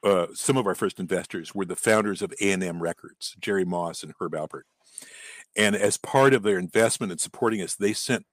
uh, 0.04 0.28
some 0.34 0.56
of 0.56 0.66
our 0.66 0.76
first 0.76 1.00
investors 1.00 1.54
were 1.54 1.66
the 1.66 1.76
founders 1.76 2.22
of 2.22 2.34
A&M 2.40 2.82
Records, 2.82 3.36
Jerry 3.40 3.66
Moss 3.66 4.02
and 4.02 4.14
Herb 4.20 4.32
Alpert. 4.32 4.64
And 5.56 5.76
as 5.76 5.98
part 5.98 6.34
of 6.34 6.44
their 6.44 6.58
investment 6.58 7.12
in 7.12 7.18
supporting 7.18 7.62
us, 7.62 7.76
they 7.76 7.94
sent 7.94 8.26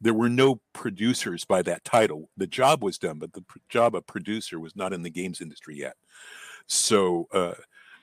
there 0.00 0.12
were 0.12 0.28
no 0.28 0.60
producers 0.74 1.44
by 1.44 1.62
that 1.62 1.84
title. 1.84 2.28
The 2.36 2.48
job 2.48 2.82
was 2.82 2.98
done, 2.98 3.18
but 3.18 3.32
the 3.32 3.44
job 3.68 3.94
of 3.94 4.06
producer 4.06 4.58
was 4.58 4.76
not 4.76 4.92
in 4.92 5.02
the 5.02 5.10
games 5.10 5.40
industry 5.40 5.76
yet. 5.78 5.94
So 6.66 7.28
uh, 7.32 7.54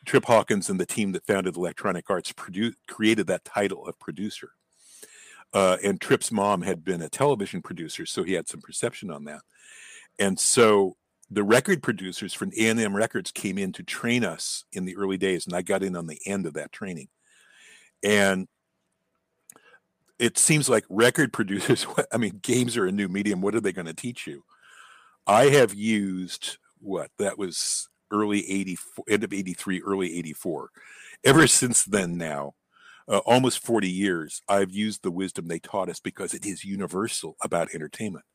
Trip 0.05 0.25
Hawkins 0.25 0.69
and 0.69 0.79
the 0.79 0.85
team 0.85 1.11
that 1.11 1.27
founded 1.27 1.57
Electronic 1.57 2.09
Arts 2.09 2.31
produ- 2.31 2.73
created 2.87 3.27
that 3.27 3.45
title 3.45 3.85
of 3.85 3.99
producer. 3.99 4.51
Uh, 5.53 5.77
and 5.83 5.99
Trip's 5.99 6.31
mom 6.31 6.61
had 6.61 6.83
been 6.83 7.01
a 7.01 7.09
television 7.09 7.61
producer, 7.61 8.05
so 8.05 8.23
he 8.23 8.33
had 8.33 8.47
some 8.47 8.61
perception 8.61 9.09
on 9.09 9.25
that. 9.25 9.41
And 10.19 10.39
so 10.39 10.95
the 11.31 11.43
record 11.43 11.81
producers 11.81 12.33
from 12.33 12.51
A&M 12.57 12.95
Records 12.95 13.31
came 13.31 13.57
in 13.57 13.71
to 13.73 13.83
train 13.83 14.23
us 14.23 14.65
in 14.71 14.85
the 14.85 14.97
early 14.97 15.17
days, 15.17 15.45
and 15.45 15.55
I 15.55 15.61
got 15.61 15.83
in 15.83 15.95
on 15.95 16.07
the 16.07 16.19
end 16.25 16.45
of 16.45 16.53
that 16.53 16.71
training. 16.71 17.07
And 18.03 18.47
it 20.19 20.37
seems 20.37 20.69
like 20.69 20.85
record 20.89 21.33
producers, 21.33 21.85
I 22.11 22.17
mean, 22.17 22.39
games 22.41 22.77
are 22.77 22.85
a 22.85 22.91
new 22.91 23.07
medium. 23.07 23.41
What 23.41 23.55
are 23.55 23.61
they 23.61 23.71
going 23.71 23.87
to 23.87 23.93
teach 23.93 24.27
you? 24.27 24.43
I 25.25 25.45
have 25.45 25.73
used 25.73 26.57
what 26.79 27.11
that 27.19 27.37
was 27.37 27.87
early 28.11 28.49
84, 28.49 29.05
end 29.09 29.23
of 29.23 29.33
83, 29.33 29.81
early 29.81 30.17
84. 30.17 30.69
Ever 31.23 31.47
since 31.47 31.83
then, 31.83 32.17
now, 32.17 32.53
uh, 33.09 33.17
almost 33.19 33.65
40 33.65 33.89
years, 33.89 34.41
I've 34.47 34.71
used 34.71 35.01
the 35.01 35.11
wisdom 35.11 35.47
they 35.47 35.59
taught 35.59 35.89
us 35.89 35.99
because 35.99 36.33
it 36.33 36.45
is 36.45 36.63
universal 36.63 37.35
about 37.41 37.73
entertainment. 37.73 38.25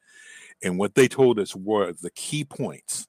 And 0.62 0.78
what 0.78 0.94
they 0.94 1.08
told 1.08 1.38
us 1.38 1.54
were 1.54 1.92
the 1.92 2.10
key 2.10 2.44
points 2.44 3.06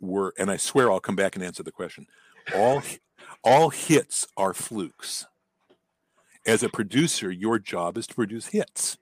were, 0.00 0.32
and 0.38 0.50
I 0.50 0.56
swear 0.56 0.90
I'll 0.90 1.00
come 1.00 1.16
back 1.16 1.36
and 1.36 1.44
answer 1.44 1.62
the 1.62 1.72
question. 1.72 2.06
All, 2.54 2.82
all 3.44 3.70
hits 3.70 4.26
are 4.36 4.54
flukes. 4.54 5.26
As 6.46 6.62
a 6.62 6.70
producer, 6.70 7.30
your 7.30 7.58
job 7.58 7.98
is 7.98 8.06
to 8.06 8.14
produce 8.14 8.46
hits. 8.46 8.96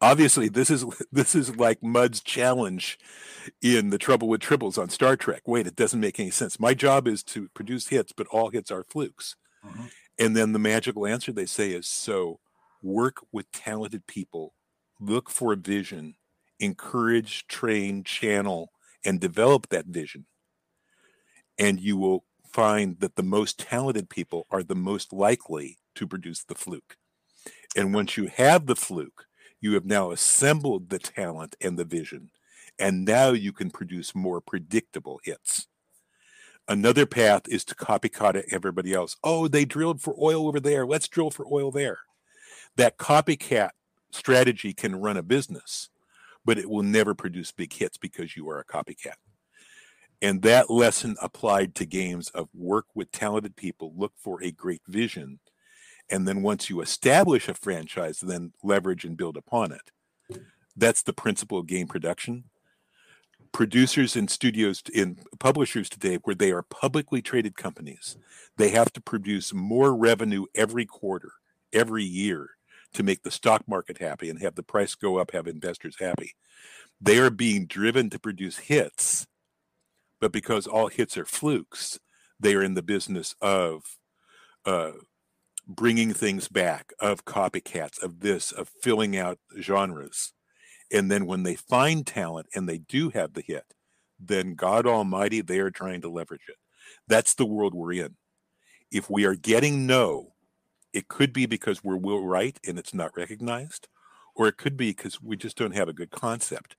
Obviously, 0.00 0.48
this 0.48 0.70
is 0.70 0.84
this 1.12 1.34
is 1.34 1.56
like 1.56 1.82
mud's 1.82 2.20
challenge 2.20 2.96
in 3.60 3.90
the 3.90 3.98
Trouble 3.98 4.28
with 4.28 4.40
Tribbles 4.40 4.78
on 4.78 4.88
Star 4.88 5.16
Trek. 5.16 5.42
Wait, 5.46 5.66
it 5.66 5.76
doesn't 5.76 6.00
make 6.00 6.20
any 6.20 6.30
sense. 6.30 6.60
My 6.60 6.74
job 6.74 7.08
is 7.08 7.22
to 7.24 7.48
produce 7.54 7.88
hits, 7.88 8.12
but 8.12 8.28
all 8.28 8.50
hits 8.50 8.70
are 8.70 8.84
flukes. 8.84 9.34
Mm-hmm. 9.64 9.86
And 10.18 10.36
then 10.36 10.52
the 10.52 10.58
magical 10.58 11.06
answer 11.06 11.32
they 11.32 11.46
say 11.46 11.70
is 11.70 11.86
so 11.86 12.40
work 12.82 13.18
with 13.32 13.50
talented 13.52 14.06
people, 14.06 14.54
look 14.98 15.30
for 15.30 15.52
a 15.52 15.56
vision, 15.56 16.14
encourage, 16.58 17.46
train, 17.46 18.04
channel, 18.04 18.70
and 19.04 19.20
develop 19.20 19.68
that 19.68 19.86
vision. 19.86 20.26
And 21.58 21.80
you 21.80 21.96
will 21.96 22.24
find 22.52 23.00
that 23.00 23.16
the 23.16 23.22
most 23.22 23.58
talented 23.58 24.10
people 24.10 24.46
are 24.50 24.62
the 24.62 24.74
most 24.74 25.12
likely 25.12 25.78
to 25.94 26.06
produce 26.06 26.44
the 26.44 26.54
fluke. 26.54 26.96
And 27.76 27.94
once 27.94 28.16
you 28.16 28.26
have 28.26 28.66
the 28.66 28.76
fluke, 28.76 29.26
you 29.60 29.74
have 29.74 29.84
now 29.84 30.10
assembled 30.10 30.88
the 30.88 30.98
talent 30.98 31.54
and 31.60 31.78
the 31.78 31.84
vision. 31.84 32.30
And 32.78 33.04
now 33.04 33.30
you 33.30 33.52
can 33.52 33.70
produce 33.70 34.14
more 34.14 34.40
predictable 34.40 35.20
hits. 35.22 35.66
Another 36.70 37.04
path 37.04 37.48
is 37.48 37.64
to 37.64 37.74
copycat 37.74 38.44
everybody 38.52 38.94
else. 38.94 39.16
Oh, 39.24 39.48
they 39.48 39.64
drilled 39.64 40.00
for 40.00 40.14
oil 40.16 40.46
over 40.46 40.60
there. 40.60 40.86
Let's 40.86 41.08
drill 41.08 41.30
for 41.30 41.44
oil 41.50 41.72
there. 41.72 41.98
That 42.76 42.96
copycat 42.96 43.70
strategy 44.12 44.72
can 44.72 45.00
run 45.00 45.16
a 45.16 45.22
business, 45.24 45.88
but 46.44 46.58
it 46.58 46.70
will 46.70 46.84
never 46.84 47.12
produce 47.12 47.50
big 47.50 47.72
hits 47.72 47.98
because 47.98 48.36
you 48.36 48.48
are 48.50 48.60
a 48.60 48.64
copycat. 48.64 49.16
And 50.22 50.42
that 50.42 50.70
lesson 50.70 51.16
applied 51.20 51.74
to 51.74 51.84
games 51.84 52.30
of 52.30 52.48
work 52.54 52.86
with 52.94 53.10
talented 53.10 53.56
people, 53.56 53.92
look 53.96 54.12
for 54.16 54.40
a 54.40 54.52
great 54.52 54.82
vision, 54.86 55.40
and 56.08 56.28
then 56.28 56.40
once 56.40 56.70
you 56.70 56.82
establish 56.82 57.48
a 57.48 57.54
franchise, 57.54 58.20
then 58.20 58.52
leverage 58.62 59.04
and 59.04 59.16
build 59.16 59.36
upon 59.36 59.72
it. 59.72 60.40
That's 60.76 61.02
the 61.02 61.12
principle 61.12 61.58
of 61.58 61.66
game 61.66 61.88
production. 61.88 62.44
Producers 63.52 64.16
and 64.16 64.30
studios 64.30 64.82
in 64.92 65.18
publishers 65.38 65.88
today, 65.88 66.16
where 66.22 66.36
they 66.36 66.52
are 66.52 66.62
publicly 66.62 67.20
traded 67.20 67.56
companies, 67.56 68.16
they 68.56 68.70
have 68.70 68.92
to 68.92 69.00
produce 69.00 69.52
more 69.52 69.94
revenue 69.94 70.46
every 70.54 70.86
quarter, 70.86 71.32
every 71.72 72.04
year 72.04 72.50
to 72.94 73.02
make 73.02 73.22
the 73.22 73.30
stock 73.30 73.66
market 73.68 73.98
happy 73.98 74.30
and 74.30 74.40
have 74.40 74.54
the 74.54 74.62
price 74.62 74.94
go 74.94 75.18
up, 75.18 75.32
have 75.32 75.46
investors 75.46 75.96
happy. 76.00 76.34
They 77.00 77.18
are 77.18 77.30
being 77.30 77.66
driven 77.66 78.10
to 78.10 78.18
produce 78.18 78.58
hits, 78.58 79.26
but 80.20 80.32
because 80.32 80.66
all 80.66 80.88
hits 80.88 81.16
are 81.16 81.24
flukes, 81.24 81.98
they 82.38 82.54
are 82.54 82.62
in 82.62 82.74
the 82.74 82.82
business 82.82 83.34
of 83.40 83.82
uh, 84.64 84.92
bringing 85.66 86.12
things 86.12 86.48
back, 86.48 86.92
of 87.00 87.24
copycats, 87.24 88.02
of 88.02 88.20
this, 88.20 88.52
of 88.52 88.68
filling 88.68 89.16
out 89.16 89.38
genres. 89.60 90.32
And 90.92 91.10
then 91.10 91.26
when 91.26 91.42
they 91.42 91.54
find 91.54 92.06
talent 92.06 92.48
and 92.54 92.68
they 92.68 92.78
do 92.78 93.10
have 93.10 93.32
the 93.32 93.42
hit, 93.42 93.74
then 94.18 94.54
God 94.54 94.86
Almighty, 94.86 95.40
they 95.40 95.60
are 95.60 95.70
trying 95.70 96.00
to 96.02 96.10
leverage 96.10 96.48
it. 96.48 96.56
That's 97.06 97.34
the 97.34 97.46
world 97.46 97.74
we're 97.74 97.92
in. 97.92 98.16
If 98.90 99.08
we 99.08 99.24
are 99.24 99.36
getting 99.36 99.86
no, 99.86 100.32
it 100.92 101.08
could 101.08 101.32
be 101.32 101.46
because 101.46 101.84
we're 101.84 101.96
Will 101.96 102.24
Wright 102.24 102.58
and 102.66 102.78
it's 102.78 102.92
not 102.92 103.16
recognized, 103.16 103.88
or 104.34 104.48
it 104.48 104.56
could 104.56 104.76
be 104.76 104.90
because 104.90 105.22
we 105.22 105.36
just 105.36 105.56
don't 105.56 105.76
have 105.76 105.88
a 105.88 105.92
good 105.94 106.10
concept. 106.10 106.76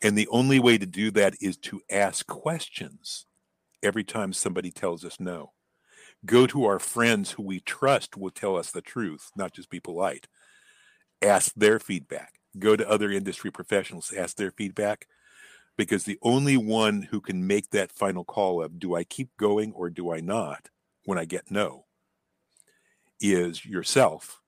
And 0.00 0.16
the 0.16 0.28
only 0.28 0.60
way 0.60 0.78
to 0.78 0.86
do 0.86 1.10
that 1.12 1.34
is 1.40 1.56
to 1.58 1.80
ask 1.90 2.26
questions 2.26 3.26
every 3.82 4.04
time 4.04 4.32
somebody 4.32 4.70
tells 4.70 5.04
us 5.04 5.18
no 5.18 5.52
go 6.24 6.46
to 6.46 6.64
our 6.64 6.78
friends 6.78 7.32
who 7.32 7.42
we 7.42 7.60
trust 7.60 8.16
will 8.16 8.30
tell 8.30 8.56
us 8.56 8.70
the 8.70 8.80
truth, 8.80 9.30
not 9.36 9.52
just 9.52 9.70
be 9.70 9.80
polite. 9.80 10.26
Ask 11.22 11.52
their 11.54 11.78
feedback. 11.78 12.34
Go 12.58 12.76
to 12.76 12.88
other 12.88 13.10
industry 13.10 13.50
professionals, 13.50 14.12
ask 14.12 14.36
their 14.36 14.50
feedback, 14.50 15.06
because 15.76 16.04
the 16.04 16.18
only 16.22 16.56
one 16.56 17.02
who 17.02 17.20
can 17.20 17.46
make 17.46 17.70
that 17.70 17.92
final 17.92 18.24
call 18.24 18.62
of 18.62 18.78
do 18.78 18.94
I 18.94 19.04
keep 19.04 19.30
going 19.36 19.72
or 19.72 19.90
do 19.90 20.12
I 20.12 20.20
not 20.20 20.70
when 21.04 21.18
I 21.18 21.24
get 21.24 21.50
no 21.50 21.84
is 23.20 23.64
yourself. 23.64 24.40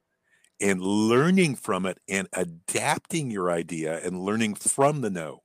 And 0.60 0.80
learning 0.80 1.54
from 1.54 1.86
it 1.86 1.98
and 2.08 2.28
adapting 2.32 3.30
your 3.30 3.50
idea 3.50 4.04
and 4.04 4.20
learning 4.20 4.56
from 4.56 5.02
the 5.02 5.10
no 5.10 5.42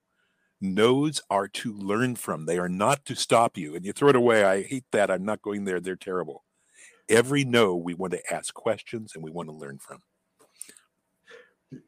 No's 0.63 1.21
are 1.29 1.49
to 1.49 1.73
learn 1.73 2.15
from. 2.15 2.45
They 2.45 2.57
are 2.57 2.69
not 2.69 3.05
to 3.05 3.15
stop 3.15 3.57
you. 3.57 3.75
And 3.75 3.85
you 3.85 3.91
throw 3.91 4.09
it 4.09 4.15
away. 4.15 4.45
I 4.45 4.63
hate 4.63 4.85
that. 4.93 5.11
I'm 5.11 5.25
not 5.25 5.41
going 5.41 5.65
there. 5.65 5.81
They're 5.81 5.97
terrible. 5.97 6.45
Every 7.09 7.43
no, 7.43 7.75
we 7.75 7.93
want 7.93 8.13
to 8.13 8.33
ask 8.33 8.53
questions 8.53 9.11
and 9.13 9.23
we 9.23 9.29
want 9.29 9.49
to 9.49 9.55
learn 9.55 9.77
from. 9.77 9.99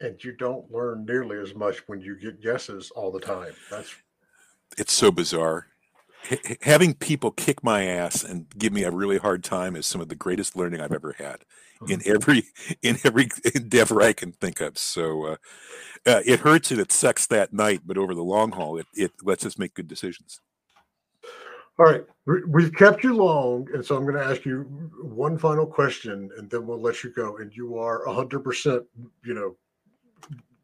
And 0.01 0.21
you 0.23 0.33
don't 0.33 0.69
learn 0.71 1.05
nearly 1.05 1.37
as 1.37 1.55
much 1.55 1.87
when 1.87 2.01
you 2.01 2.19
get 2.19 2.41
guesses 2.41 2.91
all 2.95 3.11
the 3.11 3.19
time. 3.19 3.53
That's 3.69 3.95
it's 4.77 4.93
so 4.93 5.11
bizarre. 5.11 5.67
H- 6.29 6.57
having 6.61 6.93
people 6.93 7.31
kick 7.31 7.63
my 7.63 7.85
ass 7.85 8.23
and 8.23 8.47
give 8.57 8.73
me 8.73 8.83
a 8.83 8.91
really 8.91 9.17
hard 9.17 9.43
time 9.43 9.75
is 9.75 9.85
some 9.85 10.01
of 10.01 10.09
the 10.09 10.15
greatest 10.15 10.55
learning 10.55 10.81
I've 10.81 10.91
ever 10.91 11.15
had 11.17 11.45
in 11.87 11.99
mm-hmm. 11.99 12.15
every 12.15 12.43
in 12.81 12.97
every 13.03 13.29
endeavor 13.53 14.01
I 14.01 14.13
can 14.13 14.31
think 14.31 14.61
of. 14.61 14.77
So 14.77 15.25
uh, 15.25 15.35
uh, 16.05 16.21
it 16.25 16.41
hurts 16.41 16.71
and 16.71 16.79
it 16.79 16.91
sucks 16.91 17.25
that 17.27 17.53
night, 17.53 17.81
but 17.85 17.97
over 17.97 18.13
the 18.13 18.23
long 18.23 18.51
haul, 18.51 18.77
it 18.77 18.87
it 18.93 19.11
lets 19.23 19.45
us 19.45 19.57
make 19.57 19.73
good 19.73 19.87
decisions. 19.87 20.41
All 21.77 21.85
right, 21.85 22.05
we've 22.47 22.73
kept 22.73 23.03
you 23.03 23.13
long, 23.13 23.67
and 23.73 23.85
so 23.85 23.97
I'm 23.97 24.03
going 24.03 24.15
to 24.15 24.23
ask 24.23 24.45
you 24.45 24.61
one 25.01 25.37
final 25.37 25.65
question, 25.65 26.29
and 26.37 26.49
then 26.49 26.65
we'll 26.65 26.79
let 26.79 27.03
you 27.03 27.11
go. 27.13 27.35
And 27.35 27.53
you 27.53 27.77
are 27.77 28.05
100, 28.05 28.39
percent 28.45 28.83
you 29.25 29.33
know, 29.33 29.57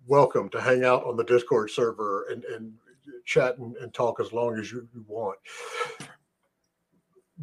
welcome 0.07 0.49
to 0.49 0.61
hang 0.61 0.83
out 0.83 1.05
on 1.05 1.15
the 1.15 1.23
Discord 1.23 1.69
server 1.69 2.25
and 2.29 2.43
and 2.45 2.73
chat 3.25 3.57
and, 3.57 3.75
and 3.77 3.93
talk 3.93 4.19
as 4.19 4.33
long 4.33 4.57
as 4.57 4.71
you, 4.71 4.87
you 4.93 5.03
want 5.07 5.37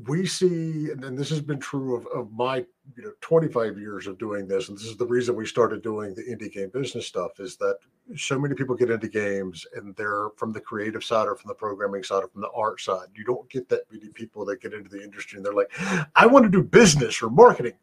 we 0.07 0.27
see, 0.27 0.91
and 0.91 1.19
this 1.19 1.31
has 1.31 1.41
been 1.41 1.59
true 1.59 1.97
of, 1.97 2.07
of 2.09 2.31
my 2.33 2.59
you 2.97 3.03
know 3.03 3.13
25 3.21 3.79
years 3.79 4.07
of 4.07 4.19
doing 4.19 4.47
this, 4.47 4.69
and 4.69 4.79
this 4.79 4.87
is 4.87 4.97
the 4.97 5.07
reason 5.07 5.35
we 5.35 5.47
started 5.47 5.83
doing 5.83 6.15
the 6.15 6.23
indie 6.23 6.53
game 6.53 6.71
business 6.73 7.07
stuff, 7.07 7.41
is 7.41 7.57
that 7.57 7.79
so 8.17 8.39
many 8.39 8.55
people 8.55 8.77
get 8.77 8.91
into 8.91 9.09
games 9.09 9.67
and 9.75 9.97
they're 9.97 10.29
from 10.37 10.53
the 10.53 10.61
creative 10.61 11.03
side 11.03 11.27
or 11.27 11.35
from 11.35 11.49
the 11.49 11.55
programming 11.55 12.03
side 12.03 12.23
or 12.23 12.29
from 12.29 12.43
the 12.43 12.51
art 12.55 12.81
side. 12.81 13.09
You 13.15 13.25
don't 13.25 13.49
get 13.51 13.69
that 13.71 13.91
many 13.91 14.09
people 14.11 14.45
that 14.47 14.63
get 14.63 14.73
into 14.73 14.89
the 14.89 15.03
industry 15.03 15.37
and 15.37 15.45
they're 15.45 15.53
like, 15.53 15.71
I 16.15 16.27
want 16.27 16.45
to 16.45 16.51
do 16.51 16.63
business 16.63 17.21
or 17.21 17.29
marketing. 17.29 17.75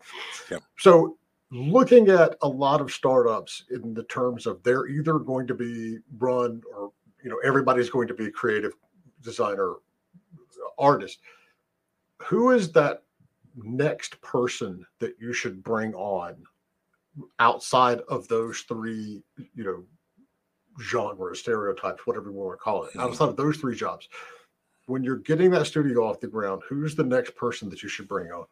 So 0.77 1.17
looking 1.51 2.09
at 2.09 2.35
a 2.41 2.47
lot 2.47 2.81
of 2.81 2.91
startups 2.91 3.63
in 3.71 3.93
the 3.93 4.03
terms 4.03 4.45
of 4.45 4.61
they're 4.63 4.87
either 4.87 5.19
going 5.19 5.47
to 5.47 5.53
be 5.53 5.99
run 6.17 6.61
or 6.75 6.91
you 7.23 7.29
know 7.29 7.37
everybody's 7.45 7.89
going 7.89 8.07
to 8.07 8.13
be 8.13 8.25
a 8.25 8.31
creative 8.31 8.73
designer 9.21 9.75
artist 10.77 11.19
who 12.21 12.51
is 12.51 12.71
that 12.71 13.03
next 13.55 14.19
person 14.21 14.85
that 14.99 15.15
you 15.19 15.33
should 15.33 15.63
bring 15.63 15.93
on 15.93 16.35
outside 17.39 18.01
of 18.09 18.27
those 18.27 18.59
three, 18.61 19.23
you 19.55 19.63
know, 19.63 19.83
genres, 20.81 21.39
stereotypes, 21.39 22.05
whatever 22.05 22.29
you 22.29 22.35
want 22.35 22.57
to 22.57 22.61
call 22.61 22.83
it, 22.83 22.89
mm-hmm. 22.89 23.01
outside 23.01 23.29
of 23.29 23.37
those 23.37 23.57
three 23.57 23.75
jobs, 23.75 24.09
when 24.87 25.03
you're 25.03 25.17
getting 25.17 25.49
that 25.51 25.65
studio 25.65 26.07
off 26.07 26.19
the 26.19 26.27
ground, 26.27 26.61
who's 26.67 26.95
the 26.95 27.03
next 27.03 27.35
person 27.35 27.69
that 27.69 27.81
you 27.81 27.89
should 27.89 28.07
bring 28.07 28.31
on? 28.31 28.45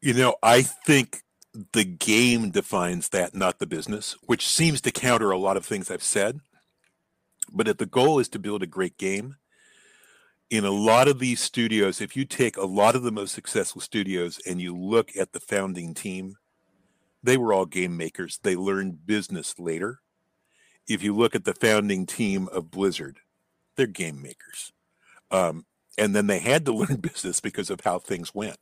You 0.00 0.14
know, 0.14 0.34
I 0.42 0.62
think 0.62 1.22
the 1.72 1.84
game 1.84 2.50
defines 2.50 3.10
that, 3.10 3.34
not 3.34 3.58
the 3.58 3.66
business, 3.66 4.16
which 4.26 4.46
seems 4.46 4.80
to 4.82 4.90
counter 4.90 5.30
a 5.30 5.38
lot 5.38 5.56
of 5.56 5.64
things 5.64 5.90
I've 5.90 6.02
said. 6.02 6.40
But 7.52 7.68
if 7.68 7.76
the 7.76 7.86
goal 7.86 8.18
is 8.18 8.28
to 8.30 8.38
build 8.38 8.62
a 8.62 8.66
great 8.66 8.98
game, 8.98 9.36
in 10.50 10.64
a 10.64 10.70
lot 10.70 11.08
of 11.08 11.18
these 11.18 11.40
studios, 11.40 12.00
if 12.00 12.16
you 12.16 12.24
take 12.24 12.56
a 12.56 12.66
lot 12.66 12.94
of 12.94 13.02
the 13.02 13.12
most 13.12 13.34
successful 13.34 13.80
studios 13.80 14.40
and 14.46 14.60
you 14.60 14.76
look 14.76 15.16
at 15.16 15.32
the 15.32 15.40
founding 15.40 15.94
team, 15.94 16.36
they 17.22 17.36
were 17.36 17.52
all 17.52 17.66
game 17.66 17.96
makers. 17.96 18.38
They 18.42 18.56
learned 18.56 19.06
business 19.06 19.58
later. 19.58 20.00
If 20.86 21.02
you 21.02 21.14
look 21.14 21.34
at 21.34 21.44
the 21.44 21.54
founding 21.54 22.04
team 22.04 22.48
of 22.48 22.70
Blizzard, 22.70 23.18
they're 23.76 23.86
game 23.86 24.20
makers. 24.20 24.72
Um, 25.30 25.64
and 25.96 26.14
then 26.14 26.26
they 26.26 26.40
had 26.40 26.66
to 26.66 26.72
learn 26.76 26.96
business 26.96 27.40
because 27.40 27.70
of 27.70 27.80
how 27.80 27.98
things 27.98 28.34
went. 28.34 28.58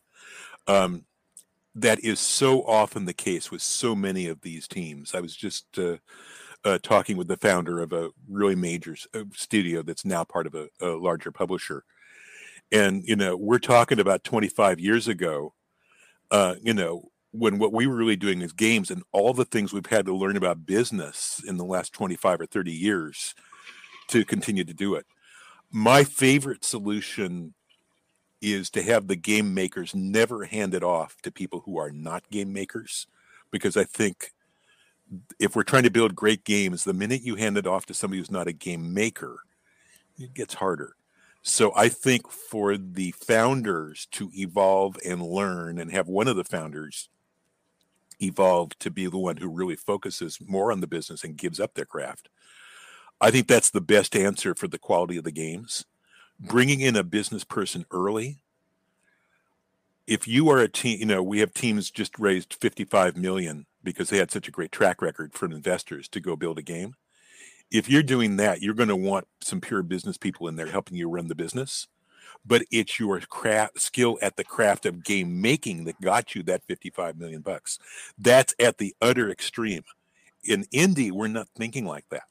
Um, 0.66 1.04
that 1.74 2.00
is 2.00 2.20
so 2.20 2.62
often 2.62 3.04
the 3.04 3.12
case 3.12 3.50
with 3.50 3.62
so 3.62 3.94
many 3.94 4.26
of 4.26 4.40
these 4.42 4.68
teams. 4.68 5.14
I 5.14 5.20
was 5.20 5.34
just 5.34 5.78
uh, 5.78 5.96
uh, 6.64 6.78
talking 6.82 7.16
with 7.16 7.28
the 7.28 7.36
founder 7.36 7.80
of 7.80 7.92
a 7.92 8.10
really 8.28 8.54
major 8.54 8.96
uh, 9.14 9.24
studio 9.34 9.82
that's 9.82 10.04
now 10.04 10.24
part 10.24 10.46
of 10.46 10.54
a, 10.54 10.68
a, 10.80 10.88
larger 10.88 11.32
publisher. 11.32 11.84
And, 12.70 13.02
you 13.04 13.16
know, 13.16 13.36
we're 13.36 13.58
talking 13.58 14.00
about 14.00 14.24
25 14.24 14.80
years 14.80 15.08
ago, 15.08 15.54
uh, 16.30 16.56
you 16.62 16.74
know, 16.74 17.10
when 17.32 17.58
what 17.58 17.72
we 17.72 17.86
were 17.86 17.96
really 17.96 18.16
doing 18.16 18.42
is 18.42 18.52
games 18.52 18.90
and 18.90 19.02
all 19.12 19.32
the 19.32 19.44
things 19.44 19.72
we've 19.72 19.86
had 19.86 20.04
to 20.06 20.14
learn 20.14 20.36
about 20.36 20.66
business 20.66 21.42
in 21.46 21.56
the 21.56 21.64
last 21.64 21.92
25 21.94 22.42
or 22.42 22.46
30 22.46 22.70
years 22.70 23.34
to 24.08 24.24
continue 24.24 24.64
to 24.64 24.74
do 24.74 24.94
it. 24.94 25.06
My 25.70 26.04
favorite 26.04 26.64
solution 26.64 27.54
is 28.42 28.68
to 28.70 28.82
have 28.82 29.06
the 29.06 29.16
game 29.16 29.54
makers 29.54 29.94
never 29.94 30.44
hand 30.44 30.74
it 30.74 30.82
off 30.82 31.16
to 31.22 31.30
people 31.30 31.62
who 31.64 31.78
are 31.78 31.90
not 31.90 32.28
game 32.30 32.52
makers 32.52 33.06
because 33.50 33.76
I 33.76 33.84
think 33.84 34.32
if 35.38 35.54
we're 35.54 35.62
trying 35.62 35.82
to 35.84 35.90
build 35.90 36.14
great 36.14 36.44
games, 36.44 36.84
the 36.84 36.92
minute 36.92 37.22
you 37.22 37.36
hand 37.36 37.56
it 37.56 37.66
off 37.66 37.86
to 37.86 37.94
somebody 37.94 38.18
who's 38.18 38.30
not 38.30 38.48
a 38.48 38.52
game 38.52 38.92
maker, 38.92 39.40
it 40.18 40.34
gets 40.34 40.54
harder. 40.54 40.96
So 41.42 41.72
I 41.74 41.88
think 41.88 42.30
for 42.30 42.76
the 42.76 43.12
founders 43.12 44.06
to 44.12 44.30
evolve 44.34 44.96
and 45.04 45.22
learn 45.22 45.78
and 45.78 45.90
have 45.90 46.08
one 46.08 46.28
of 46.28 46.36
the 46.36 46.44
founders 46.44 47.08
evolve 48.20 48.78
to 48.78 48.90
be 48.90 49.06
the 49.06 49.18
one 49.18 49.36
who 49.36 49.48
really 49.48 49.76
focuses 49.76 50.38
more 50.40 50.70
on 50.70 50.80
the 50.80 50.86
business 50.86 51.24
and 51.24 51.36
gives 51.36 51.58
up 51.58 51.74
their 51.74 51.84
craft. 51.84 52.28
I 53.20 53.30
think 53.30 53.48
that's 53.48 53.70
the 53.70 53.80
best 53.80 54.16
answer 54.16 54.54
for 54.54 54.68
the 54.68 54.78
quality 54.78 55.16
of 55.16 55.24
the 55.24 55.32
games. 55.32 55.84
Bringing 56.42 56.80
in 56.80 56.96
a 56.96 57.04
business 57.04 57.44
person 57.44 57.86
early 57.90 58.38
if 60.06 60.26
you 60.26 60.48
are 60.50 60.58
a 60.58 60.68
team, 60.68 60.98
you 60.98 61.06
know, 61.06 61.22
we 61.22 61.40
have 61.40 61.54
teams 61.54 61.90
just 61.90 62.18
raised 62.18 62.54
55 62.54 63.16
million 63.16 63.66
because 63.84 64.10
they 64.10 64.18
had 64.18 64.30
such 64.30 64.48
a 64.48 64.52
great 64.52 64.72
track 64.72 65.00
record 65.00 65.32
from 65.32 65.52
investors 65.52 66.08
to 66.08 66.20
go 66.20 66.36
build 66.36 66.58
a 66.58 66.62
game. 66.62 66.94
If 67.70 67.88
you're 67.88 68.02
doing 68.02 68.36
that, 68.36 68.60
you're 68.60 68.74
going 68.74 68.88
to 68.88 68.96
want 68.96 69.26
some 69.40 69.60
pure 69.60 69.82
business 69.82 70.18
people 70.18 70.48
in 70.48 70.56
there 70.56 70.66
helping 70.66 70.96
you 70.96 71.08
run 71.08 71.28
the 71.28 71.34
business. 71.34 71.86
But 72.44 72.62
it's 72.70 72.98
your 72.98 73.20
craft 73.20 73.80
skill 73.80 74.18
at 74.20 74.36
the 74.36 74.44
craft 74.44 74.84
of 74.84 75.04
game 75.04 75.40
making 75.40 75.84
that 75.84 76.00
got 76.00 76.34
you 76.34 76.42
that 76.44 76.64
55 76.64 77.16
million 77.16 77.40
bucks. 77.40 77.78
That's 78.18 78.54
at 78.58 78.78
the 78.78 78.94
utter 79.00 79.30
extreme. 79.30 79.84
In 80.44 80.64
indie, 80.74 81.12
we're 81.12 81.28
not 81.28 81.48
thinking 81.56 81.86
like 81.86 82.08
that. 82.10 82.24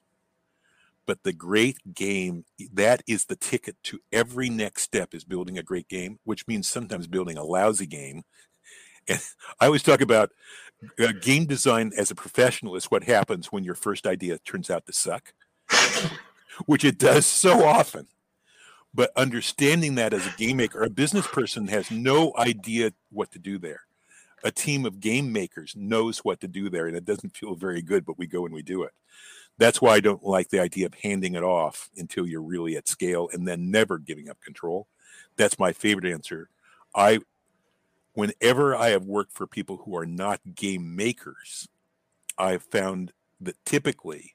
But 1.08 1.24
the 1.24 1.34
great 1.34 1.78
game, 1.94 2.46
that 2.74 3.02
is 3.08 3.26
the 3.26 3.36
ticket 3.36 3.76
to 3.86 4.00
every 4.12 4.50
next 4.50 4.84
step 4.84 5.14
is 5.14 5.24
building 5.24 5.58
a 5.58 5.64
great 5.64 5.88
game, 5.88 6.20
which 6.24 6.48
means 6.48 6.70
sometimes 6.70 7.08
building 7.08 7.38
a 7.38 7.44
lousy 7.44 7.88
game. 7.88 8.24
And 9.08 9.20
I 9.60 9.66
always 9.66 9.84
talk 9.84 10.02
about 10.02 10.32
uh, 11.00 11.12
game 11.22 11.46
design 11.46 11.92
as 11.98 12.12
a 12.12 12.16
professional 12.16 12.76
is 12.76 12.86
what 12.86 13.04
happens 13.04 13.52
when 13.52 13.64
your 13.64 13.76
first 13.76 14.08
idea 14.08 14.38
turns 14.40 14.70
out 14.70 14.86
to 14.86 14.94
suck, 14.94 15.34
which 16.66 16.86
it 16.86 16.98
does 16.98 17.26
so 17.26 17.66
often. 17.66 18.08
But 18.94 19.12
understanding 19.16 19.96
that 19.96 20.14
as 20.14 20.28
a 20.28 20.36
game 20.38 20.58
maker, 20.58 20.84
a 20.84 20.90
business 20.90 21.26
person 21.26 21.68
has 21.68 21.90
no 21.92 22.34
idea 22.38 22.92
what 23.10 23.32
to 23.32 23.40
do 23.40 23.58
there. 23.58 23.82
A 24.44 24.52
team 24.52 24.86
of 24.86 25.00
game 25.00 25.32
makers 25.32 25.74
knows 25.78 26.20
what 26.20 26.42
to 26.42 26.48
do 26.48 26.70
there, 26.70 26.88
and 26.88 26.98
it 26.98 27.06
doesn't 27.06 27.38
feel 27.38 27.56
very 27.56 27.82
good, 27.82 28.06
but 28.06 28.18
we 28.18 28.28
go 28.28 28.46
and 28.46 28.54
we 28.54 28.64
do 28.64 28.84
it. 28.84 28.92
That's 29.62 29.80
why 29.80 29.94
I 29.94 30.00
don't 30.00 30.24
like 30.24 30.50
the 30.50 30.60
idea 30.60 30.88
of 30.88 30.96
handing 30.96 31.36
it 31.36 31.44
off 31.44 31.92
until 31.96 32.26
you're 32.26 32.42
really 32.42 32.76
at 32.76 32.88
scale 32.88 33.30
and 33.32 33.48
then 33.48 33.70
never 33.70 34.00
giving 34.00 34.28
up 34.28 34.42
control. 34.42 34.88
That's 35.38 35.60
my 35.60 35.72
favorite 35.72 36.12
answer. 36.12 36.50
I 36.96 37.20
whenever 38.14 38.76
I 38.76 38.90
have 38.90 39.06
worked 39.06 39.34
for 39.34 39.46
people 39.46 39.78
who 39.86 39.96
are 39.96 40.08
not 40.08 40.56
game 40.56 40.96
makers, 40.96 41.68
I've 42.40 42.64
found 42.64 43.14
that 43.40 43.64
typically, 43.64 44.34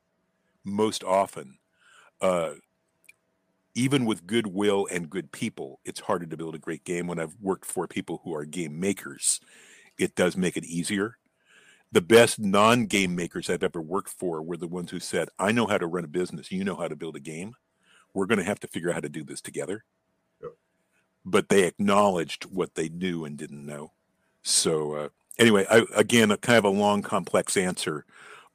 most 0.63 1.03
often, 1.03 1.59
uh, 2.21 2.53
even 3.75 4.05
with 4.05 4.29
goodwill 4.29 4.87
and 4.93 5.11
good 5.11 5.33
people, 5.33 5.81
it's 5.85 5.99
harder 5.99 6.27
to 6.27 6.37
build 6.37 6.55
a 6.55 6.59
great 6.61 6.85
game. 6.85 7.09
When 7.09 7.19
I've 7.19 7.35
worked 7.41 7.65
for 7.67 7.89
people 7.89 8.21
who 8.23 8.33
are 8.33 8.45
game 8.45 8.79
makers, 8.79 9.41
it 9.99 10.15
does 10.15 10.37
make 10.37 10.57
it 10.57 10.65
easier. 10.65 11.19
The 11.97 12.03
best 12.03 12.39
non 12.39 12.85
game 12.85 13.17
makers 13.17 13.49
I've 13.49 13.63
ever 13.63 13.81
worked 13.81 14.11
for 14.11 14.43
were 14.43 14.59
the 14.59 14.69
ones 14.69 14.91
who 14.91 15.01
said, 15.01 15.31
I 15.39 15.51
know 15.51 15.67
how 15.67 15.79
to 15.79 15.87
run 15.87 16.05
a 16.05 16.09
business, 16.09 16.53
you 16.53 16.63
know 16.63 16.77
how 16.77 16.89
to 16.89 16.95
build 16.95 17.17
a 17.17 17.21
game. 17.21 17.55
We're 18.13 18.27
going 18.27 18.39
to 18.39 18.45
have 18.45 18.61
to 18.61 18.69
figure 18.69 18.91
out 18.91 18.97
how 18.97 19.01
to 19.01 19.09
do 19.09 19.25
this 19.25 19.41
together. 19.41 19.83
Yep. 20.43 20.53
But 21.25 21.49
they 21.49 21.63
acknowledged 21.63 22.45
what 22.45 22.75
they 22.75 22.91
knew 22.91 23.25
and 23.25 23.39
didn't 23.39 23.65
know. 23.65 23.93
So, 24.43 24.93
uh, 24.93 25.09
anyway, 25.39 25.65
I, 25.71 25.87
again, 25.95 26.31
a 26.31 26.37
kind 26.37 26.59
of 26.59 26.67
a 26.67 26.69
long, 26.69 27.01
complex 27.01 27.57
answer 27.57 28.05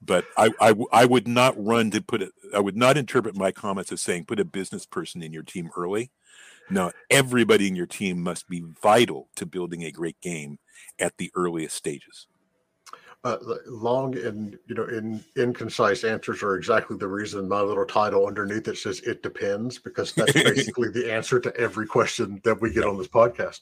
but 0.03 0.25
I, 0.37 0.51
I, 0.59 0.75
I 0.91 1.05
would 1.05 1.27
not 1.27 1.53
run 1.57 1.91
to 1.91 2.01
put 2.01 2.23
it 2.23 2.31
i 2.55 2.59
would 2.59 2.75
not 2.75 2.97
interpret 2.97 3.35
my 3.35 3.51
comments 3.51 3.91
as 3.91 4.01
saying 4.01 4.25
put 4.25 4.39
a 4.39 4.45
business 4.45 4.83
person 4.83 5.21
in 5.21 5.31
your 5.31 5.43
team 5.43 5.69
early 5.77 6.09
no 6.71 6.91
everybody 7.11 7.67
in 7.67 7.75
your 7.75 7.85
team 7.85 8.19
must 8.19 8.49
be 8.49 8.63
vital 8.81 9.29
to 9.35 9.45
building 9.45 9.83
a 9.83 9.91
great 9.91 10.19
game 10.19 10.57
at 10.97 11.15
the 11.17 11.31
earliest 11.35 11.75
stages 11.75 12.25
uh, 13.23 13.37
long 13.67 14.17
and 14.17 14.57
you 14.65 14.73
know 14.73 14.85
in 14.85 15.23
inconcise 15.35 16.03
answers 16.03 16.41
are 16.41 16.55
exactly 16.55 16.97
the 16.97 17.07
reason 17.07 17.47
my 17.47 17.61
little 17.61 17.85
title 17.85 18.25
underneath 18.25 18.67
it 18.67 18.77
says 18.77 18.99
it 19.01 19.21
depends 19.21 19.77
because 19.77 20.11
that's 20.13 20.33
basically 20.33 20.89
the 20.89 21.11
answer 21.11 21.39
to 21.39 21.55
every 21.55 21.85
question 21.85 22.41
that 22.43 22.59
we 22.59 22.73
get 22.73 22.83
on 22.83 22.97
this 22.97 23.07
podcast. 23.07 23.59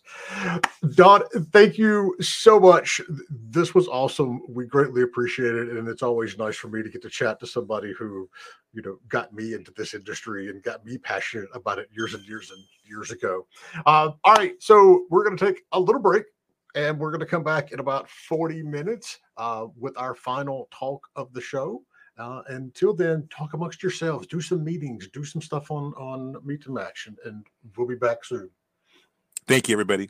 Don 0.96 1.24
thank 1.52 1.78
you 1.78 2.16
so 2.22 2.58
much. 2.58 3.02
This 3.30 3.76
was 3.76 3.88
awesome. 3.90 4.42
We 4.48 4.66
greatly 4.66 5.02
appreciate 5.02 5.56
it 5.56 5.70
and 5.70 5.90
it's 5.90 6.04
always 6.04 6.38
nice 6.38 6.56
for 6.56 6.70
me 6.70 6.82
to 6.82 6.90
get 6.90 7.02
to 7.02 7.10
chat 7.10 7.40
to 7.42 7.48
somebody 7.48 7.94
who 8.00 8.30
you 8.72 8.82
know 8.82 8.98
got 9.10 9.34
me 9.34 9.54
into 9.54 9.72
this 9.76 9.94
industry 9.94 10.50
and 10.50 10.64
got 10.64 10.86
me 10.86 10.98
passionate 10.98 11.50
about 11.54 11.80
it 11.80 11.90
years 11.92 12.14
and 12.14 12.26
years 12.26 12.52
and 12.52 12.64
years 12.88 13.12
ago. 13.12 13.46
Uh, 13.86 14.12
all 14.24 14.36
right 14.36 14.54
so 14.60 15.06
we're 15.10 15.26
going 15.26 15.36
to 15.36 15.46
take 15.46 15.64
a 15.74 15.80
little 15.80 16.02
break 16.02 16.24
and 16.76 17.00
we're 17.00 17.12
going 17.12 17.20
to 17.20 17.26
come 17.26 17.44
back 17.44 17.72
in 17.72 17.80
about 17.80 18.10
40 18.10 18.64
minutes 18.64 19.20
uh, 19.38 19.68
with 19.78 19.98
our 19.98 20.16
final 20.16 20.68
talk 20.72 21.08
of 21.16 21.34
the 21.34 21.42
show. 21.42 21.84
Uh, 22.18 22.42
until 22.48 22.94
then, 22.94 23.28
talk 23.30 23.54
amongst 23.54 23.82
yourselves, 23.82 24.28
do 24.28 24.42
some 24.42 24.64
meetings, 24.64 25.08
do 25.14 25.24
some 25.24 25.42
stuff 25.42 25.72
on 25.72 25.94
on 25.94 26.36
Meet 26.46 26.64
to 26.64 26.72
Match, 26.72 27.08
and, 27.08 27.18
and 27.24 27.48
we'll 27.78 27.88
be 27.88 27.96
back 27.96 28.26
soon. 28.26 28.50
Thank 29.48 29.70
you, 29.70 29.74
everybody. 29.74 30.10